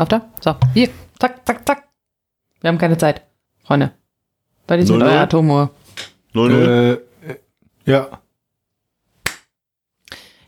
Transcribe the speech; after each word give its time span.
Läuft 0.00 0.12
er? 0.14 0.30
So, 0.40 0.56
hier. 0.72 0.88
Zack, 1.18 1.46
zack, 1.46 1.66
zack. 1.68 1.88
Wir 2.62 2.68
haben 2.68 2.78
keine 2.78 2.96
Zeit. 2.96 3.20
Freunde. 3.62 3.92
Was 4.66 4.82
ist 4.82 4.90
mit 4.90 5.02
eurer 5.02 5.20
Atomuhr? 5.20 5.74
0-0. 6.32 6.52
Äh, 6.54 6.92
äh, 6.92 7.00
ja. 7.84 8.08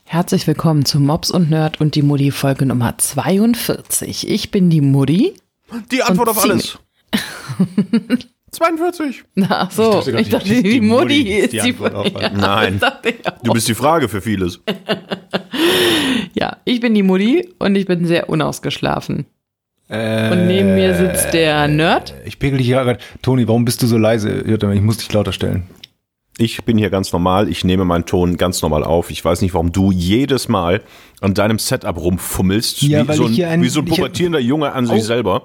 Herzlich 0.05 0.47
willkommen 0.47 0.85
zu 0.85 0.99
Mops 0.99 1.29
und 1.29 1.51
Nerd 1.51 1.79
und 1.79 1.93
die 1.93 2.01
Mutti 2.01 2.31
Folge 2.31 2.65
Nummer 2.65 2.97
42. 2.97 4.27
Ich 4.27 4.49
bin 4.49 4.71
die 4.71 4.81
Mutti. 4.81 5.35
die 5.91 6.01
Antwort 6.01 6.29
auf 6.29 6.41
alles. 6.43 6.79
42. 8.49 9.23
Ach 9.49 9.69
so, 9.69 9.99
ich 9.99 10.05
dachte 10.05 10.29
dachte, 10.29 10.29
gerade, 10.29 10.45
die, 10.49 10.63
die 10.63 10.81
Mutti 10.81 11.31
ist 11.31 11.53
die 11.53 11.59
die, 11.59 11.61
Antwort 11.61 11.93
auf 11.93 12.15
alles. 12.15 12.21
Ja, 12.21 12.29
Nein. 12.31 12.79
dachte 12.79 13.09
ich. 13.09 13.21
Du 13.43 13.53
bist 13.53 13.67
die 13.67 13.75
Frage 13.75 14.09
für 14.09 14.19
vieles. 14.21 14.59
Ja, 16.33 16.57
ich 16.65 16.79
bin 16.79 16.93
die 16.93 17.03
Mutti 17.03 17.53
und 17.59 17.75
ich 17.75 17.85
bin 17.85 18.05
sehr 18.05 18.27
unausgeschlafen. 18.27 19.27
Äh, 19.93 20.31
Und 20.31 20.47
neben 20.47 20.75
mir 20.75 20.95
sitzt 20.95 21.33
der 21.33 21.67
Nerd. 21.67 22.13
Ich 22.25 22.39
pegel 22.39 22.57
dich 22.57 22.67
ja 22.67 22.83
gerade. 22.83 22.99
Toni, 23.21 23.47
warum 23.47 23.63
bist 23.63 23.81
du 23.83 23.87
so 23.87 23.97
leise? 23.97 24.41
Ich 24.41 24.81
muss 24.81 24.97
dich 24.97 25.11
lauter 25.13 25.31
stellen. 25.33 25.63
Ich 26.37 26.63
bin 26.65 26.79
hier 26.79 26.89
ganz 26.89 27.13
normal. 27.13 27.47
Ich 27.47 27.63
nehme 27.63 27.85
meinen 27.85 28.05
Ton 28.05 28.37
ganz 28.37 28.61
normal 28.63 28.83
auf. 28.83 29.11
Ich 29.11 29.23
weiß 29.23 29.41
nicht, 29.41 29.53
warum 29.53 29.71
du 29.71 29.91
jedes 29.91 30.49
Mal 30.49 30.81
an 31.21 31.35
deinem 31.35 31.59
Setup 31.59 31.95
rumfummelst. 31.95 32.81
Ja, 32.81 33.03
wie, 33.03 33.07
weil 33.09 33.15
so 33.17 33.23
ich 33.25 33.29
ein, 33.29 33.33
hier 33.35 33.49
ein- 33.49 33.61
wie 33.61 33.69
so 33.69 33.81
ein 33.81 33.85
ich 33.85 33.91
hab- 33.91 33.97
pubertierender 33.97 34.39
Junge 34.39 34.71
an 34.73 34.87
sich 34.87 35.01
Oh. 35.01 35.05
selber. 35.05 35.43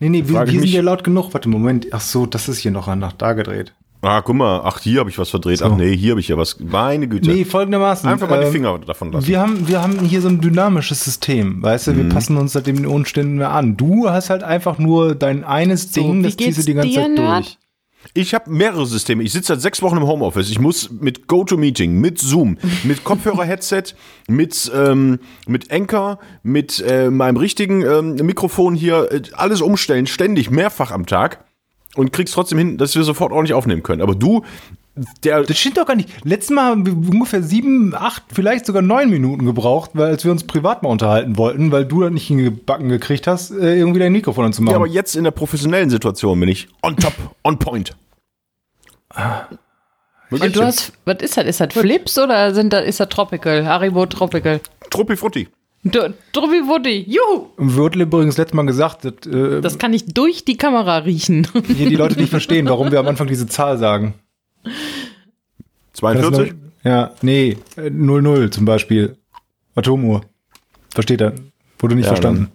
Nee, 0.00 0.08
nee, 0.08 0.24
wir, 0.26 0.40
wir 0.46 0.60
sind 0.60 0.64
ja 0.64 0.80
laut 0.82 1.04
genug. 1.04 1.34
Warte, 1.34 1.48
Moment. 1.50 1.88
Ach 1.92 2.00
so, 2.00 2.24
das 2.26 2.48
ist 2.48 2.58
hier 2.58 2.70
noch 2.70 2.92
nach 2.96 3.12
da 3.12 3.34
gedreht. 3.34 3.74
Ah, 4.04 4.20
guck 4.22 4.36
mal. 4.36 4.60
Ach, 4.64 4.78
hier 4.80 5.00
habe 5.00 5.10
ich 5.10 5.18
was 5.18 5.30
verdreht. 5.30 5.58
So. 5.58 5.64
Ach 5.66 5.76
nee, 5.76 5.96
hier 5.96 6.10
habe 6.12 6.20
ich 6.20 6.28
ja 6.28 6.36
was. 6.36 6.58
Meine 6.60 7.08
Güte. 7.08 7.30
Nee, 7.30 7.44
folgendermaßen. 7.44 8.08
Einfach 8.08 8.28
mal 8.28 8.40
die 8.40 8.46
ähm, 8.46 8.52
Finger 8.52 8.78
davon 8.78 9.10
lassen. 9.12 9.26
Wir 9.26 9.40
haben, 9.40 9.66
wir 9.66 9.82
haben 9.82 9.98
hier 10.00 10.20
so 10.20 10.28
ein 10.28 10.40
dynamisches 10.40 11.02
System, 11.04 11.62
weißt 11.62 11.88
du, 11.88 11.92
Mhm. 11.92 11.96
wir 11.96 12.08
passen 12.10 12.36
uns 12.36 12.54
halt 12.54 12.66
den 12.66 12.86
Umständen 12.86 13.36
mehr 13.38 13.50
an. 13.50 13.76
Du 13.76 14.08
hast 14.10 14.30
halt 14.30 14.42
einfach 14.42 14.78
nur 14.78 15.14
dein 15.14 15.42
eines 15.44 15.92
So, 15.92 16.02
Ding, 16.02 16.22
das 16.22 16.36
ziehst 16.36 16.40
du 16.40 16.44
geht's 16.54 16.66
die 16.66 16.74
ganze 16.74 16.94
Zeit 16.94 17.10
Nerd? 17.12 17.44
durch. 17.44 17.58
Ich 18.12 18.34
habe 18.34 18.50
mehrere 18.50 18.84
Systeme. 18.84 19.22
Ich 19.22 19.32
sitze 19.32 19.48
seit 19.54 19.62
sechs 19.62 19.80
Wochen 19.80 19.96
im 19.96 20.06
Homeoffice. 20.06 20.50
Ich 20.50 20.58
muss 20.60 20.90
mit 20.90 21.26
GoToMeeting, 21.26 21.98
mit 21.98 22.18
Zoom, 22.18 22.58
mit 22.82 23.02
Kopfhörer-Headset, 23.02 23.94
mit, 24.28 24.70
ähm, 24.76 25.18
mit 25.48 25.72
Anchor, 25.72 26.18
mit 26.42 26.84
äh, 26.86 27.08
meinem 27.10 27.38
richtigen 27.38 27.80
ähm, 27.80 28.16
Mikrofon 28.16 28.74
hier 28.74 29.10
äh, 29.10 29.22
alles 29.32 29.62
umstellen, 29.62 30.06
ständig, 30.06 30.50
mehrfach 30.50 30.90
am 30.90 31.06
Tag. 31.06 31.44
Und 31.96 32.12
kriegst 32.12 32.34
trotzdem 32.34 32.58
hin, 32.58 32.76
dass 32.76 32.94
wir 32.94 33.04
sofort 33.04 33.32
ordentlich 33.32 33.54
aufnehmen 33.54 33.82
können. 33.82 34.02
Aber 34.02 34.14
du, 34.14 34.42
der. 35.22 35.42
Das 35.42 35.58
stimmt 35.58 35.76
doch 35.76 35.86
gar 35.86 35.94
nicht. 35.96 36.08
Letztes 36.24 36.50
Mal 36.50 36.70
haben 36.70 36.86
wir 36.86 36.92
ungefähr 36.92 37.42
sieben, 37.42 37.94
acht, 37.94 38.24
vielleicht 38.32 38.66
sogar 38.66 38.82
neun 38.82 39.10
Minuten 39.10 39.44
gebraucht, 39.44 39.90
weil 39.94 40.06
als 40.06 40.24
wir 40.24 40.32
uns 40.32 40.44
privat 40.44 40.82
mal 40.82 40.88
unterhalten 40.88 41.36
wollten, 41.36 41.72
weil 41.72 41.84
du 41.84 42.00
das 42.00 42.12
nicht 42.12 42.26
hingebacken 42.26 42.88
gekriegt 42.88 43.26
hast, 43.26 43.50
äh, 43.50 43.76
irgendwie 43.76 44.00
dein 44.00 44.12
Mikrofon 44.12 44.46
anzumachen. 44.46 44.72
Ja, 44.72 44.76
aber 44.76 44.86
jetzt 44.86 45.14
in 45.14 45.24
der 45.24 45.30
professionellen 45.30 45.90
Situation 45.90 46.38
bin 46.40 46.48
ich 46.48 46.68
on 46.82 46.96
top, 46.96 47.14
on 47.44 47.58
point. 47.58 47.96
Wo 50.30 50.36
Und 50.36 50.56
du 50.56 50.62
hast, 50.62 50.92
was 51.04 51.18
ist 51.20 51.36
das? 51.36 51.44
Ist 51.44 51.60
das 51.60 51.72
Flips 51.72 52.18
oder 52.18 52.54
sind 52.54 52.72
das, 52.72 52.84
ist 52.84 52.98
das 53.00 53.08
Tropical? 53.08 53.66
Haribo 53.66 54.06
Tropical. 54.06 54.60
Truppi 54.90 55.16
Frutti. 55.16 55.48
Druppi 55.84 56.62
Wutti, 56.66 57.04
juhu! 57.06 57.48
Wörtel 57.58 58.02
übrigens 58.02 58.38
letztes 58.38 58.54
Mal 58.54 58.64
gesagt, 58.64 59.04
dass, 59.04 59.26
äh, 59.30 59.60
Das 59.60 59.78
kann 59.78 59.92
ich 59.92 60.06
durch 60.06 60.44
die 60.44 60.56
Kamera 60.56 60.98
riechen. 60.98 61.46
hier 61.76 61.88
die 61.90 61.96
Leute 61.96 62.18
nicht 62.18 62.30
verstehen, 62.30 62.66
warum 62.68 62.90
wir 62.90 62.98
am 63.00 63.06
Anfang 63.08 63.26
diese 63.26 63.46
Zahl 63.46 63.76
sagen. 63.78 64.14
Das 64.62 64.72
42? 65.96 66.52
noch- 66.52 66.58
Ja, 66.90 67.12
nee, 67.22 67.58
äh, 67.76 67.90
00 67.90 68.50
zum 68.50 68.64
Beispiel. 68.64 69.16
Atomuhr. 69.74 70.22
Versteht 70.94 71.20
er? 71.20 71.34
Wurde 71.78 71.96
nicht 71.96 72.04
Ja, 72.04 72.10
verstanden. 72.12 72.50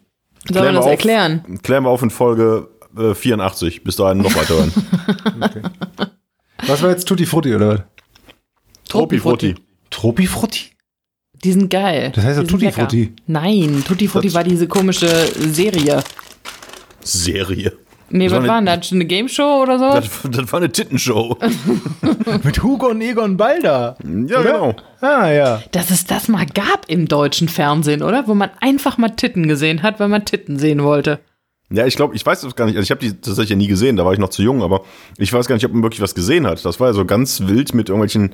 Soll 0.48 0.54
man 0.56 0.62
Klären 0.64 0.76
das 0.76 0.86
wir 0.86 0.88
auf. 0.88 0.92
erklären? 0.92 1.60
Klären 1.62 1.84
wir 1.84 1.90
auf 1.90 2.02
in 2.02 2.10
Folge 2.10 2.68
äh, 2.98 3.14
84. 3.14 3.84
Bis 3.84 3.96
dahin 3.98 4.20
noch 4.20 4.34
weiter 4.36 4.56
hören. 4.56 4.74
Was 6.68 6.82
war 6.82 6.90
jetzt 6.90 7.08
Tutti 7.08 7.26
Frutti 7.26 7.54
oder 7.56 7.70
was? 7.70 7.82
Truppi 8.90 9.18
Frutti. 9.20 9.56
Tropi 9.90 10.28
Frutti? 10.28 10.72
Die 11.44 11.52
sind 11.54 11.70
geil. 11.70 12.12
Das 12.16 12.24
heißt 12.26 12.38
ja 12.40 12.44
Tutti 12.44 12.66
lecker. 12.66 12.82
Frutti. 12.82 13.14
Nein, 13.28 13.84
Tutti 13.88 14.08
Frutti 14.08 14.28
Das- 14.28 14.36
war 14.36 14.44
diese 14.44 14.68
komische 14.68 15.08
Serie. 15.52 16.04
Serie. 17.02 17.74
Nee, 18.12 18.28
Das 18.28 18.40
was 18.40 18.48
war 18.48 18.58
eine- 18.58 18.72
denn 18.72 18.80
das? 18.82 18.92
Eine 18.92 19.06
Game 19.06 19.30
Show 19.30 19.62
oder 19.62 19.78
so? 19.78 19.86
Das, 19.86 20.10
das 20.32 20.52
war 20.52 20.60
eine 20.60 20.72
Tittenshow. 20.72 21.38
Mit 22.44 22.64
Hugo 22.64 22.88
und 22.88 23.02
Egon 23.02 23.38
Balder. 23.38 23.98
Ja, 24.04 24.40
Oder? 24.40 24.52
genau. 24.52 24.76
Ah, 25.02 25.30
ja. 25.30 25.62
Dass 25.72 25.92
es 25.92 26.06
das 26.06 26.28
mal 26.28 26.46
gab 26.48 26.86
im 26.88 27.08
deutschen 27.08 27.48
Fernsehen, 27.48 28.02
oder? 28.02 28.28
Wo 28.28 28.34
man 28.34 28.50
einfach 28.62 28.98
mal 28.98 29.10
Titten 29.10 29.48
gesehen 29.48 29.84
hat, 29.84 30.00
weil 30.00 30.08
man 30.08 30.26
Titten 30.26 30.58
sehen 30.58 30.84
wollte. 30.84 31.20
Ja, 31.72 31.86
ich 31.86 31.96
glaube, 31.96 32.16
ich 32.16 32.26
weiß 32.26 32.42
das 32.42 32.56
gar 32.56 32.66
nicht. 32.66 32.78
Also 32.78 32.84
ich 32.86 32.90
habe 32.92 33.00
die 33.02 33.12
tatsächlich 33.14 33.52
ja 33.52 33.56
nie 33.56 33.68
gesehen, 33.68 33.96
da 33.96 34.04
war 34.04 34.14
ich 34.14 34.18
noch 34.20 34.30
zu 34.30 34.42
jung, 34.42 34.64
aber 34.64 34.82
ich 35.20 35.32
weiß 35.32 35.46
gar 35.46 35.54
nicht, 35.54 35.66
ob 35.66 35.72
man 35.72 35.84
wirklich 35.84 36.02
was 36.02 36.16
gesehen 36.16 36.48
hat. 36.48 36.66
Das 36.66 36.80
war 36.80 36.88
ja 36.88 36.94
so 36.94 37.06
ganz 37.06 37.42
wild 37.42 37.76
mit 37.76 37.90
irgendwelchen 37.90 38.34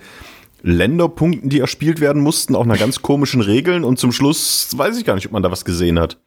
Länderpunkten, 0.67 1.49
die 1.49 1.59
erspielt 1.59 1.99
werden 1.99 2.23
mussten, 2.23 2.55
auch 2.55 2.63
einer 2.63 2.77
ganz 2.77 3.03
komischen 3.03 3.41
Regeln 3.41 3.83
und 3.83 3.99
zum 3.99 4.11
Schluss 4.11 4.75
weiß 4.75 4.97
ich 4.97 5.05
gar 5.05 5.13
nicht, 5.13 5.27
ob 5.27 5.31
man 5.31 5.43
da 5.43 5.51
was 5.51 5.63
gesehen 5.63 5.99
hat. 5.99 6.17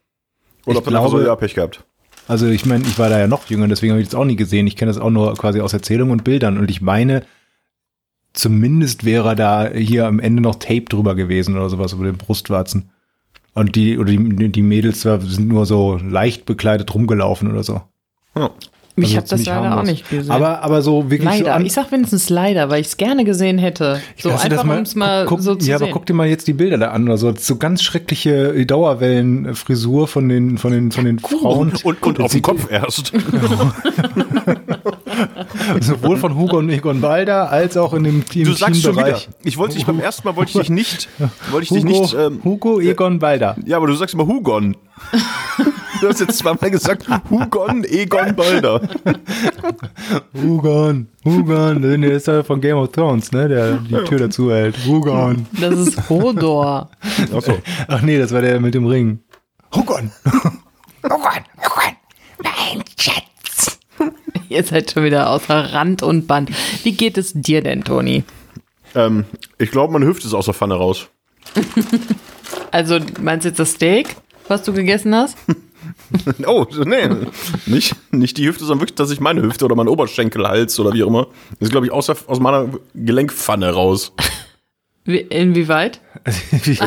Oder 0.65 0.71
Ich 0.71 0.77
ob 0.77 0.85
man 0.85 0.95
einfach 0.95 1.11
so 1.11 1.21
ja 1.21 1.35
Pech 1.35 1.55
gehabt. 1.55 1.83
Also 2.25 2.47
ich 2.47 2.65
meine, 2.65 2.85
ich 2.85 2.97
war 2.97 3.09
da 3.09 3.19
ja 3.19 3.27
noch 3.27 3.49
jünger, 3.49 3.67
deswegen 3.67 3.91
habe 3.91 4.01
ich 4.01 4.07
das 4.07 4.15
auch 4.15 4.23
nie 4.23 4.37
gesehen. 4.37 4.65
Ich 4.65 4.77
kenne 4.77 4.91
das 4.91 5.01
auch 5.01 5.09
nur 5.09 5.33
quasi 5.33 5.59
aus 5.59 5.73
Erzählungen 5.73 6.13
und 6.13 6.23
Bildern. 6.23 6.57
Und 6.57 6.71
ich 6.71 6.79
meine, 6.79 7.23
zumindest 8.31 9.03
wäre 9.03 9.35
da 9.35 9.67
hier 9.67 10.07
am 10.07 10.19
Ende 10.19 10.41
noch 10.41 10.55
Tape 10.55 10.85
drüber 10.85 11.15
gewesen 11.15 11.57
oder 11.57 11.69
sowas 11.69 11.91
über 11.91 12.05
den 12.05 12.17
Brustwarzen. 12.17 12.91
Und 13.53 13.75
die, 13.75 13.97
oder 13.97 14.11
die, 14.11 14.51
die 14.51 14.61
Mädels 14.61 15.01
sind 15.01 15.49
nur 15.49 15.65
so 15.65 15.97
leicht 15.97 16.45
bekleidet 16.45 16.93
rumgelaufen 16.93 17.51
oder 17.51 17.63
so. 17.63 17.81
Ja. 18.35 18.51
Ich 19.01 19.15
Also 19.17 19.17
habe 19.17 19.27
das 19.29 19.45
leider 19.45 19.77
auch 19.79 19.83
nicht 19.83 20.09
gesehen. 20.09 20.31
Aber, 20.31 20.61
aber 20.63 20.81
so 20.81 21.09
wirklich 21.11 21.29
so 21.29 21.37
leider. 21.43 21.55
an, 21.55 21.65
ich 21.65 21.73
sag 21.73 21.91
wenigstens 21.91 22.29
leider, 22.29 22.69
weil 22.69 22.81
ich 22.81 22.87
es 22.87 22.97
gerne 22.97 23.23
gesehen 23.25 23.57
hätte. 23.57 24.01
So 24.17 24.29
du 24.29 24.35
das 24.35 24.43
einfach, 24.45 24.63
um 24.63 24.69
es 24.71 24.95
mal 24.95 25.25
guck, 25.25 25.41
so 25.41 25.55
zu 25.55 25.67
Ja, 25.69 25.77
sehen. 25.77 25.85
aber 25.87 25.93
guck 25.93 26.05
dir 26.05 26.13
mal 26.13 26.27
jetzt 26.27 26.47
die 26.47 26.53
Bilder 26.53 26.77
da 26.77 26.91
an 26.91 27.03
oder 27.05 27.17
so. 27.17 27.33
So 27.35 27.55
ganz 27.57 27.81
schreckliche 27.83 28.65
Dauerwellenfrisur 28.65 30.07
von 30.07 30.29
den, 30.29 30.57
von 30.57 30.71
den, 30.71 30.91
von 30.91 31.05
den 31.05 31.19
Frauen. 31.19 31.69
Und, 31.69 31.85
und, 31.85 32.03
und 32.03 32.19
auf 32.21 32.31
den 32.31 32.37
sieht- 32.37 32.43
Kopf 32.43 32.69
erst. 32.71 33.13
Sowohl 35.81 36.17
von 36.17 36.35
Hugo 36.37 36.57
und 36.57 36.69
Egon 36.69 37.01
Balder 37.01 37.49
als 37.51 37.77
auch 37.77 37.93
in 37.93 38.03
dem 38.03 38.25
Team 38.27 38.45
Du 38.45 38.53
sagst 38.53 38.81
schon 38.81 38.95
wieder. 38.97 39.19
Ich 39.43 39.57
wollte 39.57 39.75
dich 39.75 39.85
beim 39.85 39.99
ersten 39.99 40.27
Mal 40.27 40.35
wollte 40.35 40.51
ich 40.51 40.57
dich 40.59 40.69
nicht, 40.69 41.09
wollte 41.51 41.63
ich 41.63 41.69
dich 41.69 41.83
Hugo, 41.83 42.01
nicht. 42.01 42.13
Ähm, 42.13 42.39
Hugo 42.43 42.79
Egon 42.79 43.19
Balder. 43.19 43.55
ja, 43.65 43.77
aber 43.77 43.87
du 43.87 43.93
sagst 43.95 44.13
immer 44.13 44.27
Hugon. 44.27 44.75
Du 46.01 46.07
hast 46.07 46.19
jetzt 46.19 46.37
zweimal 46.37 46.71
gesagt 46.71 47.05
Hugon, 47.29 47.83
Egon, 47.83 48.35
Balder. 48.35 48.81
Hugon, 50.33 51.07
Hugon, 51.25 51.81
der 51.81 52.11
ist 52.13 52.27
ja 52.27 52.43
von 52.43 52.61
Game 52.61 52.77
of 52.77 52.91
Thrones, 52.91 53.31
ne? 53.31 53.47
Der 53.47 53.77
die 53.77 53.95
Tür 54.05 54.19
dazu 54.19 54.51
hält. 54.51 54.77
Hugon. 54.85 55.45
Das 55.59 55.77
ist 55.77 56.09
Hodor. 56.09 56.89
Achso. 57.33 57.57
Ach 57.87 58.01
nee, 58.01 58.17
das 58.17 58.31
war 58.31 58.41
der 58.41 58.59
mit 58.59 58.73
dem 58.73 58.85
Ring. 58.85 59.19
Hugon. 59.75 60.11
Ihr 64.49 64.63
seid 64.63 64.91
schon 64.91 65.03
wieder 65.03 65.29
außer 65.29 65.73
Rand 65.73 66.01
und 66.01 66.27
Band. 66.27 66.49
Wie 66.83 66.93
geht 66.93 67.17
es 67.17 67.33
dir 67.33 67.61
denn, 67.61 67.83
Toni? 67.83 68.23
Ähm, 68.95 69.25
ich 69.59 69.69
glaube, 69.69 69.93
meine 69.93 70.07
Hüfte 70.07 70.27
ist 70.27 70.33
aus 70.33 70.45
der 70.45 70.53
Pfanne 70.53 70.75
raus. 70.75 71.07
Also, 72.71 72.99
meinst 73.19 73.45
du 73.45 73.49
jetzt 73.49 73.59
das 73.59 73.71
Steak, 73.71 74.15
was 74.47 74.61
du 74.61 74.73
gegessen 74.73 75.15
hast? 75.15 75.35
Oh, 76.47 76.65
nee. 76.85 77.07
Nicht, 77.65 77.95
nicht 78.11 78.37
die 78.37 78.47
Hüfte, 78.47 78.63
sondern 78.65 78.81
wirklich, 78.81 78.95
dass 78.95 79.11
ich 79.11 79.19
meine 79.19 79.41
Hüfte 79.41 79.65
oder 79.65 79.75
mein 79.75 79.87
Oberschenkelhals 79.87 80.79
oder 80.79 80.93
wie 80.93 81.03
auch 81.03 81.07
immer, 81.07 81.27
ist, 81.59 81.71
glaube 81.71 81.85
ich, 81.85 81.91
aus, 81.91 82.07
der, 82.07 82.17
aus 82.27 82.39
meiner 82.39 82.69
Gelenkpfanne 82.95 83.69
raus. 83.71 84.13
Wie, 85.05 85.17
inwieweit? 85.19 86.01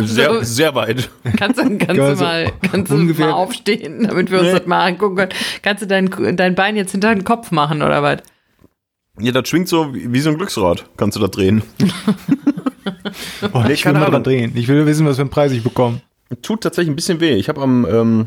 Sehr, 0.04 0.44
sehr 0.44 0.74
weit. 0.74 1.10
Kannst 1.36 1.58
du, 1.58 1.78
kannst 1.78 1.96
du 1.96 2.02
Also, 2.04 2.24
mal, 2.24 2.52
kannst 2.70 2.92
du 2.92 2.96
ungefähr- 2.96 3.26
mal 3.26 3.32
aufstehen, 3.32 4.06
damit 4.06 4.30
wir 4.30 4.38
uns 4.40 4.48
Nee. 4.48 4.58
das 4.58 4.66
mal 4.66 4.84
angucken 4.86 5.16
können? 5.16 5.32
Kannst 5.62 5.82
du 5.82 5.86
dein, 5.86 6.36
dein 6.36 6.54
Bein 6.54 6.76
jetzt 6.76 6.92
hinter 6.92 7.14
den 7.14 7.25
Kopf 7.25 7.50
machen 7.50 7.82
oder 7.82 8.02
was? 8.02 8.18
Ja, 9.18 9.32
das 9.32 9.48
schwingt 9.48 9.68
so 9.68 9.92
wie, 9.94 10.12
wie 10.12 10.20
so 10.20 10.30
ein 10.30 10.36
Glücksrad. 10.36 10.84
Kannst 10.96 11.16
du 11.16 11.20
da 11.20 11.28
drehen. 11.28 11.62
Oh, 13.52 13.62
ich 13.68 13.84
will 13.84 13.92
mal 13.92 14.10
dran 14.10 14.25
drehen. 14.25 14.52
Ich 14.56 14.68
will 14.68 14.86
wissen, 14.86 15.06
was 15.06 15.16
für 15.16 15.22
einen 15.22 15.30
Preis 15.30 15.52
ich 15.52 15.62
bekomme. 15.62 16.00
Tut 16.42 16.62
tatsächlich 16.62 16.92
ein 16.92 16.96
bisschen 16.96 17.20
weh. 17.20 17.34
Ich 17.34 17.48
habe 17.48 17.60
am, 17.60 17.86
ähm, 17.88 18.26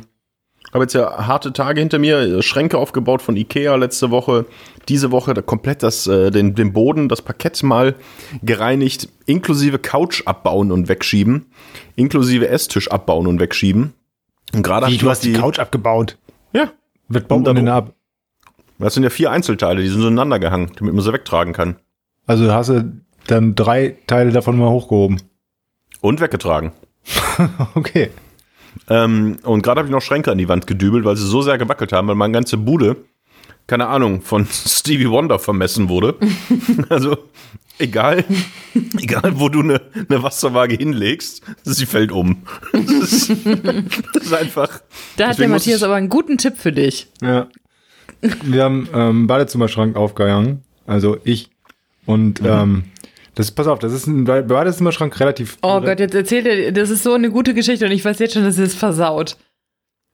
habe 0.75 0.83
jetzt 0.83 0.93
ja 0.93 1.25
harte 1.25 1.53
Tage 1.53 1.79
hinter 1.79 1.99
mir, 1.99 2.19
äh, 2.19 2.41
Schränke 2.43 2.77
aufgebaut 2.77 3.21
von 3.21 3.35
Ikea 3.35 3.75
letzte 3.75 4.11
Woche. 4.11 4.45
Diese 4.89 5.09
Woche 5.09 5.33
da 5.33 5.41
komplett 5.41 5.81
das, 5.81 6.05
äh, 6.05 6.31
den, 6.31 6.53
den 6.53 6.73
Boden, 6.73 7.07
das 7.07 7.21
Parkett 7.21 7.63
mal 7.63 7.95
gereinigt, 8.43 9.07
inklusive 9.25 9.79
Couch 9.79 10.23
abbauen 10.25 10.71
und 10.71 10.89
wegschieben, 10.89 11.45
inklusive 11.95 12.49
Esstisch 12.49 12.91
abbauen 12.91 13.25
und 13.25 13.39
wegschieben. 13.39 13.93
Und 14.53 14.63
gerade 14.63 14.87
Wie, 14.87 14.97
du 14.97 15.09
hast 15.09 15.23
die 15.23 15.33
Couch 15.33 15.59
abgebaut. 15.59 16.17
Ja, 16.51 16.71
baut 17.07 17.45
man 17.45 17.55
denn 17.55 17.69
ab? 17.69 17.93
das 18.77 18.93
sind 18.93 19.03
ja 19.03 19.09
vier 19.09 19.31
Einzelteile, 19.31 19.81
die 19.81 19.87
sind 19.87 20.01
so 20.01 20.07
ineinander 20.07 20.39
gehangen, 20.39 20.71
damit 20.77 20.93
man 20.93 21.01
sie 21.01 21.13
wegtragen 21.13 21.53
kann. 21.53 21.77
Also 22.27 22.51
hast 22.51 22.69
du 22.69 23.01
dann 23.27 23.55
drei 23.55 23.95
Teile 24.07 24.31
davon 24.31 24.57
mal 24.57 24.69
hochgehoben. 24.69 25.21
Und 26.01 26.19
weggetragen. 26.19 26.73
Okay. 27.75 28.11
Ähm, 28.89 29.37
und 29.43 29.61
gerade 29.61 29.79
habe 29.79 29.87
ich 29.87 29.91
noch 29.93 30.01
Schränke 30.01 30.31
an 30.31 30.37
die 30.37 30.47
Wand 30.49 30.67
gedübelt, 30.67 31.05
weil 31.05 31.15
sie 31.15 31.25
so 31.27 31.41
sehr 31.41 31.57
gewackelt 31.57 31.91
haben, 31.93 32.07
weil 32.07 32.15
meine 32.15 32.33
ganze 32.33 32.57
Bude, 32.57 32.97
keine 33.67 33.87
Ahnung, 33.87 34.21
von 34.21 34.45
Stevie 34.51 35.09
Wonder 35.09 35.39
vermessen 35.39 35.89
wurde. 35.89 36.15
also 36.89 37.17
egal, 37.79 38.23
egal 38.99 39.33
wo 39.39 39.49
du 39.49 39.61
eine 39.61 39.81
ne 40.09 40.21
Wasserwaage 40.23 40.75
hinlegst, 40.75 41.41
sie 41.63 41.85
fällt 41.85 42.11
um. 42.11 42.43
Das 42.71 42.89
ist, 43.11 43.29
das 44.13 44.23
ist 44.23 44.33
einfach. 44.33 44.81
Da 45.17 45.29
hat 45.29 45.39
der 45.39 45.47
Matthias 45.47 45.79
ich- 45.79 45.83
aber 45.85 45.95
einen 45.95 46.09
guten 46.09 46.37
Tipp 46.37 46.55
für 46.57 46.71
dich. 46.71 47.07
Ja. 47.21 47.47
Wir 48.43 48.63
haben 48.63 48.87
ähm, 48.93 49.27
Badezimmerschrank 49.27 49.95
aufgehangen, 49.95 50.63
also 50.87 51.17
ich. 51.23 51.49
Und 52.07 52.41
Mhm. 52.41 52.47
ähm, 52.47 52.83
das, 53.35 53.51
pass 53.51 53.67
auf, 53.67 53.79
das 53.79 53.93
ist 53.93 54.07
ein 54.07 54.23
Ba- 54.25 54.41
Badezimmerschrank 54.41 55.19
relativ. 55.19 55.57
Oh 55.61 55.79
Gott, 55.81 55.99
jetzt 55.99 56.15
erzählt 56.15 56.45
er, 56.47 56.71
das 56.71 56.89
ist 56.89 57.03
so 57.03 57.13
eine 57.13 57.29
gute 57.29 57.53
Geschichte 57.53 57.85
und 57.85 57.91
ich 57.91 58.03
weiß 58.03 58.19
jetzt 58.19 58.33
schon, 58.33 58.43
dass 58.43 58.57
es 58.57 58.73
versaut. 58.75 59.37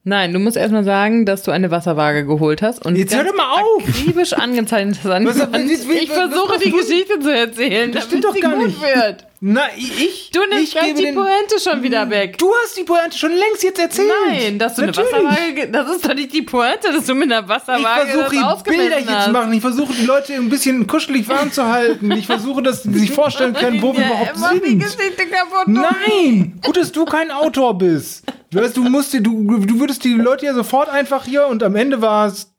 Nein, 0.03 0.33
du 0.33 0.39
musst 0.39 0.57
erstmal 0.57 0.83
sagen, 0.83 1.27
dass 1.27 1.43
du 1.43 1.51
eine 1.51 1.69
Wasserwaage 1.69 2.25
geholt 2.25 2.63
hast 2.63 2.83
und 2.85 2.95
Jetzt 2.95 3.15
hör 3.15 3.23
doch 3.23 3.35
mal 3.35 3.61
auf! 3.61 3.87
akribisch 3.87 4.33
angezeichnet 4.33 4.97
hast. 5.03 5.21
ich 5.63 6.09
versuche 6.11 6.57
die 6.63 6.71
Geschichte 6.71 7.19
zu 7.19 7.31
erzählen, 7.31 7.91
Das 7.91 8.05
stimmt 8.05 8.23
doch 8.25 8.39
gar 8.39 8.55
nicht. 8.57 8.81
wird. 8.81 9.27
Na, 9.43 9.61
ich. 9.75 10.29
Du 10.31 10.39
nimmst 10.47 10.75
ich 10.75 10.79
die 10.79 10.93
den- 11.03 11.15
Pointe 11.15 11.59
schon 11.59 11.81
wieder 11.81 12.07
weg. 12.11 12.37
Du 12.37 12.51
hast 12.63 12.77
die 12.77 12.83
Pointe 12.83 13.17
schon 13.17 13.31
längst 13.31 13.63
jetzt 13.63 13.79
erzählt. 13.79 14.11
Nein, 14.27 14.59
dass 14.59 14.75
du 14.75 14.83
Natürlich. 14.85 15.11
eine 15.15 15.23
Wasserwaage, 15.25 15.53
ge- 15.55 15.71
das 15.71 15.89
ist 15.89 16.07
doch 16.07 16.13
nicht 16.13 16.31
die 16.31 16.43
Pointe, 16.43 16.93
dass 16.93 17.05
du 17.07 17.15
mit 17.15 17.31
einer 17.31 17.41
Ich 17.41 17.49
Wasserwaage 17.49 18.11
versuche 18.11 18.35
das 18.35 18.61
Bilder 18.63 18.97
hier 18.97 19.17
hast. 19.17 19.25
zu 19.25 19.31
machen. 19.31 19.51
Ich 19.53 19.61
versuche 19.61 19.93
die 19.93 20.05
Leute 20.05 20.33
ein 20.35 20.47
bisschen 20.47 20.85
kuschelig 20.85 21.27
warm 21.27 21.51
zu 21.51 21.65
halten. 21.67 22.11
Ich 22.11 22.27
versuche, 22.27 22.61
dass 22.61 22.83
sie 22.83 22.93
sich 22.93 23.09
vorstellen 23.11 23.53
können, 23.55 23.81
wo 23.81 23.93
wir 23.93 24.01
Ja, 24.01 24.07
überhaupt 24.09 24.37
mach 24.37 24.51
die 24.53 24.59
sind. 24.59 24.79
Geschichte 24.83 25.25
kaputt. 25.25 25.67
Nein! 25.67 26.59
Gut, 26.63 26.77
dass 26.77 26.91
du 26.91 27.05
kein 27.05 27.31
Autor 27.31 27.75
bist. 27.79 28.23
Du, 28.51 28.59
weißt, 28.61 28.77
du, 28.77 28.83
musst, 28.83 29.11
dir- 29.11 29.21
du, 29.21 29.57
du 29.57 29.79
würdest 29.79 30.03
die 30.03 30.13
Leute 30.13 30.45
ja 30.45 30.53
sofort 30.53 30.87
einfach 30.89 31.25
hier 31.25 31.47
und 31.47 31.63
am 31.63 31.75
Ende 31.75 31.99
war 31.99 32.27
es 32.27 32.53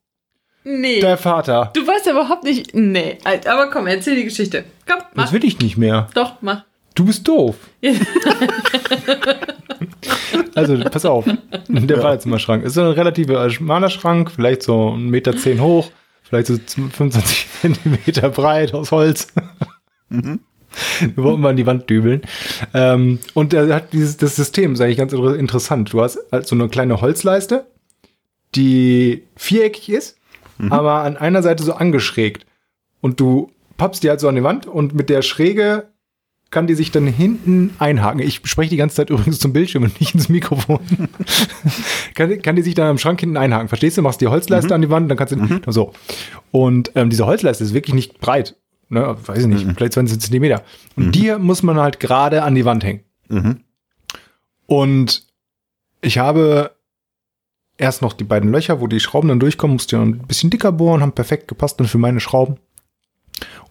Nee. 0.64 0.98
der 0.98 1.16
Vater. 1.16 1.70
Du 1.74 1.86
weißt 1.86 2.08
überhaupt 2.08 2.42
nicht. 2.42 2.74
Nee, 2.74 3.18
aber 3.24 3.70
komm, 3.70 3.86
erzähl 3.86 4.16
die 4.16 4.24
Geschichte. 4.24 4.64
Komm, 4.88 4.98
mach. 5.14 5.24
Das 5.24 5.32
will 5.32 5.44
ich 5.44 5.60
nicht 5.60 5.76
mehr. 5.78 6.08
Doch, 6.14 6.34
mach. 6.40 6.64
Du 6.94 7.04
bist 7.06 7.26
doof. 7.26 7.56
also, 10.54 10.78
pass 10.78 11.04
auf. 11.04 11.24
Der 11.68 11.96
Badezimmerschrank 11.96 12.64
ist 12.64 12.74
so 12.74 12.82
ein 12.82 12.88
relativ 12.92 13.28
äh, 13.30 13.50
schmaler 13.50 13.90
Schrank, 13.90 14.30
vielleicht 14.30 14.62
so 14.62 14.90
1,10 14.90 14.98
Meter 14.98 15.36
zehn 15.36 15.60
hoch, 15.62 15.90
vielleicht 16.22 16.48
so 16.48 16.56
25 16.58 17.46
Zentimeter 17.60 18.28
breit 18.30 18.74
aus 18.74 18.90
Holz. 18.92 19.28
Wir 20.10 20.38
wollten 21.16 21.40
mal 21.40 21.50
an 21.50 21.56
die 21.56 21.66
Wand 21.66 21.88
dübeln. 21.88 22.22
Ähm, 22.74 23.18
und 23.34 23.54
er 23.54 23.74
hat 23.74 23.92
dieses 23.92 24.16
das 24.18 24.36
System, 24.36 24.74
ist 24.74 24.80
eigentlich 24.80 24.98
ganz 24.98 25.12
inter- 25.12 25.36
interessant. 25.38 25.92
Du 25.92 26.00
hast 26.02 26.18
halt 26.30 26.46
so 26.46 26.54
eine 26.54 26.68
kleine 26.68 27.00
Holzleiste, 27.00 27.66
die 28.54 29.22
viereckig 29.36 29.88
ist, 29.88 30.18
aber 30.70 31.02
an 31.02 31.16
einer 31.16 31.42
Seite 31.42 31.64
so 31.64 31.72
angeschrägt. 31.72 32.46
Und 33.00 33.18
du 33.18 33.50
pappst 33.78 34.02
die 34.04 34.10
halt 34.10 34.20
so 34.20 34.28
an 34.28 34.36
die 34.36 34.44
Wand 34.44 34.66
und 34.66 34.94
mit 34.94 35.08
der 35.10 35.22
Schräge 35.22 35.88
kann 36.52 36.68
die 36.68 36.74
sich 36.74 36.92
dann 36.92 37.06
hinten 37.06 37.74
einhaken. 37.78 38.20
Ich 38.20 38.40
spreche 38.44 38.70
die 38.70 38.76
ganze 38.76 38.96
Zeit 38.96 39.10
übrigens 39.10 39.40
zum 39.40 39.52
Bildschirm 39.52 39.82
und 39.82 39.98
nicht 39.98 40.14
ins 40.14 40.28
Mikrofon. 40.28 40.78
kann, 42.14 42.40
kann 42.42 42.54
die 42.54 42.62
sich 42.62 42.74
dann 42.74 42.86
am 42.86 42.98
Schrank 42.98 43.18
hinten 43.18 43.36
einhaken. 43.36 43.68
Verstehst 43.68 43.98
du? 43.98 44.02
Machst 44.02 44.20
die 44.20 44.28
Holzleiste 44.28 44.74
an 44.74 44.82
die 44.82 44.90
Wand, 44.90 45.10
dann 45.10 45.18
kannst 45.18 45.34
du 45.34 45.72
so. 45.72 45.92
Und 46.52 46.92
ähm, 46.94 47.10
diese 47.10 47.26
Holzleiste 47.26 47.64
ist 47.64 47.74
wirklich 47.74 47.94
nicht 47.94 48.20
breit. 48.20 48.54
Ne, 48.88 49.16
weiß 49.24 49.40
ich 49.40 49.46
nicht, 49.46 49.66
vielleicht 49.74 49.94
20 49.94 50.20
Zentimeter. 50.20 50.62
Und 50.96 51.14
die 51.14 51.34
muss 51.38 51.62
man 51.62 51.78
halt 51.78 51.98
gerade 51.98 52.42
an 52.42 52.54
die 52.54 52.66
Wand 52.66 52.84
hängen. 52.84 53.00
Mhm. 53.28 53.60
Und 54.66 55.26
ich 56.02 56.18
habe 56.18 56.72
erst 57.78 58.02
noch 58.02 58.12
die 58.12 58.24
beiden 58.24 58.52
Löcher, 58.52 58.82
wo 58.82 58.86
die 58.86 59.00
Schrauben 59.00 59.28
dann 59.28 59.40
durchkommen, 59.40 59.76
musste 59.76 59.96
ja 59.96 60.02
ein 60.02 60.18
bisschen 60.18 60.50
dicker 60.50 60.72
bohren, 60.72 61.00
haben 61.00 61.12
perfekt 61.12 61.48
gepasst 61.48 61.80
dann 61.80 61.86
für 61.86 61.96
meine 61.96 62.20
Schrauben. 62.20 62.58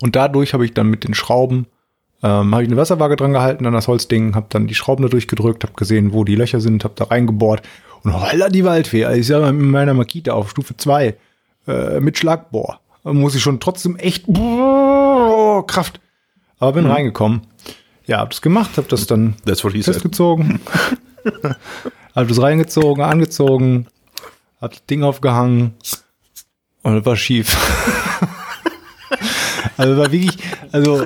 Und 0.01 0.15
dadurch 0.15 0.53
habe 0.53 0.65
ich 0.65 0.73
dann 0.73 0.87
mit 0.87 1.03
den 1.03 1.13
Schrauben, 1.13 1.67
ähm, 2.23 2.53
habe 2.53 2.63
ich 2.63 2.69
eine 2.69 2.77
Wasserwaage 2.77 3.15
dran 3.15 3.33
gehalten 3.33 3.65
an 3.65 3.73
das 3.73 3.87
Holzding, 3.87 4.35
habe 4.35 4.47
dann 4.49 4.67
die 4.67 4.75
Schrauben 4.75 5.03
da 5.03 5.09
durchgedrückt, 5.09 5.63
habe 5.63 5.73
gesehen, 5.73 6.13
wo 6.13 6.23
die 6.23 6.35
Löcher 6.35 6.61
sind, 6.61 6.83
habe 6.83 6.93
da 6.95 7.05
reingebohrt 7.05 7.63
und 8.03 8.13
holla 8.13 8.49
die 8.49 8.63
Waldfee. 8.63 9.05
Also 9.05 9.19
ich 9.19 9.27
sage 9.27 9.41
mal, 9.41 9.53
mit 9.53 9.71
meiner 9.71 9.93
Makita 9.93 10.33
auf 10.33 10.51
Stufe 10.51 10.77
2 10.77 11.15
äh, 11.67 11.99
mit 11.99 12.17
Schlagbohr 12.17 12.79
Da 13.03 13.13
muss 13.13 13.35
ich 13.35 13.41
schon 13.41 13.59
trotzdem 13.59 13.95
echt 13.97 14.25
boah, 14.27 15.65
Kraft. 15.65 15.99
Aber 16.59 16.73
bin 16.73 16.85
reingekommen. 16.85 17.41
Ja, 18.05 18.19
hab 18.19 18.31
das 18.31 18.41
gemacht, 18.41 18.71
hab 18.77 18.87
das 18.89 19.07
dann 19.07 19.35
festgezogen. 19.45 20.59
hab 22.15 22.27
das 22.27 22.41
reingezogen, 22.41 23.03
angezogen, 23.03 23.87
hab 24.59 24.71
das 24.71 24.85
Ding 24.85 25.03
aufgehangen 25.03 25.73
und 26.83 26.97
es 26.97 27.05
war 27.05 27.15
schief. 27.15 27.55
also 29.77 29.97
war 29.97 30.11
wirklich, 30.11 30.37
also, 30.71 31.05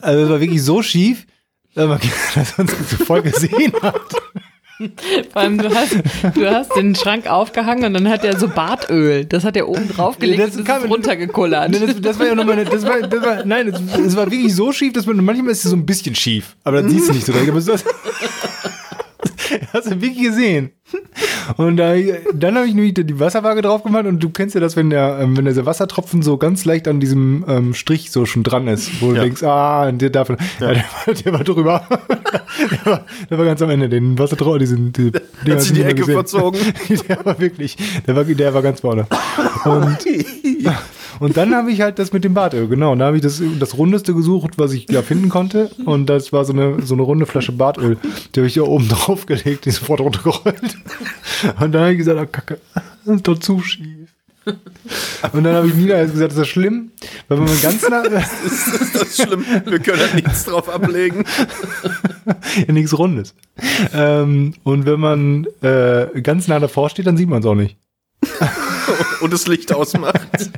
also 0.00 0.22
es 0.24 0.28
war 0.30 0.40
wirklich 0.40 0.62
so 0.62 0.82
schief, 0.82 1.26
dass 1.74 1.86
man 1.88 1.98
es 2.36 2.56
so 2.90 3.04
voll 3.04 3.22
gesehen 3.22 3.72
hat. 3.82 4.00
Vor 5.32 5.42
allem, 5.42 5.58
du 5.58 5.74
hast, 5.74 5.92
du 6.34 6.48
hast 6.48 6.76
den 6.76 6.94
Schrank 6.94 7.26
aufgehangen 7.26 7.84
und 7.86 7.94
dann 7.94 8.08
hat 8.08 8.24
er 8.24 8.38
so 8.38 8.46
Bartöl. 8.46 9.24
Das 9.24 9.42
hat 9.42 9.56
er 9.56 9.68
oben 9.68 9.88
draufgelegt 9.88 10.40
Das 10.40 10.56
und 10.56 10.64
kam- 10.64 10.76
das 10.76 10.84
ist 10.84 10.90
runtergekullert. 10.92 11.74
Das, 11.74 12.00
das 12.00 12.18
war 12.20 12.26
ja 12.26 12.36
nochmal, 12.36 12.60
eine- 12.60 12.64
das 12.70 12.84
war, 12.84 13.00
das 13.00 13.20
war, 13.24 13.44
nein, 13.44 13.66
es, 13.66 14.14
war 14.16 14.30
wirklich 14.30 14.54
so 14.54 14.70
schief, 14.70 14.92
dass 14.92 15.04
man, 15.04 15.16
manchmal 15.24 15.50
ist 15.50 15.64
es 15.64 15.70
so 15.72 15.76
ein 15.76 15.84
bisschen 15.84 16.14
schief, 16.14 16.54
aber 16.62 16.80
dann 16.80 16.90
siehst 16.90 17.08
du 17.08 17.12
nicht 17.12 17.26
so 17.26 17.32
direkt, 17.32 17.50
aber 17.50 17.60
so, 17.60 17.72
hast 19.72 19.86
du 19.90 20.00
wirklich 20.00 20.22
gesehen. 20.22 20.70
Und 21.56 21.76
da, 21.76 21.94
dann 22.34 22.56
habe 22.56 22.66
ich 22.66 22.74
nämlich 22.74 22.94
die 22.94 23.20
Wasserwaage 23.20 23.60
drauf 23.62 23.82
gemacht 23.82 24.06
und 24.06 24.20
du 24.20 24.30
kennst 24.30 24.54
ja 24.54 24.60
das, 24.60 24.76
wenn 24.76 24.90
der, 24.90 25.18
ähm, 25.20 25.36
wenn 25.36 25.44
dieser 25.44 25.66
Wassertropfen 25.66 26.22
so 26.22 26.36
ganz 26.38 26.64
leicht 26.64 26.88
an 26.88 27.00
diesem 27.00 27.44
ähm, 27.46 27.74
Strich 27.74 28.10
so 28.10 28.24
schon 28.26 28.42
dran 28.42 28.68
ist, 28.68 29.02
wo 29.02 29.10
du 29.10 29.16
Ja. 29.16 29.22
denkst, 29.22 29.42
ah, 29.42 29.90
der 29.92 30.10
darf, 30.10 30.30
ja. 30.30 30.36
der, 30.60 30.76
war, 30.76 31.14
der 31.14 31.32
war 31.32 31.44
drüber. 31.44 31.86
der, 32.70 32.86
war, 32.92 33.04
der 33.30 33.38
war 33.38 33.44
ganz 33.44 33.60
am 33.62 33.70
Ende, 33.70 33.88
den 33.88 34.18
Wassertropfen, 34.18 34.58
diesen, 34.60 34.92
die, 34.92 35.12
die 35.46 35.52
Hat 35.52 35.62
sie 35.62 35.74
die 35.74 35.82
Ecke 35.82 36.04
verzogen? 36.04 36.60
der 37.08 37.24
war 37.24 37.38
wirklich, 37.38 37.76
der 38.06 38.16
war, 38.16 38.24
der 38.24 38.54
war 38.54 38.62
ganz 38.62 38.80
vorne. 38.80 39.06
Und, 39.64 39.98
und 41.20 41.36
dann 41.36 41.54
habe 41.54 41.70
ich 41.70 41.80
halt 41.80 41.98
das 41.98 42.12
mit 42.12 42.24
dem 42.24 42.34
Bartöl, 42.34 42.68
genau. 42.68 42.92
Und 42.92 43.00
da 43.00 43.06
habe 43.06 43.16
ich 43.16 43.22
das, 43.22 43.42
das 43.58 43.76
rundeste 43.76 44.14
gesucht, 44.14 44.58
was 44.58 44.72
ich 44.72 44.86
da 44.86 45.02
finden 45.02 45.28
konnte. 45.28 45.70
Und 45.84 46.06
das 46.06 46.32
war 46.32 46.44
so 46.44 46.52
eine, 46.52 46.82
so 46.82 46.94
eine 46.94 47.02
runde 47.02 47.26
Flasche 47.26 47.52
Bartöl. 47.52 47.98
Die 48.34 48.40
habe 48.40 48.46
ich 48.46 48.54
da 48.54 48.62
oben 48.62 48.88
drauf 48.88 49.26
gelegt, 49.26 49.64
die 49.64 49.70
ist 49.70 49.76
sofort 49.76 50.00
runtergerollt. 50.00 50.76
Und 51.60 51.72
dann 51.72 51.82
habe 51.82 51.92
ich 51.92 51.98
gesagt, 51.98 52.18
oh, 52.20 52.26
Kacke, 52.30 52.60
das 53.04 53.16
ist 53.16 53.28
doch 53.28 53.38
zu 53.38 53.60
schief. 53.60 54.08
Und 55.32 55.44
dann 55.44 55.54
habe 55.54 55.68
ich 55.68 55.74
Nina 55.74 56.02
gesagt, 56.04 56.32
ist 56.32 56.38
das 56.38 56.48
schlimm? 56.48 56.90
Weil 57.28 57.38
wenn 57.38 57.44
man 57.44 57.60
ganz 57.60 57.88
nah, 57.88 58.02
ist 58.44 58.94
das 58.94 59.16
schlimm? 59.16 59.44
Wir 59.64 59.78
können 59.78 59.98
da 59.98 60.14
nichts 60.14 60.44
drauf 60.44 60.68
ablegen. 60.68 61.24
ja, 62.66 62.72
nichts 62.72 62.96
Rundes. 62.96 63.34
Ähm, 63.92 64.54
und 64.62 64.86
wenn 64.86 65.00
man 65.00 65.46
äh, 65.60 66.20
ganz 66.22 66.48
nah 66.48 66.58
davor 66.60 66.88
steht, 66.88 67.06
dann 67.06 67.16
sieht 67.16 67.28
man 67.28 67.40
es 67.40 67.46
auch 67.46 67.54
nicht. 67.54 67.76
Und 69.20 69.32
das 69.32 69.46
Licht 69.46 69.72
ausmacht. 69.72 70.20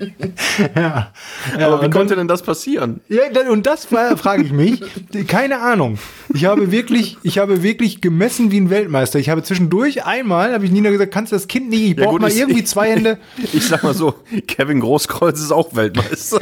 Ja. 0.77 1.13
Aber 1.59 1.83
wie 1.83 1.91
konnte 1.91 2.17
denn 2.17 2.29
das 2.29 2.43
passieren? 2.43 3.01
Ja, 3.09 3.23
dann- 3.33 3.49
und 3.49 3.67
das 3.67 3.87
frage 3.87 4.43
ich 4.43 4.53
mich. 4.53 4.81
Keine 5.27 5.61
Ahnung. 5.61 5.99
Ich 6.35 6.45
habe 6.45 6.71
wirklich, 6.71 7.17
ich 7.23 7.39
habe 7.39 7.63
wirklich 7.63 8.01
gemessen 8.01 8.51
wie 8.51 8.61
ein 8.61 8.69
Weltmeister. 8.71 9.19
Ich 9.19 9.31
habe 9.31 9.43
zwischendurch 9.43 10.05
einmal, 10.05 10.53
habe 10.53 10.65
ich 10.67 10.71
Nina 10.71 10.91
gesagt, 10.91 11.13
kannst 11.13 11.33
du 11.33 11.37
das 11.37 11.49
Kind 11.49 11.71
nicht, 11.71 11.83
ich 11.83 11.97
Ja, 11.97 12.05
brauche 12.05 12.13
gut, 12.15 12.21
mal 12.23 12.31
ich- 12.31 12.39
irgendwie 12.39 12.65
zwei 12.65 12.91
Hände. 12.91 13.19
Ich 13.53 13.67
sag 13.67 13.83
mal 13.83 13.95
so, 13.95 14.15
Kevin 14.47 14.81
Großkreuz 14.81 15.41
ist 15.41 15.51
auch 15.53 15.75
Weltmeister. 15.75 16.41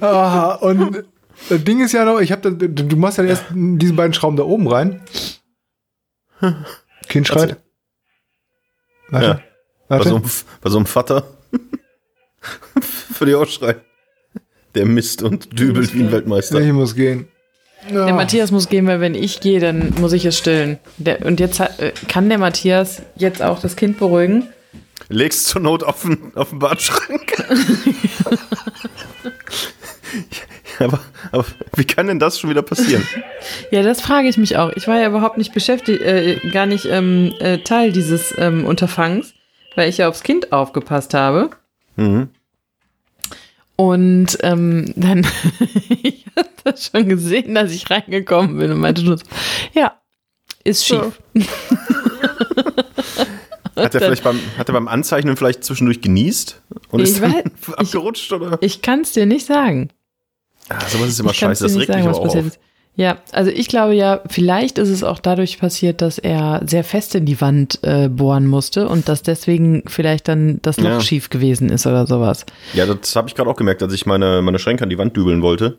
Ah, 0.00 0.54
und 0.56 1.04
das 1.48 1.64
Ding 1.64 1.80
ist 1.80 1.92
ja 1.92 2.04
noch, 2.04 2.20
ich 2.20 2.32
habe, 2.32 2.52
du 2.52 2.96
machst 2.96 3.18
ja 3.18 3.24
erst 3.24 3.44
diese 3.52 3.92
beiden 3.92 4.12
Schrauben 4.14 4.36
da 4.36 4.42
oben 4.44 4.66
rein. 4.68 5.00
Kind 7.08 7.28
schreit. 7.28 7.58
Warte. 9.10 9.26
Ja. 9.26 9.40
Bei 9.88 9.96
Warte. 9.96 10.08
so 10.08 10.16
einem, 10.16 10.24
bei 10.60 10.70
so 10.70 10.76
einem 10.78 10.86
Vater. 10.86 11.24
Für 13.12 13.26
die 13.26 13.34
Ausschrei. 13.34 13.76
Der 14.74 14.86
misst 14.86 15.22
und 15.22 15.58
dübelt 15.58 15.92
wie 15.94 16.02
ein 16.02 16.12
Weltmeister. 16.12 16.60
Ich 16.60 16.72
muss 16.72 16.94
gehen. 16.94 17.28
Der 17.88 18.12
Matthias 18.12 18.50
muss 18.50 18.68
gehen, 18.68 18.86
weil 18.86 19.00
wenn 19.00 19.14
ich 19.14 19.40
gehe, 19.40 19.58
dann 19.58 19.94
muss 19.98 20.12
ich 20.12 20.24
es 20.26 20.36
stillen. 20.36 20.78
Der, 20.98 21.24
und 21.24 21.40
jetzt 21.40 21.60
hat, 21.60 21.80
äh, 21.80 21.92
kann 22.08 22.28
der 22.28 22.38
Matthias 22.38 23.02
jetzt 23.16 23.42
auch 23.42 23.60
das 23.60 23.74
Kind 23.74 23.98
beruhigen? 23.98 24.48
Legst 25.08 25.46
zur 25.48 25.62
Not 25.62 25.82
auf 25.82 26.02
den, 26.02 26.32
auf 26.36 26.50
den 26.50 26.58
Badschrank. 26.58 27.32
Ja, 30.78 30.86
aber, 30.86 31.00
aber 31.32 31.44
wie 31.76 31.84
kann 31.84 32.06
denn 32.06 32.18
das 32.18 32.38
schon 32.38 32.50
wieder 32.50 32.62
passieren? 32.62 33.06
Ja, 33.70 33.82
das 33.82 34.00
frage 34.00 34.28
ich 34.28 34.36
mich 34.36 34.56
auch. 34.56 34.70
Ich 34.76 34.86
war 34.88 34.98
ja 35.00 35.06
überhaupt 35.08 35.38
nicht 35.38 35.54
beschäftigt, 35.54 36.02
äh, 36.02 36.36
gar 36.52 36.66
nicht 36.66 36.84
ähm, 36.86 37.32
äh, 37.40 37.58
Teil 37.58 37.92
dieses 37.92 38.34
ähm, 38.36 38.66
Unterfangs, 38.66 39.32
weil 39.76 39.88
ich 39.88 39.98
ja 39.98 40.08
aufs 40.08 40.22
Kind 40.22 40.52
aufgepasst 40.52 41.14
habe. 41.14 41.50
Mhm. 41.96 42.28
Und 43.76 44.36
ähm, 44.42 44.92
dann, 44.96 45.26
ich 46.02 46.26
habe 46.36 46.48
das 46.64 46.90
schon 46.92 47.08
gesehen, 47.08 47.54
dass 47.54 47.72
ich 47.72 47.88
reingekommen 47.90 48.58
bin 48.58 48.70
und 48.72 48.80
meinte 48.80 49.02
nur 49.02 49.18
ja, 49.72 49.94
ist 50.64 50.84
schief. 50.86 51.18
Hat 53.76 53.94
er 53.94 54.00
vielleicht 54.00 54.24
beim, 54.24 54.38
hat 54.58 54.68
er 54.68 54.72
beim 54.72 54.88
Anzeichnen 54.88 55.36
vielleicht 55.36 55.64
zwischendurch 55.64 56.02
genießt 56.02 56.60
und 56.90 57.00
Ich 57.00 57.10
ist 57.10 57.22
weiß- 57.22 57.74
abgerutscht 57.74 58.32
oder? 58.32 58.58
Ich 58.60 58.82
kann 58.82 59.00
es 59.00 59.12
dir 59.12 59.24
nicht 59.26 59.46
sagen. 59.46 59.90
Ah, 60.70 60.80
sowas 60.88 61.08
ist 61.08 61.20
immer 61.20 61.30
ich 61.32 61.36
scheiße, 61.36 61.64
das 61.64 61.72
regt 61.72 61.88
nicht 61.88 61.88
mich 61.88 61.96
sagen, 61.96 62.02
aber 62.02 62.10
was 62.12 62.18
auch 62.18 62.24
passiert 62.24 62.46
auf. 62.46 62.58
Ja, 62.96 63.18
also 63.32 63.50
ich 63.50 63.68
glaube 63.68 63.94
ja, 63.94 64.20
vielleicht 64.28 64.76
ist 64.78 64.88
es 64.88 65.04
auch 65.04 65.18
dadurch 65.20 65.58
passiert, 65.58 66.02
dass 66.02 66.18
er 66.18 66.60
sehr 66.66 66.84
fest 66.84 67.14
in 67.14 67.24
die 67.24 67.40
Wand 67.40 67.78
äh, 67.82 68.08
bohren 68.08 68.46
musste 68.46 68.88
und 68.88 69.08
dass 69.08 69.22
deswegen 69.22 69.84
vielleicht 69.86 70.28
dann 70.28 70.58
das 70.62 70.78
Loch 70.78 70.90
Ja. 70.90 71.00
schief 71.00 71.30
gewesen 71.30 71.70
ist 71.70 71.86
oder 71.86 72.06
sowas. 72.06 72.44
Ja, 72.74 72.86
das 72.86 73.14
habe 73.16 73.28
ich 73.28 73.34
gerade 73.34 73.48
auch 73.48 73.56
gemerkt, 73.56 73.82
als 73.82 73.92
ich 73.94 74.06
meine, 74.06 74.42
meine 74.42 74.58
Schränke 74.58 74.82
an 74.82 74.90
die 74.90 74.98
Wand 74.98 75.16
dübeln 75.16 75.40
wollte. 75.40 75.78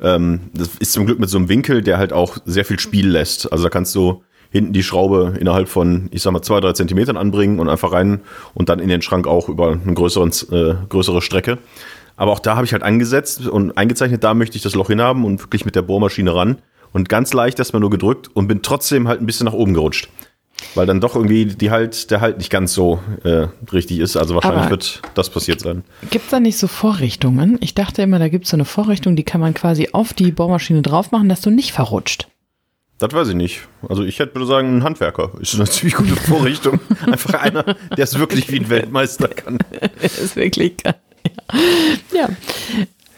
Ähm, 0.00 0.40
das 0.54 0.70
ist 0.78 0.92
zum 0.92 1.06
Glück 1.06 1.20
mit 1.20 1.28
so 1.28 1.36
einem 1.38 1.48
Winkel, 1.48 1.82
der 1.82 1.98
halt 1.98 2.12
auch 2.12 2.38
sehr 2.46 2.64
viel 2.64 2.80
Spiel 2.80 3.08
lässt. 3.08 3.52
Also 3.52 3.64
da 3.64 3.70
kannst 3.70 3.94
du 3.94 4.22
hinten 4.50 4.72
die 4.72 4.82
Schraube 4.82 5.36
innerhalb 5.38 5.68
von, 5.68 6.08
ich 6.10 6.22
sag 6.22 6.32
mal, 6.32 6.42
zwei, 6.42 6.58
drei 6.60 6.72
Zentimetern 6.72 7.16
anbringen 7.16 7.60
und 7.60 7.68
einfach 7.68 7.92
rein 7.92 8.20
und 8.54 8.68
dann 8.68 8.80
in 8.80 8.88
den 8.88 9.02
Schrank 9.02 9.26
auch 9.28 9.48
über 9.48 9.72
eine 9.72 9.94
größeren, 9.94 10.32
äh, 10.50 10.74
größere 10.88 11.22
Strecke. 11.22 11.58
Aber 12.20 12.32
auch 12.32 12.38
da 12.38 12.54
habe 12.54 12.66
ich 12.66 12.74
halt 12.74 12.82
angesetzt 12.82 13.46
und 13.46 13.78
eingezeichnet, 13.78 14.22
da 14.22 14.34
möchte 14.34 14.54
ich 14.58 14.62
das 14.62 14.74
Loch 14.74 14.88
hinhaben 14.88 15.24
und 15.24 15.40
wirklich 15.40 15.64
mit 15.64 15.74
der 15.74 15.80
Bohrmaschine 15.80 16.34
ran. 16.34 16.58
Und 16.92 17.08
ganz 17.08 17.32
leicht 17.32 17.58
erstmal 17.58 17.80
nur 17.80 17.88
gedrückt 17.88 18.28
und 18.34 18.46
bin 18.46 18.60
trotzdem 18.60 19.08
halt 19.08 19.22
ein 19.22 19.26
bisschen 19.26 19.46
nach 19.46 19.54
oben 19.54 19.72
gerutscht. 19.72 20.10
Weil 20.74 20.84
dann 20.84 21.00
doch 21.00 21.16
irgendwie 21.16 21.46
die 21.46 21.70
halt, 21.70 22.10
der 22.10 22.20
halt 22.20 22.36
nicht 22.36 22.50
ganz 22.50 22.74
so 22.74 22.98
äh, 23.24 23.46
richtig 23.72 24.00
ist. 24.00 24.18
Also 24.18 24.34
wahrscheinlich 24.34 24.60
Aber- 24.64 24.70
wird 24.72 25.00
das 25.14 25.30
passiert 25.30 25.60
sein. 25.60 25.82
Gibt 26.10 26.26
es 26.26 26.30
da 26.30 26.40
nicht 26.40 26.58
so 26.58 26.66
Vorrichtungen? 26.66 27.56
Ich 27.62 27.72
dachte 27.72 28.02
immer, 28.02 28.18
da 28.18 28.28
gibt 28.28 28.44
es 28.44 28.50
so 28.50 28.56
eine 28.58 28.66
Vorrichtung, 28.66 29.16
die 29.16 29.24
kann 29.24 29.40
man 29.40 29.54
quasi 29.54 29.88
auf 29.92 30.12
die 30.12 30.30
Bohrmaschine 30.30 30.82
drauf 30.82 31.12
machen, 31.12 31.30
dass 31.30 31.40
du 31.40 31.48
nicht 31.48 31.72
verrutscht. 31.72 32.28
Das 32.98 33.14
weiß 33.14 33.28
ich 33.28 33.34
nicht. 33.34 33.60
Also 33.88 34.02
ich 34.04 34.18
hätte 34.18 34.34
würde 34.34 34.46
sagen, 34.46 34.76
ein 34.76 34.84
Handwerker 34.84 35.30
ist 35.40 35.54
eine 35.54 35.64
ziemlich 35.64 35.94
gute 35.94 36.16
Vorrichtung. 36.16 36.80
Einfach 37.06 37.32
einer, 37.40 37.62
der 37.96 38.04
es 38.04 38.18
wirklich 38.18 38.52
wie 38.52 38.60
ein 38.60 38.68
Weltmeister 38.68 39.28
kann. 39.28 39.56
Das 40.02 40.18
ist 40.18 40.36
wirklich 40.36 40.76
geil. 40.76 40.96
Ja. 42.12 42.28
ja. 42.28 42.28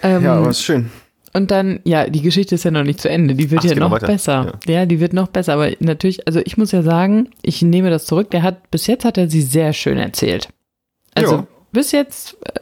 Ähm, 0.02 0.24
Ja, 0.24 0.34
aber 0.34 0.50
ist 0.50 0.62
schön. 0.62 0.90
Und 1.34 1.50
dann, 1.50 1.80
ja, 1.84 2.08
die 2.08 2.20
Geschichte 2.20 2.56
ist 2.56 2.64
ja 2.64 2.70
noch 2.70 2.82
nicht 2.84 3.00
zu 3.00 3.08
Ende. 3.08 3.34
Die 3.34 3.50
wird 3.50 3.62
Ach, 3.64 3.70
ja 3.70 3.74
noch 3.76 3.90
weiter. 3.90 4.06
besser. 4.06 4.58
Ja. 4.66 4.84
die 4.84 5.00
wird 5.00 5.14
noch 5.14 5.28
besser. 5.28 5.54
Aber 5.54 5.70
natürlich, 5.80 6.26
also 6.26 6.40
ich 6.44 6.58
muss 6.58 6.72
ja 6.72 6.82
sagen, 6.82 7.30
ich 7.40 7.62
nehme 7.62 7.88
das 7.88 8.04
zurück. 8.04 8.30
Der 8.32 8.42
hat, 8.42 8.70
bis 8.70 8.86
jetzt 8.86 9.04
hat 9.06 9.16
er 9.16 9.30
sie 9.30 9.40
sehr 9.40 9.72
schön 9.72 9.96
erzählt. 9.96 10.48
Also 11.14 11.36
Ja. 11.36 11.46
bis 11.72 11.92
jetzt 11.92 12.36
äh, 12.44 12.60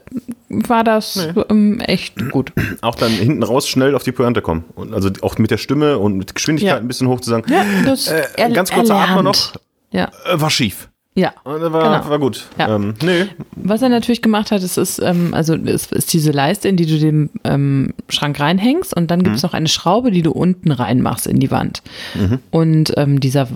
war 0.68 0.84
das 0.84 1.28
ähm, 1.48 1.80
echt 1.80 2.30
gut. 2.30 2.52
Auch 2.80 2.94
dann 2.94 3.10
hinten 3.10 3.42
raus 3.42 3.68
schnell 3.68 3.96
auf 3.96 4.04
die 4.04 4.12
Pointe 4.12 4.40
kommen. 4.40 4.64
Und 4.76 4.94
also 4.94 5.10
auch 5.22 5.36
mit 5.38 5.50
der 5.50 5.58
Stimme 5.58 5.98
und 5.98 6.16
mit 6.16 6.34
Geschwindigkeit 6.36 6.74
Ja. 6.76 6.78
ein 6.80 6.86
bisschen 6.86 7.08
hoch 7.08 7.20
zu 7.20 7.30
sagen, 7.30 7.50
Ja, 7.52 7.64
das 7.84 8.06
äh, 8.06 8.22
ganz 8.52 8.70
kurzer 8.70 8.94
er 8.94 9.00
Atmer 9.08 9.22
noch, 9.24 9.52
Ja, 9.90 10.10
äh, 10.32 10.40
war 10.40 10.50
schief. 10.50 10.89
Ja. 11.14 11.32
Und 11.44 11.60
war, 11.60 12.00
Genau. 12.00 12.08
war 12.10 12.18
gut. 12.18 12.46
Ja. 12.58 12.74
Ähm, 12.76 12.94
nee, 13.02 13.26
Was 13.56 13.82
er 13.82 13.88
natürlich 13.88 14.22
gemacht 14.22 14.50
hat, 14.52 14.62
ist, 14.62 14.76
ist 14.76 14.98
ähm, 15.00 15.34
also 15.34 15.54
es 15.54 15.86
ist 15.92 16.12
diese 16.12 16.30
Leiste, 16.30 16.68
in 16.68 16.76
die 16.76 16.86
du 16.86 16.98
den 16.98 17.30
ähm, 17.44 17.92
Schrank 18.08 18.38
reinhängst 18.40 18.94
und 18.96 19.10
dann 19.10 19.20
gibt 19.20 19.30
Mhm. 19.30 19.36
es 19.36 19.42
noch 19.42 19.54
eine 19.54 19.68
Schraube, 19.68 20.10
die 20.12 20.22
du 20.22 20.30
unten 20.32 20.70
reinmachst 20.72 21.26
in 21.26 21.40
die 21.40 21.50
Wand. 21.50 21.82
Und 22.50 22.92
ähm, 22.96 23.20
dieser 23.20 23.48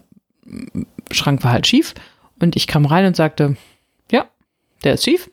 Schrank 1.11 1.45
war 1.45 1.53
halt 1.53 1.67
schief 1.67 1.95
und 2.41 2.57
ich 2.57 2.67
kam 2.67 2.87
rein 2.87 3.07
und 3.07 3.17
sagte, 3.17 3.57
ja, 4.11 4.27
der 4.83 4.95
ist 4.95 5.05
schief 5.05 5.31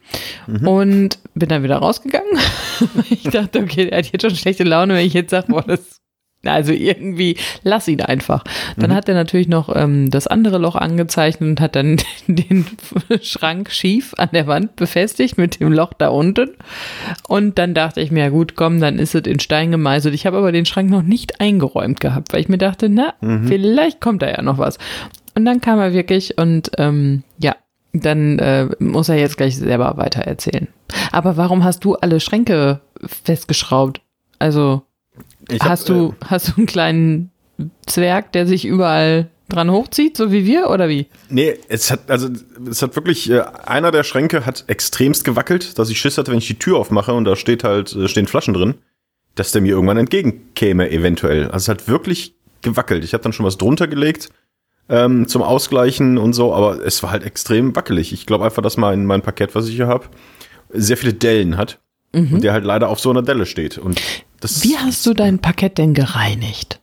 Mhm. 0.48 0.68
und 0.68 1.20
bin 1.34 1.50
dann 1.50 1.64
wieder 1.64 1.78
rausgegangen. 1.78 2.38
ich 3.10 3.24
dachte, 3.24 3.60
okay, 3.60 3.90
der 3.90 3.98
hat 4.00 4.12
jetzt 4.12 4.22
schon 4.22 4.36
schlechte 4.36 4.64
Laune, 4.64 4.94
wenn 4.96 5.06
ich 5.06 5.14
jetzt 5.14 5.32
sage, 5.32 5.48
boah, 5.50 5.64
das 5.64 6.01
also 6.44 6.72
irgendwie, 6.74 7.38
lass 7.64 7.88
ihn 7.88 8.02
einfach. 8.02 8.44
Dann 8.78 8.90
Mhm. 8.92 8.96
hat 8.96 9.08
er 9.10 9.16
natürlich 9.16 9.48
noch 9.48 9.74
ähm, 9.76 10.10
das 10.10 10.26
andere 10.28 10.58
Loch 10.58 10.76
angezeichnet 10.76 11.50
und 11.50 11.62
hat 11.62 11.76
dann 11.76 11.98
den 12.28 12.66
Schrank 13.22 13.72
schief 13.72 14.14
an 14.18 14.30
der 14.34 14.48
Wand 14.48 14.76
befestigt 14.76 15.38
mit 15.38 15.60
dem 15.60 15.72
Loch 15.72 15.94
da 15.94 16.08
unten. 16.10 16.52
Und 17.28 17.58
dann 17.60 17.74
dachte 17.74 18.02
ich 18.02 18.12
mir, 18.12 18.24
ja 18.24 18.30
gut, 18.30 18.56
komm, 18.56 18.80
dann 18.82 18.98
ist 19.00 19.14
es 19.16 19.22
in 19.28 19.40
Stein 19.40 19.72
gemeißelt. 19.72 20.16
Ich 20.16 20.26
habe 20.26 20.38
aber 20.38 20.52
den 20.52 20.66
Schrank 20.66 20.90
noch 20.90 21.04
nicht 21.04 21.40
eingeräumt 21.40 22.00
gehabt, 22.00 22.34
weil 22.34 22.42
ich 22.42 22.50
mir 22.50 22.58
dachte, 22.58 22.90
na, 22.90 23.14
Mhm. 23.22 23.48
vielleicht 23.48 24.02
kommt 24.02 24.22
da 24.22 24.30
ja 24.30 24.42
noch 24.42 24.58
was. 24.58 24.78
Und 25.36 25.46
dann 25.46 25.62
kam 25.62 25.80
er 25.80 25.94
wirklich 25.94 26.38
und 26.38 26.72
ähm, 26.78 27.24
ja, 27.38 27.56
dann 27.94 28.40
äh, 28.40 28.68
muss 28.80 29.10
er 29.10 29.16
jetzt 29.18 29.38
gleich 29.38 29.58
selber 29.58 29.96
weiter 29.98 30.22
erzählen. 30.22 30.68
Aber 31.12 31.38
warum 31.38 31.64
hast 31.64 31.84
du 31.86 31.96
alle 31.96 32.20
Schränke 32.20 32.82
festgeschraubt? 33.06 34.02
Also 34.40 34.82
ich 35.52 35.62
hab, 35.62 35.70
hast 35.70 35.90
du, 35.90 36.16
hast 36.26 36.50
du 36.50 36.54
einen 36.58 36.66
kleinen 36.66 37.32
Zwerg, 37.86 38.32
der 38.32 38.48
sich 38.48 38.66
überall 38.66 39.30
dran 39.50 39.70
hochzieht, 39.70 40.18
so 40.18 40.32
wie 40.32 40.46
wir, 40.46 40.70
oder 40.70 40.90
wie? 40.90 41.02
Äh, 41.02 41.08
nee, 41.30 41.58
es 41.68 41.92
hat, 41.92 42.10
also, 42.10 42.30
es 42.70 42.82
hat 42.82 42.96
wirklich, 42.96 43.30
äh, 43.30 43.42
einer 43.66 43.92
der 43.92 44.04
Schränke 44.04 44.46
hat 44.46 44.64
extremst 44.68 45.24
gewackelt, 45.24 45.78
dass 45.78 45.90
ich 45.90 46.00
Schiss 46.00 46.18
hatte, 46.18 46.32
wenn 46.32 46.38
ich 46.38 46.48
die 46.48 46.60
Tür 46.60 46.78
aufmache 46.78 47.14
und 47.14 47.26
da 47.26 47.36
steht 47.36 47.64
halt, 47.64 47.94
äh, 47.96 48.08
stehen 48.08 48.28
Flaschen 48.28 48.54
drin, 48.54 48.76
dass 49.36 49.52
der 49.52 49.62
mir 49.62 49.70
irgendwann 49.70 49.98
entgegenkäme, 49.98 50.90
eventuell. 50.90 51.46
Also 51.46 51.58
es 51.58 51.68
hat 51.68 51.88
wirklich 51.88 52.36
gewackelt. 52.62 53.04
Ich 53.04 53.14
habe 53.14 53.24
dann 53.24 53.34
schon 53.34 53.46
was 53.46 53.58
drunter 53.58 53.88
gelegt 53.88 54.30
ähm, 54.90 55.28
zum 55.28 55.42
Ausgleichen 55.42 56.18
und 56.18 56.34
so, 56.34 56.54
aber 56.54 56.86
es 56.86 57.02
war 57.04 57.12
halt 57.12 57.24
extrem 57.24 57.76
wackelig. 57.76 58.14
Ich 58.14 58.26
glaube 58.26 58.46
einfach, 58.46 58.62
dass 58.62 58.78
mein, 58.78 59.06
mein 59.06 59.22
Parkett, 59.22 59.56
was 59.56 59.68
ich 59.68 59.76
hier 59.76 59.88
habe, 59.88 60.06
sehr 60.70 60.98
viele 60.98 61.14
Dellen 61.14 61.58
hat 61.58 61.80
und 62.14 62.44
der 62.44 62.52
halt 62.54 62.66
leider 62.66 62.90
auf 62.90 63.00
so 63.00 63.10
einer 63.10 63.22
Delle 63.22 63.46
steht. 63.46 63.78
Und 63.78 64.02
das 64.42 64.64
Wie 64.64 64.78
hast 64.78 65.06
du 65.06 65.14
dein 65.14 65.40
Parkett 65.40 65.78
denn 65.78 65.94
gereinigt? 65.94 66.82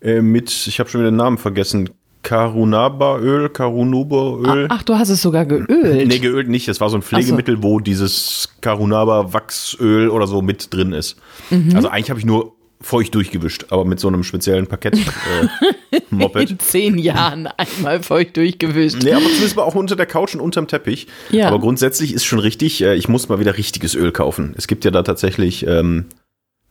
äh, 0.00 0.20
mit, 0.20 0.66
ich 0.66 0.78
habe 0.78 0.88
schon 0.88 1.00
wieder 1.00 1.10
den 1.10 1.16
Namen 1.16 1.38
vergessen, 1.38 1.90
Karunaba-Öl, 2.22 3.50
Karunuba-Öl. 3.50 4.66
Ach, 4.68 4.82
du 4.82 4.96
hast 4.96 5.10
es 5.10 5.22
sogar 5.22 5.46
geölt. 5.46 6.08
Nee, 6.08 6.18
geölt 6.18 6.48
nicht. 6.48 6.66
Das 6.66 6.80
war 6.80 6.90
so 6.90 6.96
ein 6.96 7.02
Pflegemittel, 7.02 7.62
wo 7.62 7.78
dieses 7.78 8.48
Karunaba-Wachsöl 8.62 10.08
oder 10.08 10.26
so 10.26 10.42
mit 10.42 10.74
drin 10.74 10.92
ist. 10.92 11.16
Mhm. 11.50 11.76
Also 11.76 11.88
eigentlich 11.88 12.10
habe 12.10 12.18
ich 12.18 12.26
nur 12.26 12.56
feucht 12.80 13.14
durchgewischt, 13.14 13.66
aber 13.70 13.84
mit 13.84 14.00
so 14.00 14.08
einem 14.08 14.24
speziellen 14.24 14.66
Parkett-Moped. 14.66 16.50
In 16.50 16.58
zehn 16.58 16.98
Jahren 16.98 17.46
einmal 17.46 18.02
feucht 18.02 18.36
durchgewischt. 18.36 19.02
Nee, 19.04 19.12
aber 19.12 19.24
zumindest 19.24 19.56
mal 19.56 19.62
auch 19.62 19.76
unter 19.76 19.94
der 19.94 20.06
Couch 20.06 20.34
und 20.34 20.40
unterm 20.40 20.66
Teppich. 20.66 21.06
Ja. 21.30 21.46
Aber 21.48 21.60
grundsätzlich 21.60 22.12
ist 22.12 22.24
schon 22.24 22.40
richtig, 22.40 22.82
äh, 22.82 22.96
ich 22.96 23.08
muss 23.08 23.28
mal 23.28 23.38
wieder 23.38 23.56
richtiges 23.56 23.94
Öl 23.94 24.10
kaufen. 24.10 24.52
Es 24.58 24.66
gibt 24.66 24.84
ja 24.84 24.90
da 24.90 25.02
tatsächlich 25.02 25.64
ähm, 25.66 26.06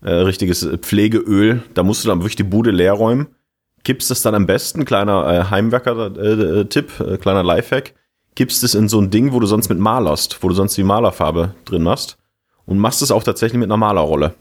äh, 0.05 0.11
richtiges 0.13 0.67
Pflegeöl. 0.81 1.61
Da 1.73 1.83
musst 1.83 2.03
du 2.03 2.07
dann 2.07 2.19
wirklich 2.19 2.35
die 2.35 2.43
Bude 2.43 2.71
leer 2.71 2.93
räumen. 2.93 3.27
Kippst 3.83 4.09
es 4.11 4.21
dann 4.21 4.33
am 4.35 4.45
besten, 4.47 4.85
kleiner 4.85 5.27
äh, 5.27 5.43
Heimwerker-Tipp, 5.51 6.99
äh, 6.99 7.17
kleiner 7.17 7.43
Lifehack, 7.43 7.93
kippst 8.35 8.63
es 8.63 8.75
in 8.75 8.89
so 8.89 8.99
ein 8.99 9.09
Ding, 9.11 9.31
wo 9.33 9.39
du 9.39 9.45
sonst 9.47 9.69
mit 9.69 9.79
malerst, 9.79 10.41
wo 10.41 10.49
du 10.49 10.55
sonst 10.55 10.75
die 10.77 10.83
Malerfarbe 10.83 11.53
drin 11.65 11.83
machst. 11.83 12.17
Und 12.65 12.79
machst 12.79 13.01
es 13.01 13.11
auch 13.11 13.23
tatsächlich 13.23 13.59
mit 13.59 13.67
einer 13.67 13.77
Malerrolle. 13.77 14.33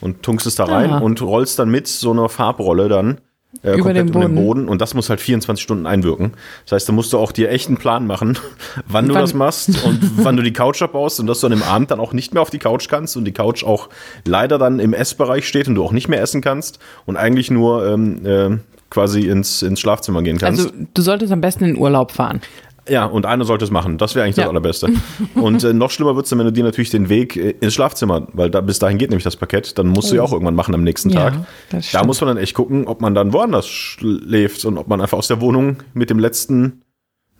Und 0.00 0.22
tunkst 0.22 0.46
es 0.46 0.54
da 0.54 0.64
rein 0.64 0.90
Ah. 0.90 0.98
und 0.98 1.20
rollst 1.22 1.58
dann 1.58 1.70
mit 1.70 1.86
so 1.88 2.12
einer 2.12 2.28
Farbrolle 2.28 2.88
dann 2.88 3.20
äh, 3.62 3.76
Über 3.78 3.92
den 3.94 4.10
um 4.14 4.20
den 4.20 4.34
Boden. 4.34 4.68
Und 4.68 4.80
das 4.80 4.94
muss 4.94 5.08
halt 5.10 5.20
24 5.20 5.62
Stunden 5.62 5.86
einwirken. 5.86 6.32
Das 6.64 6.72
heißt, 6.72 6.88
da 6.88 6.92
musst 6.92 7.12
du 7.12 7.18
auch 7.18 7.32
dir 7.32 7.50
echt 7.50 7.68
einen 7.68 7.76
Plan 7.76 8.06
machen, 8.06 8.38
wann 8.86 9.08
du 9.08 9.14
Wann- 9.14 9.20
das 9.22 9.34
machst 9.34 9.84
und 9.84 10.00
wann 10.24 10.36
du 10.36 10.42
die 10.42 10.52
Couch 10.52 10.82
abbaust 10.82 11.20
und 11.20 11.26
dass 11.26 11.40
du 11.40 11.46
an 11.46 11.52
dem 11.52 11.62
Abend 11.62 11.90
dann 11.90 12.00
auch 12.00 12.12
nicht 12.12 12.34
mehr 12.34 12.42
auf 12.42 12.50
die 12.50 12.58
Couch 12.58 12.88
kannst 12.88 13.16
und 13.16 13.24
die 13.24 13.32
Couch 13.32 13.64
auch 13.64 13.88
leider 14.24 14.58
dann 14.58 14.80
im 14.80 14.92
Essbereich 14.92 15.46
steht 15.48 15.68
und 15.68 15.74
du 15.76 15.84
auch 15.84 15.92
nicht 15.92 16.08
mehr 16.08 16.20
essen 16.20 16.40
kannst 16.40 16.78
und 17.06 17.16
eigentlich 17.16 17.50
nur 17.50 17.86
ähm, 17.86 18.26
äh, 18.26 18.58
quasi 18.90 19.28
ins, 19.28 19.62
ins 19.62 19.80
Schlafzimmer 19.80 20.22
gehen 20.22 20.38
kannst. 20.38 20.66
Also 20.66 20.74
du 20.94 21.02
solltest 21.02 21.32
am 21.32 21.40
besten 21.40 21.64
in 21.64 21.76
Urlaub 21.78 22.12
fahren. 22.12 22.40
Ja, 22.88 23.06
und 23.06 23.24
einer 23.26 23.44
sollte 23.44 23.64
es 23.64 23.70
machen. 23.70 23.96
Das 23.98 24.14
wäre 24.14 24.24
eigentlich 24.24 24.36
das 24.36 24.44
Ja. 24.44 24.48
Allerbeste. 24.50 24.88
Und 25.34 25.64
äh, 25.64 25.72
noch 25.72 25.90
schlimmer 25.90 26.16
wird's 26.16 26.28
dann, 26.30 26.38
wenn 26.38 26.46
du 26.46 26.52
dir 26.52 26.64
natürlich 26.64 26.90
den 26.90 27.08
Weg 27.08 27.34
äh, 27.36 27.54
ins 27.60 27.72
Schlafzimmer, 27.74 28.26
weil 28.34 28.50
da 28.50 28.60
bis 28.60 28.78
dahin 28.78 28.98
geht 28.98 29.10
nämlich 29.10 29.24
das 29.24 29.36
Parkett, 29.36 29.78
dann 29.78 29.88
musst 29.88 30.10
du 30.10 30.16
ja 30.16 30.22
auch 30.22 30.32
irgendwann 30.32 30.54
machen 30.54 30.74
am 30.74 30.82
nächsten 30.84 31.10
Oh. 31.10 31.14
Ja, 31.14 31.30
Tag. 31.30 31.34
das 31.70 31.90
Da 31.92 32.04
muss 32.04 32.20
man 32.20 32.28
dann 32.28 32.36
echt 32.36 32.54
gucken, 32.54 32.86
ob 32.86 33.00
man 33.00 33.14
dann 33.14 33.32
woanders 33.32 33.66
schläft 33.68 34.64
und 34.66 34.76
ob 34.78 34.88
man 34.88 35.00
einfach 35.00 35.16
aus 35.18 35.28
der 35.28 35.40
Wohnung 35.40 35.78
mit 35.94 36.10
dem 36.10 36.18
letzten 36.18 36.82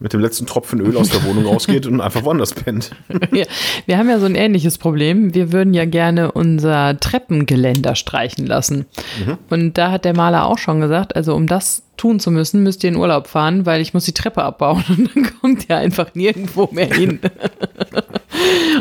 mit 0.05 0.13
dem 0.13 0.21
letzten 0.21 0.45
Tropfen 0.45 0.81
Öl 0.81 0.99
aus 0.99 1.09
der 1.09 1.25
Wohnung 1.25 1.47
rausgeht 1.53 1.87
und 1.87 2.03
einfach 2.03 2.25
woanders 2.25 2.53
pennt. 2.53 2.91
Ja, 3.33 3.47
wir 3.87 3.97
haben 3.97 4.09
ja 4.09 4.19
so 4.19 4.27
ein 4.27 4.35
ähnliches 4.35 4.77
Problem. 4.77 5.35
Wir 5.35 5.51
würden 5.51 5.73
ja 5.73 5.87
gerne 5.87 6.31
unser 6.31 7.01
Treppengeländer 7.01 7.97
streichen 7.97 8.47
lassen. 8.47 8.85
Mhm. 9.25 9.39
Und 9.49 9.79
da 9.79 9.91
hat 9.91 10.05
der 10.05 10.15
Maler 10.15 10.45
auch 10.45 10.59
schon 10.59 10.81
gesagt, 10.81 11.17
also 11.17 11.35
um 11.35 11.47
das 11.47 11.85
tun 11.97 12.21
zu 12.21 12.31
müssen, 12.31 12.63
müsst 12.63 12.85
ihr 12.85 12.91
in 12.91 12.97
Urlaub 12.97 13.29
fahren, 13.29 13.65
weil 13.65 13.81
ich 13.81 13.95
muss 13.95 14.05
die 14.05 14.13
Treppe 14.13 14.43
abbauen 14.43 14.85
und 14.91 15.17
dann 15.17 15.41
kommt 15.41 15.71
ihr 15.71 15.79
einfach 15.79 16.15
nirgendwo 16.15 16.69
mehr 16.71 16.93
hin. 16.93 17.19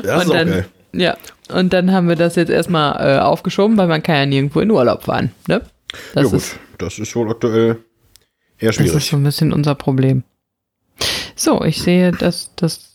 Das 0.04 0.26
und 0.26 0.34
dann, 0.34 0.66
ja, 0.92 1.16
und 1.50 1.72
dann 1.72 1.92
haben 1.94 2.10
wir 2.10 2.18
das 2.18 2.36
jetzt 2.36 2.50
erstmal 2.50 3.16
äh, 3.16 3.20
aufgeschoben, 3.20 3.78
weil 3.78 3.88
man 3.88 4.04
kann 4.04 4.16
ja 4.18 4.26
nirgendwo 4.26 4.60
in 4.60 4.70
Urlaub 4.72 5.04
fahren. 5.04 5.32
Ne? 5.48 5.62
Das, 6.14 6.24
ja 6.24 6.24
gut, 6.24 6.34
ist, 6.34 6.60
das 6.78 7.00
ist 7.00 7.16
wohl 7.16 7.32
aktuell 7.32 7.78
eher 8.58 8.70
das 8.70 8.78
ist 8.78 8.84
schwierig. 8.90 9.10
so 9.10 9.16
ein 9.16 9.24
bisschen 9.24 9.54
unser 9.54 9.76
Problem. 9.76 10.24
So, 11.36 11.64
ich 11.64 11.82
sehe, 11.82 12.12
dass 12.12 12.52
das 12.56 12.90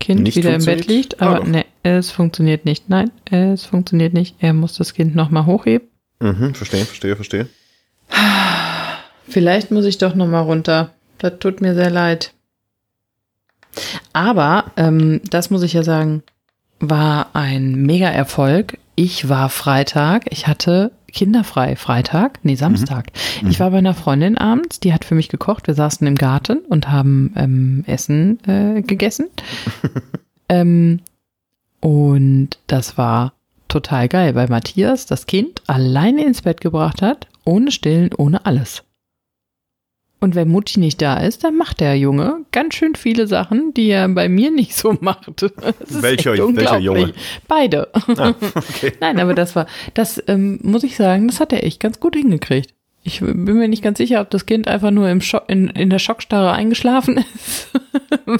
Kind 0.00 0.22
Nicht 0.22 0.36
wieder 0.36 0.54
im 0.54 0.64
Bett 0.64 0.86
liegt, 0.86 1.20
aber 1.22 1.42
Ah. 1.42 1.44
ne, 1.44 1.64
es 1.84 2.10
funktioniert 2.10 2.64
nicht. 2.64 2.88
Nein, 2.90 3.10
es 3.30 3.64
funktioniert 3.64 4.12
nicht. 4.14 4.36
Er 4.40 4.52
muss 4.52 4.74
das 4.74 4.94
Kind 4.94 5.14
nochmal 5.14 5.46
hochheben. 5.46 5.88
Mhm, 6.20 6.54
verstehe, 6.54 6.84
verstehe, 6.84 7.14
verstehe. 7.16 7.48
Vielleicht 9.28 9.70
muss 9.70 9.84
ich 9.84 9.98
doch 9.98 10.14
nochmal 10.14 10.42
runter. 10.42 10.90
Das 11.18 11.38
tut 11.38 11.60
mir 11.60 11.74
sehr 11.74 11.90
leid. 11.90 12.32
Aber, 14.12 14.72
ähm, 14.76 15.20
das 15.30 15.50
muss 15.50 15.62
ich 15.62 15.72
ja 15.72 15.82
sagen, 15.82 16.22
war 16.80 17.28
ein 17.34 17.74
Mega-Erfolg. 17.74 18.78
Ich 18.96 19.28
war 19.28 19.48
Freitag, 19.48 20.24
ich 20.30 20.46
hatte 20.46 20.90
kinderfrei 21.12 21.76
Freitag, 21.76 22.40
nee, 22.42 22.54
Samstag. 22.54 23.08
Ich 23.48 23.60
war 23.60 23.70
bei 23.70 23.78
einer 23.78 23.94
Freundin 23.94 24.38
abends, 24.38 24.80
die 24.80 24.92
hat 24.92 25.04
für 25.04 25.14
mich 25.14 25.28
gekocht. 25.28 25.66
Wir 25.66 25.74
saßen 25.74 26.06
im 26.06 26.14
Garten 26.14 26.58
und 26.58 26.90
haben 26.90 27.32
ähm, 27.36 27.84
Essen 27.86 28.38
äh, 28.46 28.82
gegessen. 28.82 29.28
ähm, 30.48 31.00
und 31.80 32.50
das 32.66 32.96
war 32.96 33.32
total 33.68 34.08
geil, 34.08 34.34
weil 34.34 34.48
Matthias 34.48 35.06
das 35.06 35.26
Kind 35.26 35.62
alleine 35.66 36.24
ins 36.24 36.42
Bett 36.42 36.60
gebracht 36.60 37.02
hat, 37.02 37.26
ohne 37.44 37.70
Stillen, 37.70 38.10
ohne 38.16 38.46
alles. 38.46 38.84
Und 40.22 40.34
wenn 40.36 40.48
Mutti 40.48 40.78
nicht 40.78 41.02
da 41.02 41.16
ist, 41.18 41.42
dann 41.42 41.56
macht 41.56 41.80
der 41.80 41.98
Junge 41.98 42.44
ganz 42.52 42.74
schön 42.76 42.94
viele 42.94 43.26
Sachen, 43.26 43.74
die 43.74 43.88
er 43.88 44.08
bei 44.08 44.28
mir 44.28 44.50
nicht 44.52 44.74
so 44.76 44.96
macht. 45.00 45.26
Welcher- 45.88 46.32
welcher. 46.56 46.78
Junge? 46.78 47.12
Beide. 47.48 47.88
Ah, 47.92 48.32
okay. 48.54 48.92
Nein, 49.00 49.18
aber 49.18 49.34
das 49.34 49.56
war, 49.56 49.66
das 49.94 50.22
ähm, 50.28 50.60
muss 50.62 50.84
ich 50.84 50.96
sagen, 50.96 51.26
das 51.26 51.40
hat 51.40 51.52
er 51.52 51.64
echt 51.64 51.80
ganz 51.80 51.98
gut 51.98 52.14
hingekriegt. 52.14 52.72
Ich 53.02 53.18
bin 53.18 53.42
mir 53.42 53.66
nicht 53.66 53.82
ganz 53.82 53.98
sicher, 53.98 54.20
ob 54.20 54.30
das 54.30 54.46
Kind 54.46 54.68
einfach 54.68 54.92
nur 54.92 55.08
im 55.10 55.20
Schock, 55.20 55.42
in, 55.48 55.66
in 55.70 55.90
der 55.90 55.98
Schockstarre 55.98 56.52
eingeschlafen 56.52 57.16
ist, 57.34 57.68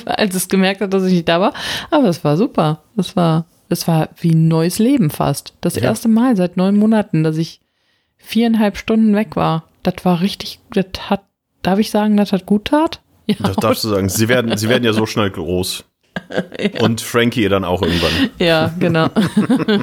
als 0.05 0.37
es 0.37 0.49
gemerkt 0.49 0.81
hat, 0.83 0.95
dass 0.95 1.05
ich 1.05 1.12
nicht 1.12 1.29
da 1.29 1.41
war. 1.41 1.53
Aber 1.91 2.09
es 2.09 2.23
war 2.23 2.37
super. 2.37 2.85
Das 2.95 3.17
war, 3.17 3.47
das 3.69 3.89
war 3.89 4.11
wie 4.21 4.31
ein 4.35 4.47
neues 4.47 4.79
Leben 4.79 5.11
fast. 5.11 5.55
Das 5.62 5.75
Ja. 5.75 5.83
erste 5.83 6.07
Mal 6.09 6.37
seit 6.37 6.57
neun 6.57 6.77
Monaten, 6.79 7.25
dass 7.25 7.39
ich 7.39 7.61
viereinhalb 8.19 8.77
Stunden 8.77 9.17
weg 9.17 9.35
war. 9.35 9.65
Das 9.83 9.97
war 10.05 10.21
richtig, 10.21 10.61
das 10.71 10.87
hat, 11.11 11.23
darf 11.62 11.78
ich 11.78 11.90
sagen, 11.90 12.16
das 12.16 12.33
hat 12.33 12.47
gut 12.47 12.66
tat? 12.66 13.00
Ja, 13.26 13.37
Das 13.40 13.57
darfst 13.57 13.85
du 13.85 13.88
sagen. 13.88 14.09
Sie 14.09 14.28
werden, 14.28 14.57
sie 14.57 14.69
werden 14.69 14.85
ja 14.85 14.92
so 14.92 15.07
schnell 15.07 15.31
groß. 15.31 15.85
Und 16.81 17.00
Frankie 17.00 17.49
dann 17.49 17.64
auch 17.64 17.81
irgendwann. 17.83 18.31
Ja, 18.38 18.75
genau. 18.78 19.09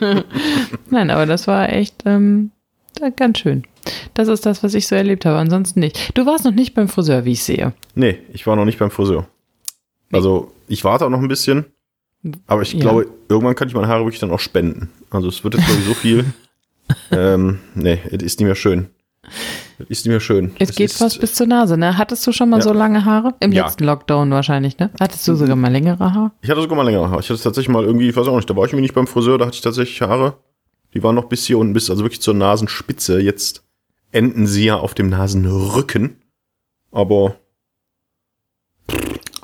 Nein, 0.90 1.10
aber 1.10 1.26
das 1.26 1.48
war 1.48 1.70
echt 1.72 2.04
ähm, 2.06 2.52
ganz 3.16 3.40
schön. 3.40 3.64
Das 4.14 4.28
ist 4.28 4.46
das, 4.46 4.64
was 4.64 4.74
ich 4.74 4.88
so 4.88 4.96
erlebt 4.96 5.26
habe. 5.26 5.38
Ansonsten 5.38 5.80
nicht. 5.80 6.12
Du 6.18 6.26
warst 6.26 6.46
noch 6.46 6.52
nicht 6.54 6.74
beim 6.76 6.88
Friseur, 6.88 7.26
wie 7.26 7.32
ich 7.32 7.44
sehe. 7.44 7.74
Nee, 7.96 8.20
ich 8.34 8.46
war 8.46 8.56
noch 8.56 8.66
nicht 8.66 8.78
beim 8.80 8.92
Friseur. 8.92 9.28
Also, 10.12 10.52
ich 10.68 10.84
warte 10.84 11.06
auch 11.06 11.10
noch 11.10 11.20
ein 11.22 11.28
bisschen. 11.28 11.66
Aber 12.48 12.62
ich 12.62 12.74
Ja. 12.74 12.80
glaube, 12.80 13.08
irgendwann 13.30 13.56
kann 13.56 13.68
ich 13.70 13.74
meine 13.74 13.88
Haare 13.88 14.04
wirklich 14.04 14.20
dann 14.20 14.32
auch 14.32 14.40
spenden. 14.40 14.90
Also, 15.10 15.30
es 15.30 15.44
wird 15.44 15.56
jetzt, 15.56 15.66
glaube 15.66 15.80
ich, 15.82 15.88
so 15.88 15.94
viel. 15.94 16.26
ähm, 17.12 17.60
nee, 17.76 18.00
es 18.06 18.22
ist 18.24 18.40
nicht 18.40 18.48
mehr 18.48 18.56
schön. 18.56 18.90
Es 19.78 19.90
ist 19.90 20.08
mehr 20.08 20.20
schön. 20.20 20.52
Es 20.60 20.76
geht 20.76 20.90
ist, 20.92 20.98
fast 20.98 21.20
bis 21.22 21.34
zur 21.36 21.48
Nase, 21.48 21.78
ne? 21.78 21.98
Hattest 21.98 22.26
du 22.28 22.32
schon 22.32 22.50
mal 22.50 22.58
Ja. 22.58 22.64
so 22.64 22.74
lange 22.74 23.06
Haare? 23.06 23.34
Im 23.40 23.52
Ja. 23.52 23.66
letzten 23.66 23.86
Lockdown 23.86 24.32
wahrscheinlich, 24.32 24.78
ne? 24.78 24.90
Hattest 25.00 25.28
du 25.28 25.36
sogar 25.36 25.56
mal 25.56 25.72
längere 25.72 26.00
Haare? 26.14 26.32
Ich 26.42 26.50
hatte 26.50 26.62
sogar 26.62 26.76
mal 26.76 26.84
längere 26.84 27.10
Haare. 27.10 27.22
Ich 27.22 27.30
hatte 27.30 27.42
tatsächlich 27.42 27.70
mal 27.74 27.84
irgendwie, 27.84 28.10
ich 28.10 28.16
weiß 28.16 28.28
auch 28.28 28.36
nicht, 28.36 28.50
da 28.50 28.56
war 28.56 28.66
ich 28.66 28.72
irgendwie 28.72 28.84
nicht 28.84 28.96
beim 28.96 29.08
Friseur, 29.08 29.38
da 29.38 29.46
hatte 29.46 29.56
ich 29.56 29.62
tatsächlich 29.62 30.02
Haare. 30.02 30.38
Die 30.94 31.04
waren 31.04 31.16
noch 31.16 31.26
bis 31.26 31.46
hier 31.46 31.58
unten, 31.60 31.74
bis 31.74 31.90
also 31.90 32.04
wirklich 32.04 32.22
zur 32.22 32.34
Nasenspitze. 32.34 33.20
Jetzt 33.22 33.64
enden 34.12 34.48
sie 34.48 34.66
ja 34.66 34.76
auf 34.76 34.94
dem 34.96 35.10
Nasenrücken. 35.10 36.18
Aber 36.92 37.36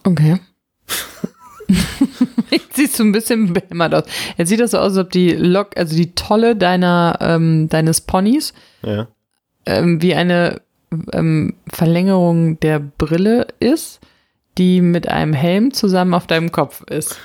Okay. 0.03 0.39
Jetzt 2.51 2.75
siehst 2.75 2.99
du 2.99 3.03
ein 3.03 3.11
bisschen 3.11 3.53
behämmert 3.53 3.93
aus. 3.95 4.03
Jetzt 4.37 4.49
sieht 4.49 4.59
das 4.59 4.71
so 4.71 4.77
aus, 4.77 4.91
als 4.91 4.97
ob 4.97 5.11
die 5.11 5.31
Lock, 5.31 5.75
also 5.77 5.95
die 5.95 6.13
Tolle 6.13 6.55
deiner, 6.55 7.17
ähm, 7.21 7.69
deines 7.69 8.01
Ponys, 8.01 8.53
ja. 8.83 9.07
Ähm, 9.65 10.01
wie 10.01 10.15
eine 10.15 10.61
ähm, 11.13 11.55
Verlängerung 11.67 12.59
der 12.59 12.79
Brille 12.79 13.47
ist, 13.59 13.99
die 14.57 14.81
mit 14.81 15.07
einem 15.09 15.33
Helm 15.33 15.73
zusammen 15.73 16.13
auf 16.13 16.27
deinem 16.27 16.51
Kopf 16.51 16.83
ist. 16.89 17.17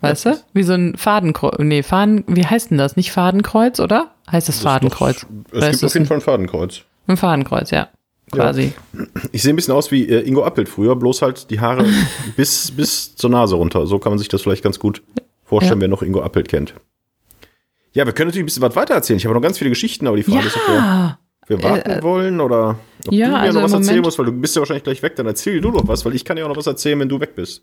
Weißt 0.00 0.26
du? 0.26 0.38
Wie 0.52 0.62
so 0.64 0.74
ein 0.74 0.96
Fadenkreuz. 0.96 1.56
Nee, 1.58 1.82
Faden, 1.82 2.24
wie 2.26 2.44
heißt 2.44 2.70
denn 2.70 2.76
das? 2.78 2.96
Nicht 2.96 3.10
Fadenkreuz, 3.12 3.80
oder? 3.80 4.10
Heißt 4.30 4.48
es 4.50 4.60
Fadenkreuz? 4.60 5.26
Oder 5.52 5.68
es 5.68 5.80
gibt 5.80 5.84
auf 5.84 5.94
jeden 5.94 6.06
Fall 6.06 6.18
ein 6.18 6.20
Fadenkreuz. 6.20 6.82
Ein 7.06 7.16
Fadenkreuz, 7.16 7.70
ja. 7.70 7.88
Quasi. 8.30 8.72
Ich 9.32 9.42
sehe 9.42 9.52
ein 9.52 9.56
bisschen 9.56 9.74
aus 9.74 9.90
wie 9.90 10.08
äh, 10.08 10.26
Ingo 10.26 10.44
Appelt 10.44 10.68
früher, 10.68 10.96
bloß 10.96 11.22
halt 11.22 11.50
die 11.50 11.60
Haare 11.60 11.86
bis, 12.36 12.70
bis 12.70 13.14
zur 13.16 13.30
Nase 13.30 13.54
runter. 13.54 13.86
So 13.86 13.98
kann 13.98 14.12
man 14.12 14.18
sich 14.18 14.28
das 14.28 14.42
vielleicht 14.42 14.62
ganz 14.64 14.78
gut 14.78 15.02
vorstellen, 15.44 15.78
Ja. 15.78 15.82
wer 15.82 15.88
noch 15.88 16.02
Ingo 16.02 16.20
Appelt 16.22 16.48
kennt. 16.48 16.74
Ja, 17.92 18.04
wir 18.06 18.12
können 18.12 18.28
natürlich 18.28 18.42
ein 18.42 18.46
bisschen 18.46 18.62
was 18.62 18.74
weiter 18.76 18.94
erzählen. 18.94 19.18
Ich 19.18 19.24
habe 19.24 19.34
noch 19.34 19.42
ganz 19.42 19.56
viele 19.58 19.70
Geschichten, 19.70 20.06
aber 20.06 20.16
die 20.16 20.22
Frage 20.24 20.46
ist, 20.46 20.56
ob 20.56 20.68
wir, 20.68 20.74
Ja, 20.74 21.18
wir 21.46 21.62
warten 21.62 21.90
Äh, 21.90 22.02
wollen 22.02 22.40
oder 22.40 22.78
ob 23.06 23.12
ja, 23.12 23.26
du 23.26 23.32
mir 23.32 23.38
also 23.38 23.58
noch 23.58 23.64
was 23.64 23.72
im 23.72 23.78
erzählen 23.78 23.96
Moment- 23.96 24.04
musst, 24.06 24.18
weil 24.18 24.26
du 24.26 24.32
bist 24.32 24.56
ja 24.56 24.60
wahrscheinlich 24.60 24.84
gleich 24.84 25.02
weg. 25.02 25.16
Dann 25.16 25.26
erzähl 25.26 25.60
du 25.60 25.70
doch 25.70 25.86
was, 25.88 26.04
weil 26.04 26.14
ich 26.14 26.24
kann 26.24 26.36
ja 26.36 26.44
auch 26.44 26.48
noch 26.48 26.56
was 26.56 26.66
erzählen, 26.66 26.98
wenn 27.00 27.08
du 27.08 27.20
weg 27.20 27.34
bist. 27.36 27.62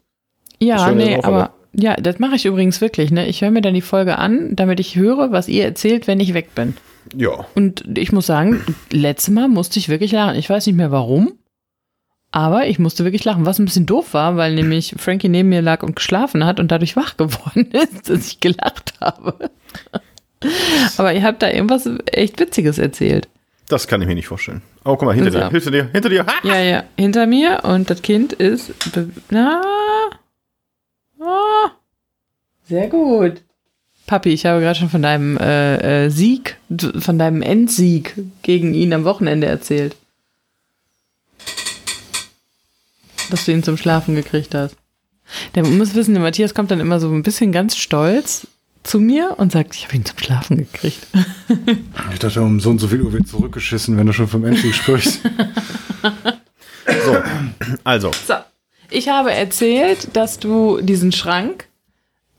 ja, 0.59 0.91
nee, 0.91 1.15
aber 1.15 1.27
aber- 1.27 1.53
ja, 1.73 1.95
das 1.95 2.19
mache 2.19 2.35
ich 2.35 2.45
übrigens 2.45 2.81
wirklich. 2.81 3.11
Ne? 3.11 3.27
Ich 3.27 3.41
höre 3.41 3.49
mir 3.51 3.61
dann 3.61 3.73
die 3.73 3.81
Folge 3.81 4.17
an, 4.17 4.55
damit 4.55 4.79
ich 4.81 4.95
höre, 4.97 5.31
was 5.31 5.47
ihr 5.47 5.63
erzählt, 5.63 6.05
wenn 6.07 6.19
ich 6.19 6.33
weg 6.33 6.53
bin. 6.53 6.75
Ja. 7.15 7.45
Und 7.55 7.97
ich 7.97 8.11
muss 8.11 8.25
sagen, 8.27 8.61
letztes 8.91 9.33
Mal 9.33 9.47
musste 9.47 9.79
ich 9.79 9.87
wirklich 9.89 10.11
lachen. 10.11 10.37
Ich 10.37 10.49
weiß 10.49 10.67
nicht 10.67 10.75
mehr 10.75 10.91
warum, 10.91 11.33
aber 12.31 12.67
ich 12.67 12.77
musste 12.77 13.03
wirklich 13.05 13.23
lachen. 13.23 13.45
Was 13.45 13.57
ein 13.57 13.65
bisschen 13.65 13.85
doof 13.85 14.13
war, 14.13 14.35
weil 14.35 14.53
nämlich 14.53 14.95
Frankie 14.97 15.29
neben 15.29 15.49
mir 15.49 15.61
lag 15.61 15.81
und 15.81 15.95
geschlafen 15.95 16.45
hat 16.45 16.59
und 16.59 16.71
dadurch 16.71 16.95
wach 16.97 17.15
geworden 17.17 17.69
ist, 17.71 18.09
dass 18.09 18.27
ich 18.27 18.39
gelacht 18.41 18.93
habe. 18.99 19.49
Aber 20.97 21.13
ihr 21.13 21.23
habt 21.23 21.41
da 21.41 21.49
irgendwas 21.49 21.89
echt 22.11 22.39
Witziges 22.39 22.77
erzählt. 22.79 23.29
Das 23.71 23.87
kann 23.87 24.01
ich 24.01 24.07
mir 24.07 24.15
nicht 24.15 24.27
vorstellen. 24.27 24.61
Oh, 24.83 24.97
guck 24.97 25.03
mal, 25.03 25.15
hinter 25.15 25.31
dir, 25.31 25.49
hinter 25.49 25.71
dir, 25.71 25.89
hinter 25.93 26.09
dir. 26.09 26.25
Ha! 26.25 26.33
Ja, 26.43 26.59
ja, 26.59 26.83
hinter 26.97 27.25
mir 27.25 27.61
und 27.63 27.89
das 27.89 28.01
Kind 28.01 28.33
ist. 28.33 28.73
Na. 29.29 29.61
Ah, 31.21 31.71
sehr 32.67 32.89
gut. 32.89 33.41
Papi, 34.07 34.31
ich 34.31 34.45
habe 34.45 34.59
gerade 34.59 34.77
schon 34.77 34.89
von 34.89 35.01
deinem 35.01 35.37
äh, 35.37 36.05
äh, 36.05 36.09
Sieg, 36.09 36.57
von 36.99 37.17
deinem 37.17 37.41
Endsieg 37.41 38.15
gegen 38.41 38.73
ihn 38.73 38.91
am 38.91 39.05
Wochenende 39.05 39.47
erzählt. 39.47 39.95
Dass 43.29 43.45
du 43.45 43.53
ihn 43.53 43.63
zum 43.63 43.77
Schlafen 43.77 44.15
gekriegt 44.15 44.53
hast. 44.53 44.75
Der 45.55 45.65
muss 45.65 45.95
wissen, 45.95 46.13
der 46.13 46.23
Matthias 46.23 46.53
kommt 46.53 46.71
dann 46.71 46.81
immer 46.81 46.99
so 46.99 47.09
ein 47.09 47.23
bisschen 47.23 47.53
ganz 47.53 47.77
stolz 47.77 48.47
zu 48.83 48.99
mir 48.99 49.35
und 49.37 49.51
sagt, 49.51 49.75
ich 49.75 49.85
habe 49.85 49.95
ihn 49.95 50.05
zum 50.05 50.17
Schlafen 50.17 50.57
gekriegt. 50.57 51.05
Ich 52.13 52.19
dachte, 52.19 52.41
um 52.41 52.59
so 52.59 52.69
und 52.71 52.79
so 52.79 52.87
viel 52.87 53.01
Uhr 53.01 53.13
wird 53.13 53.27
zurückgeschissen, 53.27 53.97
wenn 53.97 54.07
du 54.07 54.13
schon 54.13 54.27
vom 54.27 54.43
Endsieg 54.45 54.73
sprichst. 54.75 55.21
So, 57.05 57.15
also, 57.83 58.11
So, 58.27 58.33
ich 58.89 59.07
habe 59.09 59.31
erzählt, 59.31 60.15
dass 60.15 60.39
du 60.39 60.81
diesen 60.81 61.11
Schrank 61.11 61.67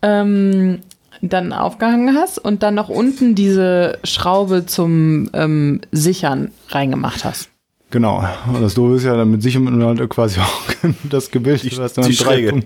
ähm, 0.03 0.81
dann 1.21 1.53
aufgehangen 1.53 2.17
hast 2.17 2.39
und 2.39 2.63
dann 2.63 2.75
noch 2.75 2.89
unten 2.89 3.35
diese 3.35 3.99
Schraube 4.05 4.67
zum 4.67 5.31
ähm, 5.33 5.81
Sichern 5.93 6.51
reingemacht 6.69 7.25
hast. 7.25 7.49
Genau. 7.91 8.25
Und 8.53 8.61
das 8.63 8.75
Doofe 8.75 8.97
ist 8.97 9.05
ja, 9.05 9.17
damit 9.17 9.43
man 9.61 9.83
halt 9.85 10.11
quasi 10.11 10.41
auch 10.41 10.63
das 11.05 11.31
Gebild. 11.31 11.63
Die- 11.63 11.77
was 11.79 11.93
dann 11.93 12.09
die 12.09 12.17
drei 12.17 12.63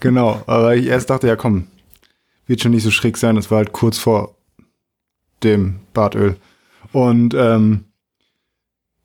Genau. 0.00 0.42
Aber 0.46 0.74
ich 0.76 0.86
erst 0.86 1.10
dachte, 1.10 1.26
ja 1.26 1.36
komm, 1.36 1.66
wird 2.48 2.60
schon 2.60 2.72
nicht 2.72 2.82
so 2.82 2.90
schräg 2.90 3.16
sein. 3.16 3.36
Das 3.36 3.50
war 3.50 3.58
halt 3.58 3.72
kurz 3.72 3.98
vor 3.98 4.36
dem 5.44 5.80
Badöl. 5.94 6.36
Und 6.92 7.34
ähm, 7.34 7.84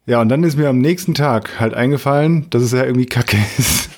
ja, 0.05 0.21
und 0.21 0.29
dann 0.29 0.43
ist 0.43 0.57
mir 0.57 0.69
am 0.69 0.79
nächsten 0.79 1.13
Tag 1.13 1.59
halt 1.59 1.73
eingefallen, 1.73 2.49
dass 2.49 2.63
es 2.63 2.71
ja 2.71 2.83
irgendwie 2.83 3.05
kacke 3.05 3.37
ist. 3.57 3.89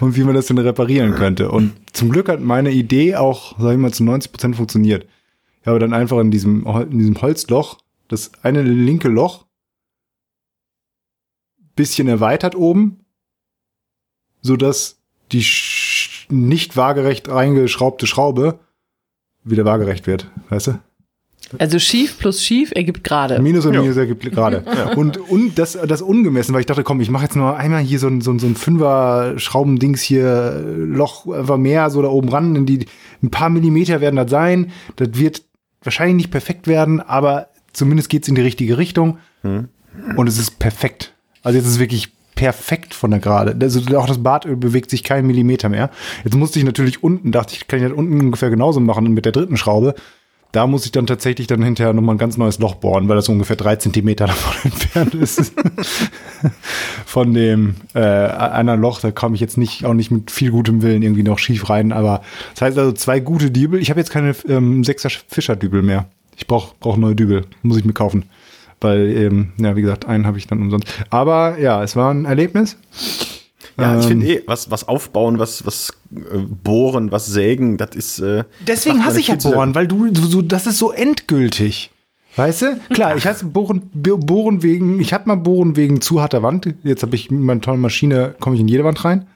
und 0.00 0.16
wie 0.16 0.24
man 0.24 0.34
das 0.34 0.46
denn 0.46 0.58
reparieren 0.58 1.14
könnte. 1.14 1.50
Und 1.50 1.72
zum 1.92 2.10
Glück 2.10 2.28
hat 2.28 2.40
meine 2.40 2.70
Idee 2.70 3.16
auch, 3.16 3.58
sag 3.58 3.72
ich 3.72 3.78
mal, 3.78 3.92
zu 3.92 4.04
90 4.04 4.32
Prozent 4.32 4.56
funktioniert. 4.56 5.06
Ich 5.62 5.68
habe 5.68 5.78
dann 5.78 5.94
einfach 5.94 6.18
in 6.18 6.30
diesem, 6.30 6.66
in 6.66 6.98
diesem 6.98 7.20
Holzloch 7.22 7.78
das 8.08 8.32
eine 8.42 8.62
linke 8.62 9.08
Loch 9.08 9.46
bisschen 11.74 12.08
erweitert 12.08 12.54
oben, 12.54 13.04
so 14.42 14.56
dass 14.56 15.00
die 15.30 15.42
nicht 16.30 16.76
waagerecht 16.76 17.28
reingeschraubte 17.28 18.06
Schraube 18.06 18.58
wieder 19.44 19.64
waagerecht 19.64 20.06
wird, 20.06 20.28
weißt 20.50 20.68
du? 20.68 20.78
Also 21.58 21.78
schief 21.78 22.18
plus 22.18 22.42
schief 22.42 22.72
ergibt 22.74 23.04
gerade. 23.04 23.40
Minus 23.40 23.66
und 23.66 23.74
Ja. 23.74 23.82
Minus 23.82 23.96
ergibt 23.96 24.22
gerade. 24.30 24.64
Und, 24.96 25.18
und 25.18 25.58
das, 25.58 25.72
das 25.86 26.00
ungemessen, 26.00 26.54
weil 26.54 26.60
ich 26.60 26.66
dachte, 26.66 26.82
komm, 26.82 27.00
ich 27.00 27.10
mache 27.10 27.24
jetzt 27.24 27.36
nur 27.36 27.56
einmal 27.56 27.82
hier 27.82 27.98
so 27.98 28.06
ein, 28.06 28.20
so 28.20 28.30
ein, 28.30 28.38
so 28.38 28.46
ein 28.46 28.54
Fünfer-Schraubendings 28.56 30.00
hier, 30.00 30.62
äh, 30.64 30.72
Loch 30.84 31.26
einfach 31.26 31.56
mehr 31.56 31.90
so 31.90 32.00
da 32.00 32.08
oben 32.08 32.28
ran, 32.28 32.56
in 32.56 32.66
die, 32.66 32.86
ein 33.22 33.30
paar 33.30 33.50
Millimeter 33.50 34.00
werden 34.00 34.16
das 34.16 34.30
sein. 34.30 34.70
Das 34.96 35.08
wird 35.14 35.42
wahrscheinlich 35.82 36.16
nicht 36.16 36.30
perfekt 36.30 36.68
werden, 36.68 37.00
aber 37.00 37.48
zumindest 37.72 38.08
geht's 38.08 38.28
in 38.28 38.34
die 38.34 38.42
richtige 38.42 38.78
Richtung. 38.78 39.18
Hm. 39.42 39.68
Und 40.16 40.28
es 40.28 40.38
ist 40.38 40.58
perfekt. 40.58 41.12
Also 41.42 41.58
jetzt 41.58 41.66
ist 41.66 41.74
es 41.74 41.80
wirklich 41.80 42.12
perfekt 42.34 42.94
von 42.94 43.10
der 43.10 43.20
Gerade. 43.20 43.56
Also 43.60 43.80
auch 43.96 44.06
das 44.06 44.22
Badöl 44.22 44.56
bewegt 44.56 44.90
sich 44.90 45.04
keinen 45.04 45.26
Millimeter 45.26 45.68
mehr. 45.68 45.90
Jetzt 46.24 46.36
musste 46.36 46.58
ich 46.58 46.64
natürlich 46.64 47.02
unten, 47.02 47.32
dachte 47.32 47.54
ich, 47.54 47.68
kann 47.68 47.80
ich 47.80 47.86
das 47.86 47.96
unten 47.96 48.20
ungefähr 48.20 48.50
genauso 48.50 48.80
machen 48.80 49.12
mit 49.12 49.24
der 49.24 49.32
dritten 49.32 49.56
Schraube. 49.56 49.94
Da 50.52 50.66
muss 50.66 50.84
ich 50.84 50.92
dann 50.92 51.06
tatsächlich 51.06 51.46
dann 51.46 51.62
hinterher 51.62 51.94
nochmal 51.94 52.14
ein 52.14 52.18
ganz 52.18 52.36
neues 52.36 52.58
Loch 52.58 52.74
bohren, 52.74 53.08
weil 53.08 53.16
das 53.16 53.30
ungefähr 53.30 53.56
drei 53.56 53.76
Zentimeter 53.76 54.26
davon 54.28 54.70
entfernt 54.70 55.14
ist. 55.14 55.54
Von 57.06 57.32
dem 57.32 57.76
äh, 57.94 58.00
einer 58.00 58.76
Loch, 58.76 59.00
da 59.00 59.10
kam 59.10 59.34
ich 59.34 59.40
jetzt 59.40 59.56
nicht, 59.56 59.86
auch 59.86 59.94
nicht 59.94 60.10
mit 60.10 60.30
viel 60.30 60.50
gutem 60.50 60.82
Willen 60.82 61.02
irgendwie 61.02 61.22
noch 61.22 61.38
schief 61.38 61.70
rein. 61.70 61.90
Aber 61.90 62.22
das 62.52 62.62
heißt 62.62 62.78
also 62.78 62.92
zwei 62.92 63.20
gute 63.20 63.50
Dübel. 63.50 63.80
Ich 63.80 63.88
habe 63.88 64.00
jetzt 64.00 64.10
keine 64.10 64.36
ähm, 64.46 64.84
sechser 64.84 65.08
Fischerdübel 65.28 65.80
mehr. 65.82 66.06
Ich 66.36 66.46
brauche 66.46 66.74
brauch 66.80 66.98
neue 66.98 67.16
Dübel. 67.16 67.46
Muss 67.62 67.78
ich 67.78 67.86
mir 67.86 67.94
kaufen. 67.94 68.24
Weil, 68.82 69.16
ähm, 69.16 69.52
ja, 69.58 69.76
wie 69.76 69.82
gesagt, 69.82 70.04
einen 70.06 70.26
habe 70.26 70.36
ich 70.38 70.46
dann 70.46 70.60
umsonst. 70.60 70.86
Aber 71.10 71.58
ja, 71.58 71.82
es 71.82 71.96
war 71.96 72.12
ein 72.12 72.24
Erlebnis. 72.24 72.76
Ja, 73.78 73.96
ich 73.98 74.02
Ähm. 74.04 74.08
finde 74.08 74.26
eh, 74.26 74.42
was, 74.46 74.70
was 74.70 74.86
aufbauen, 74.86 75.38
was, 75.38 75.64
was 75.64 75.92
äh, 76.14 76.38
bohren, 76.38 77.10
was 77.10 77.26
sägen, 77.26 77.78
das 77.78 77.94
ist. 77.96 78.18
Äh, 78.18 78.44
Deswegen 78.66 79.04
hasse 79.04 79.20
ich 79.20 79.28
ja 79.28 79.36
Bohren, 79.36 79.74
weil 79.74 79.86
du, 79.86 80.10
du 80.10 80.20
so, 80.22 80.42
das 80.42 80.66
ist 80.66 80.78
so 80.78 80.92
endgültig. 80.92 81.90
Weißt 82.36 82.62
du? 82.62 82.80
Klar, 82.92 83.16
ich 83.16 83.26
hasse 83.26 83.44
Bohren, 83.46 83.90
Bo- 83.94 84.16
Bohren 84.18 84.62
wegen, 84.62 85.00
ich 85.00 85.12
hatte 85.12 85.28
mal 85.28 85.36
Bohren 85.36 85.76
wegen 85.76 86.00
zu 86.00 86.20
harter 86.20 86.42
Wand. 86.42 86.74
Jetzt 86.82 87.02
habe 87.02 87.14
ich 87.14 87.30
mit 87.30 87.40
meiner 87.40 87.60
tollen 87.60 87.80
Maschine, 87.80 88.34
komme 88.40 88.56
ich 88.56 88.60
in 88.62 88.68
jede 88.68 88.84
Wand 88.84 89.04
rein. 89.04 89.26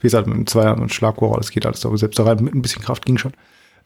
Wie 0.00 0.06
gesagt, 0.06 0.26
mit 0.26 0.36
einem 0.36 0.46
Zweier 0.46 0.76
und 0.76 0.92
Schlagbohrer, 0.92 1.36
das 1.38 1.50
geht 1.50 1.64
alles, 1.64 1.84
aber 1.86 1.96
selbst 1.96 2.18
da 2.18 2.24
rein 2.24 2.42
mit 2.42 2.54
ein 2.54 2.62
bisschen 2.62 2.82
Kraft 2.82 3.06
ging 3.06 3.18
schon. 3.18 3.32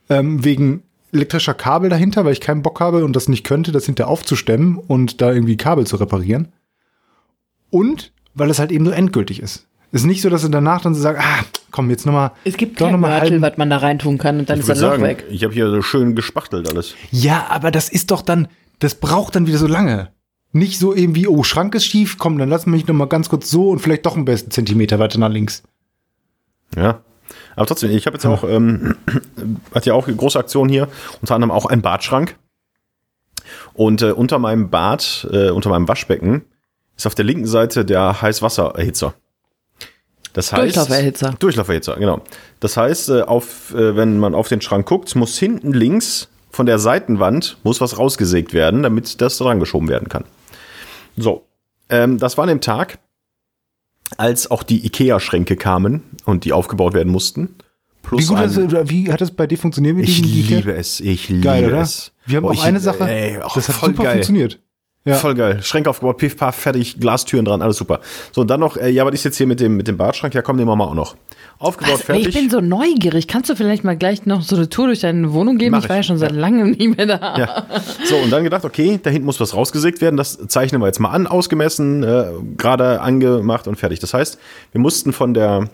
Ähm, 0.09 0.43
wegen 0.43 0.83
elektrischer 1.13 1.53
Kabel 1.53 1.89
dahinter, 1.89 2.25
weil 2.25 2.33
ich 2.33 2.41
keinen 2.41 2.61
Bock 2.61 2.79
habe 2.79 3.03
und 3.05 3.15
das 3.15 3.27
nicht 3.27 3.43
könnte, 3.43 3.71
das 3.71 3.85
hinter 3.85 4.07
aufzustemmen 4.07 4.77
und 4.77 5.21
da 5.21 5.31
irgendwie 5.31 5.57
Kabel 5.57 5.85
zu 5.85 5.97
reparieren. 5.97 6.49
Und 7.69 8.11
weil 8.33 8.49
es 8.49 8.59
halt 8.59 8.71
eben 8.71 8.85
so 8.85 8.91
endgültig 8.91 9.41
ist. 9.41 9.67
Ist 9.91 10.05
nicht 10.05 10.21
so, 10.21 10.29
dass 10.29 10.41
du 10.41 10.47
danach 10.47 10.81
dann 10.81 10.95
so 10.95 11.01
sagst, 11.01 11.21
ah, 11.21 11.43
komm, 11.69 11.89
jetzt 11.89 12.05
nochmal. 12.05 12.31
Es 12.45 12.55
gibt 12.55 12.79
doch 12.79 12.85
kein 12.85 12.93
noch 12.93 12.99
mal 12.99 13.19
Mörtel, 13.19 13.41
was 13.41 13.57
man 13.57 13.69
da 13.69 13.77
reintun 13.77 14.17
kann 14.17 14.39
und 14.39 14.49
dann 14.49 14.55
Ich 14.57 14.61
ist 14.61 14.69
das 14.69 14.79
Loch 14.79 14.91
sagen, 14.91 15.03
weg. 15.03 15.25
ich 15.29 15.43
habe 15.43 15.53
hier 15.53 15.69
so 15.69 15.81
schön 15.81 16.15
gespachtelt 16.15 16.69
alles. 16.71 16.95
Ja, 17.11 17.47
aber 17.49 17.71
das 17.71 17.89
ist 17.89 18.11
doch 18.11 18.21
dann, 18.21 18.47
das 18.79 18.95
braucht 18.95 19.35
dann 19.35 19.47
wieder 19.47 19.57
so 19.57 19.67
lange. 19.67 20.09
Nicht 20.53 20.79
so 20.79 20.93
irgendwie, 20.95 21.27
oh, 21.27 21.43
Schrank 21.43 21.75
ist 21.75 21.85
schief, 21.85 22.17
komm, 22.17 22.37
dann 22.37 22.49
lass 22.49 22.65
mich 22.65 22.87
noch 22.87 22.95
mal 22.95 23.05
ganz 23.07 23.27
kurz 23.29 23.49
so 23.49 23.69
und 23.69 23.79
vielleicht 23.79 24.05
doch 24.05 24.15
einen 24.15 24.25
besten 24.25 24.51
Zentimeter 24.51 24.97
weiter 24.99 25.19
nach 25.19 25.29
links. 25.29 25.63
Ja. 26.75 27.01
Aber 27.55 27.65
trotzdem, 27.65 27.91
ich 27.91 28.05
habe 28.05 28.15
jetzt 28.15 28.25
auch, 28.25 28.43
ähm, 28.43 28.95
hat 29.75 29.85
ja 29.85 29.93
auch 29.93 30.07
eine 30.07 30.15
große 30.15 30.39
Aktion 30.39 30.69
hier, 30.69 30.87
unter 31.21 31.35
anderem 31.35 31.51
auch 31.51 31.65
einen 31.65 31.81
Badschrank. 31.81 32.35
Und 33.73 34.01
äh, 34.01 34.11
unter 34.11 34.39
meinem 34.39 34.69
Bad, 34.69 35.27
äh, 35.31 35.49
unter 35.49 35.69
meinem 35.69 35.87
Waschbecken, 35.87 36.45
ist 36.97 37.07
auf 37.07 37.15
der 37.15 37.25
linken 37.25 37.47
Seite 37.47 37.85
der 37.85 38.21
Heißwassererhitzer. 38.21 39.13
Das 40.33 40.53
heißt, 40.53 40.63
Durchlauferhitzer. 40.63 41.35
Durchlauferhitzer, 41.39 41.95
genau. 41.95 42.21
Das 42.59 42.77
heißt, 42.77 43.09
äh, 43.09 43.21
auf, 43.23 43.73
äh, 43.73 43.95
wenn 43.95 44.17
man 44.19 44.35
auf 44.35 44.47
den 44.47 44.61
Schrank 44.61 44.87
guckt, 44.87 45.15
muss 45.15 45.37
hinten 45.37 45.73
links 45.73 46.29
von 46.51 46.65
der 46.65 46.79
Seitenwand 46.79 47.57
muss 47.63 47.81
was 47.81 47.97
rausgesägt 47.97 48.53
werden, 48.53 48.83
damit 48.83 49.21
das 49.21 49.37
dran 49.37 49.59
geschoben 49.59 49.87
werden 49.87 50.09
kann. 50.09 50.25
So, 51.17 51.45
ähm, 51.89 52.17
das 52.17 52.37
war 52.37 52.43
an 52.43 52.49
dem 52.49 52.61
Tag, 52.61 52.99
als 54.17 54.49
auch 54.51 54.63
die 54.63 54.85
Ikea-Schränke 54.85 55.55
kamen 55.55 56.03
und 56.25 56.45
die 56.45 56.53
aufgebaut 56.53 56.93
werden 56.93 57.11
mussten. 57.11 57.55
Plus 58.03 58.23
Wie, 58.23 58.25
gut 58.27 58.37
ein- 58.37 58.69
das, 58.69 58.89
wie 58.89 59.11
hat 59.11 59.21
das 59.21 59.31
bei 59.31 59.45
dir 59.47 59.57
funktioniert 59.57 59.95
mit 59.95 60.09
ich 60.09 60.19
liebe 60.23 60.73
es, 60.73 60.99
ich 60.99 61.29
liebe 61.29 61.41
Geil, 61.43 61.65
oder? 61.67 61.81
es. 61.81 62.11
Wir 62.25 62.37
haben 62.37 62.45
Oh, 62.45 62.49
auch 62.49 62.53
ich- 62.53 62.63
eine 62.63 62.79
Sache, 62.79 63.03
ey, 63.09 63.37
oh, 63.43 63.49
das 63.53 63.67
hat 63.69 63.75
voll 63.75 63.89
super 63.89 64.03
geil. 64.03 64.13
funktioniert. 64.13 64.59
Ja. 65.05 65.15
Voll 65.15 65.33
geil. 65.33 65.63
Schränke 65.63 65.89
aufgebaut, 65.89 66.17
piff, 66.17 66.37
paff, 66.37 66.55
fertig, 66.55 66.99
Glastüren 66.99 67.43
dran, 67.45 67.61
alles 67.63 67.77
super. 67.77 68.01
So, 68.31 68.41
und 68.41 68.47
dann 68.49 68.59
noch, 68.59 68.77
äh, 68.77 68.89
ja, 68.89 69.03
was 69.05 69.13
ist 69.15 69.23
jetzt 69.23 69.37
hier 69.37 69.47
mit 69.47 69.59
dem, 69.59 69.75
mit 69.77 69.87
dem 69.87 69.97
Badschrank? 69.97 70.33
Ja, 70.35 70.43
komm, 70.43 70.57
den 70.57 70.67
machen 70.67 70.77
wir 70.79 70.87
auch 70.87 70.93
noch. 70.93 71.15
Aufgebaut, 71.61 71.91
Also, 71.93 72.03
fertig. 72.05 72.27
ich 72.29 72.33
bin 72.33 72.49
so 72.49 72.59
neugierig. 72.59 73.27
Kannst 73.27 73.49
du 73.49 73.55
vielleicht 73.55 73.83
mal 73.83 73.95
gleich 73.95 74.25
noch 74.25 74.41
so 74.41 74.55
eine 74.55 74.67
Tour 74.67 74.87
durch 74.87 75.01
deine 75.01 75.31
Wohnung 75.31 75.57
geben? 75.57 75.71
Mach 75.71 75.83
ich 75.83 75.89
war 75.89 75.95
ich, 75.97 75.99
ja 75.99 76.03
schon 76.03 76.17
seit 76.17 76.31
langem 76.31 76.71
nicht 76.71 76.97
mehr 76.97 77.05
da. 77.05 77.37
Ja. 77.37 77.65
So, 78.03 78.15
und 78.17 78.31
dann 78.31 78.43
gedacht, 78.43 78.65
okay, 78.65 78.99
da 79.01 79.09
hinten 79.11 79.25
muss 79.27 79.39
was 79.39 79.53
rausgesägt 79.55 80.01
werden. 80.01 80.17
Das 80.17 80.39
zeichnen 80.47 80.81
wir 80.81 80.87
jetzt 80.87 80.99
mal 80.99 81.09
an, 81.11 81.27
ausgemessen, 81.27 82.03
äh, 82.03 82.31
gerade 82.57 83.01
angemacht 83.01 83.67
und 83.67 83.75
fertig. 83.75 83.99
Das 83.99 84.13
heißt, 84.13 84.39
wir 84.71 84.81
mussten 84.81 85.13
von 85.13 85.33
der, 85.35 85.69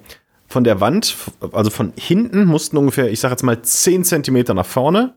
von 0.48 0.64
der 0.66 0.82
Wand, 0.82 1.16
also 1.54 1.70
von 1.70 1.94
hinten, 1.98 2.46
mussten 2.46 2.76
ungefähr, 2.78 3.10
ich 3.10 3.20
sag 3.22 3.32
jetzt 3.32 3.44
mal 3.44 3.62
10 3.62 4.04
Zentimeter 4.04 4.54
nach 4.54 4.66
vorne, 4.66 5.16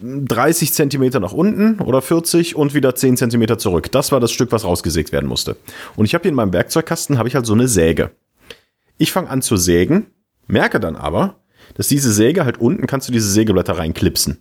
30 0.00 0.72
Zentimeter 0.72 1.20
nach 1.20 1.32
unten 1.32 1.80
oder 1.80 2.02
40 2.02 2.56
und 2.56 2.74
wieder 2.74 2.94
10 2.94 3.16
Zentimeter 3.16 3.58
zurück. 3.58 3.90
Das 3.92 4.10
war 4.12 4.20
das 4.20 4.32
Stück, 4.32 4.50
was 4.50 4.64
rausgesägt 4.64 5.12
werden 5.12 5.28
musste. 5.28 5.56
Und 5.96 6.04
ich 6.04 6.14
habe 6.14 6.22
hier 6.22 6.30
in 6.30 6.36
meinem 6.36 6.52
Werkzeugkasten, 6.52 7.18
habe 7.18 7.28
ich 7.28 7.34
halt 7.36 7.46
so 7.46 7.54
eine 7.54 7.68
Säge. 7.68 8.10
Ich 8.98 9.12
fange 9.12 9.30
an 9.30 9.42
zu 9.42 9.56
sägen, 9.56 10.06
merke 10.46 10.80
dann 10.80 10.96
aber, 10.96 11.36
dass 11.74 11.88
diese 11.88 12.12
Säge 12.12 12.44
halt 12.44 12.58
unten 12.58 12.86
kannst 12.86 13.08
du 13.08 13.12
diese 13.12 13.30
Sägeblätter 13.30 13.78
reinklipsen. 13.78 14.38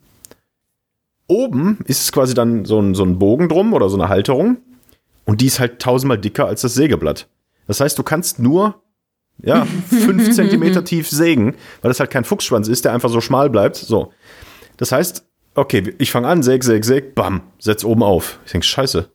Oben 1.28 1.80
ist 1.86 2.02
es 2.02 2.12
quasi 2.12 2.34
dann 2.34 2.66
so 2.66 2.80
ein, 2.80 2.96
so 2.96 3.04
ein 3.04 3.18
Bogen 3.18 3.50
drum 3.50 3.74
oder 3.74 3.90
so 3.90 3.98
eine 3.98 4.10
Halterung. 4.10 4.58
Und 5.26 5.42
die 5.42 5.46
ist 5.46 5.60
halt 5.60 5.80
tausendmal 5.82 6.18
dicker 6.18 6.48
als 6.48 6.62
das 6.62 6.74
Sägeblatt. 6.74 7.28
Das 7.66 7.80
heißt, 7.80 7.98
du 7.98 8.04
kannst 8.04 8.40
nur 8.40 8.82
ja, 9.42 9.66
fünf 9.90 10.32
Zentimeter 10.32 10.84
tief 10.84 11.10
sägen, 11.10 11.56
weil 11.82 11.90
das 11.90 12.00
halt 12.00 12.12
kein 12.12 12.26
Fuchsschwanz 12.26 12.68
ist, 12.68 12.86
der 12.86 12.94
einfach 12.94 13.10
so 13.10 13.22
schmal 13.22 13.50
bleibt. 13.50 13.78
So. 13.78 14.12
Das 14.78 14.92
heißt, 14.92 15.26
okay, 15.56 15.94
ich 15.98 16.12
fange 16.12 16.28
an, 16.28 16.44
säg, 16.44 16.64
säg, 16.64 16.84
säg, 16.86 17.16
bam, 17.16 17.42
setz 17.60 17.84
oben 17.84 18.04
auf. 18.04 18.40
Ich 18.46 18.52
denke, 18.52 18.68
scheiße. 18.68 19.10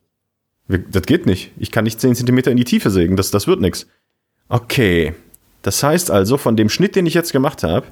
Das 0.69 1.03
geht 1.03 1.25
nicht. 1.25 1.53
Ich 1.59 1.71
kann 1.71 1.85
nicht 1.85 2.01
10 2.01 2.15
Zentimeter 2.15 2.51
in 2.51 2.59
die 2.59 2.65
Tiefe 2.65 2.91
sägen. 2.91 3.17
Das, 3.17 3.31
das 3.31 3.47
wird 3.47 3.61
nix. 3.61 3.87
Okay. 4.49 5.15
Das 5.63 5.83
heißt 5.83 6.11
also, 6.11 6.39
von 6.39 6.57
dem 6.57 6.69
Schnitt, 6.69 6.97
den 6.97 7.07
ich 7.07 7.15
jetzt 7.15 7.33
gemacht 7.33 7.63
habe, 7.63 7.87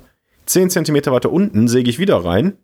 10 0.46 0.70
Zentimeter 0.70 1.12
weiter 1.12 1.32
unten 1.32 1.68
säge 1.68 1.90
ich 1.90 1.98
wieder 1.98 2.24
rein, 2.24 2.56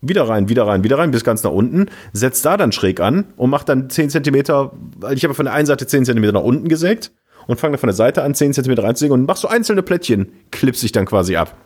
wieder 0.00 0.28
rein, 0.28 0.48
wieder 0.48 0.66
rein, 0.66 0.84
wieder 0.84 0.98
rein, 0.98 1.10
bis 1.10 1.24
ganz 1.24 1.42
nach 1.42 1.50
unten, 1.50 1.86
setzt 2.12 2.44
da 2.44 2.56
dann 2.56 2.72
schräg 2.72 3.00
an 3.00 3.32
und 3.36 3.50
macht 3.50 3.68
dann 3.68 3.90
10 3.90 4.10
Zentimeter, 4.10 4.72
weil 4.96 5.16
ich 5.16 5.24
habe 5.24 5.34
von 5.34 5.44
der 5.44 5.54
einen 5.54 5.66
Seite 5.66 5.86
10 5.86 6.04
Zentimeter 6.04 6.32
nach 6.32 6.42
unten 6.42 6.68
gesägt 6.68 7.12
und 7.46 7.58
fange 7.58 7.72
dann 7.72 7.80
von 7.80 7.88
der 7.88 7.96
Seite 7.96 8.22
an 8.22 8.34
10 8.34 8.54
Zentimeter 8.54 8.84
reinzusägen 8.84 9.14
und 9.14 9.26
mach 9.26 9.36
so 9.36 9.48
einzelne 9.48 9.82
Plättchen, 9.82 10.32
klipse 10.50 10.86
ich 10.86 10.92
dann 10.92 11.06
quasi 11.06 11.36
ab. 11.36 11.56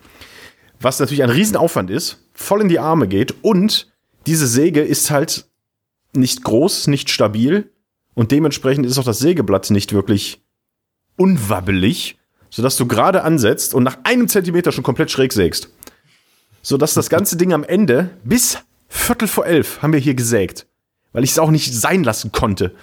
Was 0.79 0.99
natürlich 0.99 1.23
ein 1.23 1.29
Riesenaufwand 1.29 1.91
ist, 1.91 2.27
voll 2.33 2.61
in 2.61 2.69
die 2.69 2.79
Arme 2.79 3.07
geht 3.07 3.35
und 3.43 3.93
diese 4.25 4.47
Säge 4.47 4.81
ist 4.81 5.11
halt 5.11 5.45
nicht 6.15 6.43
groß, 6.43 6.87
nicht 6.87 7.09
stabil 7.09 7.71
und 8.15 8.31
dementsprechend 8.31 8.85
ist 8.85 8.97
auch 8.97 9.03
das 9.03 9.19
Sägeblatt 9.19 9.69
nicht 9.69 9.93
wirklich 9.93 10.43
unwabbelig, 11.17 12.17
sodass 12.53 12.77
du 12.77 12.85
gerade 12.85 13.23
ansetzt 13.23 13.73
und 13.73 13.81
nach 13.81 13.97
einem 14.03 14.27
Zentimeter 14.27 14.71
schon 14.71 14.83
komplett 14.83 15.09
schräg 15.09 15.33
sägst. 15.33 15.69
Sodass 16.61 16.93
das 16.93 17.09
ganze 17.09 17.35
Ding 17.35 17.51
am 17.51 17.63
Ende 17.63 18.11
bis 18.23 18.59
Viertel 18.87 19.27
vor 19.27 19.47
elf 19.47 19.81
haben 19.81 19.91
wir 19.91 19.99
hier 19.99 20.13
gesägt, 20.13 20.67
weil 21.13 21.23
ich 21.23 21.31
es 21.31 21.39
auch 21.39 21.49
nicht 21.49 21.73
sein 21.73 22.03
lassen 22.03 22.31
konnte. 22.31 22.75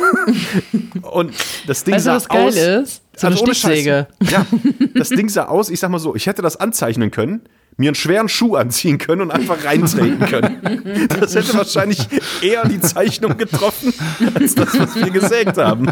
und 1.02 1.34
das 1.66 1.84
Ding 1.84 1.94
Weißt 1.94 2.06
du, 2.06 2.10
sah 2.10 2.16
was 2.16 2.28
geil 2.28 2.46
aus, 2.48 2.56
ist? 2.56 3.02
So 3.16 3.26
eine 3.26 3.36
also 3.36 3.46
Scheiß. 3.46 3.58
Stichsäge. 3.58 4.08
Ja, 4.30 4.46
das 4.94 5.10
Ding 5.10 5.28
sah 5.28 5.44
aus, 5.44 5.68
ich 5.68 5.78
sag 5.78 5.90
mal 5.90 5.98
so, 5.98 6.14
ich 6.14 6.26
hätte 6.26 6.40
das 6.40 6.56
anzeichnen 6.56 7.10
können, 7.10 7.42
mir 7.76 7.88
einen 7.88 7.94
schweren 7.94 8.28
Schuh 8.28 8.56
anziehen 8.56 8.98
können 8.98 9.22
und 9.22 9.30
einfach 9.30 9.64
reintreten 9.64 10.20
können. 10.20 11.08
Das 11.08 11.34
hätte 11.34 11.54
wahrscheinlich 11.54 12.08
eher 12.42 12.66
die 12.66 12.80
Zeichnung 12.80 13.36
getroffen, 13.36 13.92
als 14.34 14.54
das, 14.54 14.78
was 14.78 14.94
wir 14.96 15.10
gesägt 15.10 15.58
haben. 15.58 15.90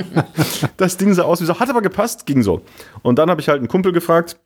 Das 0.77 0.97
Ding 0.97 1.12
sah 1.12 1.23
aus 1.23 1.40
wie 1.40 1.44
so, 1.44 1.59
hat 1.59 1.68
aber 1.68 1.83
gepasst, 1.83 2.27
ging 2.27 2.42
so. 2.42 2.62
Und 3.03 3.18
dann 3.18 3.31
habe 3.31 3.40
ich 3.40 3.49
halt 3.49 3.59
einen 3.59 3.68
Kumpel 3.68 3.92
gefragt, 3.92 4.38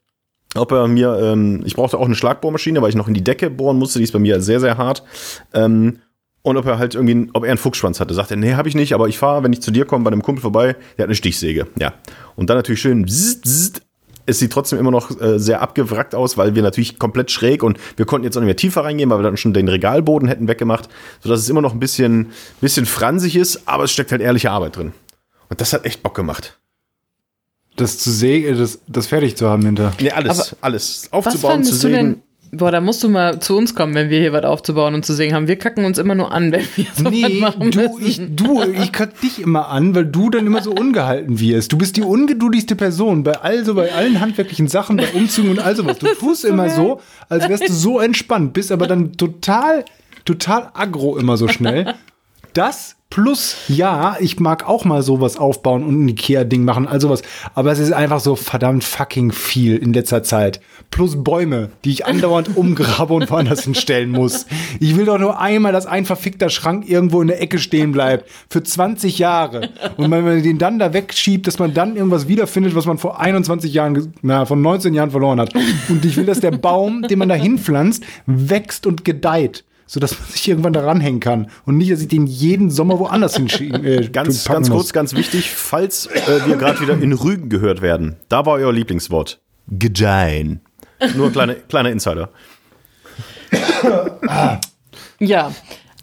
ob 0.54 0.72
er 0.72 0.88
mir, 0.88 1.16
ähm, 1.20 1.62
ich 1.64 1.76
brauchte 1.76 1.98
auch 1.98 2.06
eine 2.06 2.14
Schlagbohrmaschine, 2.14 2.80
weil 2.82 2.88
ich 2.88 2.96
noch 2.96 3.08
in 3.08 3.14
die 3.14 3.24
Decke 3.24 3.50
bohren 3.50 3.78
musste, 3.78 3.98
die 3.98 4.04
ist 4.04 4.12
bei 4.12 4.18
mir 4.18 4.40
sehr, 4.40 4.60
sehr 4.60 4.78
hart. 4.78 5.02
Ähm, 5.52 5.98
und 6.42 6.56
ob 6.56 6.66
er 6.66 6.78
halt 6.78 6.94
irgendwie, 6.94 7.28
ob 7.34 7.44
er 7.44 7.50
einen 7.50 7.58
Fuchsschwanz 7.58 8.00
hatte. 8.00 8.14
Sagt 8.14 8.30
er, 8.30 8.36
nee, 8.36 8.54
habe 8.54 8.68
ich 8.68 8.74
nicht, 8.74 8.94
aber 8.94 9.08
ich 9.08 9.18
fahre, 9.18 9.42
wenn 9.42 9.52
ich 9.52 9.60
zu 9.60 9.70
dir 9.70 9.84
komme, 9.84 10.04
bei 10.04 10.10
einem 10.10 10.22
Kumpel 10.22 10.40
vorbei, 10.40 10.76
der 10.96 11.02
hat 11.02 11.08
eine 11.08 11.14
Stichsäge. 11.14 11.66
Ja. 11.78 11.94
Und 12.36 12.48
dann 12.48 12.56
natürlich 12.56 12.80
schön, 12.80 13.04
bzzzt. 13.04 13.82
Es 14.28 14.38
sieht 14.38 14.52
trotzdem 14.52 14.78
immer 14.78 14.90
noch 14.90 15.18
äh, 15.20 15.38
sehr 15.38 15.62
abgewrackt 15.62 16.14
aus, 16.14 16.36
weil 16.36 16.54
wir 16.54 16.62
natürlich 16.62 16.98
komplett 16.98 17.30
schräg 17.30 17.62
und 17.62 17.78
wir 17.96 18.04
konnten 18.04 18.24
jetzt 18.24 18.36
auch 18.36 18.40
nicht 18.42 18.46
mehr 18.46 18.56
tiefer 18.56 18.84
reingehen, 18.84 19.08
weil 19.08 19.18
wir 19.18 19.22
dann 19.22 19.38
schon 19.38 19.54
den 19.54 19.68
Regalboden 19.68 20.28
hätten 20.28 20.48
weggemacht, 20.48 20.88
sodass 21.22 21.40
es 21.40 21.48
immer 21.48 21.62
noch 21.62 21.72
ein 21.72 21.80
bisschen, 21.80 22.30
bisschen 22.60 22.84
fransig 22.84 23.36
ist, 23.36 23.66
aber 23.66 23.84
es 23.84 23.90
steckt 23.90 24.12
halt 24.12 24.20
ehrliche 24.20 24.50
Arbeit 24.50 24.76
drin. 24.76 24.92
Und 25.48 25.62
das 25.62 25.72
hat 25.72 25.86
echt 25.86 26.02
Bock 26.02 26.14
gemacht. 26.14 26.58
Das 27.76 27.98
zu 27.98 28.10
sägen, 28.10 28.58
das, 28.58 28.80
das 28.86 29.06
fertig 29.06 29.36
zu 29.36 29.48
haben 29.48 29.64
hinter. 29.64 29.94
Nee, 29.98 30.10
alles, 30.10 30.52
Aber 30.52 30.58
alles. 30.60 31.08
Was 31.10 31.12
Aufzubauen, 31.12 31.64
zu 31.64 31.74
sägen. 31.74 32.22
Boah, 32.50 32.70
da 32.70 32.80
musst 32.80 33.02
du 33.04 33.08
mal 33.10 33.40
zu 33.40 33.56
uns 33.56 33.74
kommen, 33.74 33.94
wenn 33.94 34.08
wir 34.08 34.18
hier 34.20 34.32
was 34.32 34.44
aufzubauen 34.44 34.94
und 34.94 35.04
zu 35.04 35.12
singen 35.12 35.34
haben. 35.34 35.48
Wir 35.48 35.56
kacken 35.56 35.84
uns 35.84 35.98
immer 35.98 36.14
nur 36.14 36.32
an, 36.32 36.50
wenn 36.50 36.62
wir 36.76 36.86
so 36.94 37.08
Nee, 37.10 37.40
machen 37.40 37.70
du, 37.70 37.78
müssen. 37.80 38.06
ich, 38.06 38.20
du, 38.36 38.62
ich 38.62 38.90
kack 38.92 39.20
dich 39.20 39.40
immer 39.42 39.68
an, 39.68 39.94
weil 39.94 40.06
du 40.06 40.30
dann 40.30 40.46
immer 40.46 40.62
so 40.62 40.72
ungehalten 40.72 41.40
wirst. 41.40 41.72
Du 41.72 41.78
bist 41.78 41.96
die 41.96 42.02
ungeduldigste 42.02 42.74
Person 42.74 43.22
bei 43.22 43.38
also 43.40 43.74
bei 43.74 43.92
allen 43.92 44.20
handwerklichen 44.20 44.66
Sachen, 44.68 44.96
bei 44.96 45.08
Umzügen 45.12 45.50
und 45.50 45.58
all 45.58 45.76
sowas. 45.76 45.98
Du 45.98 46.06
tust 46.18 46.44
immer 46.44 46.70
so, 46.70 47.00
als 47.28 47.48
wärst 47.48 47.68
du 47.68 47.72
so 47.72 48.00
entspannt, 48.00 48.54
bist 48.54 48.72
aber 48.72 48.86
dann 48.86 49.12
total, 49.16 49.84
total 50.24 50.70
aggro 50.72 51.18
immer 51.18 51.36
so 51.36 51.48
schnell. 51.48 51.94
Das 52.58 52.96
plus, 53.08 53.54
ja, 53.68 54.16
ich 54.18 54.40
mag 54.40 54.68
auch 54.68 54.84
mal 54.84 55.02
sowas 55.02 55.36
aufbauen 55.36 55.84
und 55.84 56.04
ein 56.04 56.08
Ikea-Ding 56.08 56.64
machen, 56.64 56.88
all 56.88 57.00
sowas. 57.00 57.22
Aber 57.54 57.70
es 57.70 57.78
ist 57.78 57.92
einfach 57.92 58.18
so 58.18 58.34
verdammt 58.34 58.82
fucking 58.82 59.30
viel 59.30 59.76
in 59.76 59.92
letzter 59.92 60.24
Zeit. 60.24 60.60
Plus 60.90 61.22
Bäume, 61.22 61.70
die 61.84 61.90
ich 61.90 62.04
andauernd 62.04 62.50
umgrabe 62.56 63.14
und 63.14 63.30
woanders 63.30 63.62
hinstellen 63.62 64.10
muss. 64.10 64.46
Ich 64.80 64.96
will 64.96 65.04
doch 65.04 65.20
nur 65.20 65.40
einmal, 65.40 65.70
dass 65.70 65.86
ein 65.86 66.04
verfickter 66.04 66.50
Schrank 66.50 66.88
irgendwo 66.88 67.22
in 67.22 67.28
der 67.28 67.40
Ecke 67.40 67.60
stehen 67.60 67.92
bleibt. 67.92 68.28
Für 68.50 68.64
20 68.64 69.20
Jahre. 69.20 69.70
Und 69.96 70.10
wenn 70.10 70.24
man 70.24 70.42
den 70.42 70.58
dann 70.58 70.80
da 70.80 70.92
wegschiebt, 70.92 71.46
dass 71.46 71.60
man 71.60 71.72
dann 71.72 71.94
irgendwas 71.94 72.26
wiederfindet, 72.26 72.74
was 72.74 72.86
man 72.86 72.98
vor 72.98 73.20
21 73.20 73.72
Jahren, 73.72 74.14
na, 74.20 74.46
von 74.46 74.60
19 74.60 74.94
Jahren 74.94 75.12
verloren 75.12 75.38
hat. 75.38 75.54
Und 75.88 76.04
ich 76.04 76.16
will, 76.16 76.26
dass 76.26 76.40
der 76.40 76.50
Baum, 76.50 77.02
den 77.02 77.20
man 77.20 77.28
da 77.28 77.36
hinpflanzt, 77.36 78.02
wächst 78.26 78.84
und 78.84 79.04
gedeiht 79.04 79.62
sodass 79.88 80.16
man 80.16 80.28
sich 80.28 80.48
irgendwann 80.48 80.72
daran 80.72 81.00
hängen 81.00 81.18
kann 81.18 81.50
und 81.64 81.76
nicht, 81.76 81.90
dass 81.90 82.00
ich 82.00 82.06
den 82.06 82.28
jeden 82.28 82.70
Sommer 82.70 83.00
woanders 83.00 83.36
hinschieben. 83.36 83.84
Äh, 83.84 84.08
Ganz, 84.12 84.44
ganz 84.44 84.70
kurz, 84.70 84.92
ganz 84.92 85.14
wichtig, 85.14 85.50
falls 85.50 86.06
äh, 86.06 86.46
wir 86.46 86.56
gerade 86.56 86.80
wieder 86.80 86.94
in 87.00 87.12
Rügen 87.12 87.48
gehört 87.48 87.82
werden, 87.82 88.16
da 88.28 88.46
war 88.46 88.54
euer 88.54 88.72
Lieblingswort. 88.72 89.40
Gedeihen. 89.66 90.60
Nur 91.16 91.26
ein 91.26 91.32
kleiner, 91.32 91.54
kleiner 91.54 91.90
Insider. 91.90 92.30
Ja, 95.20 95.52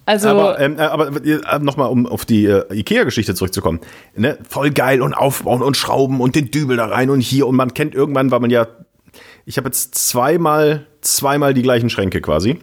also 0.06 0.30
Aber, 0.30 0.60
ähm, 0.60 0.78
äh, 0.78 0.82
aber 0.82 1.26
äh, 1.26 1.60
nochmal, 1.60 1.89
um 1.89 2.06
auf 2.06 2.26
die 2.26 2.45
äh, 2.45 2.65
Ikea-Geschichte 2.71 3.34
zurückzukommen. 3.34 3.80
Ne? 4.15 4.38
Voll 4.48 4.69
geil 4.69 5.02
und 5.02 5.13
aufbauen 5.13 5.63
und 5.63 5.78
schrauben 5.78 6.21
und 6.21 6.36
den 6.36 6.52
Dübel 6.52 6.78
da 6.78 6.86
rein 6.86 7.10
und 7.10 7.21
hier. 7.21 7.48
Und 7.48 7.56
man 7.56 7.74
kennt 7.74 7.95
irgendwann, 7.95 8.30
weil 8.30 8.39
man 8.39 8.52
ja, 8.52 8.67
ich 9.45 9.58
habe 9.58 9.67
jetzt 9.67 9.95
zweimal, 9.95 10.86
zweimal 11.02 11.54
die 11.54 11.63
gleichen 11.63 11.89
Schränke 11.89 12.21
quasi. 12.21 12.60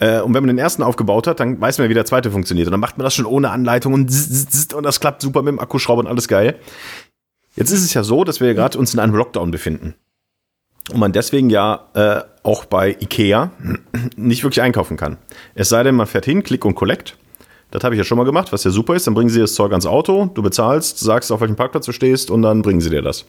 Äh, 0.00 0.20
und 0.20 0.34
wenn 0.34 0.42
man 0.42 0.48
den 0.48 0.58
ersten 0.58 0.82
aufgebaut 0.82 1.26
hat, 1.26 1.38
dann 1.38 1.60
weiß 1.60 1.78
man, 1.78 1.88
wie 1.88 1.94
der 1.94 2.06
zweite 2.06 2.30
funktioniert. 2.30 2.66
Und 2.66 2.72
dann 2.72 2.80
macht 2.80 2.98
man 2.98 3.04
das 3.04 3.14
schon 3.14 3.26
ohne 3.26 3.50
Anleitung 3.50 3.92
und, 3.92 4.10
zzz, 4.10 4.48
zzz, 4.48 4.74
und 4.74 4.82
das 4.82 4.98
klappt 4.98 5.22
super 5.22 5.42
mit 5.42 5.52
dem 5.52 5.60
Akkuschrauber 5.60 6.00
und 6.00 6.08
alles 6.08 6.26
geil. 6.26 6.58
Jetzt 7.54 7.70
ist 7.70 7.84
es 7.84 7.94
ja 7.94 8.02
so, 8.02 8.24
dass 8.24 8.40
wir 8.40 8.54
gerade 8.54 8.78
uns 8.78 8.94
in 8.94 9.00
einem 9.00 9.14
Lockdown 9.14 9.50
befinden. 9.50 9.94
Und 10.90 10.98
man 10.98 11.12
deswegen 11.12 11.50
ja 11.50 11.88
äh, 11.94 12.22
auch 12.42 12.64
bei 12.64 12.96
Ikea 13.00 13.52
nicht 14.16 14.42
wirklich 14.42 14.62
einkaufen 14.62 14.96
kann. 14.96 15.18
Es 15.54 15.68
sei 15.68 15.82
denn, 15.82 15.94
man 15.94 16.06
fährt 16.06 16.24
hin, 16.24 16.42
Klick 16.42 16.64
und 16.64 16.74
Collect. 16.74 17.16
Das 17.70 17.84
habe 17.84 17.94
ich 17.94 17.98
ja 17.98 18.04
schon 18.04 18.18
mal 18.18 18.24
gemacht, 18.24 18.52
was 18.52 18.64
ja 18.64 18.70
super 18.70 18.94
ist. 18.96 19.06
Dann 19.06 19.14
bringen 19.14 19.28
sie 19.28 19.40
das 19.40 19.54
Zeug 19.54 19.70
ans 19.70 19.86
Auto, 19.86 20.30
du 20.34 20.42
bezahlst, 20.42 20.98
sagst, 20.98 21.30
auf 21.30 21.40
welchem 21.40 21.56
Parkplatz 21.56 21.86
du 21.86 21.92
stehst 21.92 22.30
und 22.30 22.42
dann 22.42 22.62
bringen 22.62 22.80
sie 22.80 22.90
dir 22.90 23.02
das. 23.02 23.26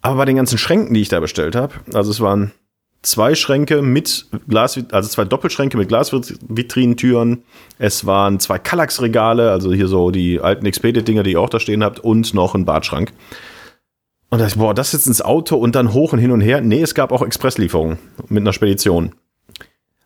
Aber 0.00 0.16
bei 0.16 0.24
den 0.24 0.36
ganzen 0.36 0.56
Schränken, 0.56 0.94
die 0.94 1.00
ich 1.00 1.08
da 1.08 1.20
bestellt 1.20 1.54
habe, 1.54 1.74
also 1.92 2.10
es 2.10 2.20
waren 2.20 2.52
zwei 3.02 3.34
Schränke 3.34 3.82
mit 3.82 4.26
Glas, 4.48 4.78
also 4.92 5.08
zwei 5.08 5.24
Doppelschränke 5.24 5.76
mit 5.76 5.88
Glasvitrinentüren. 5.88 7.42
Es 7.78 8.06
waren 8.06 8.40
zwei 8.40 8.58
Kallax-Regale, 8.58 9.50
also 9.50 9.72
hier 9.72 9.88
so 9.88 10.10
die 10.10 10.40
alten 10.40 10.66
Expedit-Dinger, 10.66 11.24
die 11.24 11.32
ihr 11.32 11.40
auch 11.40 11.50
da 11.50 11.60
stehen 11.60 11.84
habt, 11.84 11.98
und 12.00 12.32
noch 12.32 12.54
ein 12.54 12.64
Badschrank. 12.64 13.12
Und 14.30 14.38
da 14.38 14.44
dachte 14.44 14.56
ich, 14.56 14.60
boah, 14.60 14.72
das 14.72 14.92
jetzt 14.92 15.06
ins 15.06 15.20
Auto 15.20 15.56
und 15.56 15.74
dann 15.74 15.92
hoch 15.92 16.12
und 16.14 16.18
hin 16.18 16.30
und 16.30 16.40
her. 16.40 16.62
Nee, 16.62 16.80
es 16.80 16.94
gab 16.94 17.12
auch 17.12 17.22
Expresslieferungen 17.22 17.98
mit 18.28 18.40
einer 18.40 18.54
Spedition. 18.54 19.14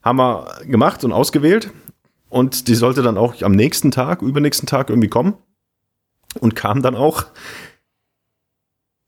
Haben 0.03 0.19
wir 0.19 0.49
gemacht 0.65 1.05
und 1.05 1.13
ausgewählt. 1.13 1.71
Und 2.29 2.67
die 2.67 2.75
sollte 2.75 3.03
dann 3.03 3.19
auch 3.19 3.41
am 3.43 3.53
nächsten 3.53 3.93
Tag, 3.93 4.23
übernächsten 4.23 4.67
Tag 4.67 4.91
irgendwie 4.91 5.09
kommen. 5.09 5.35
Und 6.41 6.57
kam 6.57 6.83
dann 6.83 6.97
auch. 6.97 7.27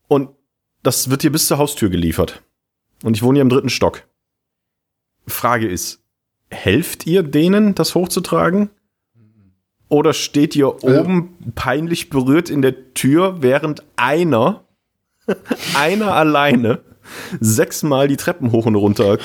Und 0.06 0.30
das 0.84 1.10
wird 1.10 1.22
hier 1.22 1.32
bis 1.32 1.48
zur 1.48 1.58
Haustür 1.58 1.90
geliefert. 1.90 2.42
Und 3.02 3.16
ich 3.16 3.22
wohne 3.22 3.36
hier 3.36 3.42
im 3.42 3.48
dritten 3.48 3.68
Stock. 3.68 4.06
Frage 5.26 5.68
ist, 5.68 6.00
helft 6.50 7.06
ihr 7.06 7.22
denen, 7.22 7.74
das 7.74 7.94
hochzutragen? 7.94 8.70
Oder 9.88 10.12
steht 10.12 10.54
ihr 10.54 10.84
oben 10.84 11.36
peinlich 11.54 12.10
berührt 12.10 12.50
in 12.50 12.60
der 12.60 12.92
Tür, 12.92 13.40
während 13.40 13.84
einer, 13.96 14.64
einer 15.74 16.12
alleine, 16.12 16.80
sechsmal 17.40 18.08
die 18.08 18.16
Treppen 18.16 18.52
hoch 18.52 18.66
und 18.66 18.74
runter 18.74 19.18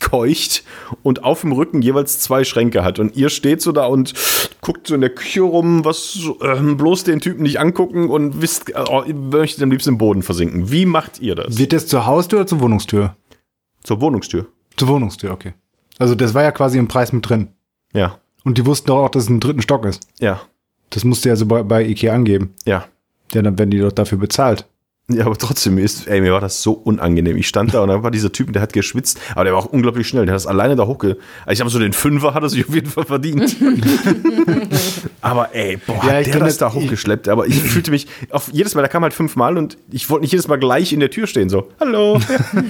keucht 0.00 0.64
und 1.02 1.24
auf 1.24 1.42
dem 1.42 1.52
Rücken 1.52 1.82
jeweils 1.82 2.18
zwei 2.20 2.44
Schränke 2.44 2.82
hat. 2.82 2.98
Und 2.98 3.16
ihr 3.16 3.28
steht 3.28 3.62
so 3.62 3.72
da 3.72 3.86
und 3.86 4.14
guckt 4.60 4.86
so 4.86 4.94
in 4.94 5.00
der 5.00 5.10
Küche 5.10 5.42
rum, 5.42 5.84
was 5.84 6.18
ähm, 6.42 6.76
bloß 6.76 7.04
den 7.04 7.20
Typen 7.20 7.42
nicht 7.42 7.60
angucken 7.60 8.08
und 8.08 8.40
wisst, 8.42 8.70
äh, 8.70 8.84
oh, 8.88 9.02
ihr 9.06 9.14
möchtet 9.14 9.62
am 9.62 9.70
liebsten 9.70 9.90
im 9.90 9.98
Boden 9.98 10.22
versinken. 10.22 10.70
Wie 10.70 10.86
macht 10.86 11.20
ihr 11.20 11.34
das? 11.34 11.58
Wird 11.58 11.72
das 11.72 11.86
zur 11.86 12.06
Haustür 12.06 12.40
oder 12.40 12.46
zur 12.46 12.60
Wohnungstür? 12.60 13.16
Zur 13.82 14.00
Wohnungstür. 14.00 14.46
Zur 14.76 14.88
Wohnungstür, 14.88 15.30
okay. 15.32 15.54
Also 15.98 16.14
das 16.14 16.34
war 16.34 16.42
ja 16.42 16.52
quasi 16.52 16.78
im 16.78 16.88
Preis 16.88 17.12
mit 17.12 17.28
drin. 17.28 17.48
Ja, 17.92 18.18
Und 18.44 18.56
die 18.58 18.64
wussten 18.66 18.86
doch 18.88 19.04
auch, 19.04 19.10
dass 19.10 19.24
es 19.24 19.28
im 19.28 19.40
dritten 19.40 19.62
Stock 19.62 19.84
ist. 19.84 20.06
ja, 20.18 20.40
Das 20.90 21.04
musste 21.04 21.28
ja 21.28 21.36
so 21.36 21.46
bei, 21.46 21.62
bei 21.62 21.84
Ikea 21.84 22.14
angeben. 22.14 22.54
ja. 22.64 22.84
Ja, 23.32 23.42
dann 23.42 23.56
werden 23.60 23.70
die 23.70 23.78
doch 23.78 23.92
dafür 23.92 24.18
bezahlt. 24.18 24.66
Ja, 25.16 25.26
aber 25.26 25.36
trotzdem 25.36 25.76
ist, 25.78 26.06
ey, 26.08 26.20
mir 26.20 26.32
war 26.32 26.40
das 26.40 26.62
so 26.62 26.72
unangenehm. 26.72 27.36
Ich 27.36 27.48
stand 27.48 27.74
da 27.74 27.80
und 27.80 27.88
dann 27.88 28.02
war 28.02 28.10
dieser 28.10 28.32
Typ, 28.32 28.52
der 28.52 28.62
hat 28.62 28.72
geschwitzt, 28.72 29.20
aber 29.34 29.44
der 29.44 29.52
war 29.52 29.60
auch 29.60 29.66
unglaublich 29.66 30.06
schnell. 30.08 30.24
Der 30.26 30.32
hat 30.34 30.36
das 30.36 30.46
alleine 30.46 30.76
da 30.76 30.86
hochge. 30.86 31.16
Also 31.44 31.52
ich 31.52 31.60
habe 31.60 31.70
so 31.70 31.78
den 31.78 31.92
Fünfer 31.92 32.32
hat 32.34 32.42
er 32.42 32.48
sich 32.48 32.66
auf 32.66 32.74
jeden 32.74 32.88
Fall 32.90 33.04
verdient. 33.04 33.56
aber 35.20 35.54
ey, 35.54 35.76
boah, 35.76 35.94
Ja, 36.06 36.12
hat 36.14 36.20
ich 36.26 36.30
der 36.30 36.40
das 36.40 36.58
da 36.58 36.72
hochgeschleppt. 36.72 37.28
Aber 37.28 37.46
ich 37.46 37.54
fühlte 37.60 37.90
mich 37.90 38.06
auf 38.30 38.50
jedes 38.52 38.74
Mal, 38.74 38.82
der 38.82 38.88
kam 38.88 39.02
halt 39.02 39.12
fünfmal 39.14 39.56
und 39.58 39.76
ich 39.90 40.08
wollte 40.10 40.22
nicht 40.22 40.32
jedes 40.32 40.48
Mal 40.48 40.56
gleich 40.58 40.92
in 40.92 41.00
der 41.00 41.10
Tür 41.10 41.26
stehen. 41.26 41.48
So, 41.48 41.68
hallo, 41.80 42.18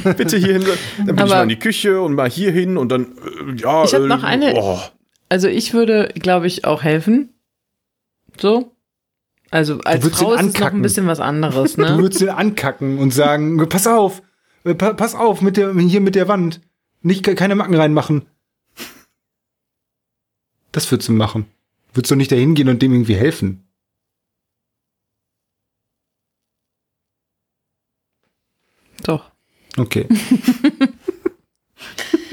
ja, 0.04 0.12
bitte 0.16 0.36
hier 0.36 0.54
hin. 0.54 0.64
Dann 0.98 1.06
bin 1.06 1.14
ich 1.16 1.22
Aber- 1.22 1.34
mal 1.36 1.42
in 1.44 1.48
die 1.48 1.58
Küche 1.58 2.00
und 2.00 2.14
mal 2.14 2.28
hier 2.30 2.50
hin 2.52 2.76
und 2.76 2.90
dann, 2.90 3.02
äh, 3.04 3.60
ja. 3.60 3.84
Ich 3.84 3.94
hab 3.94 4.02
äh, 4.02 4.06
noch 4.06 4.22
eine- 4.22 4.54
Oh, 4.56 4.78
Also 5.28 5.48
ich 5.48 5.72
würde, 5.74 6.08
glaube 6.14 6.46
ich, 6.46 6.64
auch 6.64 6.82
helfen. 6.82 7.30
So. 8.40 8.72
Also 9.50 9.80
als 9.80 10.06
Frau 10.08 10.32
ist 10.34 10.42
es 10.54 10.60
noch 10.60 10.72
ein 10.72 10.82
bisschen 10.82 11.06
was 11.06 11.20
anderes, 11.20 11.74
Du 11.76 11.82
ne? 11.82 11.98
würdest 11.98 12.22
ihn 12.22 12.28
ankacken 12.28 12.98
und 12.98 13.12
sagen, 13.12 13.56
pass 13.68 13.86
auf, 13.86 14.22
äh, 14.64 14.74
pa 14.74 14.92
pass 14.92 15.14
auf 15.14 15.42
mit 15.42 15.56
der, 15.56 15.74
hier 15.74 16.00
mit 16.00 16.14
der 16.14 16.28
Wand. 16.28 16.60
Nicht, 17.02 17.24
keine 17.36 17.54
Macken 17.54 17.74
reinmachen. 17.74 18.26
Das 20.72 20.90
würdest 20.90 21.08
du 21.08 21.12
machen. 21.12 21.46
Würdest 21.92 22.10
du 22.10 22.16
nicht 22.16 22.30
dahin 22.30 22.54
gehen 22.54 22.68
und 22.68 22.80
dem 22.80 22.92
irgendwie 22.92 23.16
helfen? 23.16 23.66
Doch. 29.02 29.30
Okay. 29.76 30.06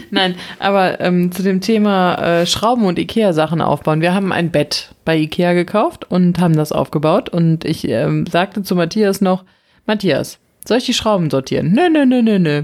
Nein, 0.12 0.36
aber 0.60 1.00
ähm, 1.00 1.32
zu 1.32 1.44
dem 1.44 1.62
Thema 1.62 2.16
äh, 2.16 2.46
Schrauben 2.46 2.86
und 2.86 3.00
Ikea-Sachen 3.00 3.62
aufbauen. 3.62 4.02
Wir 4.02 4.14
haben 4.14 4.32
ein 4.32 4.52
Bett 4.52 4.94
bei 5.06 5.18
Ikea 5.18 5.54
gekauft 5.54 6.06
und 6.10 6.40
haben 6.40 6.56
das 6.56 6.72
aufgebaut. 6.72 7.30
Und 7.30 7.66
ich 7.66 7.88
ähm, 7.88 8.26
sagte 8.28 8.64
zu 8.64 8.76
Matthias 8.76 9.22
noch, 9.22 9.44
Matthias, 9.86 10.40
soll 10.66 10.78
ich 10.78 10.86
die 10.86 10.94
Schrauben 10.94 11.30
sortieren? 11.30 11.72
Nö, 11.72 11.90
nö, 11.90 12.06
nö, 12.06 12.22
nö, 12.22 12.40
nö. 12.40 12.64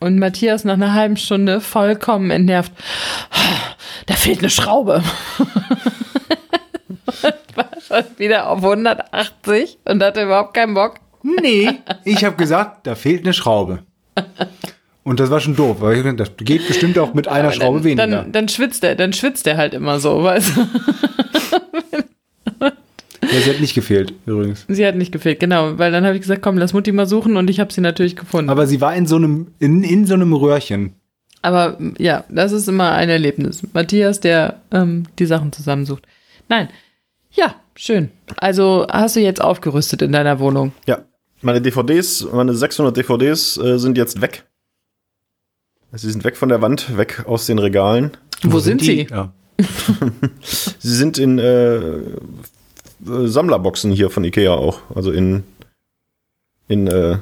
Und 0.00 0.18
Matthias 0.18 0.64
nach 0.64 0.74
einer 0.74 0.94
halben 0.94 1.16
Stunde 1.16 1.60
vollkommen 1.60 2.30
entnervt, 2.30 2.72
da 4.06 4.14
fehlt 4.14 4.40
eine 4.40 4.50
Schraube. 4.50 5.02
war 7.54 7.68
schon 7.80 8.04
wieder 8.18 8.48
auf 8.48 8.62
180 8.62 9.78
und 9.84 10.02
hatte 10.02 10.22
überhaupt 10.22 10.54
keinen 10.54 10.74
Bock. 10.74 10.96
Nee, 11.22 11.70
ich 12.04 12.24
habe 12.24 12.36
gesagt, 12.36 12.86
da 12.86 12.94
fehlt 12.94 13.24
eine 13.24 13.32
Schraube. 13.32 13.80
Und 15.04 15.18
das 15.18 15.30
war 15.30 15.40
schon 15.40 15.56
doof, 15.56 15.78
weil 15.80 16.06
ich 16.06 16.16
das 16.16 16.30
geht 16.36 16.66
bestimmt 16.68 16.96
auch 16.98 17.12
mit 17.12 17.26
einer 17.26 17.48
Aber 17.48 17.52
Schraube 17.52 17.78
dann, 17.78 17.84
weniger. 17.84 18.06
Dann, 18.06 18.32
dann 18.32 18.48
schwitzt 18.48 18.84
er, 18.84 18.94
dann 18.94 19.12
schwitzt 19.12 19.46
er 19.46 19.56
halt 19.56 19.74
immer 19.74 19.98
so, 19.98 20.22
weißt 20.22 20.56
du. 20.56 20.60
ja, 22.60 23.40
sie 23.40 23.50
hat 23.50 23.60
nicht 23.60 23.74
gefehlt, 23.74 24.14
übrigens. 24.26 24.64
Sie 24.68 24.86
hat 24.86 24.94
nicht 24.94 25.10
gefehlt, 25.10 25.40
genau, 25.40 25.78
weil 25.78 25.90
dann 25.90 26.04
habe 26.04 26.14
ich 26.14 26.20
gesagt, 26.20 26.42
komm, 26.42 26.56
lass 26.56 26.72
Mutti 26.72 26.92
mal 26.92 27.06
suchen 27.06 27.36
und 27.36 27.50
ich 27.50 27.58
habe 27.58 27.72
sie 27.72 27.80
natürlich 27.80 28.14
gefunden. 28.14 28.48
Aber, 28.48 28.60
Aber 28.60 28.66
sie 28.68 28.80
war 28.80 28.94
in 28.94 29.06
so 29.06 29.16
einem, 29.16 29.48
in, 29.58 29.82
in 29.82 30.06
so 30.06 30.14
einem 30.14 30.32
Röhrchen. 30.32 30.94
ja, 31.98 32.24
das 32.28 32.52
ist 32.52 32.68
immer 32.68 32.92
ein 32.92 33.08
Erlebnis. 33.08 33.62
Matthias, 33.72 34.20
der 34.20 34.60
ähm, 34.70 35.04
die 35.18 35.26
Sachen 35.26 35.50
zusammensucht. 35.50 36.04
Nein, 36.48 36.68
ja, 37.32 37.56
schön. 37.74 38.10
Also 38.36 38.86
hast 38.88 39.16
du 39.16 39.20
jetzt 39.20 39.40
aufgerüstet 39.40 40.02
in 40.02 40.12
deiner 40.12 40.38
Wohnung. 40.38 40.72
ja. 40.86 40.98
Meine 41.44 41.60
DVDs, 41.60 42.24
meine 42.32 42.54
600 42.54 42.96
DVDs 42.96 43.56
äh, 43.56 43.76
sind 43.76 43.98
jetzt 43.98 44.20
weg. 44.20 44.44
Sie 45.94 46.10
sind 46.10 46.24
weg 46.24 46.36
von 46.36 46.48
der 46.48 46.62
Wand, 46.62 46.96
weg 46.96 47.24
aus 47.26 47.46
den 47.46 47.58
Regalen. 47.58 48.12
Wo, 48.42 48.58
sind, 48.58 48.80
die? 48.80 48.84
sie? 48.84 49.06
Ja. 49.10 49.32
Sie 50.40 50.94
sind 50.96 51.18
in 51.18 51.38
äh, 51.38 51.76
äh, 51.76 52.16
Sammlerboxen 53.00 53.92
hier 53.92 54.10
von 54.10 54.24
Ikea 54.24 54.54
auch. 54.54 54.80
Also 54.94 55.12
in, 55.12 55.44
in 56.66 56.86
äh, 56.86 57.18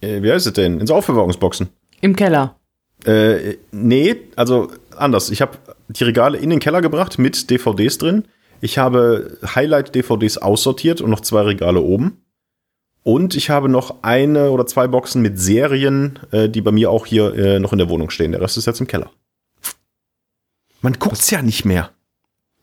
äh, 0.00 0.22
wie 0.22 0.30
heißt 0.30 0.46
es 0.46 0.52
denn? 0.52 0.80
In 0.80 0.86
so 0.86 0.94
Aufbewahrungsboxen. 0.94 1.68
Im 2.00 2.16
Keller. 2.16 2.56
Äh, 3.04 3.56
nee, 3.72 4.16
also 4.36 4.70
anders. 4.96 5.30
Ich 5.30 5.40
habe 5.40 5.58
die 5.88 6.04
Regale 6.04 6.38
in 6.38 6.50
den 6.50 6.60
Keller 6.60 6.82
gebracht 6.82 7.18
mit 7.18 7.50
DVDs 7.50 7.98
drin. 7.98 8.24
Ich 8.60 8.78
habe 8.78 9.38
Highlight-DVDs 9.42 10.38
aussortiert 10.38 11.00
und 11.00 11.10
noch 11.10 11.20
zwei 11.20 11.42
Regale 11.42 11.80
oben. 11.80 12.22
Und 13.02 13.34
ich 13.34 13.50
habe 13.50 13.68
noch 13.68 14.02
eine 14.02 14.50
oder 14.50 14.66
zwei 14.66 14.86
Boxen 14.86 15.22
mit 15.22 15.38
Serien, 15.38 16.18
äh, 16.32 16.48
die 16.48 16.60
bei 16.60 16.70
mir 16.70 16.90
auch 16.90 17.06
hier 17.06 17.34
äh, 17.34 17.58
noch 17.58 17.72
in 17.72 17.78
der 17.78 17.88
Wohnung 17.88 18.10
stehen. 18.10 18.32
Der 18.32 18.40
Rest 18.40 18.58
ist 18.58 18.66
jetzt 18.66 18.80
im 18.80 18.86
Keller. 18.86 19.10
Man 20.82 20.94
guckt's 20.94 21.30
ja 21.30 21.42
nicht 21.42 21.64
mehr. 21.64 21.90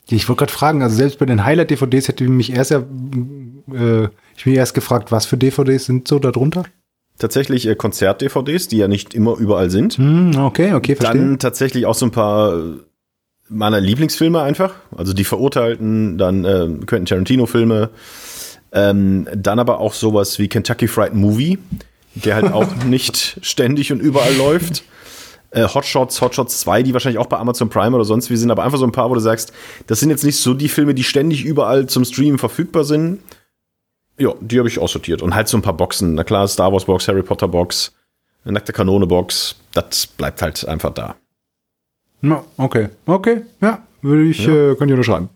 Ich 0.10 0.30
wollte 0.30 0.40
gerade 0.40 0.54
fragen, 0.54 0.82
also 0.82 0.96
selbst 0.96 1.20
bei 1.20 1.26
den 1.26 1.44
Highlight-DVDs 1.44 2.08
hätte 2.08 2.24
ich 2.24 2.30
mich 2.30 2.54
erst 2.54 2.72
ja, 2.72 2.80
äh, 2.80 4.08
ich 4.38 4.46
mich 4.46 4.56
erst 4.56 4.74
gefragt, 4.74 5.12
was 5.12 5.26
für 5.26 5.38
DVDs 5.38 5.86
sind 5.86 6.08
so 6.08 6.18
darunter? 6.20 6.64
Tatsächlich 7.20 7.68
äh, 7.68 7.76
Konzert-DVDs, 7.76 8.68
die 8.68 8.78
ja 8.78 8.88
nicht 8.88 9.14
immer 9.14 9.38
überall 9.38 9.70
sind. 9.70 9.98
Hm, 9.98 10.38
okay, 10.38 10.74
okay, 10.74 10.96
verstehe. 10.96 11.20
Dann 11.20 11.40
tatsächlich 11.40 11.86
auch 11.86 11.96
so 11.96 12.06
ein 12.06 12.12
paar 12.12 12.58
äh, 12.58 12.74
meiner 13.50 13.82
Lieblingsfilme 13.82 14.42
einfach. 14.42 14.76
Also 14.96 15.14
die 15.14 15.24
Verurteilten, 15.24 16.18
dann 16.18 16.46
äh, 16.46 16.68
Quentin 16.86 17.06
Tarantino-Filme. 17.06 17.90
Ähm, 18.72 19.28
dann 19.34 19.60
aber 19.60 19.80
auch 19.80 19.94
sowas 19.94 20.40
wie 20.40 20.48
Kentucky 20.48 20.88
Fried 20.88 21.14
Movie, 21.14 21.58
der 22.16 22.36
halt 22.36 22.52
auch 22.54 22.76
nicht 22.86 23.40
ständig 23.42 23.92
und 23.92 24.00
überall 24.00 24.36
läuft. 24.36 24.84
Äh, 25.52 25.64
Hotshots, 25.68 26.20
Hotshots 26.22 26.60
2, 26.60 26.84
die 26.84 26.94
wahrscheinlich 26.94 27.20
auch 27.20 27.28
bei 27.28 27.38
Amazon 27.38 27.70
Prime 27.70 27.96
oder 27.96 28.04
sonst 28.04 28.30
wie 28.30 28.36
sind, 28.36 28.52
aber 28.52 28.64
einfach 28.66 28.78
so 28.78 28.86
ein 28.86 28.92
paar, 28.92 29.10
wo 29.10 29.14
du 29.14 29.22
sagst, 29.22 29.54
das 29.88 30.02
sind 30.02 30.10
jetzt 30.10 30.26
nicht 30.26 30.38
so 30.38 30.54
die 30.54 30.68
Filme, 30.68 30.94
die 30.94 31.04
ständig 31.06 31.46
überall 31.46 31.88
zum 31.88 32.04
Streamen 32.04 32.38
verfügbar 32.38 32.84
sind. 32.84 33.20
Ja, 34.18 34.34
die 34.42 34.58
habe 34.60 34.68
ich 34.68 34.80
aussortiert. 34.80 35.22
Und 35.22 35.34
halt 35.36 35.48
so 35.48 35.58
ein 35.58 35.62
paar 35.62 35.78
Boxen. 35.78 36.16
Na 36.16 36.24
klar, 36.26 36.48
Star 36.48 36.74
Wars 36.74 36.86
Box, 36.86 37.08
Harry 37.08 37.24
Potter 37.24 37.48
Box, 37.48 37.94
Nackte 38.44 38.74
Kanone 38.74 39.08
Box. 39.08 39.56
Das 39.74 40.08
bleibt 40.08 40.42
halt 40.42 40.68
einfach 40.68 40.94
da. 40.94 41.16
Ja, 42.22 42.44
okay, 42.58 42.90
okay, 43.06 43.42
ja, 43.62 43.84
würde 44.02 44.24
ich, 44.24 44.46
Ja. 44.46 44.72
äh, 44.72 44.76
könnt 44.76 44.90
ihr 44.90 44.96
unterschreiben. 44.96 45.30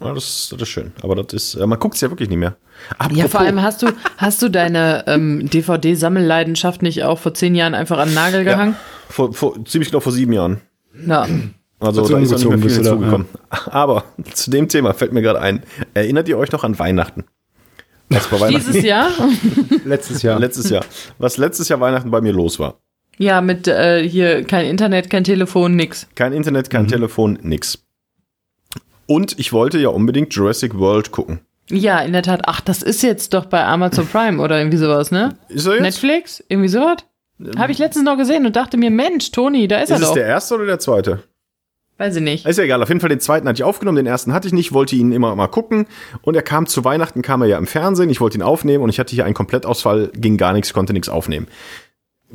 Ja, 0.00 0.06
ja 0.08 0.14
das, 0.14 0.48
das 0.50 0.62
ist 0.62 0.68
schön. 0.68 0.92
Aber 1.02 1.14
das 1.16 1.32
ist, 1.32 1.54
äh, 1.54 1.66
man 1.66 1.78
guckt 1.78 1.94
es 1.96 2.00
ja 2.00 2.10
wirklich 2.10 2.28
nicht 2.28 2.38
mehr. 2.38 2.56
Apropos, 2.98 3.18
Ja, 3.18 3.28
vor 3.28 3.40
allem 3.40 3.62
hast 3.62 3.82
du, 3.82 3.88
hast 4.16 4.40
du 4.42 4.48
deine 4.48 5.04
ähm, 5.06 5.48
DVD-Sammelleidenschaft 5.50 6.82
nicht 6.82 7.02
auch 7.04 7.18
vor 7.18 7.34
zehn 7.34 7.54
Jahren 7.54 7.74
einfach 7.74 7.98
an 7.98 8.08
den 8.08 8.14
Nagel 8.14 8.44
gehangen? 8.44 8.76
vor, 9.08 9.32
vor, 9.32 9.64
ziemlich 9.64 9.90
genau 9.90 10.00
vor 10.00 10.12
sieben 10.12 10.32
Jahren. 10.32 10.60
Ja. 11.06 11.26
Also 11.80 12.06
da 12.08 12.18
ist 12.18 12.30
nicht 12.32 12.48
mehr 12.48 12.58
viel 12.58 12.70
hinzugekommen. 12.72 13.26
Aber 13.66 14.04
zu 14.34 14.50
dem 14.50 14.68
Thema 14.68 14.94
fällt 14.94 15.12
mir 15.12 15.22
gerade 15.22 15.40
ein. 15.40 15.62
Erinnert 15.94 16.28
ihr 16.28 16.36
euch 16.38 16.50
noch 16.52 16.64
an 16.64 16.78
Weihnachten? 16.78 17.24
Was 18.10 18.26
bei 18.28 18.40
Weihnachten 18.40 18.66
Dieses 18.72 18.82
Jahr? 18.84 19.10
Letztes 19.84 20.22
Jahr. 20.22 20.38
letztes 20.40 20.70
Jahr. 20.70 20.84
Was 21.18 21.36
letztes 21.36 21.68
Jahr 21.68 21.78
Weihnachten 21.80 22.10
bei 22.10 22.20
mir 22.20 22.32
los 22.32 22.58
war. 22.58 22.80
Ja, 23.18 23.40
mit 23.40 23.68
äh, 23.68 24.08
hier 24.08 24.44
kein 24.44 24.66
Internet, 24.66 25.10
kein 25.10 25.24
Telefon, 25.24 25.76
nix. 25.76 26.06
Kein 26.14 26.32
Internet, 26.32 26.66
Mhm. 26.66 26.70
kein 26.70 26.88
Telefon, 26.88 27.38
nix. 27.42 27.78
Und 29.08 29.38
ich 29.38 29.52
wollte 29.52 29.78
ja 29.78 29.88
unbedingt 29.88 30.34
Jurassic 30.34 30.78
World 30.78 31.10
gucken. 31.10 31.40
Ja, 31.70 31.98
in 32.00 32.12
der 32.12 32.22
Tat. 32.22 32.42
Ach, 32.44 32.60
das 32.60 32.82
ist 32.82 33.02
jetzt 33.02 33.34
doch 33.34 33.46
bei 33.46 33.64
Amazon 33.64 34.06
Prime 34.06 34.40
oder 34.42 34.58
irgendwie 34.58 34.76
sowas, 34.76 35.10
ne? 35.10 35.36
Ist 35.48 35.66
er 35.66 35.74
jetzt? 35.74 35.82
Netflix? 35.82 36.44
Irgendwie 36.48 36.68
sowas? 36.68 36.98
Habe 37.56 37.72
ich 37.72 37.78
letztens 37.78 38.04
noch 38.04 38.16
gesehen 38.16 38.46
und 38.46 38.54
dachte 38.56 38.76
mir, 38.76 38.90
Mensch, 38.90 39.30
Toni, 39.30 39.66
da 39.66 39.78
ist, 39.78 39.84
Ist 39.84 39.90
er 39.90 39.96
es 40.02 40.08
doch. 40.08 40.14
der 40.14 40.26
erste 40.26 40.54
oder 40.56 40.66
der 40.66 40.78
zweite? 40.78 41.22
Weiß 41.96 42.16
ich 42.16 42.22
nicht. 42.22 42.46
Ist 42.46 42.58
ja 42.58 42.64
egal. 42.64 42.82
Auf 42.82 42.88
jeden 42.88 43.00
Fall 43.00 43.08
den 43.08 43.18
zweiten 43.20 43.48
hatte 43.48 43.56
ich 43.56 43.64
aufgenommen, 43.64 43.96
den 43.96 44.06
ersten 44.06 44.32
hatte 44.32 44.46
ich 44.46 44.54
nicht, 44.54 44.72
wollte 44.72 44.94
ihn 44.94 45.10
immer 45.10 45.34
mal 45.34 45.48
gucken. 45.48 45.86
Und 46.22 46.36
er 46.36 46.42
kam 46.42 46.66
zu 46.66 46.84
Weihnachten, 46.84 47.22
kam 47.22 47.42
er 47.42 47.48
ja 47.48 47.58
im 47.58 47.66
Fernsehen. 47.66 48.08
Ich 48.10 48.20
wollte 48.20 48.38
ihn 48.38 48.42
aufnehmen 48.42 48.84
und 48.84 48.90
ich 48.90 49.00
hatte 49.00 49.14
hier 49.14 49.24
einen 49.24 49.34
Komplettausfall, 49.34 50.10
ging 50.14 50.36
gar 50.36 50.52
nichts, 50.52 50.72
konnte 50.72 50.92
nichts 50.92 51.08
aufnehmen. 51.08 51.48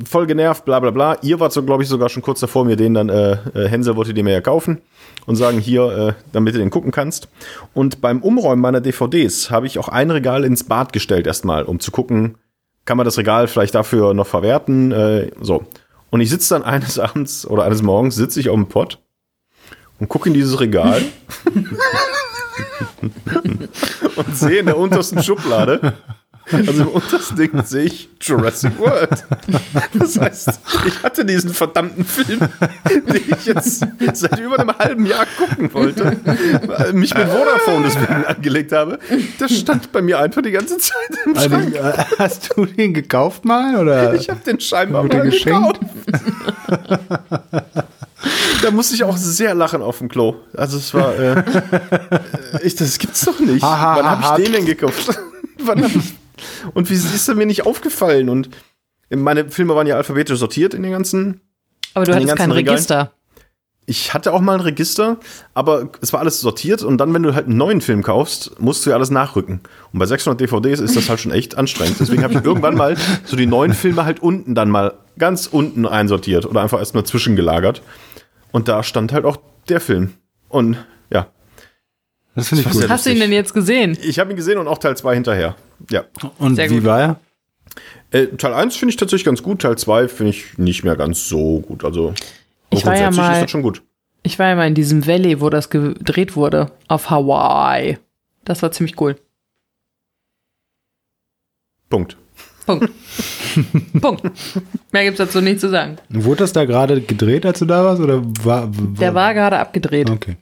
Voll 0.04 0.26
genervt, 0.26 0.64
bla 0.64 0.80
bla 0.80 0.90
bla. 0.90 1.16
Ihr 1.22 1.38
wart 1.38 1.52
so, 1.52 1.62
glaube 1.62 1.84
ich, 1.84 1.88
sogar 1.88 2.08
schon 2.08 2.22
kurz 2.22 2.40
davor, 2.40 2.64
mir 2.64 2.74
den 2.74 2.94
dann, 2.94 3.08
äh, 3.08 3.38
äh, 3.54 3.68
Hänsel 3.68 3.94
wollte 3.94 4.12
den 4.12 4.24
mir 4.24 4.32
ja 4.32 4.40
kaufen 4.40 4.80
und 5.26 5.36
sagen, 5.36 5.60
hier, 5.60 5.84
äh, 5.84 6.12
damit 6.32 6.54
du 6.54 6.58
den 6.58 6.70
gucken 6.70 6.90
kannst. 6.90 7.28
Und 7.74 8.00
beim 8.00 8.20
Umräumen 8.20 8.60
meiner 8.60 8.80
DVDs 8.80 9.50
habe 9.52 9.66
ich 9.66 9.78
auch 9.78 9.88
ein 9.88 10.10
Regal 10.10 10.44
ins 10.44 10.64
Bad 10.64 10.92
gestellt 10.92 11.28
erstmal, 11.28 11.64
um 11.64 11.78
zu 11.78 11.92
gucken, 11.92 12.38
kann 12.86 12.96
man 12.96 13.04
das 13.04 13.18
Regal 13.18 13.46
vielleicht 13.46 13.76
dafür 13.76 14.14
noch 14.14 14.26
verwerten, 14.26 14.90
äh, 14.90 15.30
so. 15.40 15.64
Und 16.10 16.20
ich 16.20 16.30
sitze 16.30 16.54
dann 16.54 16.62
eines 16.64 16.98
Abends 16.98 17.46
oder 17.46 17.62
eines 17.64 17.82
Morgens, 17.82 18.16
sitze 18.16 18.40
ich 18.40 18.48
auf 18.48 18.56
dem 18.56 18.66
Pott 18.66 18.98
und 20.00 20.08
gucke 20.08 20.28
in 20.28 20.34
dieses 20.34 20.58
Regal 20.58 21.02
und 24.16 24.36
sehe 24.36 24.60
in 24.60 24.66
der 24.66 24.76
untersten 24.76 25.22
Schublade, 25.22 25.94
also 26.52 26.82
im 26.82 26.88
untersten 26.88 27.36
Ding 27.36 27.50
sehe 27.64 27.84
ich 27.84 28.08
Jurassic 28.20 28.78
World. 28.78 29.24
Das 29.94 30.18
heißt, 30.18 30.60
ich 30.86 31.02
hatte 31.02 31.24
diesen 31.24 31.52
verdammten 31.54 32.04
Film, 32.04 32.40
den 32.90 33.22
ich 33.38 33.46
jetzt 33.46 33.84
seit 34.12 34.38
über 34.38 34.58
einem 34.60 34.76
halben 34.78 35.06
Jahr 35.06 35.26
gucken 35.38 35.72
wollte, 35.72 36.16
mich 36.92 37.14
mit 37.14 37.28
Vodafone 37.28 37.84
deswegen 37.86 38.24
angelegt 38.26 38.72
habe. 38.72 38.98
Das 39.38 39.52
stand 39.56 39.90
bei 39.92 40.02
mir 40.02 40.18
einfach 40.18 40.42
die 40.42 40.50
ganze 40.52 40.78
Zeit 40.78 40.94
im 41.24 41.36
Also, 41.36 41.48
Schrank. 41.50 41.74
äh, 41.74 42.04
hast 42.18 42.52
du 42.56 42.66
den 42.66 42.94
gekauft 42.94 43.44
mal? 43.44 43.76
Oder? 43.76 44.14
Ich 44.14 44.28
habe 44.28 44.40
den 44.46 44.60
scheinbar 44.60 45.04
mal 45.04 45.20
geschenkt? 45.22 45.80
gekauft. 45.80 45.90
Da 48.62 48.70
musste 48.70 48.94
ich 48.94 49.04
auch 49.04 49.16
sehr 49.18 49.54
lachen 49.54 49.82
auf 49.82 49.98
dem 49.98 50.08
Klo. 50.08 50.36
Also 50.56 50.78
es 50.78 50.94
war, 50.94 51.14
äh, 51.18 51.32
äh, 51.32 51.42
ich, 52.62 52.74
das 52.74 52.98
gibt's 52.98 53.22
doch 53.24 53.38
nicht. 53.38 53.62
Ha, 53.62 53.78
ha, 53.78 53.96
Wann 53.96 54.04
ha, 54.06 54.10
habe 54.10 54.22
ha. 54.22 54.38
ich 54.38 54.44
den 54.44 54.52
denn 54.54 54.64
gekauft? 54.66 55.20
Wann 55.58 55.82
hab 55.84 55.94
ich, 55.94 56.14
und 56.74 56.90
wie 56.90 56.94
ist 56.94 57.28
er 57.28 57.34
mir 57.34 57.46
nicht 57.46 57.66
aufgefallen? 57.66 58.28
Und 58.28 58.50
meine 59.10 59.50
Filme 59.50 59.74
waren 59.74 59.86
ja 59.86 59.96
alphabetisch 59.96 60.38
sortiert 60.38 60.74
in 60.74 60.82
den 60.82 60.92
ganzen. 60.92 61.40
Aber 61.94 62.04
du 62.04 62.14
hattest 62.14 62.36
kein 62.36 62.50
Regalen? 62.50 62.76
Register. 62.76 63.12
Ich 63.86 64.14
hatte 64.14 64.32
auch 64.32 64.40
mal 64.40 64.54
ein 64.54 64.60
Register, 64.60 65.18
aber 65.52 65.90
es 66.00 66.12
war 66.14 66.20
alles 66.20 66.40
sortiert 66.40 66.82
und 66.82 66.96
dann, 66.96 67.12
wenn 67.12 67.22
du 67.22 67.34
halt 67.34 67.46
einen 67.46 67.58
neuen 67.58 67.82
Film 67.82 68.02
kaufst, 68.02 68.58
musst 68.58 68.86
du 68.86 68.90
ja 68.90 68.96
alles 68.96 69.10
nachrücken. 69.10 69.60
Und 69.92 69.98
bei 69.98 70.06
600 70.06 70.40
DVDs 70.40 70.80
ist 70.80 70.96
das 70.96 71.10
halt 71.10 71.20
schon 71.20 71.32
echt 71.32 71.58
anstrengend. 71.58 72.00
Deswegen 72.00 72.22
habe 72.22 72.32
ich 72.32 72.40
irgendwann 72.44 72.76
mal 72.76 72.96
so 73.24 73.36
die 73.36 73.44
neuen 73.44 73.74
Filme 73.74 74.06
halt 74.06 74.22
unten 74.22 74.54
dann 74.54 74.70
mal 74.70 74.94
ganz 75.18 75.46
unten 75.46 75.86
einsortiert 75.86 76.46
oder 76.46 76.62
einfach 76.62 76.78
erstmal 76.78 77.04
zwischengelagert. 77.04 77.82
Und 78.52 78.68
da 78.68 78.82
stand 78.82 79.12
halt 79.12 79.26
auch 79.26 79.36
der 79.68 79.80
Film. 79.80 80.14
Und 80.48 80.78
ja, 81.10 81.26
Das 82.34 82.48
finde 82.48 82.62
ich 82.64 82.70
gut. 82.70 82.82
ist 82.82 82.88
Hast 82.90 83.06
du 83.06 83.10
ihn 83.10 83.20
denn 83.20 83.32
jetzt 83.32 83.54
gesehen? 83.54 83.96
ich 84.02 84.18
habe 84.18 84.30
ihn 84.30 84.36
gesehen 84.36 84.58
und 84.58 84.66
auch 84.68 84.78
Teil 84.78 84.96
2 84.96 85.14
hinterher. 85.14 85.54
Ja. 85.90 86.04
Und 86.38 86.56
Sehr 86.56 86.68
wie 86.70 86.76
gut. 86.76 86.84
war 86.84 87.00
er? 87.00 87.20
Äh, 88.10 88.26
Teil 88.36 88.54
1 88.54 88.76
finde 88.76 88.90
ich 88.90 88.96
tatsächlich 88.96 89.24
ganz 89.24 89.42
gut, 89.42 89.62
Teil 89.62 89.76
2 89.78 90.08
finde 90.08 90.30
ich 90.30 90.58
nicht 90.58 90.84
mehr 90.84 90.96
ganz 90.96 91.28
so 91.28 91.60
gut. 91.60 91.84
Also 91.84 92.14
Ich 92.70 92.84
war 92.86 92.94
ja 92.94 93.02
grundsätzlich 93.04 93.16
mal- 93.28 93.32
ist 93.34 93.42
das 93.42 93.50
schon 93.50 93.62
gut. 93.62 93.82
Ich 94.22 94.38
war 94.38 94.48
ja 94.48 94.56
mal 94.56 94.66
in 94.66 94.74
diesem 94.74 95.06
Valley, 95.06 95.40
wo 95.40 95.50
das 95.50 95.68
gedreht 95.70 96.34
wurde, 96.34 96.70
auf 96.88 97.10
Hawaii. 97.10 97.98
Das 98.44 98.62
war 98.62 98.72
ziemlich 98.72 98.98
cool. 99.00 99.16
Punkt. 101.90 102.16
Punkt. 102.66 102.90
Punkt. 104.00 104.22
Mehr 104.92 105.04
gibt's 105.04 105.18
dazu 105.18 105.40
nicht 105.40 105.60
zu 105.60 105.68
sagen. 105.68 105.96
Wurde 106.08 106.38
das 106.38 106.52
da 106.54 106.64
gerade 106.64 107.00
gedreht, 107.02 107.44
als 107.44 107.58
du 107.58 107.66
da 107.66 107.84
warst? 107.84 108.00
Oder 108.00 108.22
war, 108.42 108.74
war 108.74 108.86
Der 108.98 109.14
war 109.14 109.34
gerade 109.34 109.58
abgedreht. 109.58 110.08
Okay. 110.10 110.36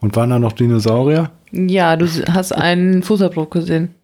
Und 0.00 0.16
waren 0.16 0.30
da 0.30 0.38
noch 0.38 0.52
Dinosaurier? 0.52 1.30
Ja, 1.52 1.96
du 1.96 2.06
hast 2.06 2.52
einen 2.52 3.02
Fußabdruck 3.02 3.50
gesehen. 3.50 3.94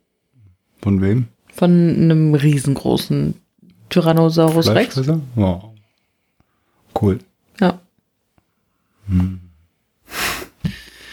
Von 0.83 1.01
wem? 1.01 1.27
Von 1.55 1.71
einem 1.71 2.35
riesengroßen 2.35 3.35
Tyrannosaurus 3.89 4.69
Rex. 4.69 4.95
Fleischfresser? 4.95 5.21
Oh. 5.37 5.61
Cool. 7.01 7.19
Ja. 7.61 7.79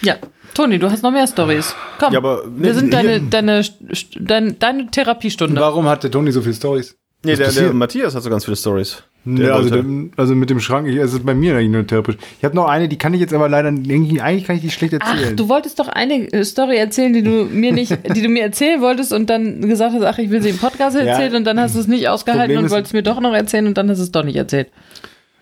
Ja. 0.01 0.15
Toni, 0.53 0.77
du 0.79 0.89
hast 0.91 1.01
noch 1.01 1.11
mehr 1.11 1.25
Stories. 1.27 1.73
Komm, 1.99 2.13
Ja, 2.13 2.19
aber, 2.19 2.43
wir 2.45 2.67
nee, 2.67 2.73
sind 2.73 2.93
deine, 2.93 3.21
deine, 3.21 3.61
St- 3.61 4.17
dein, 4.19 4.59
deine 4.59 4.87
Therapiestunde. 4.91 5.59
Warum 5.59 5.85
hatte 5.87 6.11
Toni 6.11 6.31
so 6.31 6.41
viele 6.41 6.53
Stories? 6.53 6.95
Nee, 7.25 7.35
der, 7.35 7.51
der? 7.51 7.73
Matthias 7.73 8.13
hat 8.13 8.21
so 8.23 8.29
ganz 8.29 8.45
viele 8.45 8.57
Stories. 8.57 9.01
Ja, 9.25 9.55
also, 9.55 9.69
dem, 9.69 10.11
also 10.17 10.35
mit 10.35 10.49
dem 10.49 10.59
Schrank, 10.59 10.85
ich, 10.87 10.97
es 10.97 11.13
ist 11.13 11.25
bei 11.25 11.33
mir 11.33 11.55
eigentlich 11.55 11.69
nur 11.69 11.87
therapisch. 11.87 12.17
Ich 12.39 12.43
habe 12.43 12.55
noch 12.55 12.65
eine, 12.67 12.89
die 12.89 12.97
kann 12.97 13.13
ich 13.13 13.21
jetzt 13.21 13.33
aber 13.33 13.47
leider 13.47 13.69
irgendwie, 13.69 14.19
eigentlich 14.19 14.43
kann 14.45 14.57
ich 14.57 14.61
die 14.61 14.69
schlecht 14.69 14.95
Ach, 14.99 15.15
erzählen. 15.15 15.37
du 15.37 15.47
wolltest 15.47 15.79
doch 15.79 15.87
eine 15.87 16.31
äh, 16.33 16.43
Story 16.43 16.75
erzählen, 16.77 17.13
die 17.13 17.21
du 17.23 17.45
mir 17.45 17.71
nicht, 17.71 17.97
die 18.15 18.21
du 18.21 18.27
mir 18.27 18.43
erzählen 18.43 18.81
wolltest 18.81 19.13
und 19.13 19.29
dann 19.29 19.61
gesagt 19.61 19.93
hast, 19.95 20.03
ach, 20.03 20.17
ich 20.17 20.29
will 20.29 20.41
sie 20.41 20.49
im 20.49 20.57
Podcast 20.57 20.97
erzählen 20.97 21.35
und 21.35 21.45
dann 21.45 21.57
hast 21.59 21.75
du 21.75 21.79
es 21.79 21.87
nicht 21.87 22.09
ausgehalten 22.09 22.43
Problem 22.47 22.59
und 22.59 22.65
ist- 22.65 22.71
wolltest 22.73 22.93
mir 22.93 23.03
doch 23.03 23.21
noch 23.21 23.33
erzählen 23.33 23.65
und 23.67 23.77
dann 23.77 23.89
hast 23.89 23.99
du 23.99 24.03
es 24.03 24.11
doch 24.11 24.25
nicht 24.25 24.35
erzählt. 24.35 24.67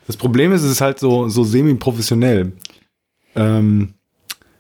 Das 0.06 0.16
Problem 0.18 0.52
ist, 0.54 0.62
es 0.62 0.72
ist 0.74 0.82
halt 0.82 1.00
so, 1.00 1.28
so 1.30 1.44
semi-professionell. 1.44 2.52
Ähm, 3.36 3.94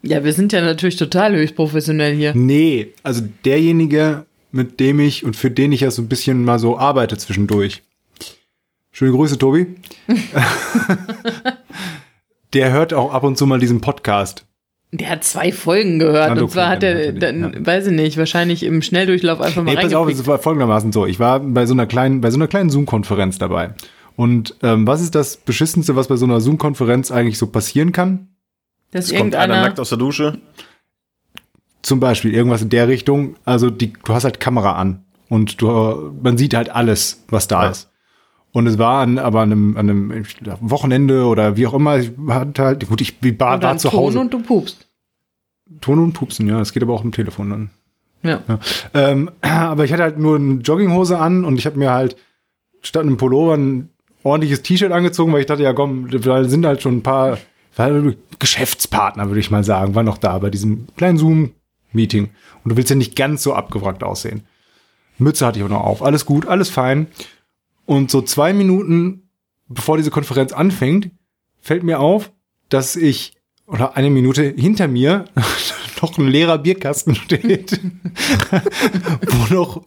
Ja, 0.01 0.23
wir 0.23 0.33
sind 0.33 0.51
ja 0.53 0.61
natürlich 0.61 0.95
total 0.95 1.35
höchst 1.35 1.55
professionell 1.55 2.15
hier. 2.15 2.33
nee, 2.35 2.87
also 3.03 3.21
derjenige, 3.45 4.25
mit 4.51 4.79
dem 4.79 4.99
ich 4.99 5.23
und 5.23 5.35
für 5.35 5.51
den 5.51 5.71
ich 5.71 5.81
ja 5.81 5.91
so 5.91 6.01
ein 6.01 6.07
bisschen 6.07 6.43
mal 6.43 6.57
so 6.57 6.77
arbeite 6.79 7.17
zwischendurch. 7.17 7.83
Schöne 8.91 9.11
Grüße, 9.11 9.37
Tobi. 9.37 9.67
Der 12.53 12.71
hört 12.71 12.93
auch 12.93 13.13
ab 13.13 13.23
und 13.23 13.37
zu 13.37 13.45
mal 13.47 13.59
diesen 13.59 13.79
Podcast. 13.81 14.45
Der 14.91 15.09
hat 15.09 15.23
zwei 15.23 15.53
Folgen 15.53 15.99
gehört 15.99 16.33
Na, 16.35 16.41
und 16.41 16.51
zwar 16.51 16.67
hat 16.67 16.83
er, 16.83 17.13
dann, 17.13 17.53
den, 17.53 17.65
weiß 17.65 17.87
ich 17.87 17.93
nicht, 17.93 18.17
wahrscheinlich 18.17 18.63
im 18.63 18.81
Schnelldurchlauf 18.81 19.39
einfach 19.39 19.63
mal 19.63 19.73
Nee, 19.73 19.81
pass 19.81 19.93
auf, 19.93 20.01
reingepickt. 20.05 20.19
es 20.19 20.27
war 20.27 20.37
folgendermaßen 20.39 20.91
so. 20.91 21.05
Ich 21.05 21.17
war 21.17 21.39
bei 21.39 21.65
so 21.65 21.73
einer 21.73 21.85
kleinen, 21.85 22.19
bei 22.19 22.29
so 22.29 22.35
einer 22.37 22.49
kleinen 22.49 22.69
Zoom-Konferenz 22.69 23.37
dabei. 23.37 23.73
Und 24.17 24.55
ähm, 24.61 24.85
was 24.85 24.99
ist 25.01 25.15
das 25.15 25.37
Beschissenste, 25.37 25.95
was 25.95 26.09
bei 26.09 26.17
so 26.17 26.25
einer 26.25 26.41
Zoom-Konferenz 26.41 27.09
eigentlich 27.09 27.37
so 27.37 27.47
passieren 27.47 27.93
kann? 27.93 28.27
Dass 28.91 29.05
Es 29.05 29.11
kommt 29.11 29.33
einer 29.33 29.43
irgendeiner, 29.43 29.61
nackt 29.67 29.79
aus 29.79 29.87
der 29.89 29.97
Dusche. 29.97 30.39
Zum 31.83 32.01
Beispiel 32.01 32.33
irgendwas 32.33 32.61
in 32.61 32.67
der 32.69 32.89
Richtung. 32.89 33.37
Also 33.45 33.69
die, 33.69 33.93
du 33.93 34.13
hast 34.13 34.25
halt 34.25 34.41
Kamera 34.41 34.73
an 34.73 35.05
und 35.29 35.61
du, 35.61 36.11
man 36.21 36.37
sieht 36.37 36.53
halt 36.53 36.69
alles, 36.69 37.23
was 37.29 37.47
da 37.47 37.63
Ja. 37.63 37.69
ist. 37.69 37.87
Und 38.53 38.67
es 38.67 38.77
war 38.77 39.01
an, 39.01 39.17
aber 39.17 39.41
an 39.41 39.51
einem, 39.51 39.77
an 39.77 39.89
einem 39.89 40.25
Wochenende 40.59 41.25
oder 41.25 41.55
wie 41.55 41.67
auch 41.67 41.73
immer. 41.73 41.99
Ich 41.99 42.11
hatte 42.27 42.63
halt, 42.63 42.87
gut, 42.87 43.01
ich 43.01 43.15
war, 43.39 43.57
dann 43.57 43.79
zu 43.79 43.89
Ton 43.89 43.99
Hause. 43.99 44.19
und 44.19 44.33
du 44.33 44.41
pupst. 44.41 44.87
Ton 45.79 45.99
und 45.99 46.13
Pupsen, 46.13 46.47
ja. 46.47 46.59
Das 46.59 46.73
geht 46.73 46.83
aber 46.83 46.93
auch 46.93 47.03
im 47.03 47.13
Telefon 47.13 47.49
dann. 47.49 47.69
Ja. 48.23 48.41
Ja. 48.47 48.59
Ähm, 48.93 49.31
aber 49.41 49.85
ich 49.85 49.93
hatte 49.93 50.03
halt 50.03 50.19
nur 50.19 50.35
eine 50.35 50.55
Jogginghose 50.55 51.17
an 51.17 51.45
und 51.45 51.57
ich 51.57 51.65
habe 51.65 51.77
mir 51.79 51.91
halt 51.91 52.17
statt 52.81 53.03
einem 53.03 53.17
Pullover 53.17 53.55
ein 53.55 53.89
ordentliches 54.23 54.61
T-Shirt 54.63 54.91
angezogen, 54.91 55.31
weil 55.31 55.41
ich 55.41 55.47
dachte, 55.47 55.63
ja 55.63 55.73
komm, 55.73 56.09
da 56.09 56.43
sind 56.43 56.65
halt 56.65 56.81
schon 56.81 56.97
ein 56.97 57.03
paar 57.03 57.37
weil 57.75 58.17
Geschäftspartner, 58.39 59.27
würde 59.27 59.39
ich 59.39 59.51
mal 59.51 59.63
sagen, 59.63 59.95
waren 59.95 60.05
noch 60.05 60.17
da 60.17 60.37
bei 60.39 60.49
diesem 60.49 60.87
kleinen 60.97 61.17
Zoom-Meeting. 61.17 62.29
Und 62.63 62.69
du 62.69 62.77
willst 62.77 62.89
ja 62.89 62.95
nicht 62.95 63.15
ganz 63.15 63.43
so 63.43 63.53
abgewrackt 63.53 64.03
aussehen. 64.03 64.43
Mütze 65.17 65.45
hatte 65.45 65.59
ich 65.59 65.65
auch 65.65 65.69
noch 65.69 65.83
auf. 65.83 66.03
Alles 66.03 66.25
gut, 66.25 66.47
alles 66.47 66.69
fein. 66.69 67.07
Und 67.91 68.09
so 68.09 68.21
zwei 68.21 68.53
Minuten, 68.53 69.23
bevor 69.67 69.97
diese 69.97 70.11
Konferenz 70.11 70.53
anfängt, 70.53 71.11
fällt 71.59 71.83
mir 71.83 71.99
auf, 71.99 72.31
dass 72.69 72.95
ich, 72.95 73.33
oder 73.67 73.97
eine 73.97 74.09
Minute 74.09 74.43
hinter 74.57 74.87
mir, 74.87 75.25
noch 76.01 76.17
ein 76.17 76.29
leerer 76.29 76.57
Bierkasten 76.57 77.15
steht, 77.15 77.81
wo 79.27 79.53
noch, 79.53 79.81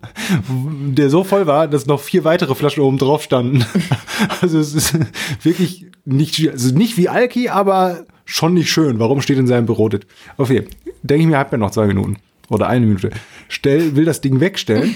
der 0.51 1.09
so 1.09 1.25
voll 1.25 1.47
war, 1.47 1.67
dass 1.67 1.87
noch 1.87 1.99
vier 1.99 2.25
weitere 2.25 2.55
Flaschen 2.55 2.83
oben 2.83 2.99
drauf 2.99 3.23
standen. 3.23 3.65
Also 4.43 4.59
es 4.59 4.75
ist 4.75 4.99
wirklich 5.43 5.87
nicht, 6.05 6.47
also 6.47 6.75
nicht 6.75 6.99
wie 6.99 7.09
Alki, 7.09 7.49
aber 7.49 8.05
schon 8.27 8.53
nicht 8.53 8.71
schön. 8.71 8.99
Warum 8.99 9.23
steht 9.23 9.39
in 9.39 9.47
seinem 9.47 9.65
Büro 9.65 9.89
das? 9.89 10.03
Okay, 10.37 10.69
denke 11.03 11.23
ich 11.23 11.27
mir, 11.27 11.39
hab 11.39 11.51
ja 11.53 11.57
noch 11.57 11.71
zwei 11.71 11.87
Minuten 11.87 12.19
oder 12.51 12.69
eine 12.69 12.85
Minute. 12.85 13.13
Stell, 13.49 13.97
will 13.97 14.05
das 14.05 14.21
Ding 14.21 14.41
wegstellen. 14.41 14.95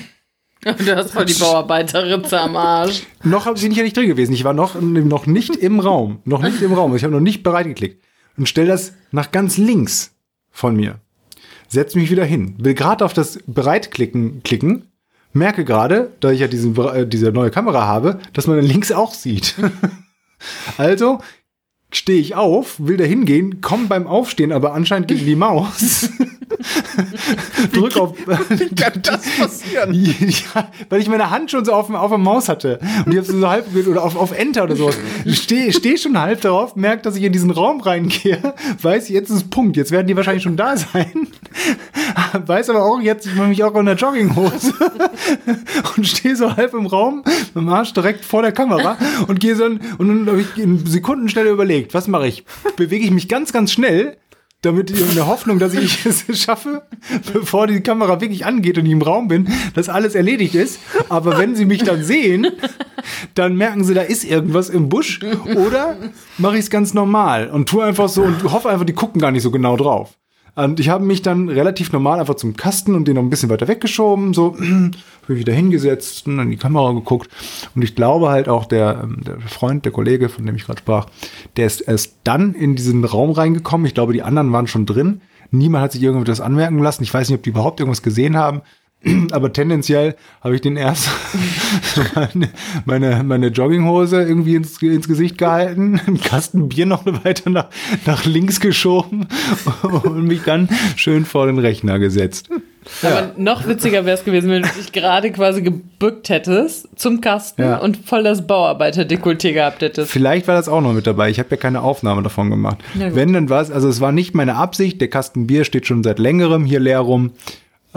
Du 0.79 0.97
hast 0.97 1.13
voll 1.13 1.25
die 1.25 1.35
Bauarbeiterritze 1.35 2.41
am 2.41 2.57
Arsch. 2.57 3.03
Noch 3.23 3.45
bin 3.55 3.71
ich 3.71 3.77
ja 3.77 3.85
nicht 3.85 3.97
drin 3.97 4.09
gewesen. 4.09 4.33
Ich 4.33 4.45
war 4.45 4.53
noch, 4.53 4.81
noch 4.81 5.27
nicht 5.27 5.57
im 5.57 5.81
Raum. 5.81 6.21
Noch 6.25 6.43
nicht 6.43 6.61
im 6.63 6.73
Raum. 6.73 6.95
Ich 6.97 7.05
habe 7.05 7.13
noch 7.13 7.21
nicht 7.21 7.43
bereit 7.43 7.67
geklickt. 7.67 8.05
Und 8.37 8.49
stell 8.49 8.67
das 8.67 8.93
nach 9.11 9.31
ganz 9.31 9.57
links 9.57 10.15
von 10.51 10.77
mir. 10.77 11.01
Setz 11.69 11.95
mich 11.95 12.11
wieder 12.11 12.25
hin. 12.25 12.55
Will 12.59 12.75
gerade 12.75 13.05
auf 13.05 13.13
das 13.13 13.39
Bereitklicken 13.47 14.43
klicken. 14.43 14.89
Merke 15.33 15.65
gerade, 15.65 16.13
da 16.21 16.31
ich 16.31 16.41
ja 16.41 16.49
diesen, 16.49 16.77
äh, 16.77 17.07
diese 17.07 17.31
neue 17.33 17.51
Kamera 17.51 17.87
habe, 17.87 18.19
dass 18.33 18.47
man 18.47 18.61
links 18.61 18.91
auch 18.91 19.13
sieht. 19.13 19.55
also 20.79 21.21
stehe 21.91 22.21
ich 22.21 22.35
auf, 22.35 22.75
will 22.79 22.97
da 22.97 23.05
hingehen, 23.05 23.61
komme 23.61 23.87
beim 23.87 24.07
Aufstehen 24.07 24.53
aber 24.53 24.75
anscheinend 24.75 25.09
gegen 25.09 25.25
die 25.25 25.37
Maus. 25.37 26.09
Drück 27.73 27.97
auf. 27.97 28.15
Wie 28.49 28.75
kann 28.75 29.01
das 29.03 29.21
passieren? 29.39 29.95
Ja, 30.55 30.69
weil 30.89 31.01
ich 31.01 31.09
meine 31.09 31.31
Hand 31.31 31.51
schon 31.51 31.65
so 31.65 31.73
auf, 31.73 31.87
dem- 31.87 31.95
auf 31.97 32.11
der 32.11 32.19
Maus 32.19 32.49
hatte. 32.49 32.79
Und 33.05 33.13
ich 33.13 33.19
habe 33.19 33.27
so 33.27 33.49
halb 33.49 33.67
oder 33.87 34.03
auf, 34.03 34.17
auf 34.17 34.33
Enter 34.33 34.65
oder 34.65 34.77
sowas. 34.77 34.99
Stehe 35.27 35.73
steh 35.73 35.97
schon 35.97 36.19
halb 36.19 36.41
darauf, 36.41 36.75
merke, 36.77 37.03
dass 37.03 37.17
ich 37.17 37.23
in 37.23 37.33
diesen 37.33 37.51
Raum 37.51 37.81
reingehe, 37.81 38.55
weiß, 38.83 39.09
jetzt 39.09 39.31
ist 39.31 39.51
Punkt. 39.51 39.77
Jetzt 39.77 39.91
werden 39.91 40.07
die 40.07 40.17
wahrscheinlich 40.17 40.43
schon 40.43 40.57
da 40.57 40.77
sein. 40.77 41.29
Weiß 42.47 42.69
aber 42.71 42.85
auch, 42.85 43.01
jetzt 43.01 43.27
ich 43.27 43.35
mache 43.35 43.49
mich 43.49 43.63
auch 43.65 43.75
in 43.77 43.87
der 43.87 43.95
Jogginghose 43.97 44.73
und 45.97 46.07
stehe 46.07 46.37
so 46.37 46.57
halb 46.57 46.75
im 46.75 46.87
Raum, 46.87 47.23
mit 47.27 47.57
dem 47.57 47.69
Arsch 47.69 47.93
direkt 47.93 48.25
vor 48.25 48.43
der 48.43 48.53
Kamera 48.53 48.97
und 49.27 49.41
gehe 49.41 49.55
so 49.57 49.65
und 49.65 49.81
dann 49.99 50.27
habe 50.27 50.41
ich 50.43 50.63
in 50.63 50.85
Sekundenschnelle 50.87 51.51
überlegt, 51.51 51.78
was 51.93 52.09
mache 52.09 52.27
ich? 52.27 52.45
Bewege 52.77 53.05
ich 53.05 53.11
mich 53.11 53.29
ganz, 53.29 53.53
ganz 53.53 53.73
schnell 53.73 54.17
damit 54.63 54.91
in 54.91 55.15
der 55.15 55.29
Hoffnung, 55.29 55.59
dass 55.61 55.73
ich 55.73 56.05
es 56.05 56.25
schaffe, 56.43 56.83
bevor 57.33 57.69
die 57.69 57.81
Kamera 57.81 58.21
wirklich 58.21 58.45
angeht 58.45 58.77
und 58.77 58.87
ich 58.87 58.93
im 58.93 59.03
Raum 59.03 59.29
bin, 59.29 59.49
dass 59.75 59.89
alles 59.89 60.15
erledigt 60.15 60.55
ist. 60.55 60.81
Aber 61.09 61.39
wenn 61.39 61.55
sie 61.55 61.65
mich 61.65 61.85
dann 61.85 62.03
sehen, 62.03 62.49
dann 63.35 63.57
merken 63.57 63.85
sie, 63.85 63.95
da 63.95 64.03
ist 64.03 64.25
irgendwas 64.25 64.69
im 64.69 64.89
Busch. 64.89 65.21
Oder 65.55 65.97
mache 66.39 66.55
ich 66.55 66.65
es 66.65 66.71
ganz 66.71 66.93
normal 66.93 67.49
und 67.51 67.69
tue 67.69 67.85
einfach 67.85 68.09
so 68.09 68.23
und 68.23 68.43
hoffe 68.45 68.69
einfach, 68.69 68.87
die 68.87 68.95
gucken 68.95 69.21
gar 69.21 69.31
nicht 69.31 69.43
so 69.43 69.53
genau 69.53 69.77
drauf. 69.77 70.19
Und 70.59 70.81
ich 70.81 70.89
habe 70.89 71.05
mich 71.05 71.23
dann 71.23 71.49
relativ 71.49 71.93
normal 71.93 72.19
einfach 72.19 72.35
zum 72.35 72.57
Kasten 72.57 72.97
und 72.97 73.07
den 73.07 73.15
noch 73.15 73.23
ein 73.23 73.31
bisschen 73.31 73.49
weiter 73.49 73.69
weggeschoben, 73.69 74.35
so 74.35 74.57
wieder 75.29 75.53
hingesetzt 75.53 76.27
und 76.27 76.41
an 76.41 76.51
die 76.51 76.57
Kamera 76.57 76.91
geguckt. 76.95 77.31
Und 77.77 77.83
ich 77.83 77.95
glaube 77.95 78.31
halt 78.31 78.49
auch 78.49 78.65
der, 78.65 79.03
ähm, 79.05 79.21
der 79.25 79.39
Freund, 79.41 79.85
der 79.85 79.93
Kollege, 79.93 80.29
von 80.29 80.45
dem 80.45 80.57
ich 80.57 80.67
gerade 80.67 80.81
sprach, 80.81 81.07
der 81.57 81.67
ist 81.67 81.83
erst 81.83 82.17
dann 82.25 82.55
in 82.55 82.75
diesen 82.75 83.05
Raum 83.05 83.31
reingekommen. 83.31 83.87
Ich 83.87 83.95
glaube, 83.95 84.13
die 84.13 84.25
anderen 84.25 84.53
waren 84.53 84.67
schon 84.67 84.85
drin. 84.85 85.21
Niemand 85.53 85.85
hat 85.85 85.93
sich 85.93 86.03
irgendwas 86.03 86.41
anmerken 86.41 86.81
lassen. 86.81 87.05
Ich 87.05 87.15
weiß 87.15 87.29
nicht, 87.29 87.39
ob 87.39 87.45
die 87.45 87.51
überhaupt 87.51 87.79
irgendwas 87.79 88.03
gesehen 88.03 88.37
haben. 88.37 88.63
Aber 89.31 89.53
tendenziell 89.53 90.17
habe 90.41 90.57
ich 90.57 90.61
den 90.61 90.77
erst 90.77 91.09
meine, 92.15 92.49
meine, 92.85 93.23
meine 93.23 93.47
Jogginghose 93.49 94.23
irgendwie 94.23 94.57
ins, 94.57 94.81
ins 94.83 95.07
Gesicht 95.07 95.39
gehalten, 95.39 96.01
einen 96.07 96.21
Kasten 96.21 96.69
Bier 96.69 96.87
noch 96.87 97.05
weiter 97.25 97.51
nach, 97.51 97.67
nach 98.07 98.25
links 98.25 98.61
geschoben 98.61 99.29
und 100.03 100.25
mich 100.25 100.43
dann 100.45 100.69
schön 100.97 101.25
vor 101.25 101.47
den 101.47 101.59
Rechner 101.59 101.99
gesetzt. 101.99 102.49
Aber 103.03 103.33
noch 103.37 103.69
witziger 103.69 104.07
wäre 104.07 104.17
es 104.17 104.25
gewesen, 104.25 104.51
wenn 104.51 104.63
du 104.63 104.69
dich 104.69 104.93
gerade 104.93 105.31
quasi 105.31 105.61
gebückt 105.61 106.31
hättest 106.31 106.89
zum 106.97 107.21
Kasten 107.21 107.61
Ja. 107.63 107.77
und 107.79 107.99
voll 107.99 108.23
das 108.23 108.47
Bauarbeiter-Dekolleté 108.47 109.53
gehabt 109.53 109.83
hättest. 109.83 110.11
Vielleicht 110.11 110.49
war 110.49 110.55
das 110.55 110.69
auch 110.71 110.81
noch 110.81 110.95
mit 110.95 111.07
dabei. 111.07 111.29
Ich 111.29 111.39
habe 111.39 111.51
ja 111.51 111.57
keine 111.59 111.83
Aufnahme 111.83 112.23
davon 112.23 112.49
gemacht. 112.49 112.79
Wenn, 112.95 113.35
dann 113.35 113.51
war 113.51 113.61
es, 113.61 113.71
also 113.71 113.89
es 113.89 114.01
war 114.01 114.11
nicht 114.11 114.35
meine 114.35 114.55
Absicht. 114.55 115.01
Der 115.03 115.09
Kasten 115.09 115.47
Bier 115.47 115.65
steht 115.65 115.87
schon 115.87 116.03
seit 116.03 116.19
längerem 116.19 116.65
hier 116.65 116.81
leer 116.81 117.01
rum. 117.01 117.33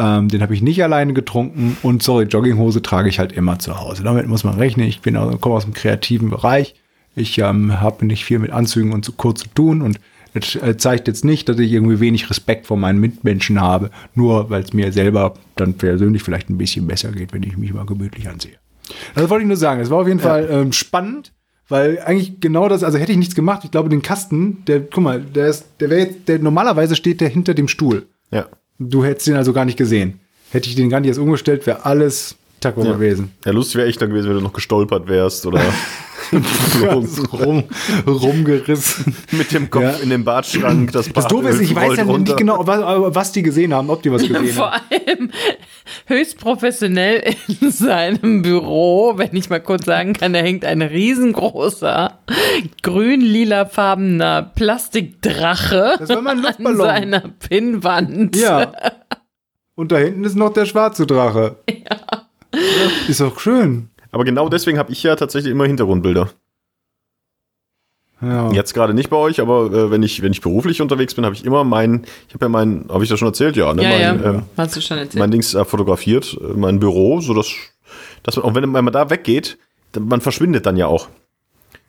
Ähm, 0.02 0.30
den 0.30 0.42
habe 0.42 0.56
ich 0.56 0.64
nicht 0.64 0.84
alleine 0.84 1.14
getrunken. 1.14 1.78
Und 1.84 2.02
sorry, 2.02 2.26
Jogginghose 2.26 2.82
trage 2.82 3.08
ich 3.08 3.20
halt 3.20 3.32
immer 3.32 3.60
zu 3.60 3.80
Hause. 3.80 4.04
Damit 4.04 4.28
muss 4.28 4.44
man 4.44 4.56
rechnen. 4.56 4.88
Ich 4.88 5.02
bin 5.02 5.16
also, 5.16 5.38
komme 5.38 5.56
aus 5.56 5.66
dem 5.66 5.74
kreativen 5.74 6.32
Bereich. 6.32 6.74
Ich 7.16 7.38
ähm, 7.38 7.80
habe 7.80 8.06
nicht 8.06 8.26
viel 8.26 8.40
mit 8.40 8.52
Anzügen 8.52 8.94
und 8.94 9.06
so 9.06 9.12
kurz 9.12 9.42
zu 9.42 9.50
tun 9.50 9.82
und 9.82 10.00
es 10.34 10.56
äh, 10.56 10.78
zeigt 10.78 11.08
jetzt 11.08 11.26
nicht, 11.26 11.50
dass 11.50 11.60
ich 11.60 11.72
irgendwie 11.72 12.00
wenig 12.00 12.30
Respekt 12.30 12.66
vor 12.66 12.78
meinen 12.78 13.00
Mitmenschen 13.00 13.60
habe, 13.60 13.92
nur 14.16 14.50
weil 14.50 14.64
es 14.64 14.74
mir 14.74 14.94
selber 14.94 15.34
dann 15.58 15.74
persönlich 15.74 16.24
vielleicht 16.24 16.50
ein 16.50 16.58
bisschen 16.58 16.88
besser 16.88 17.12
geht, 17.12 17.34
wenn 17.34 17.44
ich 17.44 17.58
mich 17.58 17.74
mal 17.74 17.86
gemütlich 17.86 18.30
ansehe. 18.30 18.56
Das 19.14 19.30
wollte 19.30 19.44
ich 19.44 19.48
nur 19.48 19.58
sagen. 19.58 19.82
Es 19.82 19.90
war 19.90 20.00
auf 20.00 20.08
jeden 20.08 20.22
Fall 20.22 20.48
ähm, 20.50 20.72
spannend, 20.72 21.34
weil 21.68 22.00
eigentlich 22.00 22.40
genau 22.40 22.70
das, 22.70 22.84
also 22.84 22.98
hätte 22.98 23.12
ich 23.12 23.18
nichts 23.18 23.36
gemacht, 23.36 23.64
ich 23.66 23.72
glaube, 23.72 23.90
den 23.90 24.02
Kasten, 24.02 24.64
der, 24.66 24.80
guck 24.80 25.04
mal, 25.04 25.22
der 25.22 25.48
ist, 25.48 25.66
der 25.82 25.90
wäre 25.90 26.02
jetzt, 26.02 26.28
der 26.30 26.40
normalerweise 26.40 26.96
steht 26.96 27.20
der 27.20 27.30
hinter 27.30 27.54
dem 27.54 27.68
Stuhl. 27.68 28.08
Ja. 28.32 28.48
Du 28.80 29.04
hättest 29.04 29.28
den 29.28 29.36
also 29.36 29.54
gar 29.54 29.66
nicht 29.66 29.78
gesehen. 29.78 30.20
Hätte 30.52 30.70
ich 30.70 30.76
den 30.76 30.90
gar 30.90 31.00
nicht 31.00 31.10
erst 31.10 31.20
umgestellt, 31.20 31.66
wäre 31.66 31.86
alles 31.86 32.36
Taco 32.62 32.84
Ja. 32.86 32.94
gewesen. 32.94 33.32
Ja, 33.46 33.52
lustig 33.52 33.76
wäre 33.76 33.88
echt 33.90 34.02
dann 34.02 34.10
gewesen, 34.10 34.30
wenn 34.30 34.38
du 34.38 34.42
noch 34.44 34.54
gestolpert 34.54 35.08
wärst 35.10 35.46
oder 35.46 35.62
Rum, 37.34 37.64
rumgerissen. 38.08 39.16
mit 39.32 39.52
dem 39.52 39.70
Kopf 39.70 39.84
Ja. 39.84 39.90
in 40.04 40.10
den 40.12 40.24
Badschrank. 40.24 40.92
Das, 40.94 41.10
Das 41.12 41.28
Doofe 41.28 41.50
ist, 41.50 41.60
ich 41.60 41.76
weiß 41.76 41.98
ja 41.98 42.06
nicht 42.06 42.38
genau, 42.38 42.66
was, 42.66 42.80
was 43.16 43.32
die 43.34 43.42
gesehen 43.42 43.74
haben, 43.74 43.90
ob 43.90 44.02
die 44.04 44.12
was 44.12 44.22
gesehen 44.22 44.48
Vor 44.48 44.72
haben. 44.72 44.82
allem 45.08 45.32
höchst 46.06 46.38
professionell 46.40 47.36
in 47.60 47.72
seinem 47.72 48.42
Büro, 48.44 49.14
wenn 49.18 49.36
ich 49.36 49.50
mal 49.50 49.60
kurz 49.60 49.86
sagen 49.86 50.14
kann, 50.14 50.32
da 50.32 50.40
hängt 50.40 50.64
ein 50.64 50.82
riesengroßer 50.82 52.20
grün-lila-farbener 52.84 54.52
Plastikdrache 54.56 55.96
Das 56.00 56.10
war 56.10 56.22
mein 56.22 56.46
an 56.46 56.78
seiner 56.78 57.22
Pinnwand. 57.40 58.36
Ja. 58.38 58.72
Und 59.76 59.92
da 59.92 59.98
hinten 59.98 60.24
ist 60.24 60.36
noch 60.36 60.54
der 60.54 60.66
schwarze 60.66 61.06
Drache. 61.08 61.58
Ja. 61.70 61.98
Ist 63.08 63.22
doch 63.22 63.40
schön. 63.40 63.90
Aber 64.12 64.24
genau 64.26 64.50
deswegen 64.50 64.78
habe 64.78 64.92
ich 64.92 65.04
ja 65.04 65.16
tatsächlich 65.16 65.52
immer 65.52 65.66
Hintergrundbilder. 65.66 66.30
Ja. 68.22 68.52
Jetzt 68.52 68.74
gerade 68.76 68.94
nicht 68.94 69.10
bei 69.10 69.18
euch, 69.18 69.40
aber 69.42 69.66
äh, 69.72 69.90
wenn 69.90 70.04
ich 70.04 70.22
wenn 70.22 70.32
ich 70.32 70.42
beruflich 70.42 70.80
unterwegs 70.82 71.16
bin, 71.16 71.26
habe 71.26 71.34
ich 71.34 71.44
immer 71.44 71.64
mein, 71.64 72.06
ich 72.28 72.36
habe 72.36 72.46
ja 72.46 72.50
mein, 72.50 72.86
habe 72.90 73.04
ich 73.04 73.10
das 73.10 73.18
schon 73.18 73.30
erzählt, 73.30 73.56
ja, 73.56 73.74
ne, 73.74 73.82
Ja, 73.84 73.90
mein, 74.14 74.24
ja. 74.24 74.30
ähm, 74.32 74.44
Hast 74.58 74.76
du 74.76 74.82
schon 74.82 75.00
erzählt. 75.00 75.20
mein 75.20 75.32
Dings 75.32 75.56
äh, 75.56 75.66
fotografiert, 75.66 76.38
äh, 76.40 76.54
mein 76.56 76.80
Büro, 76.80 77.20
so 77.22 77.34
dass, 77.34 77.48
dass 78.22 78.36
man, 78.36 78.46
auch 78.46 78.54
wenn 78.54 78.70
man 78.70 78.94
da 78.94 79.10
weggeht, 79.10 79.58
dann, 79.94 80.08
man 80.08 80.22
verschwindet 80.22 80.68
dann 80.68 80.78
ja 80.78 80.86
auch 80.86 81.08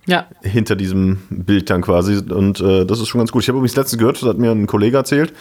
ja. 0.06 0.26
hinter 0.42 0.76
diesem 0.76 1.18
Bild 1.30 1.70
dann 1.70 1.82
quasi 1.82 2.16
und 2.16 2.60
äh, 2.60 2.84
das 2.84 3.00
ist 3.00 3.08
schon 3.08 3.20
ganz 3.20 3.32
gut. 3.32 3.42
Ich 3.42 3.48
habe 3.48 3.58
übrigens 3.58 3.76
letztens 3.76 3.98
gehört, 3.98 4.20
das 4.20 4.28
hat 4.28 4.38
mir 4.38 4.50
ein 4.50 4.66
Kollege 4.66 4.96
erzählt, 4.96 5.32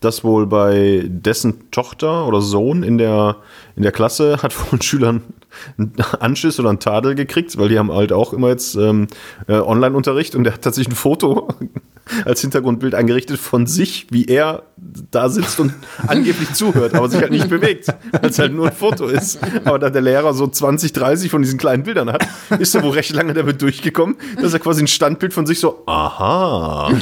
dass 0.00 0.24
wohl 0.24 0.46
bei 0.46 1.04
dessen 1.06 1.70
Tochter 1.70 2.26
oder 2.26 2.40
Sohn 2.40 2.82
in 2.82 2.98
der 2.98 3.36
in 3.76 3.82
der 3.82 3.92
Klasse 3.92 4.38
hat 4.42 4.58
wohl 4.58 4.78
ein 4.78 4.82
Schüler 4.82 5.20
einen 5.78 5.94
Anschiss 6.20 6.60
oder 6.60 6.70
einen 6.70 6.80
Tadel 6.80 7.14
gekriegt, 7.14 7.56
weil 7.58 7.68
die 7.68 7.78
haben 7.78 7.92
halt 7.92 8.12
auch 8.12 8.32
immer 8.32 8.48
jetzt 8.48 8.74
ähm, 8.74 9.06
äh, 9.48 9.54
Online-Unterricht 9.54 10.34
und 10.34 10.44
der 10.44 10.54
hat 10.54 10.62
tatsächlich 10.62 10.92
ein 10.92 10.96
Foto 10.96 11.48
als 12.24 12.40
Hintergrundbild 12.40 12.94
eingerichtet 12.94 13.38
von 13.38 13.66
sich, 13.66 14.06
wie 14.10 14.26
er 14.26 14.62
da 15.10 15.28
sitzt 15.28 15.58
und 15.60 15.72
angeblich 16.06 16.52
zuhört, 16.52 16.94
aber 16.94 17.08
sich 17.08 17.20
halt 17.20 17.30
nicht 17.30 17.48
bewegt, 17.48 17.88
weil 18.12 18.30
es 18.30 18.38
halt 18.38 18.52
nur 18.52 18.68
ein 18.68 18.72
Foto 18.72 19.06
ist. 19.06 19.38
Aber 19.64 19.78
da 19.78 19.90
der 19.90 20.02
Lehrer 20.02 20.34
so 20.34 20.46
20, 20.46 20.92
30 20.92 21.30
von 21.30 21.42
diesen 21.42 21.58
kleinen 21.58 21.82
Bildern 21.82 22.12
hat, 22.12 22.26
ist 22.58 22.74
er 22.74 22.82
wohl 22.82 22.92
recht 22.92 23.12
lange 23.12 23.34
damit 23.34 23.62
durchgekommen, 23.62 24.16
dass 24.40 24.52
er 24.52 24.58
quasi 24.58 24.84
ein 24.84 24.86
Standbild 24.86 25.32
von 25.32 25.46
sich 25.46 25.60
so, 25.60 25.82
aha, 25.86 26.92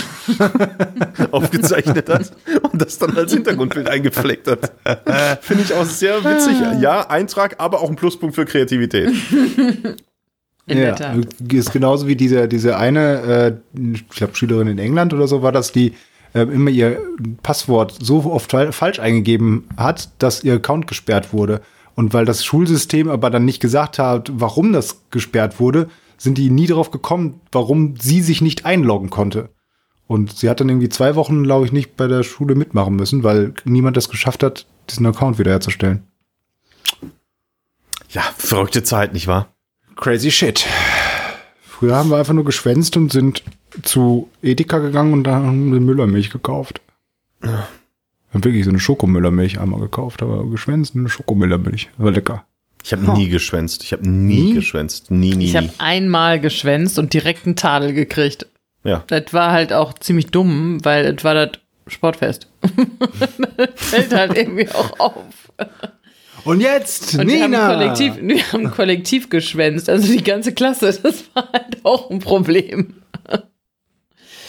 aufgezeichnet 1.31 2.09
hat 2.09 2.33
und 2.73 2.81
das 2.81 2.99
dann 2.99 3.17
als 3.17 3.33
Hintergrundbild 3.33 3.89
eingepflegt 3.89 4.49
hat. 4.49 4.73
Finde 5.43 5.65
ich 5.65 5.75
auch 5.75 5.85
sehr 5.85 6.25
witzig. 6.25 6.57
Ja, 6.81 7.09
Eintrag, 7.09 7.57
aber 7.59 7.81
auch 7.81 7.91
ein 7.91 7.97
Pluspunkt 7.97 8.35
für 8.35 8.45
Kreativität. 8.45 9.13
In 10.67 10.79
der 10.79 10.89
Ja, 10.89 10.95
Tat. 10.95 11.27
ist 11.53 11.73
genauso 11.73 12.07
wie 12.07 12.17
diese, 12.17 12.49
diese 12.49 12.77
eine, 12.79 13.21
äh, 13.75 13.81
ich 13.93 14.09
glaube, 14.09 14.35
Schülerin 14.35 14.69
in 14.69 14.79
England 14.79 15.13
oder 15.13 15.29
so 15.29 15.43
war 15.43 15.53
das, 15.53 15.73
die 15.73 15.93
äh, 16.33 16.41
immer 16.43 16.71
ihr 16.71 17.01
Passwort 17.43 17.95
so 18.01 18.25
oft 18.33 18.51
fal- 18.51 18.73
falsch 18.73 18.99
eingegeben 18.99 19.65
hat, 19.77 20.11
dass 20.19 20.43
ihr 20.43 20.55
Account 20.55 20.87
gesperrt 20.87 21.33
wurde. 21.33 21.61
Und 21.97 22.13
weil 22.15 22.25
das 22.25 22.45
Schulsystem 22.45 23.09
aber 23.09 23.31
dann 23.31 23.45
nicht 23.45 23.61
gesagt 23.61 23.99
hat, 23.99 24.31
warum 24.35 24.73
das 24.73 25.03
gesperrt 25.11 25.61
wurde, 25.61 25.89
sind 26.17 26.39
die 26.39 26.49
nie 26.51 26.67
darauf 26.67 26.91
gekommen, 26.91 27.41
warum 27.53 27.95
sie 28.01 28.21
sich 28.23 28.41
nicht 28.41 28.65
einloggen 28.65 29.11
konnte. 29.11 29.51
Und 30.07 30.33
sie 30.37 30.49
hat 30.51 30.61
dann 30.61 30.69
irgendwie 30.69 30.89
zwei 30.89 31.15
Wochen, 31.15 31.45
glaube 31.45 31.67
ich, 31.67 31.73
nicht 31.73 31.97
bei 31.97 32.07
der 32.09 32.23
Schule 32.23 32.55
mitmachen 32.55 32.97
müssen, 32.97 33.23
weil 33.23 33.55
niemand 33.65 33.97
das 33.97 34.09
geschafft 34.09 34.43
hat, 34.43 34.67
diesen 34.91 35.07
Account 35.07 35.39
wiederherzustellen. 35.39 36.05
Ja, 38.11 38.23
verrückte 38.37 38.83
Zeit, 38.83 39.13
nicht 39.13 39.27
wahr? 39.27 39.54
Crazy 39.97 40.31
shit. 40.31 40.67
Früher 41.63 41.97
haben 41.97 42.11
wir 42.11 42.17
einfach 42.19 42.33
nur 42.35 42.45
geschwänzt 42.45 42.97
und 42.97 43.13
sind 43.13 43.43
zu 43.83 44.31
Edeka 44.43 44.79
gegangen 44.79 45.13
und 45.13 45.25
da 45.25 45.35
haben 45.37 45.73
wir 45.73 45.81
Müllermilch 45.81 46.31
gekauft. 46.31 46.81
Wir 47.41 47.51
haben 48.33 48.45
wirklich 48.45 48.65
so 48.65 48.71
eine 48.71 48.81
Schokomüllermilch 48.81 49.61
einmal 49.61 49.81
gekauft, 49.81 50.23
aber 50.23 50.49
geschwänzt 50.49 50.95
und 50.95 51.03
eine 51.03 51.09
Schokomüllermilch. 51.09 51.91
War 51.99 52.11
lecker. 52.13 52.45
Ich 52.83 52.93
habe 52.93 53.11
nie 53.13 53.29
geschwänzt. 53.29 53.83
Ich 53.83 53.93
habe 53.93 54.09
nie, 54.09 54.43
Nie? 54.43 54.55
geschwänzt. 54.55 55.11
Nie, 55.11 55.35
nie, 55.35 55.47
Ich 55.47 55.57
habe 55.57 55.67
nie. 55.67 55.73
einmal 55.79 56.39
geschwänzt 56.41 56.99
und 56.99 57.13
direkt 57.15 57.47
einen 57.47 57.57
Tadel 57.57 57.93
gekriegt. 57.95 58.47
Ja. 58.83 59.03
Das 59.07 59.33
war 59.33 59.53
halt 59.53 59.73
auch 59.73 59.95
ziemlich 59.95 60.27
dumm, 60.27 60.85
weil 60.85 61.07
es 61.17 61.25
war 61.25 61.35
das 61.35 61.53
Sportfest. 61.87 62.49
das 63.57 63.71
fällt 63.77 64.15
halt 64.15 64.37
irgendwie 64.37 64.69
auch 64.69 65.01
auf. 65.01 65.53
Und 66.45 66.61
jetzt, 66.61 67.15
Und 67.19 67.27
wir 67.29 67.43
haben, 67.43 67.51
Nina! 67.53 67.69
kollektiv, 67.75 68.15
wir 68.21 68.53
haben 68.53 68.71
kollektiv 68.71 69.31
geschwänzt, 69.31 69.89
also 69.89 70.07
die 70.13 70.23
ganze 70.23 70.53
Klasse. 70.53 70.99
Das 71.03 71.25
war 71.35 71.49
halt 71.53 71.79
auch 71.85 72.11
ein 72.11 72.19
Problem. 72.19 72.95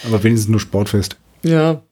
Aber 0.04 0.22
wenigstens 0.22 0.50
nur 0.50 0.60
Sportfest. 0.60 1.16
Ja. 1.42 1.82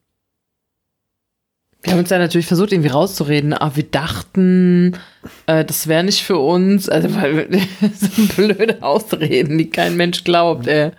Wir 1.82 1.92
haben 1.92 1.98
uns 2.00 2.08
da 2.08 2.18
natürlich 2.18 2.46
versucht, 2.46 2.72
irgendwie 2.72 2.88
rauszureden, 2.90 3.52
aber 3.52 3.76
wir 3.76 3.82
dachten, 3.82 4.96
äh, 5.46 5.64
das 5.64 5.86
wäre 5.86 6.02
nicht 6.04 6.22
für 6.22 6.38
uns. 6.38 6.88
Also, 6.88 7.14
weil 7.14 7.50
wir, 7.50 7.60
so 7.94 8.08
blöde 8.36 8.82
Ausreden, 8.82 9.58
die 9.58 9.68
kein 9.70 9.96
Mensch 9.96 10.24
glaubt. 10.24 10.66
Äh. 10.66 10.92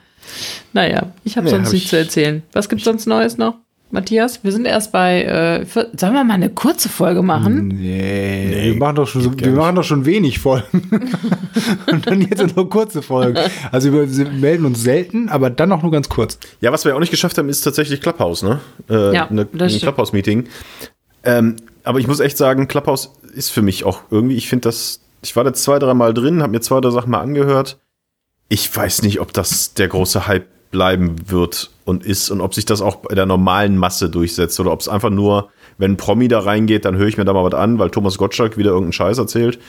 Naja, 0.74 1.12
ich 1.24 1.38
habe 1.38 1.46
Nee, 1.46 1.52
sonst 1.52 1.68
hab 1.68 1.74
nichts 1.74 1.86
ich- 1.86 1.90
zu 1.90 1.98
erzählen. 1.98 2.44
Was 2.54 2.70
gibt's 2.70 2.86
sonst 2.86 3.06
Neues 3.08 3.38
noch? 3.38 3.56
Matthias, 3.96 4.44
wir 4.44 4.52
sind 4.52 4.66
erst 4.66 4.92
bei. 4.92 5.24
Äh, 5.24 5.66
sollen 5.66 6.14
wir 6.14 6.24
mal 6.24 6.36
eine 6.36 6.50
kurze 6.50 6.88
Folge 6.90 7.24
machen? 7.24 7.70
Nee, 7.70 8.72
wir 8.74 8.76
machen 8.76 8.98
doch 8.98 9.08
schon, 9.08 9.22
so, 9.24 9.32
wir 9.40 9.52
machen 9.52 9.76
doch 9.76 9.84
schon 9.84 10.06
wenig 10.06 10.38
Folgen. 10.38 10.90
und 11.92 12.06
dann 12.06 12.22
jetzt 12.22 12.56
nur 12.56 12.70
kurze 12.70 13.02
Folgen. 13.02 13.40
Also 13.72 13.92
wir 13.92 14.16
wir 14.16 14.30
melden 14.30 14.66
uns 14.66 14.84
selten, 14.84 15.30
aber 15.30 15.50
dann 15.50 15.72
auch 15.72 15.82
nur 15.82 15.92
ganz 15.92 16.10
kurz. 16.10 16.38
Ja, 16.62 16.72
was 16.72 16.86
wir 16.86 16.96
auch 16.96 17.00
nicht 17.00 17.10
geschafft 17.10 17.38
haben, 17.40 17.50
ist 17.50 17.62
tatsächlich 17.62 18.02
Clubhouse, 18.02 18.44
ne? 18.44 18.60
Äh, 18.90 19.14
Ja, 19.16 19.28
ne, 19.32 19.48
das 19.52 19.64
ein 19.64 19.70
stimmt. 19.70 19.84
Clubhouse-Meeting. 19.84 20.48
Ähm, 21.24 21.56
aber 21.84 22.00
ich 22.00 22.08
muss 22.08 22.20
echt 22.20 22.38
sagen, 22.38 22.68
Clubhouse 22.68 23.12
ist 23.34 23.50
für 23.50 23.62
mich 23.62 23.84
auch 23.84 24.02
irgendwie, 24.12 24.36
ich 24.36 24.48
finde 24.50 24.64
das, 24.68 25.02
ich 25.24 25.36
war 25.36 25.44
da 25.44 25.54
zwei, 25.54 25.80
dreimal 25.80 26.14
drin, 26.14 26.42
habe 26.44 26.52
mir 26.52 26.62
zwei, 26.62 26.82
drei 26.82 26.92
Sachen 26.92 27.10
mal 27.12 27.22
angehört. 27.22 27.80
Ich 28.50 28.76
weiß 28.76 29.02
nicht, 29.02 29.20
ob 29.22 29.34
das 29.34 29.74
der 29.74 29.88
große 29.88 30.28
Hype 30.28 30.48
bleiben 30.72 31.30
wird 31.30 31.72
und 31.86 32.06
ist 32.06 32.30
und 32.30 32.42
ob 32.42 32.54
sich 32.54 32.66
das 32.66 32.82
auch 32.82 32.98
bei 32.98 33.16
der 33.16 33.26
normalen 33.26 33.78
Masse 33.78 34.10
durchsetzt 34.10 34.60
oder 34.60 34.72
ob 34.72 34.82
es 34.82 34.90
einfach 34.90 35.10
nur, 35.10 35.50
wenn 35.78 35.92
ein 35.92 35.98
Promi 35.98 36.28
da 36.28 36.40
reingeht, 36.40 36.86
dann 36.86 36.98
höre 36.98 37.08
ich 37.08 37.18
mir 37.18 37.26
da 37.26 37.34
mal 37.34 37.44
was 37.44 37.54
an, 37.54 37.80
weil 37.80 37.92
Thomas 37.92 38.18
Gottschalk 38.18 38.58
wieder 38.58 38.72
irgendeinen 38.72 38.94
Scheiß 38.94 39.18
erzählt. 39.18 39.60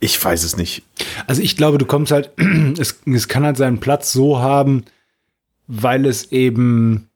Ich 0.00 0.22
weiß 0.22 0.44
es 0.44 0.56
nicht. 0.56 0.82
Also 1.26 1.42
ich 1.42 1.56
glaube, 1.56 1.78
du 1.78 1.84
kommst 1.84 2.12
halt, 2.12 2.30
es, 2.78 3.00
es 3.06 3.28
kann 3.28 3.44
halt 3.44 3.56
seinen 3.56 3.80
Platz 3.80 4.12
so 4.12 4.40
haben, 4.40 4.84
weil 5.66 6.06
es 6.06 6.32
eben 6.32 7.08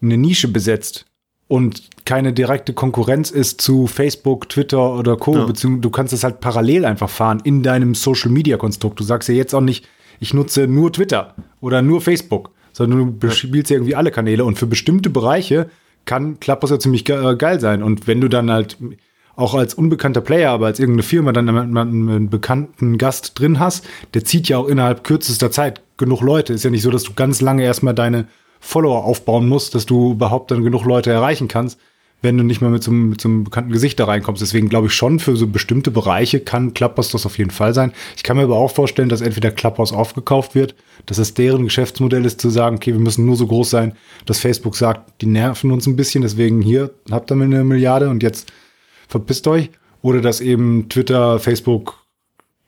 eine 0.00 0.16
Nische 0.16 0.48
besetzt 0.48 1.06
und 1.48 1.90
keine 2.04 2.32
direkte 2.32 2.72
Konkurrenz 2.72 3.30
ist 3.30 3.60
zu 3.60 3.86
Facebook, 3.86 4.48
Twitter 4.48 4.96
oder 4.96 5.16
Co. 5.16 5.36
Ja. 5.36 5.44
Beziehungsweise 5.44 5.82
du 5.82 5.90
kannst 5.90 6.12
es 6.12 6.24
halt 6.24 6.40
parallel 6.40 6.84
einfach 6.84 7.10
fahren 7.10 7.40
in 7.44 7.62
deinem 7.62 7.94
Social-Media-Konstrukt. 7.94 8.98
Du 8.98 9.04
sagst 9.04 9.28
ja 9.28 9.34
jetzt 9.34 9.54
auch 9.54 9.60
nicht, 9.60 9.86
ich 10.22 10.32
nutze 10.32 10.68
nur 10.68 10.92
Twitter 10.92 11.34
oder 11.60 11.82
nur 11.82 12.00
Facebook, 12.00 12.50
sondern 12.72 12.98
du 13.00 13.12
bespielst 13.18 13.70
ja 13.70 13.76
irgendwie 13.76 13.96
alle 13.96 14.12
Kanäle 14.12 14.44
und 14.44 14.56
für 14.56 14.68
bestimmte 14.68 15.10
Bereiche 15.10 15.68
kann 16.04 16.38
Clubhouse 16.38 16.70
ja 16.70 16.78
ziemlich 16.78 17.08
äh, 17.08 17.34
geil 17.36 17.58
sein. 17.58 17.82
Und 17.82 18.06
wenn 18.06 18.20
du 18.20 18.28
dann 18.28 18.48
halt 18.48 18.76
auch 19.34 19.54
als 19.54 19.74
unbekannter 19.74 20.20
Player, 20.20 20.52
aber 20.52 20.66
als 20.66 20.78
irgendeine 20.78 21.02
Firma 21.02 21.32
dann 21.32 21.48
einen, 21.48 21.76
einen 21.76 22.30
bekannten 22.30 22.98
Gast 22.98 23.38
drin 23.38 23.58
hast, 23.58 23.84
der 24.14 24.24
zieht 24.24 24.48
ja 24.48 24.58
auch 24.58 24.68
innerhalb 24.68 25.02
kürzester 25.02 25.50
Zeit 25.50 25.82
genug 25.96 26.20
Leute. 26.20 26.52
Ist 26.52 26.64
ja 26.64 26.70
nicht 26.70 26.82
so, 26.82 26.90
dass 26.90 27.02
du 27.02 27.14
ganz 27.14 27.40
lange 27.40 27.64
erstmal 27.64 27.94
deine 27.94 28.28
Follower 28.60 29.04
aufbauen 29.04 29.48
musst, 29.48 29.74
dass 29.74 29.86
du 29.86 30.12
überhaupt 30.12 30.52
dann 30.52 30.62
genug 30.62 30.84
Leute 30.84 31.10
erreichen 31.10 31.48
kannst, 31.48 31.80
wenn 32.22 32.38
du 32.38 32.44
nicht 32.44 32.60
mehr 32.60 32.70
mit 32.70 32.82
so, 32.82 32.92
mit 32.92 33.20
so 33.20 33.28
einem 33.28 33.44
bekannten 33.44 33.72
Gesicht 33.72 33.98
da 34.00 34.06
reinkommst. 34.06 34.40
Deswegen 34.40 34.68
glaube 34.68 34.86
ich 34.86 34.94
schon, 34.94 35.18
für 35.18 35.36
so 35.36 35.46
bestimmte 35.46 35.90
Bereiche 35.90 36.40
kann 36.40 36.72
Clubhouse 36.72 37.10
das 37.10 37.26
auf 37.26 37.36
jeden 37.36 37.50
Fall 37.50 37.74
sein. 37.74 37.92
Ich 38.16 38.22
kann 38.22 38.36
mir 38.36 38.44
aber 38.44 38.56
auch 38.56 38.70
vorstellen, 38.70 39.08
dass 39.08 39.20
entweder 39.20 39.50
Clubhouse 39.50 39.92
aufgekauft 39.92 40.54
wird, 40.54 40.74
dass 41.06 41.18
es 41.18 41.34
deren 41.34 41.64
Geschäftsmodell 41.64 42.24
ist, 42.24 42.40
zu 42.40 42.48
sagen, 42.48 42.76
okay, 42.76 42.92
wir 42.92 43.00
müssen 43.00 43.26
nur 43.26 43.36
so 43.36 43.46
groß 43.46 43.70
sein, 43.70 43.94
dass 44.24 44.38
Facebook 44.38 44.76
sagt, 44.76 45.20
die 45.20 45.26
nerven 45.26 45.72
uns 45.72 45.86
ein 45.86 45.96
bisschen, 45.96 46.22
deswegen 46.22 46.62
hier 46.62 46.90
habt 47.10 47.30
ihr 47.30 47.34
eine 47.34 47.64
Milliarde 47.64 48.08
und 48.08 48.22
jetzt 48.22 48.52
verpisst 49.08 49.46
euch. 49.48 49.70
Oder 50.00 50.20
dass 50.20 50.40
eben 50.40 50.88
Twitter, 50.88 51.38
Facebook, 51.38 51.98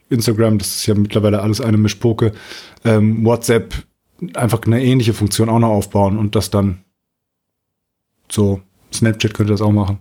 Instagram, 0.09 0.59
das 0.59 0.77
ist 0.77 0.87
ja 0.87 0.95
mittlerweile 0.95 1.43
alles 1.43 1.61
eine 1.61 1.77
Mischpoke, 1.77 2.33
ähm, 2.85 3.25
WhatsApp 3.25 3.75
einfach 4.35 4.63
eine 4.65 4.83
ähnliche 4.83 5.15
Funktion 5.15 5.49
auch 5.49 5.59
noch 5.59 5.71
aufbauen 5.71 6.19
und 6.19 6.35
das 6.35 6.51
dann 6.51 6.85
so, 8.31 8.61
Snapchat 8.95 9.35
könnte 9.35 9.53
das 9.53 9.63
auch 9.63 9.73
machen. 9.73 9.99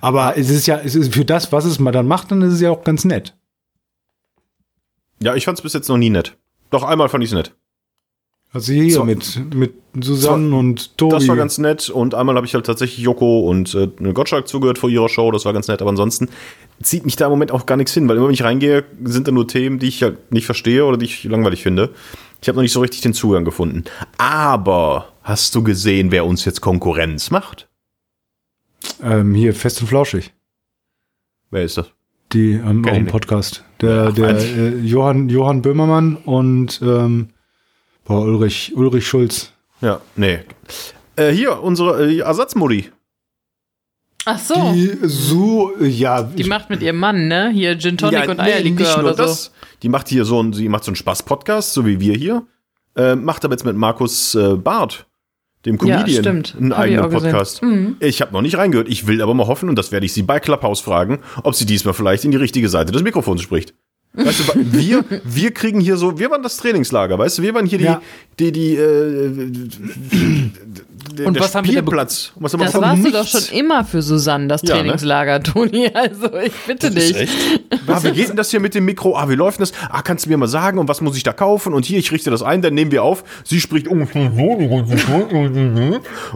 Aber 0.00 0.36
es 0.36 0.50
ist 0.50 0.66
ja, 0.66 0.78
es 0.78 0.94
ist 0.94 1.14
für 1.14 1.24
das, 1.24 1.52
was 1.52 1.64
es 1.64 1.78
mal 1.78 1.92
dann 1.92 2.06
macht, 2.06 2.30
dann 2.30 2.42
ist 2.42 2.52
es 2.54 2.60
ja 2.60 2.70
auch 2.70 2.84
ganz 2.84 3.04
nett. 3.04 3.36
Ja, 5.22 5.34
ich 5.34 5.44
fand 5.44 5.58
es 5.58 5.62
bis 5.62 5.72
jetzt 5.72 5.88
noch 5.88 5.96
nie 5.96 6.10
nett. 6.10 6.36
Doch 6.70 6.82
einmal 6.82 7.08
fand 7.08 7.24
ich 7.24 7.30
es 7.30 7.34
nett. 7.34 7.54
Also 8.52 8.72
hier 8.72 8.90
So. 8.92 9.04
mit, 9.04 9.54
mit 9.54 9.74
Susanne 10.00 10.54
und 10.56 10.96
Tobi. 10.96 11.14
Das 11.14 11.28
war 11.28 11.36
ganz 11.36 11.58
nett 11.58 11.90
und 11.90 12.14
einmal 12.14 12.36
habe 12.36 12.46
ich 12.46 12.54
halt 12.54 12.64
tatsächlich 12.64 12.98
Joko 13.04 13.40
und 13.40 13.74
äh, 13.74 13.88
Gottschalk 14.12 14.48
zugehört 14.48 14.78
vor 14.78 14.88
ihrer 14.88 15.08
Show, 15.08 15.30
das 15.30 15.44
war 15.44 15.52
ganz 15.52 15.68
nett, 15.68 15.82
aber 15.82 15.90
ansonsten 15.90 16.28
zieht 16.80 17.04
mich 17.04 17.16
da 17.16 17.26
im 17.26 17.32
Moment 17.32 17.50
auch 17.50 17.66
gar 17.66 17.76
nichts 17.76 17.92
hin, 17.92 18.08
weil 18.08 18.16
immer 18.16 18.26
wenn 18.28 18.34
ich 18.34 18.44
reingehe, 18.44 18.84
sind 19.04 19.26
da 19.28 19.32
nur 19.32 19.48
Themen, 19.48 19.78
die 19.78 19.88
ich 19.88 20.02
halt 20.02 20.32
nicht 20.32 20.46
verstehe 20.46 20.84
oder 20.84 20.96
die 20.96 21.06
ich 21.06 21.24
langweilig 21.24 21.62
finde. 21.62 21.90
Ich 22.40 22.48
habe 22.48 22.56
noch 22.56 22.62
nicht 22.62 22.72
so 22.72 22.80
richtig 22.80 23.00
den 23.00 23.14
Zugang 23.14 23.44
gefunden. 23.44 23.84
Aber 24.16 25.08
hast 25.22 25.54
du 25.54 25.62
gesehen, 25.62 26.10
wer 26.10 26.24
uns 26.24 26.44
jetzt 26.44 26.60
Konkurrenz 26.60 27.30
macht? 27.30 27.68
Ähm, 29.02 29.34
hier 29.34 29.54
fest 29.54 29.80
und 29.80 29.88
flauschig. 29.88 30.32
Wer 31.50 31.64
ist 31.64 31.76
das? 31.78 31.90
Die 32.32 32.60
haben 32.60 32.82
Kenn 32.82 32.92
auch 32.92 32.96
einen. 32.96 33.06
Podcast. 33.06 33.64
Der, 33.80 34.08
Ach, 34.10 34.14
der 34.14 34.30
äh, 34.38 34.78
Johann, 34.80 35.28
Johann 35.28 35.62
Böhmermann 35.62 36.16
und 36.16 36.80
ähm, 36.82 37.28
boah, 38.04 38.22
Ulrich, 38.22 38.72
Ulrich 38.74 39.06
Schulz. 39.06 39.52
Ja, 39.80 40.00
nee. 40.16 40.40
Äh, 41.16 41.30
hier, 41.30 41.62
unsere 41.62 42.10
äh, 42.10 42.18
Ersatzmodi. 42.18 42.90
Ach 44.24 44.38
so. 44.40 44.72
Die, 44.74 44.88
Die 45.00 45.08
so, 45.08 45.72
ja, 45.80 46.28
ich- 46.34 46.48
macht 46.48 46.68
mit 46.68 46.82
ihrem 46.82 46.96
Mann, 46.98 47.28
ne? 47.28 47.50
Hier 47.50 47.78
Gin 47.78 47.96
Tonic 47.96 48.24
Ja, 48.24 48.28
und 48.30 48.38
nee, 48.38 48.42
Eierlikör 48.44 48.84
nicht 48.86 48.96
nur 48.96 49.04
oder 49.04 49.14
so. 49.14 49.22
das. 49.22 49.52
Die 49.82 49.88
macht 49.88 50.08
hier 50.08 50.24
so 50.24 50.42
ein, 50.42 50.52
sie 50.52 50.68
macht 50.68 50.82
so 50.84 50.90
einen 50.90 50.96
Spaß-Podcast, 50.96 51.72
so 51.74 51.86
wie 51.86 52.00
wir 52.00 52.14
hier. 52.14 52.44
Äh, 52.96 53.14
macht 53.14 53.44
aber 53.44 53.54
jetzt 53.54 53.64
mit 53.64 53.76
Markus 53.76 54.34
äh, 54.34 54.56
Barth, 54.56 55.06
dem 55.66 55.76
Ja, 55.84 55.96
Comedian, 55.98 56.22
stimmt. 56.22 56.54
einen 56.58 56.72
Hab 56.72 56.86
ich 56.86 56.92
eigenen 56.92 57.10
gesehen. 57.10 57.30
Podcast. 57.30 57.62
Mhm. 57.62 57.96
Ich 58.00 58.20
habe 58.22 58.32
noch 58.32 58.42
nicht 58.42 58.56
reingehört. 58.56 58.88
Ich 58.88 59.06
will 59.06 59.20
aber 59.20 59.34
mal 59.34 59.46
hoffen, 59.46 59.68
und 59.68 59.76
das 59.76 59.92
werde 59.92 60.06
ich 60.06 60.12
sie 60.12 60.22
bei 60.22 60.40
Clubhouse 60.40 60.80
fragen, 60.80 61.18
ob 61.42 61.54
sie 61.54 61.66
diesmal 61.66 61.92
vielleicht 61.94 62.24
in 62.24 62.30
die 62.30 62.36
richtige 62.38 62.68
Seite 62.68 62.92
des 62.92 63.02
Mikrofons 63.02 63.42
spricht. 63.42 63.74
Weißt 64.16 64.40
du, 64.40 64.52
wir, 64.72 65.04
wir 65.24 65.50
kriegen 65.52 65.78
hier 65.80 65.96
so, 65.96 66.18
wir 66.18 66.30
waren 66.30 66.42
das 66.42 66.56
Trainingslager, 66.56 67.18
weißt 67.18 67.38
du, 67.38 67.42
wir 67.42 67.54
waren 67.54 67.66
hier 67.66 67.78
die, 67.78 67.84
Ja. 67.84 68.00
die, 68.38 68.50
die, 68.50 68.74
äh, 68.74 69.30
der, 71.16 71.26
Und 71.26 71.34
der 71.34 71.42
was 71.42 71.54
haben 71.54 71.66
wir 71.66 71.74
da 71.74 71.80
Spielplatz. 71.80 72.32
Und 72.34 72.42
was 72.42 72.52
haben 72.54 72.60
wir 72.60 72.66
Das 72.66 72.80
warst 72.80 73.04
du 73.04 73.10
doch 73.10 73.26
schon 73.26 73.58
immer 73.58 73.84
für 73.84 74.02
Susanne, 74.02 74.48
das 74.48 74.62
Ja, 74.62 74.76
ne? 74.76 74.80
Trainingslager, 74.82 75.42
Toni. 75.42 75.90
Also 75.94 76.34
ich 76.36 76.52
bitte 76.66 76.90
dich. 76.90 77.28
Ah, 77.86 78.02
wie 78.02 78.10
geht 78.12 78.28
denn 78.28 78.36
das 78.36 78.50
hier 78.50 78.60
mit 78.60 78.74
dem 78.74 78.84
Mikro? 78.84 79.16
Ah, 79.16 79.28
wie 79.28 79.34
läuft 79.34 79.60
das? 79.60 79.72
Ah, 79.90 80.02
kannst 80.02 80.26
du 80.26 80.30
mir 80.30 80.36
mal 80.36 80.46
sagen, 80.48 80.78
und 80.78 80.88
was 80.88 81.00
muss 81.00 81.16
ich 81.16 81.22
da 81.22 81.32
kaufen? 81.32 81.72
Und 81.74 81.84
hier, 81.84 81.98
ich 81.98 82.10
richte 82.12 82.30
das 82.30 82.42
ein, 82.42 82.62
dann 82.62 82.74
nehmen 82.74 82.90
wir 82.90 83.02
auf. 83.02 83.24
Sie 83.44 83.60
spricht 83.60 83.88
ungefähr 83.88 84.30
so. 84.34 84.42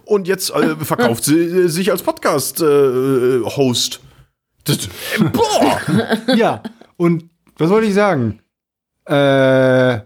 Und 0.05 0.29
jetzt 0.29 0.51
äh, 0.51 0.77
verkauft 0.85 1.25
sie 1.25 1.39
äh, 1.39 1.69
sich 1.69 1.91
als 1.91 2.03
Podcast-Host. 2.03 4.01
das, 4.65 4.77
äh, 4.79 5.25
boah! 5.33 5.81
ja. 6.37 6.63
Und 6.97 7.30
was 7.61 7.71
wollte 7.71 7.87
ich 7.87 7.95
sagen? 7.95 8.41
Äh, 9.07 10.01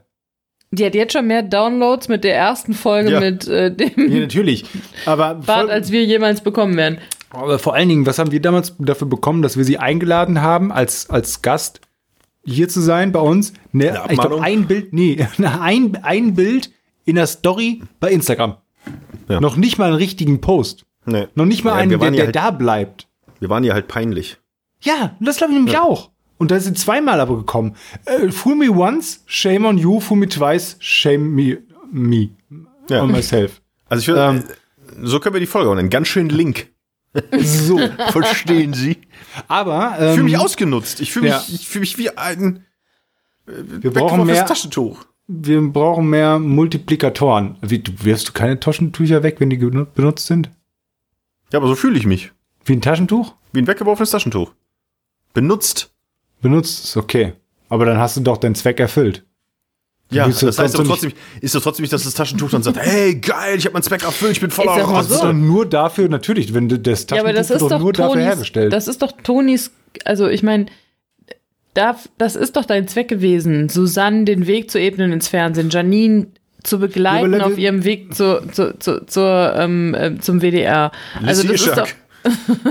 Die 0.73 0.85
hat 0.85 0.95
jetzt 0.95 1.13
schon 1.13 1.27
mehr 1.27 1.43
Downloads 1.43 2.09
mit 2.09 2.25
der 2.25 2.35
ersten 2.37 2.75
Folge 2.75 3.11
Ja. 3.13 3.21
mit 3.21 3.47
äh, 3.49 3.75
dem 3.75 4.11
ja, 4.13 4.21
natürlich. 4.21 4.65
Aber, 5.07 5.35
Bart, 5.47 5.71
als 5.71 5.91
wir 5.93 6.05
jemals 6.05 6.41
bekommen 6.43 6.77
werden. 6.77 6.99
aber 7.31 7.59
vor 7.59 7.75
allen 7.75 7.89
Dingen, 7.89 8.07
was 8.07 8.19
haben 8.19 8.33
wir 8.33 8.41
damals 8.41 8.75
dafür 8.79 9.09
bekommen, 9.09 9.43
dass 9.43 9.57
wir 9.57 9.65
sie 9.65 9.79
eingeladen 9.79 10.41
haben 10.43 10.73
als, 10.73 11.11
als 11.11 11.43
Gast 11.43 11.81
hier 12.45 12.69
zu 12.69 12.81
sein 12.81 13.13
bei 13.13 13.21
uns. 13.21 13.53
Ne, 13.73 14.03
Eine 14.03 14.13
ich 14.13 14.19
glaube, 14.21 14.43
ein 14.43 14.67
Bild, 14.67 14.93
nee, 14.93 15.27
ein, 15.61 15.99
ein 16.03 16.35
Bild 16.35 16.71
in 17.05 17.17
der 17.17 17.27
Story 17.27 17.83
bei 18.01 18.11
Instagram. 18.11 18.57
Ja. 19.29 19.41
Noch 19.41 19.57
nicht 19.57 19.79
mal 19.79 19.87
einen 19.87 19.97
richtigen 19.97 20.41
Post. 20.41 20.85
Nee. 21.07 21.29
Noch 21.35 21.47
nicht 21.47 21.65
mal 21.65 21.71
Ja, 21.73 21.77
einen, 21.77 21.91
der, 21.99 22.11
der 22.11 22.25
halt, 22.27 22.37
da 22.37 22.51
bleibt. 22.51 23.09
Wir 23.41 23.49
waren 23.51 23.65
ja 23.65 23.75
halt 23.75 23.89
peinlich. 23.89 24.39
Ja, 24.81 25.17
das 25.21 25.37
glaube 25.39 25.53
ich 25.53 25.59
nämlich 25.59 25.79
auch. 25.79 26.11
Und 26.39 26.51
da 26.51 26.59
sind 26.61 26.79
zweimal 26.79 27.21
aber 27.21 27.37
gekommen. 27.37 27.77
Äh, 28.07 28.31
fool 28.31 28.55
me 28.57 28.71
once, 28.71 29.23
shame 29.27 29.65
on 29.67 29.79
you. 29.79 30.01
Fool 30.01 30.19
me 30.19 30.29
twice, 30.29 30.77
shame 30.81 31.35
me, 31.35 31.59
me 31.91 32.31
Ja. 32.89 33.03
on 33.03 33.13
myself. 33.13 33.61
Also 33.89 34.01
ich 34.01 34.07
finde, 34.07 34.21
Ähm. 34.23 34.45
äh, 35.03 35.07
so 35.07 35.21
können 35.21 35.35
wir 35.35 35.41
die 35.41 35.47
Folge 35.47 35.71
auch 35.71 35.75
nennen. 35.75 35.91
Ganz 35.91 36.09
schön 36.09 36.29
link. 36.29 36.69
So. 37.41 37.79
Verstehen 38.11 38.73
Sie? 38.75 38.99
Aber 39.47 39.95
Ich 39.97 40.03
ähm, 40.05 40.13
fühle 40.15 40.25
mich 40.25 40.39
ausgenutzt. 40.39 41.01
Ich 41.01 41.13
fühle 41.13 41.27
mich, 41.27 41.33
ja. 41.33 41.45
ich 41.55 41.69
fühle 41.69 41.81
mich 41.81 41.97
wie 41.99 42.11
ein 42.17 42.65
wir 43.47 43.55
brauchen 43.63 43.85
weggeworfenes 43.95 44.27
mehr, 44.27 44.47
Taschentuch. 44.47 45.05
wir 45.29 45.61
brauchen 45.71 46.09
mehr 46.11 46.39
Multiplikatoren. 46.41 47.57
Wie, 47.61 47.79
du 47.79 47.93
wirfst 48.03 48.29
du 48.29 48.33
keine 48.33 48.59
Taschentücher 48.59 49.23
weg, 49.23 49.37
wenn 49.39 49.51
die 49.51 49.59
benutzt 49.59 50.27
sind? 50.27 50.51
Ja, 51.53 51.59
aber 51.61 51.69
so 51.69 51.77
fühle 51.77 51.97
ich 51.99 52.07
mich. 52.07 52.33
Wie 52.65 52.73
ein 52.73 52.81
Taschentuch? 52.83 53.35
Wie 53.53 53.61
ein 53.61 53.67
weggeworfenes 53.69 54.11
Taschentuch. 54.11 54.53
Benutzt. 55.35 55.94
Benutzt 56.43 56.85
ist 56.85 56.97
okay. 56.97 57.33
Aber 57.69 57.85
dann 57.85 57.99
hast 57.99 58.17
du 58.17 58.21
doch 58.21 58.37
deinen 58.37 58.55
Zweck 58.55 58.79
erfüllt. 58.81 59.25
Ja, 60.11 60.27
das 60.27 60.41
doch 60.41 60.59
heißt 60.59 60.79
doch 60.79 60.85
trotzdem 60.87 61.13
ist 61.41 61.55
doch 61.55 61.63
trotzdem 61.63 61.83
nicht, 61.83 61.93
dass 61.93 62.05
das 62.05 62.15
Taschentuch 62.15 62.51
dann 62.51 62.63
sagt, 62.63 62.77
hey, 62.79 63.17
geil, 63.17 63.57
ich 63.59 63.65
habe 63.65 63.73
meinen 63.73 63.83
Zweck 63.83 64.05
erfüllt, 64.05 64.33
ich 64.33 64.41
bin 64.41 64.51
voller 64.51 64.85
so. 64.85 64.93
Das 64.93 65.11
ist 65.11 65.23
doch 65.23 65.33
nur 65.33 65.67
dafür, 65.67 66.09
natürlich, 66.09 66.53
wenn 66.55 66.69
du 66.69 66.79
das 66.79 67.03
Ja, 67.03 67.07
Taschentuch 67.07 67.25
aber 67.29 67.33
das 67.33 67.51
ist 67.51 67.63
doch 67.63 67.81
nur 67.81 67.93
dafür 67.93 68.13
Tonis, 68.13 68.27
hergestellt. 68.27 68.73
das 68.73 68.87
ist 68.87 69.01
doch 69.03 69.13
Tonis, 69.23 69.73
also 70.05 70.29
ich 70.29 70.43
meine, 70.43 70.67
da, 71.73 71.99
das 72.19 72.37
ist 72.37 72.57
doch 72.57 72.65
dein 72.65 72.87
Zweck 72.87 73.09
gewesen, 73.09 73.69
Susanne 73.69 74.25
den 74.25 74.47
Weg 74.47 74.71
zu 74.71 74.79
ebnen 74.79 75.11
ins 75.13 75.29
Fernsehen, 75.29 75.71
Janine 75.71 76.27
zu 76.63 76.79
begleiten 76.79 77.33
Ja, 77.33 77.41
aber 77.41 77.53
auf 77.53 77.59
ihrem 77.59 77.85
Weg 77.85 78.15
zu, 78.15 78.47
zu, 78.53 78.79
zu, 78.79 79.05
zur, 79.07 79.55
ähm, 79.57 79.95
äh, 79.95 80.19
zum 80.21 80.41
WDR. 80.41 80.93
Also 81.25 81.43
Lissy 81.43 81.49
das 81.49 81.61
ist 81.61 81.73
Ishak. 81.73 81.95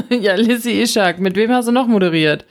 doch, 0.09 0.11
ja, 0.21 0.35
Lissy 0.35 0.81
Ishak. 0.81 1.19
Mit 1.19 1.35
wem 1.35 1.51
hast 1.51 1.67
du 1.67 1.71
noch 1.71 1.87
moderiert? 1.87 2.45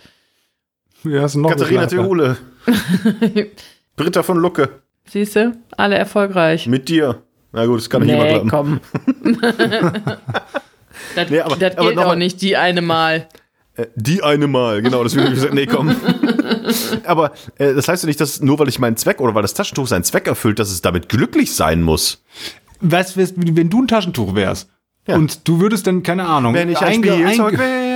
Ja, 1.05 1.27
du 1.27 1.41
noch 1.41 1.51
Katharina. 1.51 1.87
Theole. 1.87 2.37
Britta 3.97 4.23
von 4.23 4.39
Lucke. 4.39 4.69
Siehst 5.09 5.37
du? 5.37 5.57
Alle 5.77 5.97
erfolgreich. 5.97 6.67
Mit 6.67 6.89
dir. 6.89 7.23
Na 7.53 7.67
gut, 7.67 7.79
das 7.81 7.91
kann 7.91 8.03
nicht 8.03 8.13
immer 8.15 8.25
Nee, 8.25 8.31
klappen. 8.49 8.51
komm. 8.51 8.81
das 11.15 11.31
Nee, 11.31 11.41
aber- 11.41 11.57
das 11.57 11.77
aber 11.77 11.89
geht 11.89 11.97
noch 11.97 12.05
auch 12.05 12.09
mal- 12.09 12.17
nicht, 12.17 12.41
die 12.43 12.57
eine 12.57 12.83
Mal. 12.83 13.29
Äh, 13.75 13.87
Die 13.95 14.23
eine 14.23 14.47
Mal, 14.47 14.83
genau, 14.83 15.03
deswegen 15.03 15.25
habe 15.25 15.35
ich 15.35 15.41
gesagt, 15.41 15.55
nee, 15.55 15.67
komm. 15.67 15.95
Aber 17.05 17.33
äh, 17.57 17.75
das 17.75 17.89
heißt 17.89 18.03
ja 18.03 18.07
nicht, 18.07 18.21
dass 18.21 18.41
nur 18.41 18.59
weil 18.59 18.69
ich 18.69 18.79
meinen 18.79 18.97
Zweck 18.97 19.21
oder 19.21 19.35
weil 19.35 19.43
das 19.43 19.55
Taschentuch 19.55 19.87
seinen 19.87 20.05
Zweck 20.05 20.27
erfüllt, 20.27 20.59
dass 20.59 20.71
es 20.71 20.81
damit 20.83 21.09
glücklich 21.09 21.55
sein 21.55 21.83
muss. 21.83 22.23
Was, 22.81 23.17
wenn 23.17 23.69
du 23.71 23.83
ein 23.83 23.89
Taschentuch 23.89 24.35
wärst 24.35 24.69
Ja. 25.09 25.17
und 25.17 25.47
du 25.49 25.59
würdest 25.61 25.87
dann, 25.87 26.03
keine 26.03 26.27
Ahnung, 26.27 26.55
Wenn 26.55 26.69
ich 26.71 26.79
ein 26.79 27.03
einge- 27.03 27.25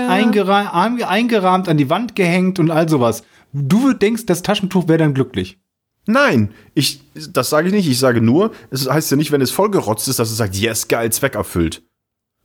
Einge- 0.08 1.06
eingerahmt, 1.06 1.68
an 1.68 1.76
die 1.76 1.90
Wand 1.90 2.14
gehängt 2.16 2.58
und 2.58 2.70
all 2.70 2.88
sowas. 2.88 3.22
Du 3.52 3.92
denkst, 3.92 4.26
das 4.26 4.42
Taschentuch 4.42 4.88
wäre 4.88 4.98
dann 4.98 5.14
glücklich. 5.14 5.58
Nein, 6.06 6.52
ich, 6.74 7.00
das 7.32 7.50
sage 7.50 7.68
ich 7.68 7.74
nicht. 7.74 7.88
Ich 7.88 7.98
sage 7.98 8.20
nur, 8.20 8.52
es 8.70 8.88
heißt 8.88 9.10
ja 9.10 9.16
nicht, 9.16 9.32
wenn 9.32 9.40
es 9.40 9.50
vollgerotzt 9.50 10.06
ist, 10.08 10.18
dass 10.18 10.30
es 10.30 10.36
sagt, 10.36 10.54
yes, 10.56 10.88
geil, 10.88 11.10
Zweck 11.10 11.34
erfüllt. 11.34 11.82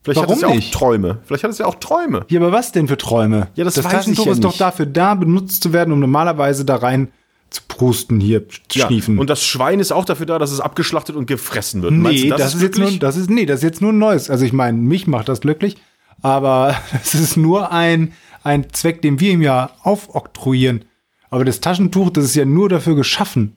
Vielleicht 0.03 0.17
Warum 0.17 0.29
hat 0.31 0.35
es 0.37 0.41
ja 0.41 0.47
auch 0.47 0.55
nicht? 0.55 0.73
Träume. 0.73 1.19
Vielleicht 1.25 1.43
hat 1.43 1.51
es 1.51 1.59
ja 1.59 1.67
auch 1.67 1.75
Träume. 1.75 2.25
Ja, 2.29 2.39
aber 2.39 2.51
was 2.51 2.71
denn 2.71 2.87
für 2.87 2.97
Träume? 2.97 3.49
Ja, 3.53 3.63
das 3.63 3.77
ich 3.77 3.83
Taschentuch 3.83 4.25
ja 4.25 4.31
ist 4.31 4.43
doch 4.43 4.57
dafür 4.57 4.87
da, 4.87 5.13
benutzt 5.13 5.61
zu 5.61 5.73
werden, 5.73 5.91
um 5.93 5.99
normalerweise 5.99 6.65
da 6.65 6.77
rein 6.77 7.09
zu 7.51 7.61
prusten, 7.67 8.19
hier, 8.19 8.45
Ja, 8.71 8.87
schniefen. 8.87 9.19
und 9.19 9.29
das 9.29 9.43
Schwein 9.43 9.79
ist 9.81 9.91
auch 9.91 10.05
dafür 10.05 10.25
da, 10.25 10.39
dass 10.39 10.51
es 10.51 10.61
abgeschlachtet 10.61 11.15
und 11.17 11.27
gefressen 11.27 11.81
wird. 11.81 11.91
Meinst 11.91 12.23
nee, 12.23 12.29
du, 12.29 12.35
das, 12.37 12.55
ist 12.55 12.61
jetzt 12.61 12.77
nur, 12.77 12.87
glücklich? 12.87 12.99
das 12.99 13.17
ist, 13.17 13.29
nee, 13.29 13.45
das 13.45 13.57
ist 13.57 13.63
jetzt 13.63 13.81
nur 13.81 13.91
ein 13.91 13.97
neues. 13.99 14.29
Also 14.29 14.45
ich 14.45 14.53
meine, 14.53 14.77
mich 14.77 15.05
macht 15.05 15.27
das 15.29 15.41
glücklich, 15.41 15.75
aber 16.21 16.75
es 17.01 17.13
ist 17.13 17.37
nur 17.37 17.71
ein, 17.71 18.13
ein 18.43 18.71
Zweck, 18.71 19.01
den 19.01 19.19
wir 19.19 19.31
ihm 19.31 19.41
ja 19.41 19.71
aufoktroyieren. 19.83 20.85
Aber 21.29 21.45
das 21.45 21.61
Taschentuch, 21.61 22.09
das 22.09 22.25
ist 22.25 22.35
ja 22.35 22.45
nur 22.45 22.69
dafür 22.69 22.95
geschaffen. 22.95 23.55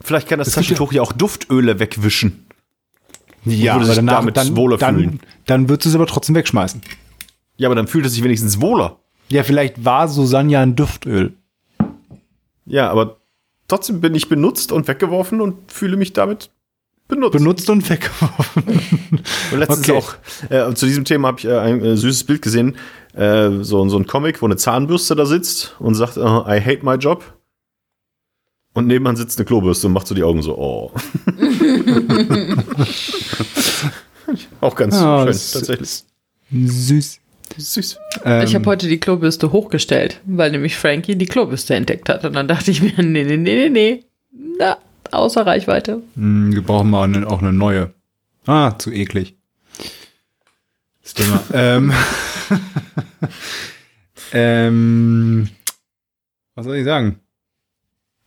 Vielleicht 0.00 0.28
kann 0.28 0.38
das, 0.38 0.48
gibt 0.48 0.56
Taschentuch 0.56 0.92
ja 0.92 1.02
auch 1.02 1.12
Duftöle 1.12 1.78
wegwischen. 1.78 2.46
Ja, 3.44 3.74
würde 3.74 3.86
sich 3.86 4.04
damit 4.04 4.36
dann, 4.36 4.56
wohler 4.56 4.76
dann, 4.76 4.96
fühlen. 4.96 5.20
dann 5.46 5.68
würdest 5.68 5.86
du 5.86 5.88
es 5.90 5.94
aber 5.94 6.06
trotzdem 6.06 6.34
wegschmeißen. 6.34 6.82
Ja, 7.56 7.68
aber 7.68 7.76
dann 7.76 7.86
fühlt 7.86 8.04
es 8.04 8.14
sich 8.14 8.24
wenigstens 8.24 8.60
wohler. 8.60 8.98
Ja, 9.28 9.44
vielleicht 9.44 9.84
war 9.84 10.08
Susanne 10.08 10.52
ja 10.52 10.60
ein 10.60 10.76
Duftöl. 10.76 11.34
Ja, 12.66 12.90
aber 12.90 13.18
trotzdem 13.68 14.00
bin 14.00 14.14
ich 14.14 14.28
benutzt 14.28 14.72
und 14.72 14.88
weggeworfen 14.88 15.40
und 15.40 15.70
fühle 15.70 15.96
mich 15.96 16.12
damit 16.12 16.50
benutzt. 17.08 17.32
Benutzt 17.32 17.70
und 17.70 17.88
weggeworfen. 17.88 18.64
Und 19.52 19.58
letztens 19.58 19.88
Okay. 19.88 19.92
auch, 19.92 20.14
äh, 20.50 20.74
zu 20.74 20.86
diesem 20.86 21.04
Thema 21.04 21.28
habe 21.28 21.38
ich 21.38 21.44
äh, 21.46 21.56
ein 21.58 21.82
äh, 21.84 21.96
süßes 21.96 22.24
Bild 22.24 22.42
gesehen, 22.42 22.76
äh, 23.14 23.50
so, 23.62 23.88
so 23.88 23.96
ein 23.98 24.06
Comic, 24.06 24.42
wo 24.42 24.46
eine 24.46 24.56
Zahnbürste 24.56 25.14
da 25.16 25.24
sitzt 25.26 25.76
und 25.78 25.94
sagt, 25.94 26.16
äh, 26.16 26.20
I 26.20 26.60
hate 26.60 26.80
my 26.84 26.94
job. 26.94 27.22
Und 28.74 28.86
nebenan 28.88 29.16
sitzt 29.16 29.38
eine 29.38 29.46
Klobürste 29.46 29.86
und 29.86 29.94
macht 29.94 30.06
so 30.06 30.14
die 30.14 30.22
Augen 30.22 30.42
so, 30.42 30.58
oh. 30.58 30.92
auch 34.60 34.74
ganz 34.74 34.94
Ah, 34.96 35.20
schön, 35.24 35.32
tatsächlich. 35.52 36.02
Süß. 36.52 37.18
Süß. 37.56 37.98
Ähm, 38.24 38.44
Ich 38.44 38.54
habe 38.54 38.66
heute 38.66 38.86
die 38.88 38.98
Klobürste 38.98 39.52
hochgestellt, 39.52 40.20
weil 40.26 40.50
nämlich 40.50 40.76
Frankie 40.76 41.16
die 41.16 41.26
Klobürste 41.26 41.74
entdeckt 41.74 42.08
hat. 42.08 42.24
Und 42.24 42.34
dann 42.34 42.48
dachte 42.48 42.70
ich 42.70 42.82
mir, 42.82 42.92
nee, 43.02 43.24
nee, 43.24 43.36
nee, 43.36 43.36
nee, 43.36 43.68
nee. 43.70 44.04
Na, 44.58 44.76
außer 45.12 45.46
Reichweite. 45.46 46.02
Hm, 46.14 46.52
wir 46.54 46.62
brauchen 46.62 46.90
mal 46.90 47.04
eine, 47.04 47.26
auch 47.26 47.40
eine 47.40 47.52
neue. 47.52 47.92
Ah, 48.46 48.76
zu 48.78 48.92
eklig. 48.92 49.36
Das 51.02 51.14
Thema. 51.14 51.42
ähm, 51.52 51.92
ähm, 54.32 55.48
was 56.54 56.64
soll 56.66 56.76
ich 56.76 56.84
sagen? 56.84 57.20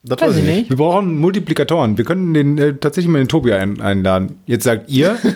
Das 0.04 0.22
Weiß 0.22 0.38
ich 0.38 0.44
nicht. 0.44 0.70
Wir 0.70 0.78
brauchen 0.78 1.18
Multiplikatoren. 1.18 1.98
Wir 1.98 2.06
können 2.06 2.34
den 2.34 2.58
äh, 2.58 2.74
tatsächlich 2.76 3.12
mal 3.12 3.20
den 3.20 3.28
Tobi 3.28 3.54
ein, 3.54 3.82
einladen. 3.82 4.40
Jetzt 4.46 4.64
sagt 4.64 4.90
ihr, 4.90 5.18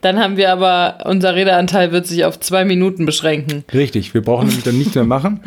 Dann 0.00 0.18
haben 0.18 0.36
wir 0.36 0.50
aber, 0.50 1.04
unser 1.04 1.34
Redeanteil 1.34 1.92
wird 1.92 2.06
sich 2.06 2.24
auf 2.24 2.40
zwei 2.40 2.64
Minuten 2.64 3.04
beschränken. 3.04 3.64
richtig, 3.72 4.14
wir 4.14 4.22
brauchen 4.22 4.46
nämlich 4.46 4.64
dann 4.64 4.78
nichts 4.78 4.94
mehr 4.94 5.04
machen. 5.04 5.42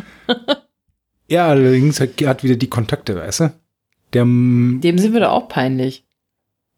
Er 1.28 1.46
allerdings 1.46 2.00
hat, 2.00 2.10
hat 2.24 2.44
wieder 2.44 2.56
die 2.56 2.70
Kontakte, 2.70 3.16
weißt 3.16 3.40
du? 3.40 3.54
Der 4.14 4.24
Dem 4.24 4.98
sind 4.98 5.14
wir 5.14 5.20
doch 5.22 5.32
auch 5.32 5.48
peinlich. 5.48 6.04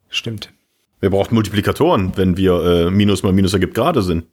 stimmt. 0.10 0.52
Wer 1.02 1.10
braucht 1.10 1.32
Multiplikatoren, 1.32 2.14
wenn 2.16 2.38
wir 2.38 2.64
äh, 2.64 2.90
Minus 2.90 3.22
mal 3.22 3.34
Minus 3.34 3.54
ergibt 3.54 3.76
gerade 3.76 4.02
sind? 4.02 4.26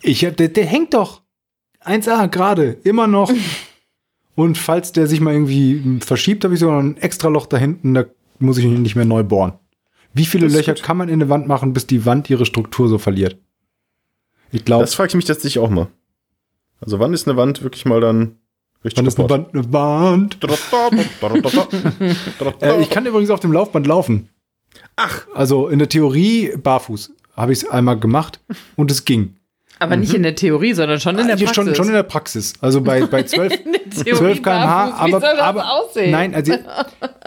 Ich 0.00 0.24
hab, 0.24 0.36
der, 0.36 0.48
der 0.48 0.64
hängt 0.64 0.94
doch 0.94 1.22
1A 1.84 2.28
gerade, 2.28 2.78
immer 2.84 3.06
noch. 3.06 3.30
Und 4.34 4.58
falls 4.58 4.92
der 4.92 5.06
sich 5.06 5.20
mal 5.20 5.32
irgendwie 5.34 6.00
verschiebt, 6.00 6.44
habe 6.44 6.54
ich 6.54 6.60
sogar 6.60 6.80
ein 6.82 6.96
extra 6.96 7.28
Loch 7.28 7.46
da 7.46 7.56
hinten, 7.58 7.94
da 7.94 8.04
muss 8.38 8.58
ich 8.58 8.64
ihn 8.64 8.82
nicht 8.82 8.96
mehr 8.96 9.04
neu 9.04 9.22
bohren. 9.22 9.54
Wie 10.12 10.26
viele 10.26 10.48
Löcher 10.48 10.74
gut. 10.74 10.82
kann 10.82 10.96
man 10.96 11.08
in 11.08 11.14
eine 11.14 11.28
Wand 11.28 11.46
machen, 11.46 11.72
bis 11.72 11.86
die 11.86 12.04
Wand 12.06 12.28
ihre 12.28 12.46
Struktur 12.46 12.88
so 12.88 12.98
verliert? 12.98 13.38
Ich 14.52 14.64
glaube, 14.64 14.82
Das 14.84 14.94
frage 14.94 15.08
ich 15.08 15.14
mich 15.14 15.24
tatsächlich 15.26 15.58
auch 15.62 15.70
mal. 15.70 15.88
Also 16.80 16.98
wann 16.98 17.12
ist 17.14 17.28
eine 17.28 17.36
Wand 17.36 17.62
wirklich 17.62 17.84
mal 17.84 18.00
dann 18.00 18.36
richtig 18.86 19.06
ist 19.06 19.18
eine? 19.18 19.28
Wand 19.28 19.54
eine 19.54 19.72
Wand? 19.72 20.38
Äh, 22.60 22.80
ich 22.82 22.90
kann 22.90 23.06
übrigens 23.06 23.30
auf 23.30 23.40
dem 23.40 23.52
Laufband 23.52 23.86
laufen. 23.86 24.28
Ach, 24.96 25.26
Also 25.34 25.68
in 25.68 25.78
der 25.78 25.88
Theorie 25.88 26.52
barfuß 26.56 27.12
habe 27.36 27.52
ich 27.52 27.62
es 27.62 27.68
einmal 27.70 27.98
gemacht 27.98 28.40
und 28.76 28.90
es 28.90 29.04
ging. 29.04 29.36
Aber 29.78 29.96
nicht 29.96 30.14
in 30.14 30.22
der 30.22 30.34
Theorie, 30.34 30.72
sondern 30.72 31.00
schon 31.00 31.18
in 31.18 31.26
der 31.26 31.36
Mhm. 31.36 31.42
Ah, 31.42 31.44
Praxis. 31.44 31.54
Schon, 31.66 31.74
schon 31.74 31.86
in 31.88 31.92
der 31.92 32.02
Praxis. 32.02 32.54
Also 32.62 32.80
bei, 32.80 33.04
bei 33.04 33.22
12, 33.24 33.52
In 33.66 33.72
der 33.72 33.90
Theorie 34.04 34.18
12 34.18 34.42
km/h. 34.42 34.86
barfuß. 34.86 35.06
Wie 35.06 35.14
Aber, 35.14 35.20
soll 35.26 35.36
das 35.36 35.44
aber 35.46 35.72
aussehen? 35.72 36.10
nein, 36.12 36.34
also 36.34 36.54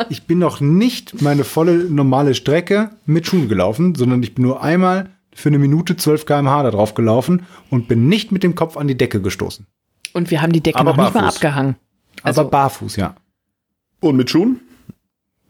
ich 0.10 0.26
bin 0.26 0.39
noch 0.39 0.60
nicht 0.60 1.22
meine 1.22 1.43
volle 1.43 1.74
normale 1.76 2.34
Strecke 2.34 2.89
mit 3.05 3.28
Schuhen 3.28 3.49
gelaufen, 3.49 3.93
sondern 3.93 4.24
ich 4.24 4.34
bin 4.34 4.45
nur 4.45 4.64
einmal 4.64 5.12
für 5.36 5.49
eine 5.49 5.60
Minute 5.60 5.95
12 5.95 6.26
km/h 6.26 6.64
da 6.64 6.72
drauf 6.72 6.95
gelaufen 6.95 7.45
und 7.70 7.88
bin 7.88 8.07
nicht 8.07 8.32
mit 8.32 8.41
dem 8.41 8.55
Kopf 8.55 8.78
an 8.78 8.88
die 8.88 8.97
Decke 8.97 9.22
gestoßen. 9.22 9.68
Und 10.14 10.32
wir 10.32 10.41
haben 10.41 10.51
die 10.51 10.62
Decke 10.62 10.80
Aber 10.80 10.91
noch 10.91 10.97
nicht 11.05 11.14
mal 11.14 11.22
barfuß. 11.22 11.36
abgehangen. 11.38 11.76
Also- 12.24 12.41
Aber 12.41 12.49
barfuß, 12.49 12.95
ja. 12.97 13.16
und 14.01 14.16
mit 14.18 14.30
Schuhen? 14.30 14.62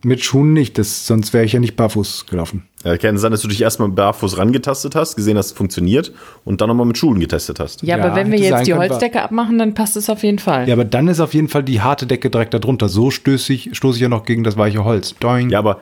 Mit 0.01 0.23
Schuhen 0.23 0.53
nicht, 0.53 0.77
das, 0.77 1.05
sonst 1.07 1.33
wäre 1.33 1.43
ich 1.43 1.51
ja 1.51 1.59
nicht 1.59 1.75
barfuß 1.75 2.25
gelaufen. 2.27 2.63
Ja, 2.85 2.95
kann 2.97 3.17
sein, 3.17 3.31
dass 3.31 3.41
du 3.41 3.49
dich 3.49 3.61
erstmal 3.61 3.89
barfuß 3.89 4.37
rangetastet 4.37 4.95
hast, 4.95 5.17
gesehen 5.17 5.37
hast, 5.37 5.47
es 5.47 5.51
funktioniert 5.51 6.13
und 6.45 6.61
dann 6.61 6.69
nochmal 6.69 6.85
mit 6.85 6.97
Schuhen 6.97 7.19
getestet 7.19 7.59
hast. 7.59 7.81
Ja, 7.83 7.97
Ja, 7.97 8.05
aber 8.05 8.15
wenn 8.15 8.31
wir 8.31 8.39
jetzt 8.39 8.65
die 8.65 8.71
können, 8.71 8.89
Holzdecke 8.89 9.21
abmachen, 9.21 9.57
dann 9.57 9.73
passt 9.73 9.97
es 9.97 10.09
auf 10.09 10.23
jeden 10.23 10.39
Fall. 10.39 10.69
Ja, 10.69 10.75
aber 10.75 10.85
dann 10.85 11.09
ist 11.09 11.19
auf 11.19 11.33
jeden 11.33 11.49
Fall 11.49 11.63
die 11.63 11.81
harte 11.81 12.07
Decke 12.07 12.29
direkt 12.29 12.53
darunter. 12.53 12.87
So 12.87 13.11
stöße 13.11 13.51
ich, 13.51 13.71
stoße 13.73 13.97
ich 13.97 14.01
ja 14.01 14.07
noch 14.07 14.23
gegen 14.23 14.45
das 14.45 14.55
weiche 14.55 14.85
Holz. 14.85 15.15
Doing. 15.19 15.49
Ja, 15.49 15.59
aber, 15.59 15.81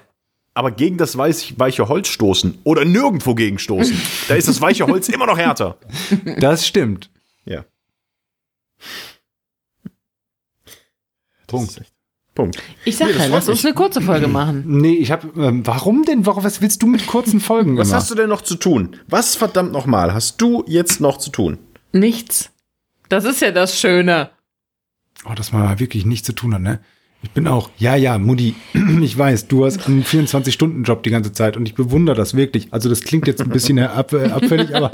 aber 0.56 0.72
gegen 0.72 0.98
das 0.98 1.16
weich, 1.16 1.54
weiche 1.60 1.88
Holz 1.88 2.08
stoßen 2.08 2.58
oder 2.64 2.86
nirgendwo 2.86 3.36
gegen 3.36 3.60
stoßen, 3.60 3.96
da 4.30 4.34
ist 4.34 4.48
das 4.48 4.62
weiche 4.62 4.88
Holz 4.88 5.10
immer 5.10 5.28
noch 5.28 5.38
härter. 5.38 5.78
Das 6.40 6.66
stimmt. 6.66 7.12
Punkt. 11.48 11.82
Punkt. 12.36 12.62
Ich 12.86 12.98
sag 12.98 13.08
Nee, 13.08 13.14
freut 13.14 13.30
lass 13.32 13.50
uns 13.50 13.66
eine 13.66 13.74
kurze 13.74 14.02
Folge 14.02 14.28
machen. 14.28 14.64
Nee, 14.68 14.96
ich 14.96 15.12
habe. 15.12 15.28
Ähm, 15.42 15.66
warum 15.66 16.04
denn? 16.04 16.26
Warum, 16.26 16.44
was 16.44 16.62
willst 16.62 16.84
du 16.84 16.88
mit 16.88 17.08
kurzen 17.08 17.40
Folgen 17.40 17.78
Was 17.78 17.88
immer? 17.88 17.98
hast 17.98 18.12
du 18.12 18.16
denn 18.16 18.30
noch 18.30 18.42
zu 18.42 18.56
tun? 18.56 18.96
Was 19.08 19.36
verdammt 19.36 19.72
nochmal 19.72 20.14
hast 20.14 20.40
du 20.40 20.64
jetzt 20.68 21.02
noch 21.02 21.18
zu 21.18 21.32
tun? 21.32 21.58
Nichts. 21.94 22.52
Das 23.10 23.24
ist 23.24 23.42
ja 23.42 23.52
das 23.52 23.80
Schöne. 23.80 24.30
Oh, 25.26 25.34
dass 25.34 25.52
man 25.52 25.64
mal 25.64 25.80
wirklich 25.80 26.06
nichts 26.06 26.28
zu 26.28 26.34
tun 26.34 26.54
hat, 26.54 26.62
ne? 26.62 26.80
Ich 27.24 27.32
bin 27.32 27.48
auch, 27.48 27.72
ja, 27.78 27.96
ja, 27.96 28.18
Mutti, 28.20 28.54
ich 29.02 29.18
weiß, 29.18 29.48
du 29.48 29.66
hast 29.66 29.88
einen 29.88 30.04
24-Stunden-Job 30.04 31.02
die 31.02 31.10
ganze 31.10 31.34
Zeit 31.34 31.58
und 31.58 31.68
ich 31.68 31.74
bewundere 31.74 32.16
das 32.16 32.36
wirklich. 32.36 32.68
Also 32.72 32.90
das 32.90 33.02
klingt 33.02 33.28
jetzt 33.28 33.42
ein 33.42 33.50
bisschen 33.50 33.80
ab, 33.80 34.14
äh, 34.14 34.30
abfällig, 34.30 34.76
aber, 34.76 34.92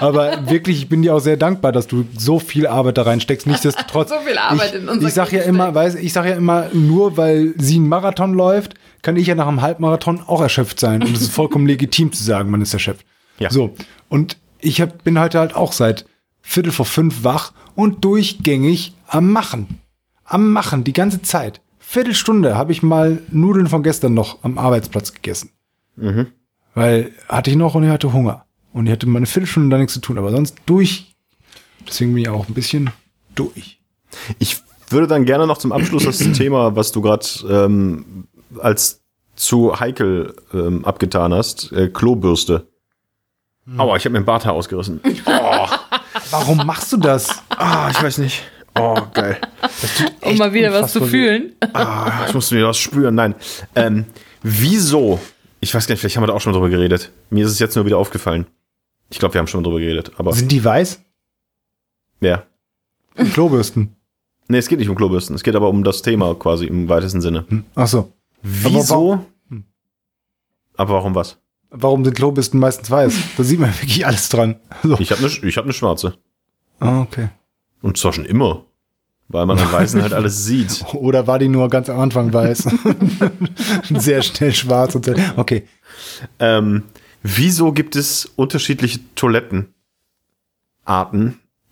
aber 0.00 0.50
wirklich, 0.50 0.78
ich 0.78 0.88
bin 0.88 1.02
dir 1.02 1.14
auch 1.14 1.20
sehr 1.20 1.36
dankbar, 1.36 1.70
dass 1.70 1.86
du 1.86 2.04
so 2.16 2.40
viel 2.40 2.66
Arbeit 2.66 2.98
da 2.98 3.02
reinsteckst. 3.02 3.46
Nichtsdestotrotz. 3.46 4.10
So 4.20 4.26
viel 4.26 4.38
Arbeit 4.38 4.74
ich, 4.74 4.80
in 4.80 4.88
unser 4.88 5.06
Ich 5.06 5.14
sag 5.14 5.32
ja 5.32 5.42
immer, 5.42 5.72
weiß, 5.72 5.94
ich 5.94 6.12
sag 6.12 6.26
ja 6.26 6.34
immer, 6.34 6.68
nur 6.72 7.16
weil 7.16 7.54
sie 7.58 7.76
einen 7.76 7.88
Marathon 7.88 8.34
läuft, 8.34 8.74
kann 9.02 9.16
ich 9.16 9.28
ja 9.28 9.36
nach 9.36 9.46
einem 9.46 9.62
Halbmarathon 9.62 10.20
auch 10.26 10.40
erschöpft 10.40 10.80
sein. 10.80 11.02
Und 11.02 11.14
es 11.16 11.22
ist 11.22 11.32
vollkommen 11.32 11.66
legitim 11.66 12.12
zu 12.12 12.24
sagen, 12.24 12.50
man 12.50 12.60
ist 12.60 12.72
erschöpft. 12.72 13.06
Ja. 13.38 13.50
So. 13.50 13.74
Und 14.08 14.36
ich 14.58 14.80
hab, 14.80 15.04
bin 15.04 15.18
heute 15.18 15.38
halt 15.38 15.54
auch 15.54 15.72
seit 15.72 16.06
Viertel 16.42 16.72
vor 16.72 16.86
fünf 16.86 17.22
wach 17.22 17.52
und 17.76 18.04
durchgängig 18.04 18.94
am 19.06 19.30
Machen. 19.30 19.80
Am 20.30 20.52
Machen, 20.52 20.84
die 20.84 20.92
ganze 20.92 21.22
Zeit. 21.22 21.60
Viertelstunde 21.80 22.56
habe 22.56 22.70
ich 22.70 22.84
mal 22.84 23.20
Nudeln 23.32 23.66
von 23.66 23.82
gestern 23.82 24.14
noch 24.14 24.44
am 24.44 24.58
Arbeitsplatz 24.58 25.12
gegessen. 25.12 25.50
Weil 26.74 27.10
hatte 27.28 27.50
ich 27.50 27.56
noch 27.56 27.74
und 27.74 27.82
ich 27.82 27.90
hatte 27.90 28.12
Hunger. 28.12 28.46
Und 28.72 28.86
ich 28.86 28.92
hatte 28.92 29.08
mal 29.08 29.16
eine 29.16 29.26
Viertelstunde 29.26 29.74
da 29.74 29.78
nichts 29.78 29.94
zu 29.94 30.00
tun, 30.00 30.18
aber 30.18 30.30
sonst 30.30 30.56
durch. 30.66 31.16
Deswegen 31.84 32.14
bin 32.14 32.22
ich 32.22 32.28
auch 32.28 32.46
ein 32.46 32.54
bisschen 32.54 32.90
durch. 33.34 33.80
Ich 34.38 34.58
würde 34.88 35.08
dann 35.08 35.24
gerne 35.24 35.48
noch 35.48 35.58
zum 35.58 35.72
Abschluss 35.72 36.04
das 36.04 36.18
Thema, 36.32 36.76
was 36.76 36.92
du 36.92 37.00
gerade 37.00 37.26
ähm, 37.48 38.28
als 38.60 39.02
zu 39.34 39.80
heikel 39.80 40.36
ähm, 40.54 40.84
abgetan 40.84 41.34
hast, 41.34 41.72
äh, 41.72 41.88
Klobürste. 41.88 42.68
Aua, 43.76 43.96
ich 43.96 44.04
habe 44.04 44.12
mir 44.12 44.20
den 44.20 44.26
Barthaar 44.26 44.52
ausgerissen. 44.52 45.00
Warum 46.30 46.58
machst 46.66 46.92
du 46.92 46.98
das? 46.98 47.42
Ah, 47.48 47.88
ich 47.90 48.00
weiß 48.00 48.18
nicht. 48.18 48.44
Oh, 48.80 48.96
geil. 49.12 49.38
Um 50.22 50.36
mal 50.38 50.52
wieder 50.52 50.72
was 50.72 50.92
zu 50.92 51.04
fühlen. 51.04 51.52
Ah, 51.72 52.24
ich 52.26 52.34
musste 52.34 52.54
mir 52.54 52.66
was 52.66 52.78
spüren. 52.78 53.14
Nein. 53.14 53.34
Ähm, 53.74 54.06
wieso? 54.42 55.20
Ich 55.60 55.74
weiß 55.74 55.86
gar 55.86 55.92
nicht, 55.92 56.00
vielleicht 56.00 56.16
haben 56.16 56.22
wir 56.22 56.28
da 56.28 56.32
auch 56.34 56.40
schon 56.40 56.52
mal 56.52 56.58
drüber 56.58 56.70
geredet. 56.70 57.12
Mir 57.30 57.44
ist 57.44 57.52
es 57.52 57.58
jetzt 57.58 57.76
nur 57.76 57.84
wieder 57.86 57.98
aufgefallen. 57.98 58.46
Ich 59.10 59.18
glaube, 59.18 59.34
wir 59.34 59.38
haben 59.40 59.46
schon 59.46 59.60
mal 59.62 59.68
drüber 59.68 59.80
geredet, 59.80 60.12
aber 60.16 60.32
Sind 60.32 60.50
die 60.52 60.64
weiß? 60.64 61.00
ja. 62.20 62.44
Klobürsten. 63.34 63.96
Nee, 64.48 64.58
es 64.58 64.68
geht 64.68 64.78
nicht 64.78 64.88
um 64.88 64.94
Klobürsten. 64.96 65.34
Es 65.36 65.42
geht 65.42 65.54
aber 65.56 65.68
um 65.68 65.84
das 65.84 66.00
Thema 66.02 66.34
quasi 66.34 66.64
im 66.66 66.88
weitesten 66.88 67.20
Sinne. 67.20 67.44
Hm. 67.48 67.64
Ach 67.74 67.86
so. 67.86 68.12
Wieso? 68.42 69.26
Aber 70.76 70.94
warum 70.94 71.14
was? 71.14 71.38
Warum 71.70 72.04
sind 72.04 72.14
Klobürsten 72.14 72.58
meistens 72.58 72.90
weiß? 72.90 73.14
Da 73.36 73.42
sieht 73.44 73.60
man 73.60 73.70
wirklich 73.80 74.06
alles 74.06 74.28
dran. 74.28 74.56
So. 74.82 74.98
Ich 74.98 75.10
habe 75.10 75.20
eine 75.24 75.48
ich 75.48 75.56
hab 75.56 75.66
ne 75.66 75.72
schwarze. 75.72 76.14
Ah, 76.78 77.02
okay. 77.02 77.28
Und 77.82 77.98
zwar 77.98 78.12
schon 78.12 78.24
immer. 78.24 78.64
Weil 79.32 79.46
man 79.46 79.58
an 79.60 79.72
Weißen 79.72 80.02
halt 80.02 80.12
alles 80.12 80.44
sieht. 80.44 80.84
Oder 80.94 81.26
war 81.28 81.38
die 81.38 81.46
nur 81.48 81.68
ganz 81.68 81.88
am 81.88 82.00
Anfang 82.00 82.32
weiß? 82.32 82.68
sehr 83.90 84.22
schnell 84.22 84.52
schwarz 84.52 84.94
und 84.96 85.04
sehr, 85.04 85.16
okay. 85.36 85.68
Ähm, 86.40 86.82
wieso 87.22 87.70
gibt 87.72 87.94
es 87.94 88.24
unterschiedliche 88.36 88.98
Toilettenarten 89.14 89.70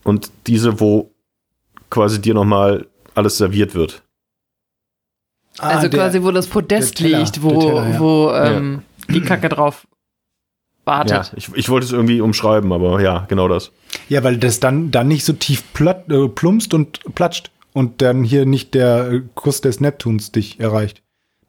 und 0.04 0.30
diese, 0.46 0.78
wo 0.80 1.10
quasi 1.90 2.20
dir 2.20 2.34
nochmal 2.34 2.86
alles 3.14 3.38
serviert 3.38 3.74
wird? 3.74 4.02
Also 5.58 5.86
Ah, 5.86 5.88
der- 5.88 6.00
quasi, 6.00 6.22
wo 6.22 6.30
das 6.30 6.46
Podest 6.46 6.98
Teller, 6.98 7.18
liegt, 7.18 7.42
wo, 7.42 7.60
Teller, 7.60 7.88
ja. 7.90 7.98
wo 7.98 8.30
ähm, 8.32 8.82
die 9.08 9.20
Kacke 9.22 9.48
drauf 9.48 9.88
Ja, 10.86 10.92
wartet. 10.92 11.32
ich, 11.36 11.52
ich 11.54 11.68
wollte 11.68 11.86
es 11.86 11.92
irgendwie 11.92 12.20
umschreiben, 12.20 12.72
aber 12.72 13.00
ja, 13.00 13.24
genau 13.28 13.48
das. 13.48 13.72
Ja, 14.08 14.24
weil 14.24 14.38
das 14.38 14.60
dann, 14.60 14.90
dann 14.90 15.08
nicht 15.08 15.24
so 15.24 15.32
tief 15.32 15.62
platt, 15.74 16.10
äh, 16.10 16.28
plumpst 16.28 16.74
und 16.74 17.14
platscht 17.14 17.50
und 17.72 18.00
dann 18.02 18.24
hier 18.24 18.46
nicht 18.46 18.74
der 18.74 19.10
äh, 19.10 19.22
Kuss 19.34 19.60
des 19.60 19.80
Neptuns 19.80 20.32
dich 20.32 20.60
erreicht. 20.60 21.02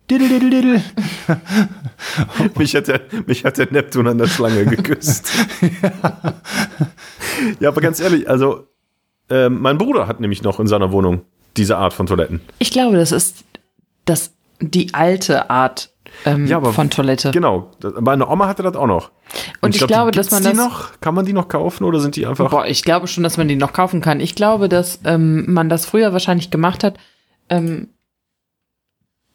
Diddle, 0.09 0.27
diddle, 0.27 0.49
diddle. 0.49 0.81
mich, 2.57 2.75
hat 2.75 2.87
der, 2.87 3.01
mich 3.27 3.45
hat 3.45 3.57
der 3.57 3.71
Neptun 3.71 4.07
an 4.07 4.17
der 4.17 4.27
Schlange 4.27 4.65
geküsst. 4.65 5.31
ja, 7.59 7.69
aber 7.69 7.79
ganz 7.79 7.99
ehrlich, 7.99 8.27
also 8.27 8.67
ähm, 9.29 9.61
mein 9.61 9.77
Bruder 9.77 10.07
hat 10.07 10.19
nämlich 10.19 10.41
noch 10.41 10.59
in 10.59 10.67
seiner 10.67 10.91
Wohnung 10.91 11.21
diese 11.57 11.77
Art 11.77 11.93
von 11.93 12.07
Toiletten. 12.07 12.41
Ich 12.57 12.71
glaube, 12.71 12.97
das 12.97 13.11
ist 13.11 13.43
das, 14.05 14.33
die 14.59 14.93
alte 14.93 15.51
Art 15.51 15.93
ähm, 16.25 16.45
Ja, 16.47 16.57
aber- 16.57 16.73
von 16.73 16.89
Toilette. 16.89 17.31
Genau, 17.31 17.71
meine 17.99 18.27
Oma 18.27 18.47
hatte 18.47 18.63
das 18.63 18.75
auch 18.75 18.87
noch. 18.87 19.11
Und 19.61 19.73
ich 19.75 19.79
glaub, 19.79 19.87
glaube, 19.89 20.11
dass 20.11 20.31
man 20.31 20.43
das- 20.43 20.51
die 20.53 20.57
noch, 20.57 20.99
kann 21.01 21.13
man 21.15 21.25
die 21.25 21.33
noch 21.33 21.47
kaufen 21.47 21.83
oder 21.83 21.99
sind 21.99 22.15
die 22.15 22.25
einfach 22.25 22.49
Boah, 22.49 22.65
ich 22.65 22.83
glaube 22.83 23.07
schon, 23.07 23.23
dass 23.23 23.37
man 23.37 23.47
die 23.47 23.55
noch 23.55 23.73
kaufen 23.73 24.01
kann. 24.01 24.19
Ich 24.19 24.35
glaube, 24.35 24.69
dass 24.69 24.99
ähm, 25.05 25.51
man 25.53 25.69
das 25.69 25.85
früher 25.85 26.13
wahrscheinlich 26.13 26.49
gemacht 26.51 26.83
hat. 26.83 26.97
Ähm, 27.49 27.89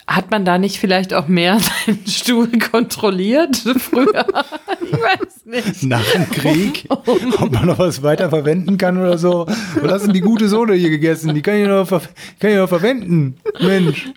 hat 0.07 0.31
man 0.31 0.45
da 0.45 0.59
nicht 0.59 0.79
vielleicht 0.79 1.15
auch 1.15 1.29
mehr 1.29 1.59
seinen 1.87 2.07
Stuhl 2.07 2.49
kontrolliert 2.59 3.57
früher? 3.57 4.27
ich 4.83 4.93
weiß 4.93 5.47
nicht. 5.47 5.83
Nach 5.85 6.05
dem 6.13 6.31
Krieg, 6.31 6.85
ob 6.91 7.51
man 7.53 7.67
noch 7.67 7.79
was 7.79 8.03
weiter 8.03 8.29
verwenden 8.29 8.77
kann 8.77 8.99
oder 8.99 9.17
so. 9.17 9.47
Was 9.81 9.93
hast 9.93 10.07
denn 10.07 10.13
die 10.13 10.21
gute 10.21 10.49
Sohle 10.49 10.75
hier 10.75 10.91
gegessen? 10.91 11.35
Die 11.35 11.41
kann 11.41 11.57
ich 11.57 11.67
noch, 11.69 11.87
ver 11.89 12.03
kann 12.39 12.51
ich 12.51 12.57
noch 12.57 12.69
verwenden. 12.69 13.39
Mensch, 13.61 14.11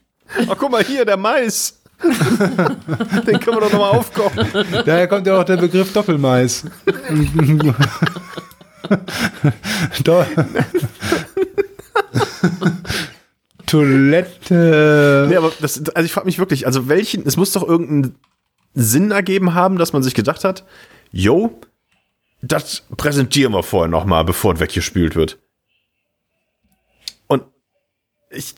Ach, 0.49 0.55
guck 0.57 0.71
mal 0.71 0.83
hier, 0.83 1.05
der 1.05 1.15
Mais. 1.15 1.76
Den 1.99 3.39
können 3.39 3.57
wir 3.57 3.61
doch 3.61 3.71
nochmal 3.71 3.91
aufkochen. 3.91 4.47
daher 4.85 5.07
kommt 5.07 5.25
ja 5.25 5.39
auch 5.39 5.43
der 5.43 5.57
Begriff 5.57 5.93
Doppelmais. 5.93 6.63
Do 10.03 10.25
Toilette. 13.65 15.27
Nee, 15.29 15.35
aber 15.35 15.51
das, 15.59 15.83
also 15.93 16.05
ich 16.05 16.11
frage 16.11 16.25
mich 16.25 16.39
wirklich, 16.39 16.65
also 16.65 16.87
welchen, 16.87 17.25
es 17.25 17.35
muss 17.35 17.51
doch 17.51 17.67
irgendeinen 17.67 18.15
Sinn 18.73 19.11
ergeben 19.11 19.53
haben, 19.53 19.77
dass 19.77 19.93
man 19.93 20.03
sich 20.03 20.13
gedacht 20.13 20.43
hat, 20.43 20.63
yo, 21.11 21.59
das 22.41 22.83
präsentieren 22.95 23.53
wir 23.53 23.63
vorher 23.63 23.89
nochmal, 23.89 24.23
bevor 24.23 24.53
es 24.53 24.59
weggespült 24.59 25.15
wird. 25.15 25.39
Und 27.27 27.43
ich, 28.29 28.55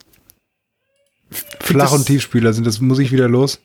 Flach- 1.73 1.91
und 1.91 2.05
Tiefspüler 2.05 2.53
sind 2.53 2.67
das, 2.67 2.79
muss 2.81 2.99
ich 2.99 3.11
wieder 3.11 3.27
los? 3.27 3.59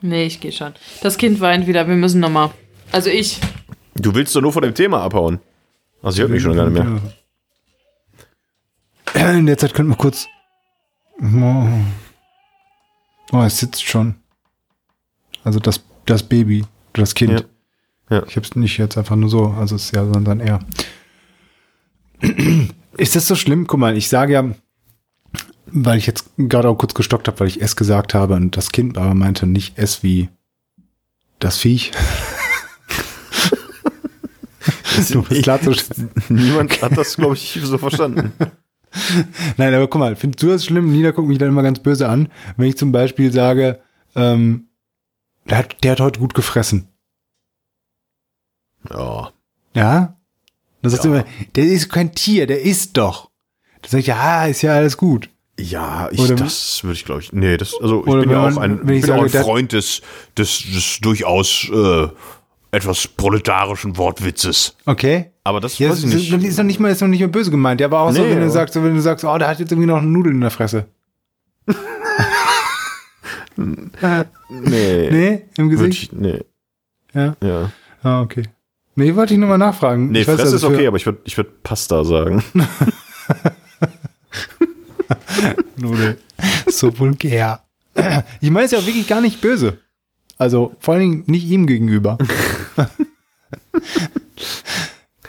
Nee, 0.00 0.26
ich 0.26 0.40
gehe 0.40 0.52
schon. 0.52 0.74
Das 1.02 1.18
Kind 1.18 1.40
weint 1.40 1.66
wieder. 1.66 1.88
Wir 1.88 1.96
müssen 1.96 2.20
noch 2.20 2.30
mal. 2.30 2.52
Also 2.92 3.10
ich. 3.10 3.40
du 3.94 4.14
willst 4.14 4.34
doch 4.36 4.40
nur 4.40 4.52
von 4.52 4.62
dem 4.62 4.74
Thema 4.74 5.02
abhauen. 5.02 5.40
Also 6.02 6.16
ich 6.16 6.20
hört 6.22 6.30
mich 6.30 6.42
schon 6.42 6.54
gar 6.54 6.68
nicht 6.68 6.82
mehr. 6.82 7.00
Ja. 9.14 9.32
In 9.32 9.46
der 9.46 9.58
Zeit 9.58 9.74
könnten 9.74 9.92
wir 9.92 9.96
kurz. 9.96 10.26
Oh, 11.20 11.68
oh 13.32 13.42
es 13.42 13.58
sitzt 13.58 13.84
schon. 13.84 14.16
Also 15.42 15.58
das, 15.58 15.82
das 16.04 16.22
Baby, 16.22 16.64
das 16.92 17.14
Kind. 17.14 17.46
Ja. 18.10 18.16
Ja. 18.18 18.22
Ich 18.28 18.36
hab's 18.36 18.54
nicht 18.54 18.78
jetzt 18.78 18.96
einfach 18.98 19.16
nur 19.16 19.28
so, 19.28 19.48
also 19.58 19.74
es 19.76 19.86
ist 19.86 19.96
ja, 19.96 20.04
sondern 20.04 20.40
eher. 20.40 20.60
Ist 22.96 23.14
das 23.14 23.26
so 23.26 23.34
schlimm? 23.34 23.66
Guck 23.66 23.78
mal, 23.78 23.96
ich 23.96 24.08
sage 24.08 24.32
ja, 24.32 24.54
weil 25.84 25.98
ich 25.98 26.06
jetzt 26.06 26.30
gerade 26.38 26.68
auch 26.68 26.76
kurz 26.76 26.94
gestockt 26.94 27.28
habe, 27.28 27.40
weil 27.40 27.48
ich 27.48 27.60
es 27.60 27.76
gesagt 27.76 28.14
habe 28.14 28.34
und 28.34 28.56
das 28.56 28.70
Kind 28.72 28.96
aber 28.98 29.14
meinte 29.14 29.46
nicht 29.46 29.78
es 29.78 30.02
wie 30.02 30.28
das 31.38 31.58
Viech. 31.58 31.92
Du 35.10 35.22
bist 35.22 35.42
klar 35.42 35.60
zu 35.60 35.72
Niemand 36.30 36.80
hat 36.80 36.96
das, 36.96 37.16
glaube 37.16 37.34
ich, 37.34 37.60
so 37.62 37.76
verstanden. 37.76 38.32
Nein, 39.58 39.74
aber 39.74 39.86
guck 39.88 39.98
mal, 40.00 40.16
findest 40.16 40.42
du 40.42 40.48
das 40.48 40.64
schlimm? 40.64 40.90
Nina 40.90 41.10
guckt 41.10 41.28
mich 41.28 41.36
dann 41.36 41.48
immer 41.48 41.62
ganz 41.62 41.80
böse 41.80 42.08
an, 42.08 42.30
wenn 42.56 42.68
ich 42.68 42.78
zum 42.78 42.92
Beispiel 42.92 43.30
sage, 43.30 43.78
ähm, 44.14 44.68
der 45.50 45.58
hat, 45.58 45.84
der 45.84 45.92
hat 45.92 46.00
heute 46.00 46.18
gut 46.20 46.32
gefressen. 46.32 46.88
Ja. 48.88 49.32
Ja? 49.74 50.16
Dann 50.80 50.90
sagst 50.90 51.04
Ja. 51.04 51.10
du 51.10 51.16
immer, 51.18 51.26
der 51.56 51.64
ist 51.66 51.90
kein 51.90 52.14
Tier, 52.14 52.46
der 52.46 52.62
isst 52.62 52.96
doch. 52.96 53.30
Dann 53.82 53.90
sag 53.90 53.98
ich, 54.00 54.06
ja, 54.06 54.46
ist 54.46 54.62
ja 54.62 54.72
alles 54.74 54.96
gut. 54.96 55.28
Ja, 55.58 56.08
ich, 56.12 56.20
Oder- 56.20 56.34
das 56.34 56.84
würde 56.84 56.94
ich, 56.94 57.04
glaube 57.04 57.22
ich. 57.22 57.32
Nee, 57.32 57.56
das, 57.56 57.74
also 57.80 58.00
ich 58.06 58.12
bin 58.12 58.30
ja 58.30 58.46
auch 58.48 58.56
ein, 58.58 58.84
bin 58.84 59.02
auch 59.02 59.06
sage, 59.06 59.22
ein 59.22 59.30
der- 59.32 59.42
Freund 59.42 59.72
des, 59.72 60.02
des, 60.36 60.58
des 60.72 60.98
durchaus 61.00 61.68
äh, 61.72 62.08
etwas 62.72 63.08
proletarischen 63.08 63.96
Wortwitzes. 63.96 64.76
Okay? 64.84 65.30
Aber 65.44 65.60
das 65.60 65.78
Ja, 65.78 65.90
weiß 65.90 66.00
ich 66.04 66.04
ist, 66.12 66.30
nicht. 66.32 66.44
ist 66.44 66.58
noch 66.58 66.64
nicht 66.64 66.78
mal, 66.80 66.90
ist 66.90 67.00
noch 67.00 67.08
nicht 67.08 67.20
mal 67.20 67.28
böse 67.28 67.50
gemeint. 67.50 67.80
Ja, 67.80 67.86
aber 67.86 68.00
auch 68.00 68.10
so, 68.12 68.20
Nee, 68.22 68.30
wenn 68.30 68.40
du 68.40 68.50
sagst, 68.50 68.74
wenn 68.74 68.94
du 68.94 69.00
sagst, 69.00 69.24
oh, 69.24 69.38
der 69.38 69.48
hat 69.48 69.58
jetzt 69.58 69.72
irgendwie 69.72 69.86
noch 69.88 69.96
eine 69.98 70.06
Nudel 70.08 70.32
in 70.32 70.40
der 70.42 70.50
Fresse. 70.50 70.86
Nee. 73.56 75.08
Nee, 75.10 75.42
im 75.56 75.70
Gesicht? 75.70 76.02
ich, 76.04 76.12
nee. 76.12 76.40
Ja. 77.14 77.34
Ja. 77.42 77.70
Ah, 78.02 78.20
okay. 78.20 78.42
Nee, 78.96 79.14
wollte 79.16 79.32
ich 79.34 79.40
nur 79.40 79.48
mal 79.48 79.56
nachfragen. 79.58 80.10
Nee, 80.10 80.20
Ich 80.20 80.28
weiß, 80.28 80.36
Fresse 80.36 80.52
dass 80.52 80.62
ist 80.62 80.64
okay, 80.68 80.86
aber 80.86 80.96
ich 80.98 81.06
würde 81.06 81.18
ich 81.24 81.36
würd 81.36 81.62
Pasta 81.62 82.04
sagen. 82.04 82.42
Nudel. 85.76 86.18
So 86.68 86.98
vulgär. 86.98 87.60
Ich 88.40 88.50
meine 88.50 88.66
es 88.66 88.72
ja 88.72 88.84
wirklich 88.84 89.06
gar 89.06 89.20
nicht 89.20 89.40
böse. 89.40 89.78
Also 90.38 90.74
vor 90.80 90.94
allen 90.94 91.00
Dingen 91.00 91.24
nicht 91.26 91.46
ihm 91.46 91.66
gegenüber. 91.66 92.18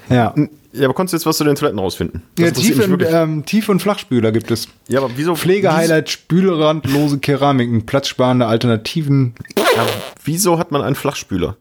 ja. 0.10 0.34
Ja, 0.74 0.86
aber 0.86 0.94
konntest 0.94 1.14
du 1.14 1.18
jetzt 1.18 1.26
was 1.26 1.38
zu 1.38 1.44
den 1.44 1.56
Toiletten 1.56 1.80
rausfinden? 1.80 2.22
Das 2.36 2.46
Ja, 2.46 2.52
Tief- 2.52 2.88
und, 2.88 3.04
ähm, 3.08 3.46
Tief- 3.46 3.68
und 3.70 3.82
Flachspüler 3.82 4.32
gibt 4.32 4.52
es. 4.52 4.68
ja, 4.88 5.00
aber 5.00 5.10
wieso? 5.16 5.36
Pflegehighlight, 5.36 6.10
spülerandlose 6.10 7.18
Keramiken, 7.20 7.86
platzsparende 7.86 8.46
Alternativen. 8.46 9.34
Wieso, 9.56 9.68
ja, 9.76 9.86
wieso 10.24 10.60
hat 10.60 10.72
man 10.72 10.84
einen 10.84 10.96
Flachspüler? 10.96 11.58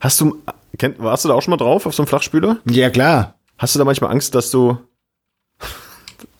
Hast 0.00 0.20
du, 0.20 0.36
kennt, 0.76 0.98
warst 0.98 1.24
du 1.24 1.28
da 1.28 1.34
auch 1.34 1.40
schon 1.42 1.52
mal 1.52 1.56
drauf 1.56 1.86
auf 1.86 1.94
so 1.94 2.02
einem 2.02 2.08
Flachspüler? 2.08 2.58
Ja, 2.68 2.90
klar. 2.90 3.36
Hast 3.56 3.74
du 3.74 3.78
da 3.78 3.84
manchmal 3.86 4.10
Angst, 4.10 4.34
dass 4.34 4.50
du, 4.50 4.76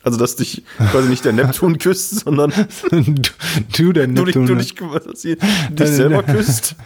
also 0.03 0.19
dass 0.19 0.37
dich 0.37 0.65
quasi 0.91 1.09
nicht 1.09 1.25
der 1.25 1.33
Neptun 1.33 1.79
küsst, 1.79 2.21
sondern 2.21 2.53
du, 2.91 3.13
du, 3.77 3.93
der 3.93 4.07
du 4.07 4.25
dich, 4.25 4.35
Neptun. 4.35 4.47
du 4.47 4.55
dich, 4.57 4.75
sie 5.15 5.37
dich 5.71 5.89
selber 5.89 6.23
küsst? 6.23 6.77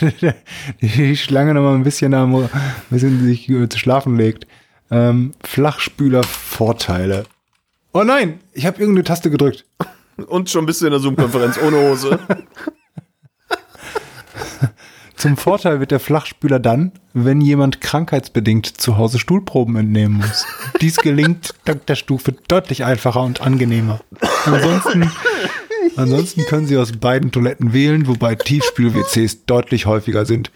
die 0.80 1.16
Schlange 1.16 1.54
noch 1.54 1.62
mal 1.62 1.74
ein 1.74 1.84
bisschen, 1.84 2.14
am, 2.14 2.34
ein 2.34 2.48
bisschen 2.90 3.24
sich 3.24 3.48
äh, 3.48 3.68
zu 3.68 3.78
schlafen 3.78 4.16
legt. 4.16 4.46
Ähm, 4.90 5.34
Flachspüler-Vorteile. 5.44 7.24
Oh 7.92 8.02
nein, 8.02 8.40
ich 8.52 8.66
habe 8.66 8.80
irgendeine 8.80 9.04
Taste 9.04 9.30
gedrückt. 9.30 9.64
Und 10.26 10.50
schon 10.50 10.66
bist 10.66 10.80
du 10.80 10.86
in 10.86 10.92
der 10.92 11.00
Zoom-Konferenz 11.00 11.58
ohne 11.58 11.76
Hose. 11.76 12.18
Zum 15.20 15.36
Vorteil 15.36 15.80
wird 15.80 15.90
der 15.90 16.00
Flachspüler 16.00 16.58
dann, 16.58 16.92
wenn 17.12 17.42
jemand 17.42 17.82
krankheitsbedingt 17.82 18.66
zu 18.66 18.96
Hause 18.96 19.18
Stuhlproben 19.18 19.76
entnehmen 19.76 20.16
muss. 20.16 20.46
Dies 20.80 20.96
gelingt 20.96 21.52
dank 21.66 21.84
der 21.84 21.96
Stufe 21.96 22.32
deutlich 22.48 22.86
einfacher 22.86 23.20
und 23.20 23.42
angenehmer. 23.42 24.00
Ansonsten, 24.46 25.12
ansonsten 25.96 26.46
können 26.46 26.64
Sie 26.64 26.78
aus 26.78 26.92
beiden 26.92 27.32
Toiletten 27.32 27.74
wählen, 27.74 28.06
wobei 28.06 28.34
Tiefspül-WCs 28.34 29.44
deutlich 29.44 29.84
häufiger 29.84 30.24
sind. 30.24 30.52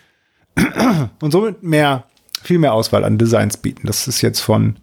Und 1.21 1.31
somit 1.31 1.63
mehr, 1.63 2.05
viel 2.43 2.59
mehr 2.59 2.73
Auswahl 2.73 3.05
an 3.05 3.19
Designs 3.19 3.59
bieten. 3.59 3.87
Das 3.87 4.09
ist 4.09 4.23
jetzt 4.23 4.41
von 4.41 4.77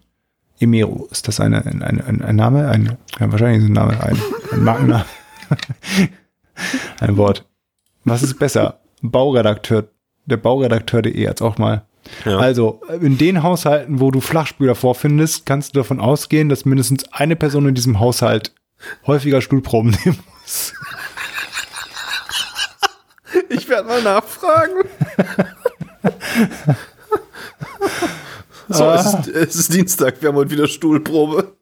Emero. 0.60 1.08
Ist 1.10 1.28
das 1.28 1.40
eine, 1.40 1.66
ein, 1.66 1.82
ein, 1.82 2.22
ein 2.22 2.36
Name? 2.36 2.70
Ein, 2.70 3.00
ja, 3.20 3.32
wahrscheinlich 3.32 3.64
ist 3.64 3.70
ein 3.70 3.74
Name, 3.74 4.00
ein, 4.00 4.22
ein 4.52 4.64
Markenname. 4.64 5.06
ein 7.00 7.18
Wort. 7.18 7.50
Was 8.04 8.22
ist 8.22 8.38
besser? 8.38 8.78
Bauredakteur, 9.02 9.90
der 10.26 10.38
Bauredakteur.de 10.38 11.20
jetzt 11.20 11.42
auch 11.42 11.58
mal. 11.58 11.86
Ja. 12.26 12.38
Also, 12.38 12.82
in 13.02 13.18
den 13.18 13.44
Haushalten, 13.44 14.00
wo 14.00 14.12
du 14.12 14.22
Flachspüler 14.22 14.76
vorfindest, 14.76 15.46
kannst 15.46 15.76
du 15.76 15.80
davon 15.80 16.00
ausgehen, 16.00 16.50
dass 16.50 16.66
mindestens 16.66 17.12
eine 17.12 17.36
Person 17.36 17.68
in 17.68 17.76
diesem 17.76 18.00
Haushalt 18.00 18.54
häufiger 19.06 19.42
Stuhlproben 19.42 19.92
nehmen 20.06 20.20
muss. 20.42 20.74
Ich 23.50 23.70
werde 23.70 23.88
mal 23.88 24.02
nachfragen. 24.02 24.84
So, 28.68 28.90
es, 28.92 29.06
ist, 29.06 29.28
es 29.28 29.56
ist 29.56 29.74
Dienstag, 29.74 30.22
wir 30.22 30.30
haben 30.30 30.36
heute 30.36 30.52
wieder 30.52 30.68
Stuhlprobe. 30.68 31.56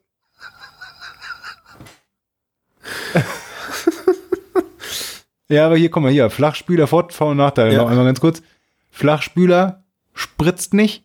Ja, 5.50 5.66
aber 5.66 5.76
hier, 5.76 5.90
guck 5.90 6.02
mal, 6.02 6.12
hier, 6.12 6.30
Flachspüler, 6.30 6.86
Vor-, 6.86 7.10
Vor 7.10 7.30
und 7.30 7.36
Nachteile. 7.38 7.72
Ja. 7.72 7.82
Noch 7.82 7.90
einmal 7.90 8.04
ganz 8.06 8.20
kurz. 8.20 8.42
Flachspüler 8.90 9.84
spritzt 10.14 10.74
nicht, 10.74 11.04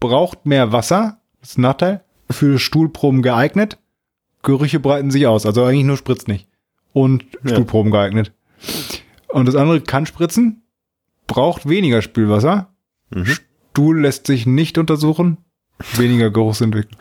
braucht 0.00 0.46
mehr 0.46 0.72
Wasser, 0.72 1.20
das 1.40 1.50
ist 1.50 1.58
ein 1.58 1.62
Nachteil, 1.62 2.04
für 2.30 2.58
Stuhlproben 2.58 3.22
geeignet, 3.22 3.78
Gerüche 4.42 4.80
breiten 4.80 5.10
sich 5.10 5.26
aus, 5.26 5.46
also 5.46 5.64
eigentlich 5.64 5.84
nur 5.84 5.96
spritzt 5.96 6.26
nicht. 6.28 6.48
Und 6.92 7.24
Ja. 7.44 7.50
Stuhlproben 7.52 7.92
geeignet. 7.92 8.32
Und 9.28 9.46
das 9.46 9.54
andere 9.54 9.80
kann 9.80 10.06
spritzen, 10.06 10.62
braucht 11.26 11.68
weniger 11.68 12.02
Spülwasser, 12.02 12.68
Mhm. 13.14 13.26
Stuhl 13.26 14.00
lässt 14.00 14.26
sich 14.26 14.46
nicht 14.46 14.78
untersuchen, 14.78 15.38
weniger 15.96 16.30
Geruchsentwicklung. 16.30 16.98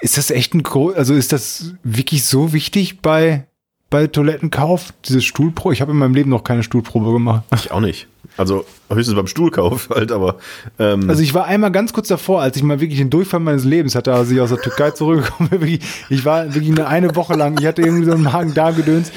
Ist 0.00 0.16
das 0.16 0.30
echt 0.30 0.54
ein, 0.54 0.62
gro 0.62 0.90
also 0.90 1.14
ist 1.14 1.32
das 1.32 1.74
wirklich 1.82 2.24
so 2.24 2.52
wichtig 2.54 3.02
bei, 3.02 3.46
bei 3.90 4.06
Toilettenkauf, 4.06 4.94
dieses 5.04 5.24
Stuhlprobe? 5.24 5.74
Ich 5.74 5.80
habe 5.80 5.90
in 5.92 5.98
meinem 5.98 6.14
Leben 6.14 6.30
noch 6.30 6.44
keine 6.44 6.62
Stuhlprobe 6.62 7.12
gemacht. 7.12 7.42
Ich 7.54 7.72
auch 7.72 7.80
nicht. 7.80 8.06
Also 8.36 8.64
höchstens 8.88 9.16
beim 9.16 9.26
Stuhlkauf 9.26 9.90
halt, 9.94 10.12
aber 10.12 10.36
ähm, 10.78 11.10
Also 11.10 11.22
ich 11.22 11.34
war 11.34 11.46
einmal 11.46 11.72
ganz 11.72 11.92
kurz 11.92 12.08
davor, 12.08 12.40
als 12.40 12.56
ich 12.56 12.62
mal 12.62 12.80
wirklich 12.80 12.98
den 12.98 13.10
Durchfall 13.10 13.40
meines 13.40 13.64
Lebens 13.64 13.94
hatte, 13.94 14.14
als 14.14 14.30
ich 14.30 14.40
aus 14.40 14.50
der 14.50 14.58
Türkei 14.58 14.92
zurückgekommen 14.92 15.50
bin. 15.50 15.78
Ich 16.08 16.24
war 16.24 16.54
wirklich 16.54 16.70
eine, 16.70 16.86
eine 16.86 17.16
Woche 17.16 17.34
lang, 17.34 17.58
ich 17.60 17.66
hatte 17.66 17.82
irgendwie 17.82 18.04
so 18.04 18.12
einen 18.12 18.22
Magen-Darm-Gedöns. 18.22 19.12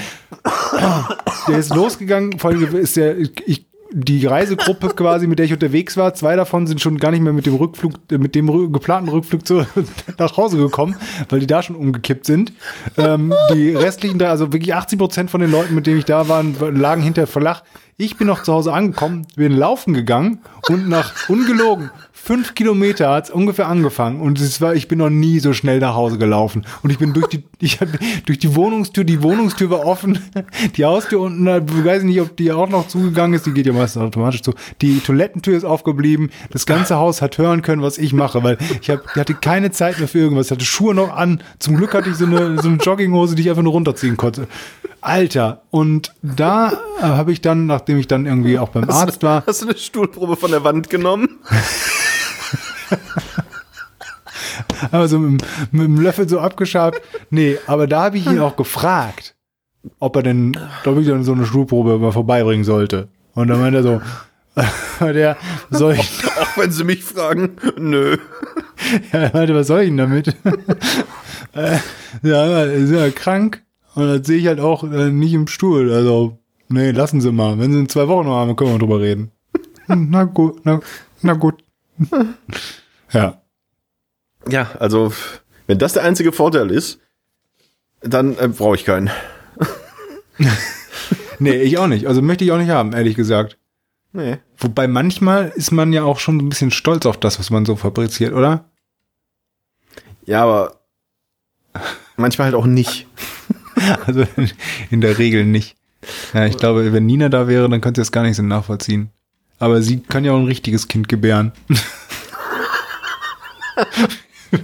Der 1.47 1.57
ist 1.57 1.73
losgegangen, 1.73 2.39
vor 2.39 2.51
allem 2.51 2.75
ist 2.75 2.95
der, 2.97 3.17
ich, 3.17 3.65
die 3.93 4.25
Reisegruppe 4.25 4.89
quasi, 4.95 5.27
mit 5.27 5.39
der 5.39 5.45
ich 5.45 5.53
unterwegs 5.53 5.95
war, 5.95 6.13
zwei 6.13 6.35
davon 6.35 6.67
sind 6.67 6.81
schon 6.81 6.97
gar 6.97 7.11
nicht 7.11 7.21
mehr 7.21 7.33
mit 7.33 7.45
dem 7.45 7.55
Rückflug, 7.55 7.93
äh, 8.11 8.17
mit 8.17 8.35
dem 8.35 8.71
geplanten 8.71 9.09
Rückflug 9.09 9.47
zu, 9.47 9.65
nach 10.17 10.35
Hause 10.35 10.57
gekommen, 10.57 10.95
weil 11.29 11.39
die 11.39 11.47
da 11.47 11.61
schon 11.61 11.75
umgekippt 11.75 12.25
sind. 12.25 12.53
Ähm, 12.97 13.33
die 13.53 13.69
restlichen 13.71 14.19
drei, 14.19 14.29
also 14.29 14.51
wirklich 14.51 14.73
80 14.73 14.99
Prozent 14.99 15.31
von 15.31 15.41
den 15.41 15.51
Leuten, 15.51 15.75
mit 15.75 15.87
denen 15.87 15.99
ich 15.99 16.05
da 16.05 16.27
war, 16.27 16.43
lagen 16.43 17.01
hinter 17.01 17.27
Verlach. 17.27 17.63
Ich 17.97 18.17
bin 18.17 18.27
noch 18.27 18.41
zu 18.41 18.51
Hause 18.51 18.73
angekommen, 18.73 19.27
bin 19.35 19.55
laufen 19.55 19.93
gegangen 19.93 20.39
und 20.67 20.89
nach 20.89 21.29
ungelogen 21.29 21.91
fünf 22.23 22.55
Kilometer 22.55 23.09
hat's 23.09 23.29
ungefähr 23.29 23.67
angefangen 23.67 24.21
und 24.21 24.39
es 24.39 24.61
war, 24.61 24.75
ich 24.75 24.87
bin 24.87 24.99
noch 24.99 25.09
nie 25.09 25.39
so 25.39 25.51
schnell 25.51 25.79
nach 25.79 25.93
Hause 25.93 26.17
gelaufen 26.17 26.65
und 26.81 26.89
ich 26.89 26.97
bin 26.97 27.11
durch 27.11 27.27
die, 27.27 27.43
ich 27.59 27.81
hab, 27.81 27.89
durch 28.25 28.39
die 28.39 28.55
Wohnungstür, 28.55 29.03
die 29.03 29.21
Wohnungstür 29.21 29.69
war 29.69 29.85
offen, 29.85 30.19
die 30.77 30.85
Haustür 30.85 31.19
unten, 31.19 31.45
ich 31.47 31.85
weiß 31.85 32.03
nicht, 32.03 32.21
ob 32.21 32.37
die 32.37 32.53
auch 32.53 32.69
noch 32.69 32.87
zugegangen 32.87 33.33
ist, 33.33 33.45
die 33.45 33.51
geht 33.51 33.65
ja 33.65 33.73
meistens 33.73 34.01
automatisch 34.01 34.41
zu. 34.41 34.53
Die 34.81 35.01
Toilettentür 35.01 35.57
ist 35.57 35.65
aufgeblieben, 35.65 36.31
das 36.49 36.65
ganze 36.65 36.95
Haus 36.95 37.21
hat 37.21 37.37
hören 37.37 37.61
können, 37.61 37.81
was 37.81 37.97
ich 37.97 38.13
mache, 38.13 38.41
weil 38.41 38.57
ich, 38.81 38.89
hab, 38.89 39.03
ich 39.05 39.19
hatte 39.19 39.33
keine 39.33 39.71
Zeit 39.71 39.99
mehr 39.99 40.07
für 40.07 40.19
irgendwas, 40.19 40.45
ich 40.45 40.51
hatte 40.51 40.65
Schuhe 40.65 40.95
noch 40.95 41.13
an, 41.13 41.43
zum 41.59 41.75
Glück 41.75 41.93
hatte 41.93 42.09
ich 42.09 42.15
so 42.15 42.25
eine, 42.25 42.61
so 42.61 42.69
eine 42.69 42.77
Jogginghose, 42.77 43.35
die 43.35 43.41
ich 43.41 43.49
einfach 43.49 43.63
nur 43.63 43.73
runterziehen 43.73 44.15
konnte. 44.15 44.47
Alter, 45.01 45.63
und 45.71 46.13
da 46.21 46.71
äh, 46.71 47.01
habe 47.01 47.33
ich 47.33 47.41
dann, 47.41 47.65
nachdem 47.65 47.97
ich 47.97 48.07
dann 48.07 48.25
irgendwie 48.25 48.57
auch 48.57 48.69
beim 48.69 48.89
Arzt 48.89 49.23
war, 49.23 49.43
hast 49.45 49.61
du 49.61 49.67
eine 49.67 49.77
Stuhlprobe 49.77 50.37
von 50.37 50.51
der 50.51 50.63
Wand 50.63 50.89
genommen? 50.89 51.27
Also 54.91 55.19
mit, 55.19 55.43
mit 55.71 55.83
dem 55.83 55.99
Löffel 55.99 56.27
so 56.27 56.39
abgeschabt. 56.39 57.01
Nee, 57.29 57.57
aber 57.67 57.87
da 57.87 58.03
habe 58.03 58.17
ich 58.17 58.27
ihn 58.27 58.39
auch 58.39 58.55
gefragt, 58.55 59.35
ob 59.99 60.15
er 60.15 60.23
denn, 60.23 60.57
ob 60.85 60.97
ich 60.97 61.07
dann 61.07 61.23
so 61.23 61.33
eine 61.33 61.45
Stuhlprobe 61.45 61.97
mal 61.97 62.11
vorbeibringen 62.11 62.63
sollte. 62.63 63.07
Und 63.33 63.47
dann 63.47 63.59
meinte 63.59 63.79
er 63.79 63.83
so, 63.83 64.01
der, 64.99 65.37
soll 65.71 65.93
ich, 65.93 66.23
Auch 66.39 66.57
wenn 66.57 66.71
sie 66.71 66.83
mich 66.83 67.03
fragen, 67.03 67.51
nö. 67.77 68.17
er 69.11 69.31
meinte, 69.33 69.55
was 69.55 69.67
soll 69.67 69.81
ich 69.81 69.87
denn 69.89 69.97
damit? 69.97 70.27
äh, 71.53 71.77
ja, 72.21 72.45
er 72.45 72.73
ist 72.73 72.91
ja 72.91 73.09
krank. 73.09 73.63
Und 73.95 74.07
das 74.07 74.27
sehe 74.27 74.37
ich 74.37 74.47
halt 74.47 74.59
auch 74.59 74.83
äh, 74.83 75.09
nicht 75.09 75.33
im 75.33 75.47
Stuhl. 75.47 75.91
Also, 75.93 76.37
nee, 76.69 76.91
lassen 76.91 77.21
Sie 77.21 77.31
mal. 77.31 77.59
Wenn 77.59 77.71
Sie 77.71 77.79
in 77.79 77.89
zwei 77.89 78.07
Wochen 78.07 78.27
noch 78.27 78.35
haben, 78.35 78.55
können 78.55 78.71
wir 78.73 78.79
drüber 78.79 78.99
reden. 78.99 79.31
Hm, 79.87 80.07
Na 80.09 80.23
gut, 80.23 80.61
na, 80.63 80.79
na 81.21 81.33
gut. 81.33 81.63
Ja. 83.13 83.41
Ja, 84.49 84.71
also 84.79 85.13
wenn 85.67 85.79
das 85.79 85.93
der 85.93 86.03
einzige 86.03 86.31
Vorteil 86.33 86.69
ist, 86.69 86.99
dann 88.01 88.37
äh, 88.37 88.49
brauche 88.49 88.75
ich 88.75 88.85
keinen. 88.85 89.09
Nee, 91.39 91.61
ich 91.61 91.77
auch 91.77 91.87
nicht. 91.87 92.07
Also 92.07 92.21
möchte 92.21 92.45
ich 92.45 92.51
auch 92.51 92.57
nicht 92.57 92.69
haben, 92.69 92.93
ehrlich 92.93 93.15
gesagt. 93.15 93.57
Nee. 94.13 94.37
Wobei 94.57 94.87
manchmal 94.87 95.51
ist 95.55 95.71
man 95.71 95.91
ja 95.91 96.03
auch 96.03 96.19
schon 96.19 96.37
ein 96.37 96.47
bisschen 96.47 96.71
stolz 96.71 97.05
auf 97.05 97.19
das, 97.19 97.37
was 97.37 97.49
man 97.49 97.65
so 97.65 97.75
fabriziert, 97.75 98.33
oder? 98.33 98.69
Ja, 100.25 100.43
aber 100.43 100.79
manchmal 102.15 102.45
halt 102.45 102.55
auch 102.55 102.65
nicht. 102.65 103.07
Also 104.05 104.23
in, 104.37 104.51
in 104.91 105.01
der 105.01 105.17
Regel 105.17 105.45
nicht. 105.45 105.75
Ja, 106.33 106.45
ich 106.45 106.55
glaube, 106.57 106.93
wenn 106.93 107.05
Nina 107.07 107.27
da 107.27 107.47
wäre, 107.47 107.67
dann 107.67 107.81
könnte 107.81 107.99
sie 107.99 108.03
es 108.03 108.11
gar 108.13 108.21
nicht 108.23 108.37
so 108.37 108.43
nachvollziehen. 108.43 109.09
Aber 109.59 109.81
sie 109.81 109.99
kann 109.99 110.23
ja 110.23 110.31
auch 110.31 110.37
ein 110.37 110.45
richtiges 110.45 110.87
Kind 110.87 111.09
gebären. 111.09 111.51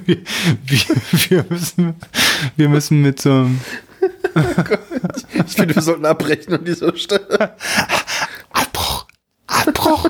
wir, 0.05 0.18
wir, 0.66 0.82
wir, 1.30 1.45
müssen, 1.49 1.95
wir 2.55 2.70
müssen 2.70 3.01
mit 3.01 3.22
so 3.22 3.32
einem 3.32 3.60
Ich 5.47 5.53
finde, 5.55 5.76
wir 5.76 5.82
sollten 5.82 6.05
abbrechen 6.05 6.53
an 6.53 6.64
dieser 6.64 6.95
Stelle. 6.95 7.55
Abbruch, 8.51 9.07
Abbruch. 9.47 10.10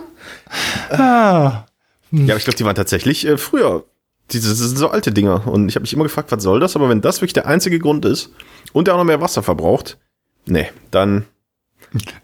ah, 0.91 1.66
Ja, 2.12 2.24
aber 2.24 2.38
ich 2.38 2.43
glaube, 2.43 2.58
die 2.58 2.66
waren 2.66 2.76
tatsächlich 2.76 3.26
äh, 3.26 3.38
früher. 3.38 3.86
Diese, 4.32 4.50
das 4.50 4.60
sind 4.60 4.78
so 4.78 4.89
alte 4.89 5.12
Dinger. 5.12 5.47
Und 5.47 5.70
ich 5.70 5.76
habe 5.76 5.82
mich 5.82 5.93
immer 5.93 6.04
gefragt, 6.04 6.32
was 6.32 6.43
soll 6.43 6.60
das? 6.60 6.76
Aber 6.76 6.89
wenn 6.89 7.02
das 7.02 7.22
wirklich 7.22 7.34
der 7.34 7.47
einzige 7.47 7.80
Grund 7.80 8.06
ist 8.06 8.32
und 8.74 8.88
der 8.88 8.93
auch 8.93 9.00
noch 9.00 9.06
mehr 9.06 9.22
Wasser 9.22 9.41
verbraucht, 9.41 9.97
nee, 10.45 10.70
dann 10.91 11.26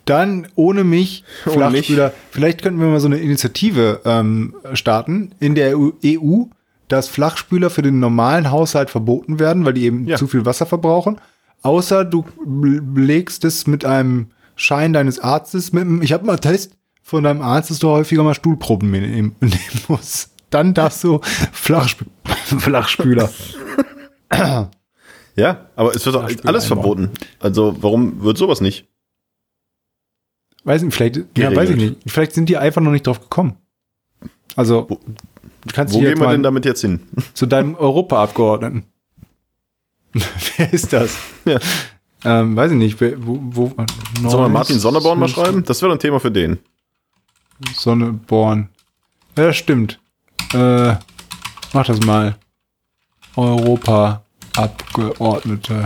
Dann 0.05 0.47
ohne 0.55 0.84
mich, 0.84 1.23
Ohne 1.47 1.71
Flachspüler. 1.71 2.13
Vielleicht 2.30 2.61
könnten 2.61 2.80
wir 2.80 2.88
mal 2.88 2.99
so 2.99 3.07
eine 3.07 3.17
Initiative 3.17 4.01
ähm, 4.05 4.55
starten 4.73 5.34
in 5.39 5.55
der 5.55 5.78
EU, 5.78 6.43
dass 6.88 7.07
Flachspüler 7.07 7.69
für 7.69 7.81
den 7.81 7.99
normalen 7.99 8.51
Haushalt 8.51 8.89
verboten 8.89 9.39
werden, 9.39 9.65
weil 9.65 9.73
die 9.73 9.83
eben 9.86 10.05
Ja. 10.07 10.17
zu 10.17 10.27
viel 10.27 10.45
Wasser 10.45 10.65
verbrauchen. 10.65 11.19
Außer 11.61 12.05
du 12.05 12.25
legst 12.95 13.43
es 13.43 13.65
mit 13.67 13.86
einem 13.86 14.27
Schein 14.55 14.93
deines 14.93 15.19
Arztes, 15.19 15.73
mit 15.73 15.81
einem, 15.81 16.01
ich 16.01 16.13
habe 16.13 16.25
mal 16.25 16.38
Test 16.38 16.77
von 17.01 17.23
deinem 17.23 17.41
Arzt, 17.41 17.69
dass 17.71 17.79
du 17.79 17.89
häufiger 17.89 18.23
mal 18.23 18.36
Stuhlproben 18.36 18.89
nehmen, 18.91 19.36
nehmen 19.39 19.59
musst. 19.88 20.31
Dann 20.51 20.73
darfst 20.73 21.03
du 21.03 21.19
Flachsp 21.51 22.03
Flachspüler. 22.59 23.29
Ja, 25.36 25.65
aber 25.75 25.93
es 25.95 26.05
wird 26.05 26.15
doch 26.15 26.29
alles 26.45 26.65
verboten. 26.65 27.09
Also 27.39 27.75
warum 27.81 28.21
wird 28.23 28.38
sowas 28.38 28.61
nicht? 28.61 28.88
Weiß 30.63 30.81
nicht, 30.81 30.95
vielleicht, 30.95 31.17
ja, 31.38 31.55
weiß 31.55 31.71
ich 31.71 31.75
nicht. 31.75 31.95
Vielleicht 32.07 32.33
sind 32.33 32.49
die 32.49 32.57
einfach 32.57 32.81
noch 32.81 32.91
nicht 32.91 33.05
drauf 33.05 33.19
gekommen. 33.21 33.57
Also, 34.55 34.88
du 35.66 35.74
kannst 35.74 35.93
Wo 35.93 35.99
gehen 35.99 36.20
wir 36.20 36.30
denn 36.30 36.43
damit 36.43 36.66
jetzt 36.66 36.82
hin? 36.82 37.01
zu 37.34 37.45
deinem 37.45 37.76
Europaabgeordneten. 37.76 38.84
Wer 40.57 40.74
ist 40.74 40.93
das? 40.93 41.18
Ja. 41.45 41.59
Ähm, 42.24 42.55
weiß 42.55 42.72
ich 42.72 42.78
nicht. 42.78 42.99
Wo, 42.99 43.39
wo, 43.41 43.74
Soll 44.28 44.41
man 44.41 44.51
Martin 44.51 44.80
Sonneborn 44.80 45.20
mal 45.20 45.28
schreiben? 45.28 45.63
Das 45.63 45.82
wäre 45.82 45.91
ein 45.91 45.99
Thema 45.99 46.20
für 46.20 46.32
den. 46.32 46.59
Sonneborn. 47.76 48.70
Ja, 49.38 49.47
das 49.47 49.57
stimmt. 49.57 49.99
Äh, 50.53 50.95
mach 51.74 51.86
das 51.86 51.99
mal. 52.01 52.38
Europaabgeordnete. 53.36 55.86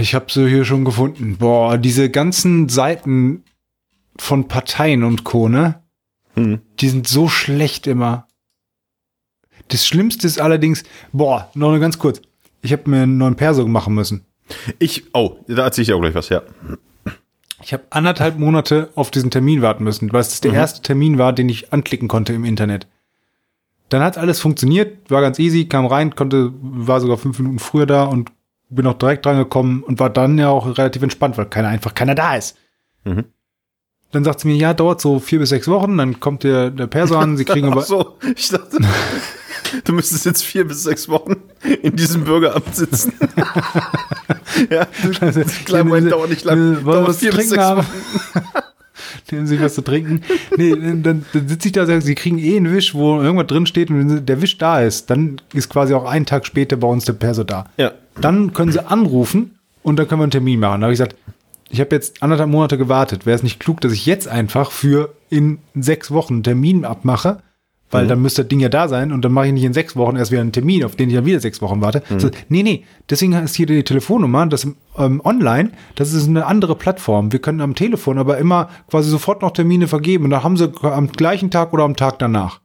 Ich 0.00 0.14
habe 0.14 0.26
sie 0.28 0.48
hier 0.48 0.64
schon 0.64 0.84
gefunden. 0.84 1.36
Boah, 1.38 1.78
diese 1.78 2.10
ganzen 2.10 2.68
Seiten 2.68 3.44
von 4.18 4.48
Parteien 4.48 5.04
und 5.04 5.22
Co., 5.24 5.48
ne? 5.48 5.80
Hm. 6.34 6.60
Die 6.80 6.88
sind 6.88 7.06
so 7.06 7.28
schlecht 7.28 7.86
immer. 7.86 8.26
Das 9.68 9.86
Schlimmste 9.86 10.26
ist 10.26 10.40
allerdings, 10.40 10.82
boah, 11.12 11.50
noch 11.54 11.70
eine 11.70 11.80
ganz 11.80 11.98
kurz. 11.98 12.20
Ich 12.62 12.72
habe 12.72 12.88
mir 12.90 13.02
einen 13.02 13.18
neuen 13.18 13.36
Perso 13.36 13.66
machen 13.66 13.94
müssen. 13.94 14.24
Ich, 14.78 15.04
oh, 15.14 15.36
da 15.46 15.64
erzähle 15.64 15.82
ich 15.84 15.92
auch 15.92 16.00
gleich 16.00 16.14
was, 16.14 16.28
ja. 16.28 16.42
Ich 17.62 17.72
habe 17.72 17.84
anderthalb 17.90 18.38
Monate 18.38 18.90
auf 18.94 19.10
diesen 19.10 19.30
Termin 19.30 19.62
warten 19.62 19.84
müssen, 19.84 20.12
weil 20.12 20.22
es 20.22 20.40
der 20.40 20.54
erste 20.54 20.82
Termin 20.82 21.18
war, 21.18 21.32
den 21.32 21.48
ich 21.48 21.72
anklicken 21.72 22.08
konnte 22.08 22.32
im 22.32 22.44
Internet. 22.44 22.86
Dann 23.90 24.02
hat 24.02 24.18
alles 24.18 24.40
funktioniert, 24.40 25.10
war 25.10 25.20
ganz 25.20 25.38
easy, 25.38 25.66
kam 25.66 25.84
rein, 25.86 26.14
konnte, 26.14 26.52
war 26.60 27.00
sogar 27.00 27.18
fünf 27.18 27.38
Minuten 27.38 27.58
früher 27.58 27.86
da 27.86 28.04
und 28.04 28.32
bin 28.70 28.86
auch 28.86 28.94
direkt 28.94 29.26
dran 29.26 29.36
gekommen 29.36 29.82
und 29.82 29.98
war 29.98 30.10
dann 30.10 30.38
ja 30.38 30.48
auch 30.48 30.78
relativ 30.78 31.02
entspannt, 31.02 31.36
weil 31.36 31.46
keiner 31.46 31.68
einfach 31.68 31.94
keiner 31.94 32.14
da 32.14 32.36
ist. 32.36 32.56
Mhm. 33.04 33.24
Dann 34.12 34.24
sagt 34.24 34.40
sie 34.40 34.48
mir, 34.48 34.56
ja, 34.56 34.74
dauert 34.74 35.00
so 35.00 35.20
vier 35.20 35.38
bis 35.38 35.50
sechs 35.50 35.68
Wochen, 35.68 35.96
dann 35.96 36.18
kommt 36.18 36.42
der, 36.42 36.70
der 36.70 36.88
Perso 36.88 37.16
an, 37.16 37.36
sie 37.36 37.44
kriegen 37.44 37.68
Ach 37.70 37.72
aber, 37.72 37.82
so, 37.82 38.16
ich 38.34 38.48
dachte, 38.48 38.78
du 39.84 39.92
müsstest 39.92 40.26
jetzt 40.26 40.42
vier 40.42 40.66
bis 40.66 40.82
sechs 40.82 41.08
Wochen 41.08 41.36
in 41.82 41.94
diesem 41.94 42.24
Bürgeramt 42.24 42.74
sitzen. 42.74 43.12
ja, 44.70 44.86
kleinen 45.64 45.88
Moment, 45.88 46.10
dauert 46.10 46.30
nicht 46.30 46.44
lang. 46.44 46.58
Wollen 46.58 46.86
wir 46.86 46.92
Dauert 46.92 47.08
was 47.08 47.18
zu 47.18 47.20
vier 47.20 47.30
bis 47.30 47.36
trinken 47.36 47.50
sechs 47.50 47.62
haben? 47.62 47.78
Wochen. 47.78 48.64
Nehmen 49.30 49.46
Sie 49.46 49.60
was 49.60 49.74
zu 49.74 49.82
trinken. 49.82 50.22
Nee, 50.56 50.70
dann, 50.70 51.02
dann 51.02 51.24
sitze 51.46 51.68
ich 51.68 51.72
da 51.72 51.82
und 51.82 51.86
sage, 51.86 52.00
Sie 52.00 52.14
kriegen 52.14 52.38
eh 52.38 52.56
einen 52.56 52.72
Wisch, 52.72 52.94
wo 52.94 53.20
irgendwas 53.20 53.46
drin 53.46 53.66
steht 53.66 53.90
und 53.90 53.98
wenn 53.98 54.26
der 54.26 54.42
Wisch 54.42 54.58
da 54.58 54.80
ist, 54.80 55.10
dann 55.10 55.40
ist 55.52 55.68
quasi 55.68 55.94
auch 55.94 56.04
einen 56.04 56.26
Tag 56.26 56.46
später 56.46 56.76
bei 56.76 56.88
uns 56.88 57.04
der 57.04 57.12
Perso 57.12 57.44
da. 57.44 57.66
Ja. 57.76 57.92
Dann 58.20 58.52
können 58.52 58.72
Sie 58.72 58.84
anrufen 58.84 59.58
und 59.82 59.98
dann 59.98 60.08
können 60.08 60.20
wir 60.20 60.24
einen 60.24 60.32
Termin 60.32 60.60
machen. 60.60 60.80
Da 60.80 60.86
habe 60.86 60.92
ich 60.92 60.98
gesagt, 60.98 61.16
ich 61.70 61.80
habe 61.80 61.94
jetzt 61.94 62.22
anderthalb 62.22 62.50
Monate 62.50 62.76
gewartet. 62.76 63.26
Wäre 63.26 63.36
es 63.36 63.42
nicht 63.42 63.60
klug, 63.60 63.80
dass 63.80 63.92
ich 63.92 64.04
jetzt 64.04 64.28
einfach 64.28 64.70
für 64.70 65.14
in 65.30 65.58
sechs 65.74 66.10
Wochen 66.10 66.34
einen 66.34 66.42
Termin 66.42 66.84
abmache? 66.84 67.42
Weil 67.92 68.06
dann 68.06 68.22
müsste 68.22 68.42
das 68.42 68.48
Ding 68.48 68.60
ja 68.60 68.68
da 68.68 68.86
sein 68.86 69.10
und 69.10 69.24
dann 69.24 69.32
mache 69.32 69.48
ich 69.48 69.52
nicht 69.52 69.64
in 69.64 69.72
sechs 69.72 69.96
Wochen 69.96 70.14
erst 70.14 70.30
wieder 70.30 70.40
einen 70.40 70.52
Termin, 70.52 70.84
auf 70.84 70.94
den 70.94 71.08
ich 71.08 71.16
dann 71.16 71.26
wieder 71.26 71.40
sechs 71.40 71.60
Wochen 71.60 71.80
warte. 71.80 72.04
So, 72.18 72.30
nee, 72.48 72.62
nee, 72.62 72.84
deswegen 73.08 73.32
ist 73.32 73.56
hier 73.56 73.66
die 73.66 73.82
Telefonnummer, 73.82 74.46
das 74.46 74.64
ähm, 74.96 75.20
online, 75.24 75.72
das 75.96 76.12
ist 76.12 76.28
eine 76.28 76.46
andere 76.46 76.76
Plattform. 76.76 77.32
Wir 77.32 77.40
können 77.40 77.60
am 77.60 77.74
Telefon 77.74 78.18
aber 78.18 78.38
immer 78.38 78.68
quasi 78.88 79.10
sofort 79.10 79.42
noch 79.42 79.50
Termine 79.50 79.88
vergeben 79.88 80.24
und 80.24 80.30
da 80.30 80.44
haben 80.44 80.56
sie 80.56 80.72
am 80.82 81.08
gleichen 81.08 81.50
Tag 81.50 81.72
oder 81.72 81.82
am 81.82 81.96
Tag 81.96 82.20
danach. 82.20 82.60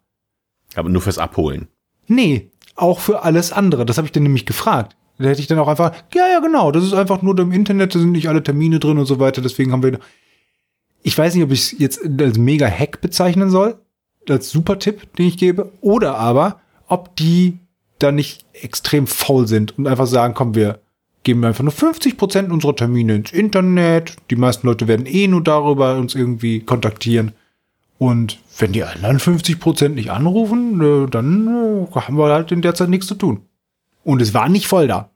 Aber 0.75 0.89
nur 0.89 1.01
fürs 1.01 1.17
Abholen. 1.17 1.69
Nee, 2.07 2.51
auch 2.75 2.99
für 2.99 3.23
alles 3.23 3.51
andere. 3.51 3.83
Das 3.85 3.97
habe 3.97 4.05
ich 4.05 4.11
dann 4.11 4.23
nämlich 4.23 4.45
gefragt. 4.45 4.95
Da 5.17 5.29
hätte 5.29 5.41
ich 5.41 5.47
dann 5.47 5.59
auch 5.59 5.67
einfach, 5.67 5.93
ja, 6.13 6.27
ja, 6.27 6.39
genau, 6.39 6.71
das 6.71 6.83
ist 6.83 6.93
einfach 6.93 7.21
nur 7.21 7.37
im 7.39 7.51
Internet, 7.51 7.95
da 7.95 7.99
sind 7.99 8.11
nicht 8.11 8.27
alle 8.27 8.43
Termine 8.43 8.79
drin 8.79 8.97
und 8.97 9.05
so 9.05 9.19
weiter, 9.19 9.41
deswegen 9.41 9.71
haben 9.71 9.83
wir. 9.83 9.99
Ich 11.03 11.17
weiß 11.17 11.35
nicht, 11.35 11.43
ob 11.43 11.51
ich 11.51 11.59
es 11.59 11.79
jetzt 11.79 12.01
als 12.19 12.37
mega 12.37 12.67
Hack 12.67 12.99
bezeichnen 12.99 13.49
soll, 13.49 13.77
als 14.27 14.49
super 14.49 14.79
Tipp, 14.79 15.13
den 15.15 15.27
ich 15.27 15.37
gebe, 15.37 15.71
oder 15.81 16.17
aber, 16.17 16.59
ob 16.87 17.15
die 17.15 17.59
da 17.99 18.11
nicht 18.11 18.45
extrem 18.53 19.07
faul 19.07 19.47
sind 19.47 19.77
und 19.77 19.87
einfach 19.87 20.07
sagen, 20.07 20.33
komm, 20.33 20.55
wir 20.55 20.79
geben 21.23 21.43
einfach 21.43 21.63
nur 21.63 21.73
50% 21.73 22.49
unserer 22.49 22.75
Termine 22.75 23.15
ins 23.15 23.31
Internet. 23.31 24.15
Die 24.29 24.35
meisten 24.35 24.67
Leute 24.67 24.87
werden 24.87 25.05
eh 25.05 25.27
nur 25.27 25.43
darüber 25.43 25.97
uns 25.97 26.15
irgendwie 26.15 26.61
kontaktieren. 26.61 27.33
Und 27.97 28.39
wenn 28.57 28.71
die 28.71 28.83
anderen 28.83 29.19
50% 29.19 29.89
nicht 29.89 30.11
anrufen, 30.11 30.81
äh, 30.81 31.09
dann 31.09 31.87
äh, 31.87 31.95
haben 31.95 32.17
wir 32.17 32.31
halt 32.31 32.51
in 32.51 32.61
der 32.61 32.75
Zeit 32.75 32.89
nichts 32.89 33.07
zu 33.07 33.15
tun. 33.15 33.41
Und 34.05 34.21
es 34.21 34.33
war 34.33 34.47
nicht 34.49 34.67
voll 34.67 34.87
da. 34.87 35.09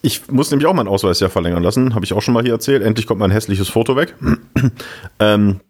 Ich 0.00 0.28
muss 0.30 0.50
nämlich 0.50 0.66
auch 0.66 0.72
meinen 0.74 0.88
Ausweis 0.88 1.20
ja 1.20 1.28
verlängern 1.28 1.62
lassen, 1.62 1.94
habe 1.94 2.04
ich 2.04 2.12
auch 2.14 2.22
schon 2.22 2.34
mal 2.34 2.42
hier 2.42 2.54
erzählt. 2.54 2.82
Endlich 2.82 3.06
kommt 3.06 3.20
mein 3.20 3.30
hässliches 3.30 3.68
Foto 3.68 3.94
weg. 3.94 4.16
ähm, 5.20 5.60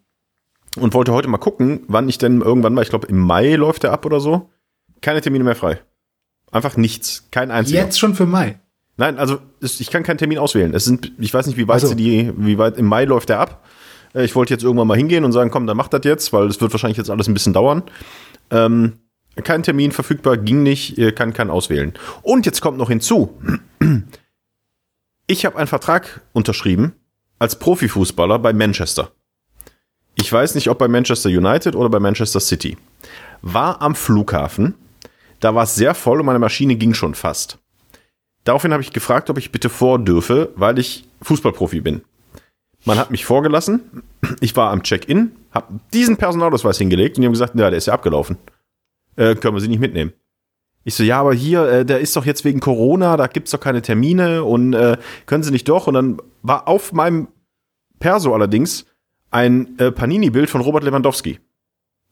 und 0.77 0.93
wollte 0.95 1.11
heute 1.13 1.27
mal 1.27 1.37
gucken, 1.37 1.81
wann 1.87 2.09
ich 2.09 2.17
denn 2.17 2.41
irgendwann 2.41 2.73
mal, 2.73 2.81
ich 2.81 2.89
glaube 2.89 3.07
im 3.07 3.19
Mai 3.19 3.55
läuft 3.55 3.83
der 3.83 3.91
ab 3.91 4.05
oder 4.05 4.19
so. 4.19 4.49
Keine 5.01 5.21
Termine 5.21 5.43
mehr 5.43 5.55
frei. 5.55 5.81
Einfach 6.51 6.77
nichts, 6.77 7.27
kein 7.29 7.51
einziger. 7.51 7.81
Jetzt 7.81 7.99
schon 7.99 8.15
für 8.15 8.25
Mai. 8.25 8.59
Nein, 8.95 9.17
also 9.19 9.39
ich 9.61 9.89
kann 9.91 10.03
keinen 10.03 10.17
Termin 10.17 10.37
auswählen. 10.37 10.73
Es 10.73 10.85
sind, 10.85 11.11
ich 11.19 11.33
weiß 11.33 11.45
nicht, 11.47 11.57
wie 11.57 11.67
weit 11.67 11.77
Ach 11.77 11.81
so. 11.81 11.87
sie 11.89 11.95
die, 11.95 12.31
wie 12.37 12.57
weit 12.57 12.77
im 12.77 12.85
Mai 12.85 13.05
läuft 13.05 13.29
der 13.29 13.39
ab. 13.39 13.65
Äh, 14.13 14.23
Ich 14.23 14.35
wollte 14.35 14.53
jetzt 14.53 14.63
irgendwann 14.63 14.87
mal 14.87 14.97
hingehen 14.97 15.25
und 15.25 15.31
sagen, 15.33 15.51
komm, 15.51 15.67
dann 15.67 15.77
macht 15.77 15.93
das 15.93 16.01
jetzt, 16.05 16.31
weil 16.31 16.47
es 16.47 16.61
wird 16.61 16.71
wahrscheinlich 16.71 16.97
jetzt 16.97 17.09
alles 17.09 17.27
ein 17.27 17.33
bisschen 17.33 17.53
dauern. 17.53 17.83
Ähm, 18.49 18.93
kein 19.43 19.63
Termin 19.63 19.91
verfügbar, 19.91 20.37
ging 20.37 20.63
nicht, 20.63 20.97
kann 21.15 21.33
keinen 21.33 21.49
auswählen. 21.49 21.93
Und 22.21 22.45
jetzt 22.45 22.61
kommt 22.61 22.77
noch 22.77 22.89
hinzu, 22.89 23.37
ich 25.27 25.45
habe 25.45 25.57
einen 25.57 25.67
Vertrag 25.67 26.21
unterschrieben 26.33 26.93
als 27.39 27.57
Profifußballer 27.57 28.39
bei 28.39 28.53
Manchester. 28.53 29.11
Ich 30.15 30.31
weiß 30.31 30.53
nicht, 30.55 30.69
ob 30.69 30.77
bei 30.77 30.87
Manchester 30.87 31.29
United 31.29 31.75
oder 31.75 31.89
bei 31.89 31.99
Manchester 31.99 32.39
City. 32.39 32.77
War 33.41 33.81
am 33.81 33.95
Flughafen, 33.95 34.75
da 35.39 35.55
war 35.55 35.63
es 35.63 35.75
sehr 35.75 35.95
voll 35.95 36.19
und 36.19 36.25
meine 36.25 36.39
Maschine 36.39 36.75
ging 36.75 36.93
schon 36.93 37.15
fast. 37.15 37.57
Daraufhin 38.43 38.71
habe 38.71 38.83
ich 38.83 38.93
gefragt, 38.93 39.29
ob 39.29 39.37
ich 39.37 39.51
bitte 39.51 39.69
vor 39.69 39.99
dürfe, 39.99 40.49
weil 40.55 40.77
ich 40.77 41.05
Fußballprofi 41.21 41.81
bin. 41.81 42.03
Man 42.85 42.97
hat 42.97 43.11
mich 43.11 43.25
vorgelassen. 43.25 44.03
Ich 44.41 44.55
war 44.55 44.71
am 44.71 44.83
Check-in, 44.83 45.31
habe 45.51 45.79
diesen 45.93 46.17
Personalausweis 46.17 46.77
hingelegt 46.77 47.17
und 47.17 47.21
die 47.21 47.27
haben 47.27 47.33
gesagt, 47.33 47.55
ja, 47.55 47.69
der 47.69 47.77
ist 47.77 47.87
ja 47.87 47.93
abgelaufen. 47.93 48.37
Äh, 49.15 49.35
können 49.35 49.55
wir 49.55 49.61
sie 49.61 49.67
nicht 49.67 49.79
mitnehmen. 49.79 50.13
Ich 50.85 50.95
so, 50.95 51.03
ja, 51.03 51.19
aber 51.19 51.33
hier, 51.33 51.65
äh, 51.65 51.85
der 51.85 51.99
ist 51.99 52.15
doch 52.15 52.25
jetzt 52.25 52.43
wegen 52.43 52.59
Corona, 52.59 53.15
da 53.15 53.27
gibt's 53.27 53.51
doch 53.51 53.59
keine 53.59 53.81
Termine 53.81 54.43
und 54.43 54.73
äh, 54.73 54.97
können 55.25 55.43
sie 55.43 55.51
nicht 55.51 55.69
doch. 55.69 55.87
Und 55.87 55.93
dann 55.93 56.17
war 56.41 56.67
auf 56.67 56.91
meinem 56.91 57.29
Perso 57.99 58.33
allerdings 58.33 58.85
ein 59.31 59.79
äh, 59.79 59.91
Panini-Bild 59.91 60.49
von 60.49 60.61
Robert 60.61 60.83
Lewandowski. 60.83 61.39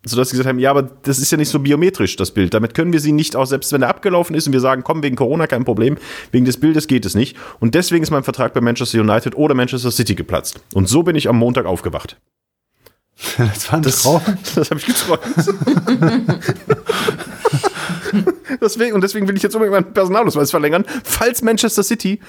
Sodass 0.04 0.30
sie 0.30 0.38
gesagt 0.38 0.50
haben, 0.50 0.58
ja, 0.58 0.72
aber 0.72 0.82
das 0.82 1.20
ist 1.20 1.32
ja 1.32 1.38
nicht 1.38 1.50
so 1.50 1.60
biometrisch, 1.60 2.16
das 2.16 2.32
Bild. 2.32 2.56
Damit 2.56 2.74
können 2.74 2.92
wir 2.92 3.00
sie 3.00 3.12
nicht 3.12 3.36
auch, 3.36 3.46
selbst 3.46 3.72
wenn 3.72 3.84
er 3.84 3.90
abgelaufen 3.90 4.36
ist 4.36 4.48
und 4.48 4.54
wir 4.54 4.60
sagen, 4.60 4.84
komm, 4.84 5.04
wegen 5.04 5.16
Corona 5.16 5.46
kein 5.46 5.64
Problem, 5.64 5.98
wegen 6.32 6.46
des 6.46 6.60
Bildes 6.60 6.88
geht 6.88 7.06
es 7.06 7.14
nicht. 7.14 7.38
Und 7.60 7.76
deswegen 7.76 8.02
ist 8.02 8.10
mein 8.10 8.24
Vertrag 8.24 8.54
bei 8.56 8.62
Manchester 8.62 9.00
United 9.00 9.36
oder 9.36 9.54
Manchester 9.54 9.92
City 9.92 10.16
geplatzt. 10.16 10.60
Und 10.74 10.90
so 10.90 11.04
bin 11.04 11.16
ich 11.16 11.30
am 11.30 11.38
Montag 11.38 11.68
aufgewacht. 11.68 12.20
Das 13.38 13.72
war 13.72 13.80
ein 13.80 13.84
Das, 13.84 14.04
Traum. 14.04 14.22
das 14.56 14.70
habe 14.72 14.80
ich 14.80 14.86
geträumt. 14.86 15.22
deswegen, 18.62 18.94
und 18.94 19.02
deswegen 19.02 19.28
will 19.28 19.36
ich 19.38 19.44
jetzt 19.44 19.56
unbedingt 19.56 19.74
meinen 19.84 19.94
Personalausweis 19.94 20.52
verlängern, 20.52 20.86
falls 21.04 21.42
Manchester 21.42 21.84
City 21.84 22.20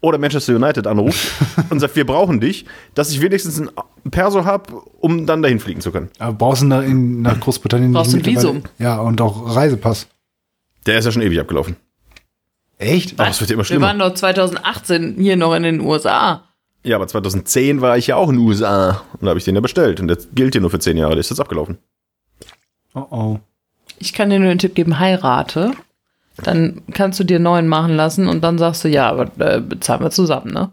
oder 0.00 0.18
Manchester 0.18 0.54
United 0.56 0.86
anruft 0.86 1.32
und 1.70 1.80
sagt, 1.80 1.96
wir 1.96 2.06
brauchen 2.06 2.40
dich, 2.40 2.66
dass 2.94 3.10
ich 3.10 3.20
wenigstens 3.20 3.60
ein 3.60 3.70
Perso 4.10 4.44
habe, 4.44 4.74
um 5.00 5.26
dann 5.26 5.42
dahin 5.42 5.60
fliegen 5.60 5.80
zu 5.80 5.92
können. 5.92 6.10
Aber 6.18 6.32
brauchst 6.32 6.62
du 6.62 6.66
nach, 6.66 6.82
in, 6.82 7.22
nach 7.22 7.38
Großbritannien 7.40 7.92
Brauchst 7.92 8.12
du 8.12 8.18
ein 8.18 8.26
Visum? 8.26 8.62
Ja, 8.78 9.00
und 9.00 9.20
auch 9.20 9.54
Reisepass. 9.54 10.08
Der 10.86 10.98
ist 10.98 11.04
ja 11.04 11.12
schon 11.12 11.22
ewig 11.22 11.38
abgelaufen. 11.40 11.76
Echt? 12.78 13.18
Aber 13.20 13.30
es 13.30 13.40
wird 13.40 13.50
ja 13.50 13.54
immer 13.54 13.60
Wir 13.62 13.66
schlimmer. 13.66 13.86
waren 13.86 13.98
doch 14.00 14.14
2018 14.14 15.14
hier 15.18 15.36
noch 15.36 15.54
in 15.54 15.62
den 15.62 15.80
USA. 15.80 16.44
Ja, 16.84 16.96
aber 16.96 17.06
2010 17.06 17.80
war 17.80 17.96
ich 17.96 18.08
ja 18.08 18.16
auch 18.16 18.28
in 18.28 18.36
den 18.36 18.46
USA 18.46 19.02
und 19.12 19.22
da 19.22 19.28
habe 19.28 19.38
ich 19.38 19.44
den 19.44 19.54
ja 19.54 19.60
bestellt 19.60 20.00
und 20.00 20.08
der 20.08 20.18
gilt 20.34 20.54
hier 20.54 20.60
nur 20.60 20.70
für 20.70 20.80
zehn 20.80 20.96
Jahre, 20.96 21.12
der 21.12 21.20
ist 21.20 21.30
jetzt 21.30 21.40
abgelaufen. 21.40 21.78
Oh 22.94 23.06
oh. 23.10 23.40
Ich 23.98 24.12
kann 24.12 24.30
dir 24.30 24.40
nur 24.40 24.48
den 24.48 24.58
Tipp 24.58 24.74
geben, 24.74 24.98
heirate. 24.98 25.72
Dann 26.38 26.82
kannst 26.92 27.20
du 27.20 27.24
dir 27.24 27.36
einen 27.36 27.44
neuen 27.44 27.68
machen 27.68 27.94
lassen 27.94 28.26
und 28.26 28.42
dann 28.42 28.58
sagst 28.58 28.84
du, 28.84 28.88
ja, 28.88 29.08
aber 29.08 29.30
äh, 29.38 29.60
bezahlen 29.60 30.02
wir 30.02 30.10
zusammen, 30.10 30.52
ne? 30.52 30.70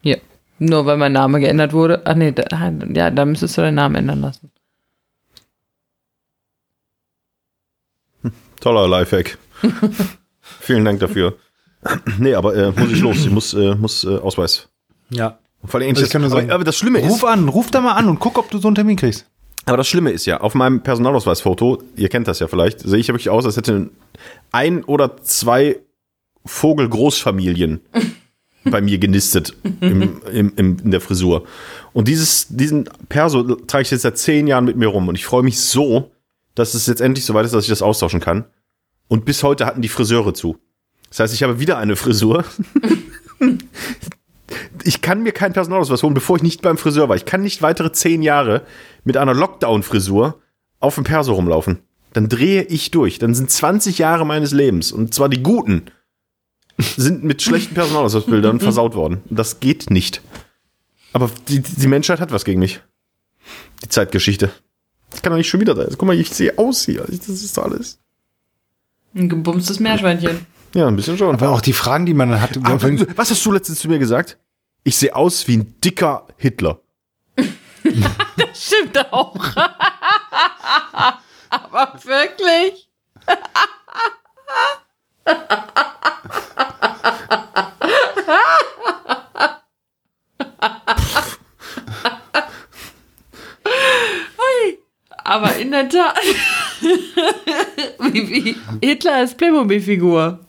Hier. 0.00 0.20
Nur 0.58 0.86
weil 0.86 0.96
mein 0.96 1.12
Name 1.12 1.40
geändert 1.40 1.72
wurde. 1.72 2.02
Ach 2.04 2.14
nee, 2.14 2.32
da, 2.32 2.44
ja, 2.92 3.10
da 3.10 3.24
müsstest 3.24 3.56
du 3.56 3.62
deinen 3.62 3.76
Namen 3.76 3.96
ändern 3.96 4.20
lassen. 4.20 4.50
Toller 8.60 8.88
Lifehack. 8.88 9.38
Vielen 10.40 10.84
Dank 10.84 11.00
dafür. 11.00 11.36
nee, 12.18 12.34
aber 12.34 12.54
äh, 12.54 12.72
muss 12.72 12.90
ich 12.90 13.00
los. 13.00 13.18
Ich 13.18 13.30
muss, 13.30 13.54
äh, 13.54 13.74
muss 13.74 14.04
äh, 14.04 14.18
Ausweis. 14.18 14.69
Ja. 15.10 15.38
Vor 15.64 15.80
allem 15.80 15.90
Also 15.90 16.04
ich 16.04 16.10
kann 16.10 16.22
nur 16.22 16.30
aber, 16.30 16.40
sagen, 16.40 16.52
aber 16.52 16.64
das 16.64 16.76
Schlimme 16.76 17.00
ist, 17.00 17.10
Ruf 17.10 17.24
an, 17.24 17.48
ruf 17.48 17.70
da 17.70 17.80
mal 17.80 17.92
an 17.92 18.08
und 18.08 18.18
guck, 18.18 18.38
ob 18.38 18.50
du 18.50 18.58
so 18.58 18.68
einen 18.68 18.74
Termin 18.74 18.96
kriegst. 18.96 19.26
aber 19.66 19.76
das 19.76 19.88
Schlimme 19.88 20.10
ist 20.10 20.24
ja, 20.26 20.40
auf 20.40 20.54
meinem 20.54 20.80
Personalausweisfoto, 20.82 21.82
ihr 21.96 22.08
kennt 22.08 22.28
das 22.28 22.38
ja 22.38 22.48
vielleicht, 22.48 22.80
sehe 22.80 22.98
ich 22.98 23.08
ja 23.08 23.14
wirklich 23.14 23.28
aus, 23.28 23.44
als 23.44 23.56
hätte 23.56 23.90
ein 24.52 24.84
oder 24.84 25.18
zwei 25.22 25.80
Vogelgroßfamilien 26.46 27.80
bei 28.64 28.80
mir 28.80 28.98
genistet 28.98 29.54
im, 29.80 30.22
im, 30.32 30.52
im, 30.56 30.76
in 30.82 30.90
der 30.90 31.00
Frisur. 31.00 31.44
Und 31.92 32.08
dieses, 32.08 32.46
diesen 32.48 32.88
Perso 33.08 33.42
trage 33.42 33.82
ich 33.82 33.90
jetzt 33.90 34.02
seit 34.02 34.16
zehn 34.16 34.46
Jahren 34.46 34.64
mit 34.64 34.76
mir 34.76 34.88
rum 34.88 35.08
und 35.08 35.14
ich 35.14 35.26
freue 35.26 35.42
mich 35.42 35.60
so, 35.60 36.10
dass 36.54 36.74
es 36.74 36.86
jetzt 36.86 37.00
endlich 37.00 37.24
soweit 37.24 37.44
ist, 37.44 37.52
dass 37.54 37.64
ich 37.64 37.70
das 37.70 37.82
austauschen 37.82 38.20
kann. 38.20 38.44
Und 39.08 39.24
bis 39.24 39.42
heute 39.42 39.66
hatten 39.66 39.82
die 39.82 39.88
Friseure 39.88 40.34
zu. 40.34 40.58
Das 41.08 41.20
heißt, 41.20 41.34
ich 41.34 41.42
habe 41.42 41.58
wieder 41.60 41.78
eine 41.78 41.96
Frisur. 41.96 42.44
ich 44.84 45.02
kann 45.02 45.22
mir 45.22 45.32
keinen 45.32 45.52
Personalausweis 45.52 46.02
holen, 46.02 46.14
bevor 46.14 46.36
ich 46.36 46.42
nicht 46.42 46.62
beim 46.62 46.78
Friseur 46.78 47.08
war. 47.08 47.16
Ich 47.16 47.24
kann 47.24 47.42
nicht 47.42 47.62
weitere 47.62 47.92
zehn 47.92 48.22
Jahre 48.22 48.62
mit 49.04 49.16
einer 49.16 49.34
Lockdown-Frisur 49.34 50.40
auf 50.80 50.94
dem 50.94 51.04
Perso 51.04 51.34
rumlaufen. 51.34 51.80
Dann 52.12 52.28
drehe 52.28 52.62
ich 52.62 52.90
durch. 52.90 53.18
Dann 53.18 53.34
sind 53.34 53.50
20 53.50 53.98
Jahre 53.98 54.26
meines 54.26 54.52
Lebens, 54.52 54.92
und 54.92 55.14
zwar 55.14 55.28
die 55.28 55.42
guten, 55.42 55.86
sind 56.78 57.24
mit 57.24 57.42
schlechten 57.42 57.74
Personalausweisbildern 57.74 58.60
versaut 58.60 58.94
worden. 58.94 59.22
Das 59.30 59.60
geht 59.60 59.90
nicht. 59.90 60.22
Aber 61.12 61.30
die, 61.48 61.60
die 61.60 61.86
Menschheit 61.86 62.20
hat 62.20 62.32
was 62.32 62.44
gegen 62.44 62.60
mich. 62.60 62.80
Die 63.82 63.88
Zeitgeschichte. 63.88 64.50
Das 65.10 65.22
kann 65.22 65.32
doch 65.32 65.38
nicht 65.38 65.48
schon 65.48 65.60
wieder 65.60 65.74
sein. 65.74 65.88
Guck 65.90 66.02
mal, 66.02 66.18
ich 66.18 66.30
sehe 66.30 66.56
aus 66.58 66.84
hier. 66.84 67.04
Das 67.08 67.28
ist 67.28 67.58
alles. 67.58 67.98
Ein 69.14 69.28
gebumstes 69.28 69.80
Meerschweinchen. 69.80 70.46
Ja, 70.74 70.86
ein 70.86 70.96
bisschen 70.96 71.18
schon. 71.18 71.34
Aber 71.34 71.50
auch 71.50 71.60
die 71.60 71.72
Fragen, 71.72 72.06
die 72.06 72.14
man 72.14 72.30
dann 72.30 72.40
hat. 72.40 72.56
Ah, 72.62 72.78
was 73.16 73.30
hast 73.30 73.44
du 73.44 73.52
letztens 73.52 73.80
zu 73.80 73.88
mir 73.88 73.98
gesagt? 73.98 74.38
Ich 74.84 74.96
sehe 74.96 75.14
aus 75.14 75.46
wie 75.48 75.58
ein 75.58 75.80
dicker 75.80 76.26
Hitler. 76.36 76.80
Stimmt 78.54 79.12
auch. 79.12 79.36
Aber 81.50 82.00
wirklich? 82.04 82.88
Aber 95.30 95.54
in 95.56 95.70
der 95.70 95.88
Tat. 95.88 96.18
Wie, 98.12 98.56
Hitler 98.82 99.16
als 99.16 99.34
Playmobil-Figur. 99.34 100.40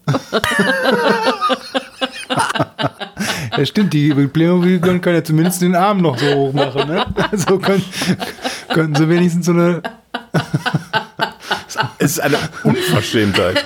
Ja, 3.57 3.65
stimmt, 3.65 3.93
die 3.93 4.13
Playmobil 4.27 4.79
können 4.79 5.01
ja 5.03 5.23
zumindest 5.23 5.61
den 5.61 5.75
Arm 5.75 6.01
noch 6.01 6.17
so 6.17 6.25
hoch 6.33 6.53
machen, 6.53 6.87
ne? 6.87 7.05
So 7.33 7.59
können, 7.59 7.83
könnten 8.69 8.95
sie 8.95 9.09
wenigstens 9.09 9.45
so 9.45 9.51
eine. 9.51 9.81
Es 11.97 12.13
ist 12.13 12.19
eine 12.19 12.37
Unverschämtheit. 12.63 13.63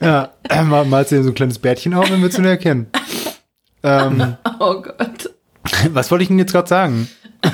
Ja, 0.00 0.30
mal, 0.64 0.84
malst 0.84 1.12
du 1.12 1.16
dir 1.16 1.22
so 1.22 1.30
ein 1.30 1.34
kleines 1.34 1.58
Bärtchen 1.58 1.94
auf, 1.94 2.08
dann 2.08 2.20
würdest 2.20 2.38
du 2.38 2.42
ihn 2.42 2.48
erkennen. 2.48 2.86
Ähm, 3.82 4.36
Oh 4.58 4.80
Gott. 4.80 5.30
was 5.90 6.10
wollte 6.10 6.22
ich 6.22 6.28
denn 6.28 6.38
jetzt 6.38 6.52
gerade 6.52 6.68
sagen? 6.68 7.08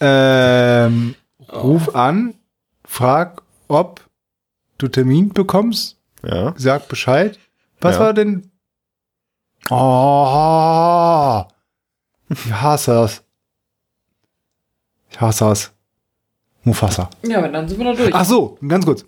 ähm, 0.00 1.14
ruf 1.54 1.94
an, 1.94 2.34
frag, 2.84 3.42
ob 3.68 4.00
du 4.78 4.88
Termin 4.88 5.30
bekommst, 5.32 5.96
Ja. 6.22 6.52
sag 6.56 6.88
Bescheid. 6.88 7.38
Was 7.80 7.96
Ja. 7.96 8.00
war 8.00 8.12
denn? 8.14 8.50
Oh, 9.70 11.44
ich 12.28 12.52
hasse 12.52 12.92
das. 12.92 13.22
Ich 15.10 15.20
hasse 15.20 15.44
das. 15.44 15.70
Mufasa. 16.64 17.10
Ja, 17.22 17.38
aber 17.38 17.48
dann 17.48 17.68
sind 17.68 17.78
wir 17.78 17.84
da 17.84 17.92
durch. 17.94 18.14
Ach 18.14 18.24
so, 18.24 18.58
ganz 18.66 18.84
kurz. 18.86 19.04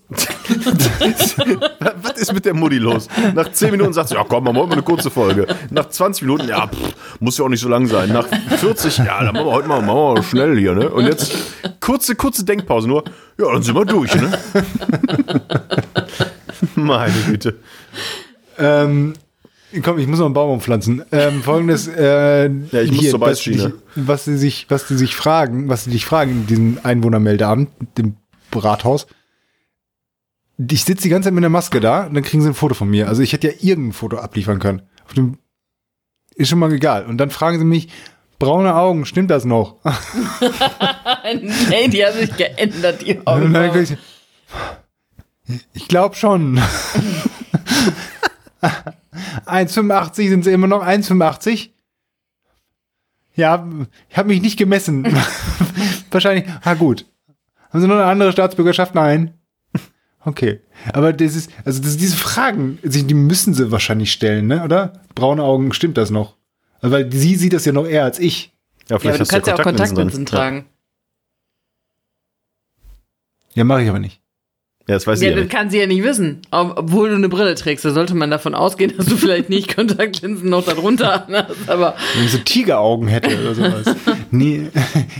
Was 2.03 2.13
ist 2.19 2.33
mit 2.33 2.45
der 2.45 2.55
Mutti 2.55 2.79
los? 2.79 3.09
Nach 3.35 3.51
10 3.51 3.71
Minuten 3.73 3.93
sagt 3.93 4.11
sie, 4.11 4.15
ja 4.15 4.25
komm, 4.29 4.45
machen 4.45 4.57
wir 4.57 4.61
heute 4.61 4.69
mal 4.71 4.75
eine 4.75 4.83
kurze 4.83 5.11
Folge. 5.11 5.47
Nach 5.71 5.89
20 5.89 6.23
Minuten, 6.23 6.49
ja, 6.49 6.67
pff, 6.67 6.95
muss 7.21 7.39
ja 7.39 7.45
auch 7.45 7.49
nicht 7.49 7.61
so 7.61 7.69
lang 7.69 7.87
sein. 7.87 8.11
Nach 8.13 8.27
40, 8.59 8.99
ja, 8.99 9.23
dann 9.25 9.35
machen 9.35 9.47
wir 9.47 9.53
heute 9.53 9.69
mal, 9.69 9.81
machen 9.83 10.17
wir 10.17 10.23
schnell 10.23 10.59
hier, 10.59 10.75
ne? 10.75 10.89
Und 10.91 11.07
jetzt 11.07 11.33
kurze, 11.81 12.15
kurze 12.15 12.45
Denkpause 12.45 12.89
nur, 12.89 13.05
ja, 13.39 13.53
dann 13.53 13.63
sind 13.63 13.75
wir 13.75 13.85
durch, 13.85 14.15
ne? 14.15 14.39
Meine 16.75 17.15
Güte. 17.27 17.57
Ähm, 18.59 19.15
komm, 19.83 19.99
ich 19.99 20.07
muss 20.07 20.19
noch 20.19 20.27
einen 20.27 20.35
Baum 20.35 20.51
umpflanzen. 20.53 21.03
Ähm, 21.13 21.43
Folgendes, 21.43 21.89
äh, 21.89 22.47
Ja, 22.49 22.81
ich 22.81 22.93
muss 22.93 23.11
zur 23.11 23.21
was 23.21 23.31
Beißschiene. 23.31 23.73
die- 23.97 24.09
Was 24.09 24.25
sie 24.25 24.37
sich, 24.37 24.67
was 24.69 24.89
sie 24.89 24.97
sich 24.97 25.15
fragen, 25.17 25.69
was 25.69 25.85
sie 25.85 25.91
dich 25.91 26.07
fragen 26.07 26.31
in 26.33 26.47
diesem 26.47 26.79
Einwohnermeldeamt, 26.83 27.69
dem 27.99 28.17
Rathaus. 28.55 29.07
Ich 30.59 30.85
sitze 30.85 31.03
die 31.03 31.09
ganze 31.11 31.27
Zeit 31.27 31.35
mit 31.35 31.43
einer 31.43 31.51
Maske 31.51 31.81
da 31.81 32.07
und 32.07 32.15
dann 32.15 32.23
kriegen 32.23 32.43
sie 32.43 32.49
ein 32.49 32.55
Foto 32.55 32.75
von 32.75 32.89
mir. 32.89 33.09
Also 33.09 33.23
ich 33.23 33.33
hätte 33.33 33.49
ja 33.49 33.55
irgendein 33.61 33.93
Foto 33.93 34.19
abliefern 34.19 34.59
können. 34.59 34.83
Dem, 35.17 35.39
ist 36.35 36.49
schon 36.49 36.59
mal 36.59 36.73
egal. 36.73 37.07
Und 37.07 37.19
dann 37.19 37.31
fragen 37.31 37.59
sie 37.59 37.65
mich, 37.65 37.89
braune 38.39 38.75
Augen, 38.75 39.07
stimmt 39.07 39.31
das 39.31 39.45
noch? 39.45 39.77
nee, 41.71 41.89
die 41.89 42.05
haben 42.05 42.17
sich 42.17 42.37
geändert, 42.37 43.03
die 43.03 43.27
Augen. 43.27 43.55
ich, 43.75 43.97
ich 45.73 45.89
glaube 45.89 46.15
schon. 46.15 46.61
1,85 49.47 50.29
sind 50.29 50.45
sie 50.45 50.53
immer 50.53 50.67
noch 50.67 50.85
1,85? 50.85 51.71
Ja, 53.35 53.69
ich 54.09 54.17
habe 54.17 54.29
mich 54.29 54.41
nicht 54.41 54.59
gemessen. 54.59 55.07
Wahrscheinlich. 56.11 56.47
Ah, 56.63 56.75
gut. 56.75 57.05
Haben 57.71 57.81
Sie 57.81 57.87
noch 57.87 57.97
eine 57.97 58.07
andere 58.07 58.33
Staatsbürgerschaft? 58.33 58.95
Nein. 58.95 59.36
Okay. 60.27 60.61
Aber 60.93 61.13
das 61.13 61.37
ist, 61.37 61.51
also 61.65 61.81
das, 61.81 61.97
diese 61.97 62.17
Fragen, 62.17 62.79
die 62.83 63.15
müssen 63.15 63.55
sie 63.55 63.71
wahrscheinlich 63.71 64.11
stellen, 64.11 64.49
ne? 64.49 64.65
Oder? 64.65 64.93
Braune 65.15 65.43
Augen, 65.45 65.73
stimmt 65.73 65.97
das 65.97 66.11
noch? 66.11 66.35
Also, 66.81 66.95
weil 66.97 67.11
sie 67.13 67.37
sieht 67.37 67.53
das 67.53 67.65
ja 67.65 67.73
noch 67.73 67.87
eher 67.87 68.03
als 68.05 68.19
ich. 68.19 68.53
Ja, 68.89 68.97
Ja, 68.97 68.97
aber 68.97 69.13
du 69.13 69.21
hast 69.21 69.29
kannst 69.31 69.47
ja 69.47 69.55
auch 69.55 69.63
Kontaktlinsen 69.63 70.27
tragen. 70.27 70.67
Ja, 73.55 73.65
mache 73.65 73.83
ich 73.85 73.89
aber 73.89 74.01
nicht. 74.01 74.21
Ja, 74.89 74.95
das 74.95 75.07
weiß 75.07 75.21
Ja, 75.21 75.29
ich 75.29 75.31
ja 75.31 75.37
das 75.37 75.45
nicht. 75.45 75.53
kann 75.57 75.71
sie 75.71 75.79
ja 75.79 75.87
nicht 75.87 76.03
wissen. 76.05 76.43
Ob, 76.51 76.77
obwohl 76.77 77.09
du 77.09 77.15
eine 77.17 77.29
Brille 77.29 77.55
trägst, 77.55 77.85
da 77.85 77.91
sollte 77.93 78.15
man 78.15 78.31
davon 78.31 78.55
ausgehen, 78.55 78.95
dass 78.97 79.07
du 79.07 79.17
vielleicht 79.17 79.49
nicht 79.49 79.75
Kontaktlinsen 79.75 80.49
noch 80.51 80.65
darunter 80.65 81.27
hast. 81.29 81.69
Aber 81.69 81.97
Wenn 82.17 82.25
ich 82.25 82.33
so 82.33 82.39
Tigeraugen 82.39 83.09
hätte 83.09 83.37
oder 83.41 83.55
sowas. 83.55 83.97
nee, 84.31 84.69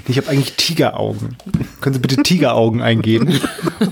ich 0.09 0.17
habe 0.17 0.29
eigentlich 0.29 0.55
Tigeraugen. 0.55 1.37
Können 1.81 1.95
Sie 1.95 2.01
bitte 2.01 2.23
Tigeraugen 2.23 2.83
eingeben? 2.83 3.41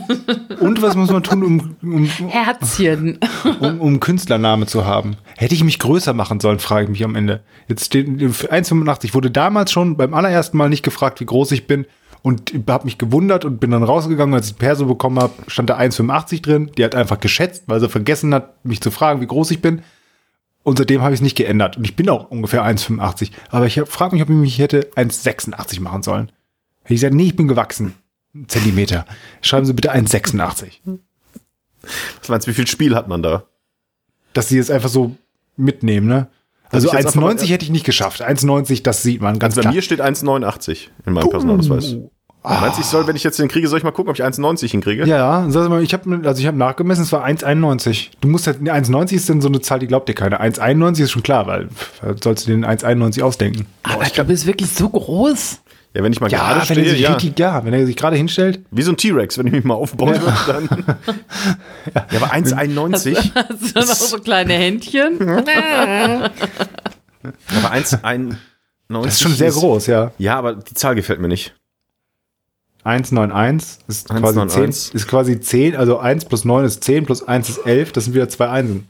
Und 0.61 0.83
was 0.83 0.97
muss 0.97 1.11
man 1.11 1.23
tun, 1.23 1.43
um, 1.43 1.77
um, 1.83 2.07
Herzchen. 2.29 3.19
um, 3.61 3.81
um 3.81 4.01
Künstlername 4.01 4.67
zu 4.67 4.87
haben? 4.87 5.17
Hätte 5.37 5.55
ich 5.55 5.63
mich 5.63 5.79
größer 5.79 6.15
machen 6.15 6.41
sollen, 6.41 6.59
frage 6.59 6.85
ich 6.85 6.91
mich 6.91 7.05
am 7.05 7.15
Ende. 7.15 7.43
Jetzt 7.69 7.85
steht 7.85 8.09
1,85. 8.09 9.05
Ich 9.05 9.15
wurde 9.15 9.31
damals 9.31 9.73
schon 9.73 9.97
beim 9.97 10.15
allerersten 10.15 10.57
Mal 10.57 10.69
nicht 10.69 10.83
gefragt, 10.83 11.21
wie 11.21 11.27
groß 11.27 11.53
ich 11.53 11.67
bin. 11.67 11.87
Und 12.23 12.55
habe 12.69 12.87
mich 12.87 12.97
gewundert 12.97 13.45
und 13.45 13.61
bin 13.61 13.71
dann 13.71 13.83
rausgegangen, 13.83 14.35
als 14.35 14.49
ich 14.49 14.57
Perso 14.57 14.87
bekommen 14.87 15.19
habe, 15.19 15.35
stand 15.47 15.69
da 15.69 15.79
1,85 15.79 16.43
drin. 16.43 16.71
Die 16.79 16.85
hat 16.85 16.95
einfach 16.95 17.21
geschätzt, 17.21 17.65
weil 17.67 17.81
sie 17.81 17.89
vergessen 17.91 18.33
hat, 18.33 18.65
mich 18.65 18.81
zu 18.81 18.91
fragen, 18.91 19.21
wie 19.21 19.27
groß 19.27 19.51
ich 19.51 19.61
bin. 19.61 19.83
Und 20.65 20.79
seitdem 20.79 21.03
habe 21.03 21.15
ich 21.15 21.19
es 21.19 21.23
nicht 21.23 21.37
geändert. 21.37 21.77
Und 21.77 21.85
ich 21.85 21.95
bin 21.95 22.09
auch 22.09 22.31
ungefähr 22.31 22.65
1,85. 22.65 23.31
Aber 23.51 23.67
ich 23.67 23.81
frage 23.87 24.15
mich, 24.17 24.23
ob 24.23 24.31
ich 24.31 24.35
mich 24.37 24.59
hätte 24.59 24.91
1,86 24.97 25.81
machen 25.81 26.03
sollen. 26.03 26.33
Hätte 26.83 26.95
ich 26.95 27.01
gesagt, 27.01 27.15
nee, 27.15 27.27
ich 27.27 27.37
bin 27.37 27.47
gewachsen. 27.49 27.95
Ein 28.35 28.49
Zentimeter. 28.49 29.05
Schreiben 29.43 29.67
Sie 29.67 29.73
bitte 29.75 29.93
1,86. 29.95 30.81
Was 32.21 32.29
meinst 32.29 32.47
du, 32.47 32.51
wie 32.51 32.55
viel 32.55 32.67
Spiel 32.67 32.95
hat 32.97 33.09
man 33.09 33.23
da? 33.23 33.45
Dass 34.33 34.49
Sie 34.49 34.59
es 34.59 34.71
einfach 34.71 34.89
so 34.89 35.15
mitnehmen, 35.57 36.09
ne? 36.09 36.29
Also 36.71 36.89
ich 36.89 36.95
jetzt 36.95 37.07
einfach 37.15 37.21
1,90 37.21 37.37
mal- 37.43 37.47
hätte 37.47 37.65
ich 37.65 37.71
nicht 37.71 37.85
geschafft. 37.85 38.23
1,90, 38.23 38.83
das 38.83 39.03
sieht 39.03 39.21
man 39.21 39.39
ganz 39.39 39.55
Bei 39.55 39.61
klar. 39.61 39.73
mir 39.75 39.83
steht 39.83 40.01
1,89 40.01 40.89
in 41.07 41.13
meinem 41.13 41.29
Personalausweis. 41.31 41.97
Ah. 42.47 42.61
Meinst 42.61 42.77
du, 42.77 42.83
ich 42.83 42.87
soll, 42.87 43.07
wenn 43.07 43.17
ich 43.17 43.25
jetzt 43.25 43.39
den 43.39 43.49
kriege, 43.49 43.67
soll 43.69 43.79
ich 43.79 43.85
mal 43.85 43.91
gucken, 43.91 44.11
ob 44.11 44.19
ich 44.19 44.23
1,90 44.23 44.71
hinkriege? 44.71 45.07
Ja, 45.07 45.47
sag 45.49 45.67
mal, 45.71 45.83
ich 45.83 45.95
habe 45.95 46.21
also 46.29 46.39
ich 46.39 46.47
habe 46.47 46.59
nachgemessen, 46.59 47.03
es 47.03 47.11
war 47.11 47.25
1,91. 47.25 48.11
Du 48.21 48.29
musst 48.29 48.47
halt 48.47 48.59
1,90 48.59 49.15
ist 49.15 49.31
dann 49.31 49.41
so 49.41 49.49
eine 49.49 49.63
Zahl, 49.63 49.79
die 49.79 49.87
glaubt 49.87 50.11
dir 50.11 50.15
keiner. 50.15 50.43
1,91 50.43 51.05
ist 51.05 51.11
schon 51.11 51.23
klar, 51.23 51.47
weil 51.47 51.69
sollst 52.23 52.47
du 52.47 52.51
den 52.51 52.67
1,91 52.67 53.23
ausdenken. 53.23 53.65
Aber 53.83 54.05
du 54.05 54.25
bist 54.25 54.45
wirklich 54.47 54.69
so 54.71 54.91
groß. 54.91 55.63
Ja, 55.95 56.03
wenn 56.03 56.13
ich 56.13 56.21
mal 56.21 56.31
Ja, 56.31 56.39
gerade 56.39 56.55
wenn 56.55 56.61
er 56.61 56.65
stehe, 56.65 56.91
sich 56.91 57.01
ja. 57.01 57.13
richtig, 57.15 57.39
ja, 57.39 57.65
wenn 57.65 57.73
er 57.73 57.87
sich 57.87 57.97
gerade 57.97 58.17
hinstellt. 58.17 58.61
Wie 58.71 58.83
so 58.83 58.93
ein 58.93 58.99
T-Rex, 58.99 59.39
wenn 59.39 59.47
ich 59.47 59.53
mich 59.55 59.65
mal 59.65 59.75
aufbauen 59.75 60.21
würde, 60.21 60.37
dann. 60.47 60.69
ja, 61.95 62.07
aber 62.17 62.35
1,91. 62.35 63.17
Hast 63.35 63.63
du 63.63 63.73
dann 63.73 63.85
auch 63.85 63.95
so 63.95 64.19
kleine 64.19 64.53
Händchen? 64.53 65.19
aber 65.29 66.31
1,91. 67.73 68.37
Das 68.89 69.07
ist 69.15 69.23
schon 69.23 69.33
sehr 69.33 69.53
groß, 69.53 69.87
ja. 69.87 70.13
Ja, 70.19 70.37
aber 70.37 70.57
die 70.57 70.75
Zahl 70.75 70.95
gefällt 70.95 71.21
mir 71.21 71.29
nicht. 71.29 71.55
191 72.85 73.79
ist 73.89 74.09
quasi 74.09 74.23
10, 74.23 74.25
191. 74.25 74.95
ist 74.95 75.09
quasi 75.09 75.41
10, 75.41 75.77
also 75.77 75.99
1 75.99 76.27
plus 76.27 76.45
9 76.45 76.65
ist 76.65 76.85
10 76.85 77.07
plus 77.07 77.27
1 77.27 77.49
ist 77.49 77.67
11, 77.67 77.93
das 77.93 78.05
sind 78.05 78.15
wieder 78.15 78.29
zwei 78.29 78.49
Einsen. 78.51 78.89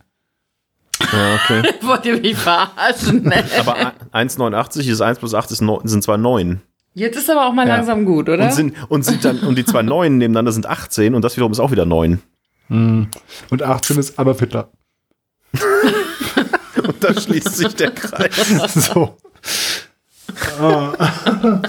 Ja, 1.00 1.34
okay. 1.36 1.62
Wollt 1.82 2.04
ihr 2.06 2.20
mich 2.20 2.36
verarschen? 2.36 3.22
Ne? 3.22 3.44
Aber 3.58 3.76
1,89 4.12 4.88
ist 4.90 5.00
1 5.00 5.18
plus 5.20 5.34
8 5.34 5.50
ist 5.52 5.60
neun- 5.62 5.86
sind 5.86 6.02
zwar 6.02 6.18
9. 6.18 6.60
Jetzt 6.96 7.16
ist 7.16 7.28
aber 7.28 7.46
auch 7.48 7.52
mal 7.52 7.66
Ja. 7.66 7.74
langsam 7.76 8.04
gut, 8.04 8.28
oder? 8.28 8.44
Und, 8.44 8.52
sind, 8.52 8.74
und, 8.88 9.04
sind 9.04 9.24
dann, 9.24 9.40
und 9.40 9.56
die 9.58 9.64
zwei 9.64 9.82
Neuen 9.82 10.18
nebeneinander 10.18 10.52
sind 10.52 10.66
18 10.66 11.16
und 11.16 11.22
das 11.22 11.36
wiederum 11.36 11.50
ist 11.50 11.58
auch 11.58 11.72
wieder 11.72 11.86
9. 11.86 12.20
Und 12.68 13.08
18 13.62 13.98
ist 13.98 14.16
Adolf 14.18 14.38
Hitler. 14.38 14.70
Und 16.86 17.02
da 17.02 17.12
schließt 17.18 17.56
sich 17.56 17.74
der 17.76 17.90
Kreis. 17.92 18.74
So. 18.74 19.16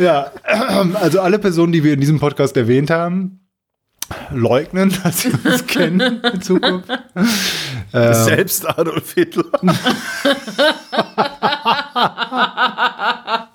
Ja, 0.00 0.32
also 0.94 1.20
alle 1.20 1.38
Personen, 1.38 1.72
die 1.72 1.84
wir 1.84 1.92
in 1.92 2.00
diesem 2.00 2.20
Podcast 2.20 2.56
erwähnt 2.56 2.90
haben, 2.90 3.40
leugnen, 4.32 4.92
dass 5.02 5.20
sie 5.20 5.32
uns 5.44 5.66
kennen 5.66 6.22
in 6.22 6.40
Zukunft. 6.40 6.88
Ähm, 7.92 8.14
Selbst 8.14 8.66
Adolf 8.66 9.12
Hitler. 9.12 9.44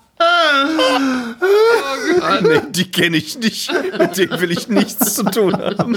nee, 2.42 2.60
die 2.70 2.90
kenne 2.90 3.16
ich 3.16 3.38
nicht. 3.38 3.72
Mit 3.98 4.16
denen 4.16 4.40
will 4.40 4.52
ich 4.52 4.68
nichts 4.68 5.14
zu 5.14 5.24
tun 5.24 5.56
haben. 5.56 5.96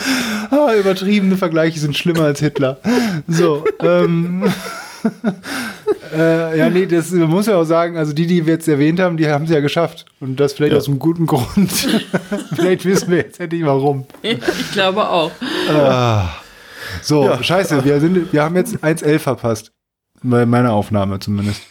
ah, 0.49 0.73
übertriebene 0.73 1.37
Vergleiche 1.37 1.79
sind 1.79 1.95
schlimmer 1.95 2.23
als 2.23 2.39
Hitler. 2.39 2.79
So, 3.27 3.65
ähm, 3.81 4.51
äh, 6.15 6.57
ja, 6.57 6.69
nee, 6.69 6.85
das 6.85 7.11
man 7.11 7.29
muss 7.29 7.45
ja 7.47 7.55
auch 7.57 7.63
sagen, 7.63 7.97
also 7.97 8.13
die, 8.13 8.27
die 8.27 8.45
wir 8.45 8.53
jetzt 8.53 8.67
erwähnt 8.67 8.99
haben, 8.99 9.17
die 9.17 9.27
haben 9.29 9.45
es 9.45 9.51
ja 9.51 9.59
geschafft. 9.59 10.05
Und 10.19 10.39
das 10.39 10.53
vielleicht 10.53 10.73
Ja. 10.73 10.77
aus 10.77 10.87
einem 10.87 10.99
guten 10.99 11.25
Grund. 11.25 11.71
vielleicht 12.55 12.85
wissen 12.85 13.09
wir 13.11 13.17
jetzt 13.19 13.39
endlich 13.39 13.63
warum. 13.65 14.05
ich 14.21 14.39
glaube 14.71 15.07
auch. 15.09 15.31
So, 17.01 17.25
Ja. 17.25 17.41
scheiße, 17.43 17.83
wir, 17.85 17.99
sind, 17.99 18.33
wir 18.33 18.43
haben 18.43 18.55
jetzt 18.55 18.75
1.11 18.83 19.19
verpasst. 19.19 19.71
Bei 20.21 20.45
meiner 20.45 20.73
Aufnahme 20.73 21.19
zumindest. 21.19 21.61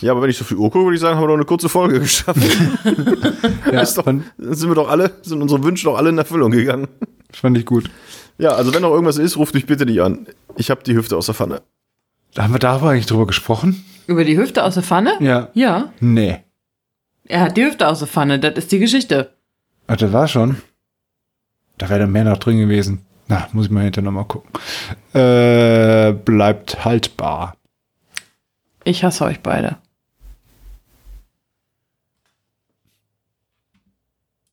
Ja, 0.00 0.12
aber 0.12 0.22
wenn 0.22 0.30
ich 0.30 0.36
so 0.38 0.44
viel 0.44 0.56
Uhr 0.56 0.70
gucke, 0.70 0.84
würde 0.86 0.94
ich 0.96 1.00
sagen, 1.00 1.16
haben 1.16 1.22
wir 1.24 1.28
doch 1.28 1.34
eine 1.34 1.44
kurze 1.44 1.68
Folge 1.68 2.00
geschafft. 2.00 2.40
Ja, 3.72 3.82
Ist 3.82 3.96
doch, 3.98 4.04
sind 4.04 4.68
wir 4.68 4.74
doch 4.74 4.88
alle, 4.90 5.12
sind 5.22 5.40
unsere 5.42 5.62
Wünsche 5.62 5.84
doch 5.84 5.96
alle 5.96 6.08
in 6.08 6.18
Erfüllung 6.18 6.50
gegangen. 6.50 6.88
fand 7.32 7.56
ich 7.56 7.64
gut. 7.66 7.88
Ja, 8.38 8.50
also 8.50 8.74
wenn 8.74 8.82
noch 8.82 8.90
irgendwas 8.90 9.18
ist, 9.18 9.36
ruft 9.36 9.54
mich 9.54 9.66
bitte 9.66 9.86
nicht 9.86 10.00
an. 10.00 10.26
Ich 10.56 10.70
habe 10.70 10.82
die 10.82 10.94
Hüfte 10.96 11.16
aus 11.16 11.26
der 11.26 11.34
Pfanne. 11.36 11.62
Haben 12.38 12.54
wir 12.54 12.58
darüber 12.58 12.90
eigentlich 12.90 13.06
drüber 13.06 13.26
gesprochen? 13.26 13.84
Über 14.06 14.24
die 14.24 14.36
Hüfte 14.36 14.64
aus 14.64 14.74
der 14.74 14.82
Pfanne? 14.82 15.14
Ja. 15.20 15.48
Ja. 15.54 15.92
Nee. 16.00 16.38
Er 17.24 17.40
hat 17.42 17.56
die 17.56 17.64
Hüfte 17.64 17.86
aus 17.88 18.00
der 18.00 18.08
Pfanne, 18.08 18.38
das 18.38 18.54
ist 18.54 18.72
die 18.72 18.78
Geschichte. 18.78 19.34
Ach, 19.86 19.96
das 19.96 20.12
war 20.12 20.28
schon. 20.28 20.56
Da 21.78 21.88
wäre 21.88 22.00
dann 22.00 22.12
mehr 22.12 22.24
noch 22.24 22.38
drin 22.38 22.58
gewesen. 22.58 23.04
Na, 23.28 23.48
muss 23.52 23.66
ich 23.66 23.70
mal 23.70 23.84
hinterher 23.84 24.04
nochmal 24.04 24.24
gucken. 24.24 24.50
Äh, 25.12 26.12
bleibt 26.12 26.84
haltbar. 26.84 27.54
Ich 28.84 29.04
hasse 29.04 29.24
euch 29.24 29.40
beide. 29.40 29.76